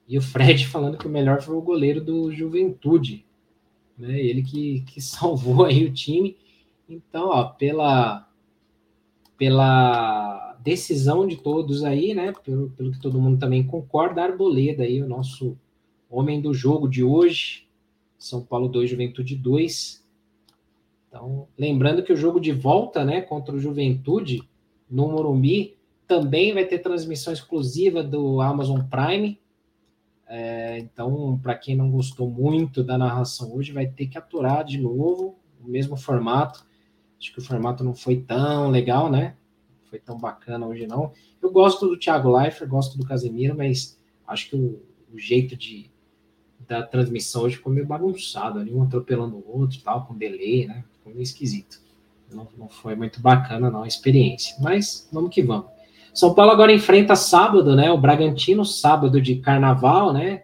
E 0.08 0.16
o 0.16 0.22
Fred 0.22 0.64
falando 0.70 0.96
que 0.96 1.08
o 1.08 1.10
melhor 1.10 1.42
foi 1.42 1.56
o 1.56 1.62
goleiro 1.62 2.00
do 2.00 2.32
Juventude 2.32 3.26
né? 3.98 4.20
Ele 4.20 4.44
que, 4.44 4.82
que 4.82 5.00
salvou 5.02 5.66
aí 5.66 5.86
o 5.86 5.94
time. 5.94 6.38
Então, 6.88 7.30
ó, 7.30 7.46
pela, 7.46 8.30
pela 9.38 10.58
decisão 10.62 11.28
de 11.28 11.38
todos 11.38 11.84
aí, 11.84 12.14
né? 12.14 12.34
Pelo, 12.44 12.70
pelo 12.72 12.92
que 12.92 13.00
todo 13.00 13.22
mundo 13.22 13.40
também 13.40 13.66
concorda, 13.66 14.24
Arboleda 14.24 14.84
aí, 14.84 15.02
o 15.02 15.08
nosso 15.08 15.58
homem 16.10 16.42
do 16.42 16.54
jogo 16.54 16.88
de 16.88 17.04
hoje. 17.04 17.68
São 18.18 18.42
Paulo 18.42 18.68
2, 18.70 18.90
Juventude 18.90 19.36
2. 19.36 20.04
Então, 21.08 21.48
lembrando 21.58 22.02
que 22.02 22.14
o 22.14 22.18
jogo 22.18 22.40
de 22.40 22.52
volta, 22.52 23.04
né, 23.04 23.22
contra 23.22 23.54
o 23.54 23.60
Juventude 23.60 24.42
no 24.90 25.10
Morumbi, 25.10 25.78
também 26.08 26.54
vai 26.54 26.66
ter 26.66 26.80
transmissão 26.80 27.34
exclusiva 27.34 28.02
do 28.02 28.42
Amazon 28.42 28.82
Prime. 28.82 29.40
É, 30.28 30.80
então, 30.80 31.40
para 31.42 31.56
quem 31.56 31.76
não 31.76 31.92
gostou 31.92 32.30
muito 32.30 32.84
da 32.84 32.98
narração 32.98 33.54
hoje, 33.54 33.72
vai 33.72 33.88
ter 33.88 34.08
que 34.08 34.18
aturar 34.18 34.64
de 34.64 34.78
novo 34.80 35.38
o 35.64 35.68
mesmo 35.70 35.96
formato. 35.96 36.66
Acho 37.20 37.34
que 37.34 37.40
o 37.40 37.44
formato 37.44 37.84
não 37.84 37.94
foi 37.94 38.18
tão 38.18 38.70
legal, 38.70 39.10
né? 39.12 39.36
Não 39.82 39.90
foi 39.90 40.00
tão 40.00 40.18
bacana 40.18 40.66
hoje, 40.66 40.88
não. 40.88 41.12
Eu 41.42 41.52
gosto 41.52 41.88
do 41.88 41.98
Thiago 41.98 42.36
Leifert, 42.36 42.70
gosto 42.70 42.98
do 42.98 43.06
Casemiro, 43.06 43.56
mas 43.56 44.00
acho 44.28 44.50
que 44.50 44.56
o, 44.56 44.82
o 45.14 45.20
jeito 45.20 45.56
de, 45.56 45.90
da 46.68 46.82
transmissão 46.82 47.44
hoje 47.44 47.58
ficou 47.58 47.72
meio 47.72 47.86
bagunçado, 47.86 48.60
ali, 48.60 48.74
um 48.74 48.84
atropelando 48.84 49.38
o 49.38 49.60
outro 49.60 49.80
tal, 49.82 50.06
com 50.06 50.18
delay, 50.18 50.68
né? 50.68 50.84
Ficou 50.98 51.14
meio 51.14 51.24
esquisito. 51.24 51.82
Não, 52.32 52.48
não 52.58 52.68
foi 52.68 52.96
muito 52.96 53.22
bacana, 53.22 53.70
não, 53.70 53.84
a 53.84 53.88
experiência. 53.88 54.56
Mas 54.60 55.08
vamos 55.12 55.30
que 55.30 55.44
vamos. 55.44 55.73
São 56.14 56.36
Paulo 56.36 56.52
agora 56.52 56.72
enfrenta 56.72 57.16
sábado, 57.16 57.76
né? 57.76 57.92
O 57.92 57.98
Bragantino, 57.98 58.64
sábado 58.64 59.20
de 59.20 59.38
carnaval, 59.38 60.14
né? 60.14 60.44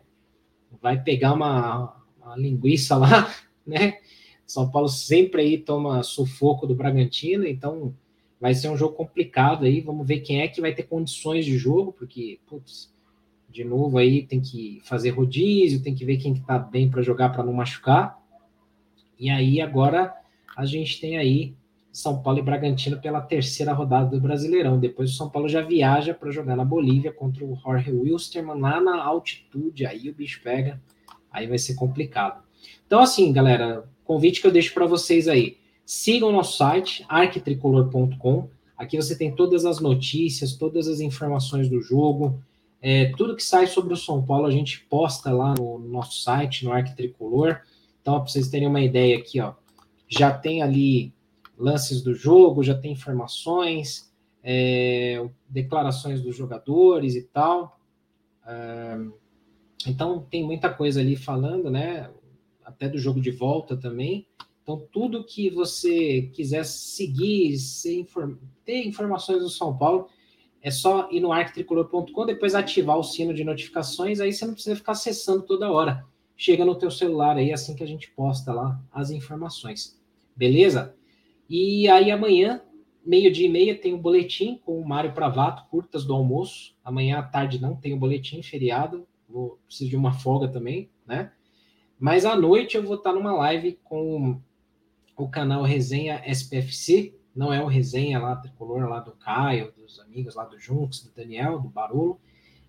Vai 0.81 1.01
pegar 1.01 1.33
uma, 1.33 1.95
uma 2.17 2.35
linguiça 2.35 2.97
lá, 2.97 3.29
né? 3.65 3.99
São 4.47 4.69
Paulo 4.71 4.89
sempre 4.89 5.43
aí 5.43 5.57
toma 5.59 6.01
sufoco 6.01 6.65
do 6.65 6.73
Bragantino, 6.73 7.45
então 7.45 7.93
vai 8.41 8.55
ser 8.55 8.69
um 8.69 8.77
jogo 8.77 8.95
complicado 8.95 9.65
aí. 9.65 9.79
Vamos 9.79 10.07
ver 10.07 10.21
quem 10.21 10.41
é 10.41 10.47
que 10.47 10.59
vai 10.59 10.73
ter 10.73 10.83
condições 10.83 11.45
de 11.45 11.55
jogo, 11.55 11.93
porque, 11.93 12.39
putz, 12.47 12.91
de 13.47 13.63
novo 13.63 13.99
aí 13.99 14.23
tem 14.23 14.41
que 14.41 14.81
fazer 14.83 15.11
rodízio, 15.11 15.83
tem 15.83 15.93
que 15.93 16.03
ver 16.03 16.17
quem 16.17 16.33
que 16.33 16.41
tá 16.41 16.57
bem 16.57 16.89
para 16.89 17.03
jogar 17.03 17.29
para 17.29 17.43
não 17.43 17.53
machucar. 17.53 18.19
E 19.19 19.29
aí 19.29 19.61
agora 19.61 20.15
a 20.57 20.65
gente 20.65 20.99
tem 20.99 21.17
aí 21.17 21.53
são 21.91 22.21
Paulo 22.21 22.39
e 22.39 22.43
Bragantino 22.43 22.99
pela 22.99 23.21
terceira 23.21 23.73
rodada 23.73 24.09
do 24.09 24.21
Brasileirão. 24.21 24.79
Depois 24.79 25.11
o 25.11 25.15
São 25.15 25.29
Paulo 25.29 25.49
já 25.49 25.61
viaja 25.61 26.13
para 26.13 26.31
jogar 26.31 26.55
na 26.55 26.63
Bolívia 26.63 27.11
contra 27.11 27.43
o 27.43 27.55
Jorge 27.55 27.91
Wilstermann 27.91 28.59
lá 28.59 28.79
na 28.79 29.03
altitude. 29.03 29.85
Aí 29.85 30.09
o 30.09 30.13
bicho 30.13 30.41
pega, 30.43 30.79
aí 31.31 31.47
vai 31.47 31.57
ser 31.57 31.75
complicado. 31.75 32.43
Então, 32.85 32.99
assim, 32.99 33.31
galera, 33.33 33.89
convite 34.03 34.41
que 34.41 34.47
eu 34.47 34.51
deixo 34.51 34.73
para 34.73 34.85
vocês 34.85 35.27
aí. 35.27 35.57
Sigam 35.85 36.31
nosso 36.31 36.57
site, 36.57 37.03
arquitricolor.com. 37.09 38.49
Aqui 38.77 38.95
você 38.95 39.17
tem 39.17 39.35
todas 39.35 39.65
as 39.65 39.79
notícias, 39.79 40.53
todas 40.53 40.87
as 40.87 40.99
informações 40.99 41.67
do 41.67 41.81
jogo. 41.81 42.39
É, 42.81 43.11
tudo 43.17 43.35
que 43.35 43.43
sai 43.43 43.67
sobre 43.67 43.93
o 43.93 43.97
São 43.97 44.23
Paulo 44.23 44.45
a 44.45 44.51
gente 44.51 44.79
posta 44.85 45.31
lá 45.31 45.53
no 45.53 45.79
nosso 45.79 46.21
site, 46.21 46.63
no 46.63 46.71
Arquitricolor. 46.71 47.59
Então, 48.01 48.15
para 48.19 48.29
vocês 48.29 48.47
terem 48.47 48.67
uma 48.67 48.81
ideia 48.81 49.17
aqui, 49.17 49.41
ó, 49.41 49.53
já 50.07 50.31
tem 50.31 50.61
ali 50.61 51.13
lances 51.59 52.01
do 52.01 52.13
jogo, 52.15 52.63
já 52.63 52.73
tem 52.73 52.93
informações, 52.93 54.11
é, 54.41 55.29
declarações 55.47 56.21
dos 56.21 56.35
jogadores 56.35 57.15
e 57.15 57.23
tal. 57.23 57.79
É, 58.47 58.97
Então 59.85 60.25
tem 60.29 60.43
muita 60.43 60.69
coisa 60.73 60.99
ali 60.99 61.15
falando, 61.15 61.69
né? 61.69 62.09
Até 62.63 62.87
do 62.87 62.97
jogo 62.97 63.19
de 63.21 63.31
volta 63.31 63.77
também. 63.77 64.27
Então, 64.69 64.87
tudo 64.91 65.23
que 65.23 65.49
você 65.49 66.29
quiser 66.33 66.63
seguir, 66.63 67.55
inform... 67.87 68.35
ter 68.63 68.85
informações 68.85 69.41
do 69.41 69.49
São 69.49 69.75
Paulo, 69.75 70.07
é 70.61 70.69
só 70.69 71.09
ir 71.11 71.19
no 71.21 71.31
arquitricolor.com, 71.31 72.25
depois 72.25 72.53
ativar 72.53 72.95
o 72.95 73.03
sino 73.03 73.33
de 73.33 73.43
notificações, 73.43 74.19
aí 74.19 74.31
você 74.31 74.45
não 74.45 74.53
precisa 74.53 74.75
ficar 74.75 74.91
acessando 74.91 75.41
toda 75.41 75.71
hora. 75.71 76.05
Chega 76.37 76.63
no 76.63 76.75
teu 76.75 76.91
celular 76.91 77.35
aí 77.35 77.51
assim 77.51 77.75
que 77.75 77.83
a 77.83 77.87
gente 77.87 78.11
posta 78.11 78.53
lá 78.53 78.79
as 78.91 79.09
informações. 79.09 79.99
Beleza? 80.35 80.95
E 81.49 81.89
aí 81.89 82.11
amanhã, 82.11 82.61
meio-dia 83.03 83.47
e 83.47 83.49
meia, 83.49 83.75
tem 83.75 83.93
o 83.93 83.97
um 83.97 84.01
boletim 84.01 84.59
com 84.63 84.79
o 84.79 84.87
Mário 84.87 85.13
Pravato, 85.13 85.65
curtas 85.69 86.05
do 86.05 86.13
almoço. 86.13 86.75
Amanhã 86.83 87.17
à 87.17 87.23
tarde 87.23 87.59
não 87.59 87.75
tem 87.75 87.93
o 87.93 87.95
um 87.95 87.99
boletim, 87.99 88.43
feriado. 88.43 89.07
Vou 89.27 89.59
preciso 89.65 89.89
de 89.89 89.95
uma 89.95 90.13
folga 90.13 90.47
também, 90.47 90.89
né? 91.07 91.31
Mas 91.99 92.25
à 92.25 92.35
noite 92.35 92.77
eu 92.77 92.83
vou 92.83 92.95
estar 92.95 93.13
numa 93.13 93.33
live 93.33 93.79
com 93.83 94.39
o 95.17 95.27
canal 95.27 95.63
Resenha 95.63 96.21
SPFC, 96.25 97.13
não 97.35 97.51
é 97.51 97.61
o 97.61 97.67
Resenha 97.67 98.19
lá, 98.19 98.35
tricolor 98.35 98.87
lá 98.87 98.99
do 98.99 99.11
Caio, 99.11 99.73
dos 99.75 99.99
amigos 99.99 100.35
lá 100.35 100.45
do 100.45 100.57
Junks, 100.57 101.03
do 101.03 101.11
Daniel, 101.11 101.59
do 101.59 101.67
Barolo, 101.67 102.19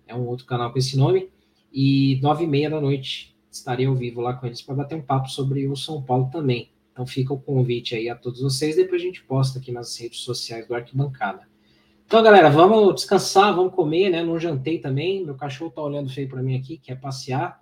é 0.05 0.13
um 0.13 0.27
outro 0.27 0.45
canal 0.45 0.71
com 0.71 0.77
esse 0.77 0.97
nome, 0.97 1.29
e 1.71 2.19
nove 2.21 2.43
e 2.43 2.47
meia 2.47 2.69
da 2.69 2.81
noite 2.81 3.37
estarei 3.49 3.85
ao 3.85 3.95
vivo 3.95 4.19
lá 4.19 4.33
com 4.33 4.45
eles 4.45 4.61
para 4.61 4.75
bater 4.75 4.95
um 4.95 5.01
papo 5.01 5.29
sobre 5.29 5.65
o 5.67 5.75
São 5.77 6.01
Paulo 6.01 6.29
também. 6.29 6.69
Então 7.01 7.07
fica 7.07 7.33
o 7.33 7.41
convite 7.41 7.95
aí 7.95 8.09
a 8.09 8.15
todos 8.15 8.41
vocês, 8.41 8.75
depois 8.75 9.01
a 9.01 9.05
gente 9.05 9.23
posta 9.23 9.57
aqui 9.57 9.71
nas 9.71 9.97
redes 9.97 10.19
sociais 10.19 10.67
do 10.67 10.75
Arquibancada. 10.75 11.47
Então, 12.05 12.21
galera, 12.21 12.47
vamos 12.47 12.93
descansar, 12.93 13.55
vamos 13.55 13.73
comer, 13.73 14.11
né? 14.11 14.21
Não 14.21 14.37
jantei 14.37 14.77
também, 14.77 15.25
meu 15.25 15.33
cachorro 15.33 15.71
tá 15.71 15.81
olhando 15.81 16.11
feio 16.11 16.29
para 16.29 16.43
mim 16.43 16.55
aqui, 16.55 16.77
quer 16.77 16.99
passear, 16.99 17.59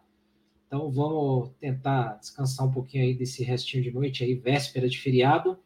então 0.67 0.91
vamos 0.91 1.51
tentar 1.57 2.17
descansar 2.19 2.67
um 2.67 2.71
pouquinho 2.71 3.05
aí 3.05 3.13
desse 3.13 3.41
restinho 3.41 3.81
de 3.81 3.91
noite 3.91 4.25
aí, 4.25 4.35
véspera 4.35 4.89
de 4.89 4.99
feriado. 4.99 5.57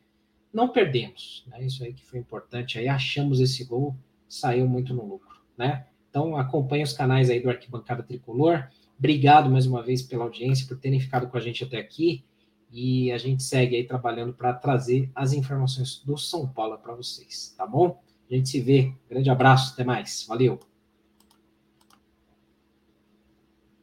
Não 0.53 0.69
perdemos, 0.69 1.43
né? 1.47 1.65
Isso 1.65 1.83
aí 1.83 1.91
que 1.91 2.05
foi 2.05 2.19
importante 2.19 2.77
aí, 2.77 2.87
achamos 2.87 3.39
esse 3.39 3.63
gol, 3.63 3.95
saiu 4.29 4.67
muito 4.67 4.93
no 4.93 5.03
lucro, 5.03 5.35
né? 5.57 5.87
Então 6.11 6.37
acompanhe 6.37 6.83
os 6.83 6.93
canais 6.93 7.27
aí 7.27 7.39
do 7.39 7.49
Arquibancada 7.49 8.03
Tricolor. 8.03 8.67
Obrigado 8.99 9.49
mais 9.49 9.65
uma 9.65 9.81
vez 9.81 10.03
pela 10.03 10.25
audiência, 10.25 10.67
por 10.67 10.77
terem 10.77 10.99
ficado 10.99 11.27
com 11.27 11.37
a 11.37 11.41
gente 11.41 11.63
até 11.63 11.79
aqui. 11.79 12.23
E 12.73 13.11
a 13.11 13.19
gente 13.19 13.43
segue 13.43 13.75
aí 13.75 13.83
trabalhando 13.83 14.33
para 14.33 14.51
trazer 14.51 15.11
as 15.13 15.31
informações 15.31 16.01
do 16.03 16.17
São 16.17 16.47
Paulo 16.47 16.79
para 16.79 16.95
vocês, 16.95 17.53
tá 17.55 17.67
bom? 17.67 18.01
A 18.29 18.33
gente 18.33 18.49
se 18.49 18.59
vê. 18.59 18.91
Grande 19.07 19.29
abraço, 19.29 19.73
até 19.73 19.83
mais. 19.83 20.25
Valeu! 20.27 20.72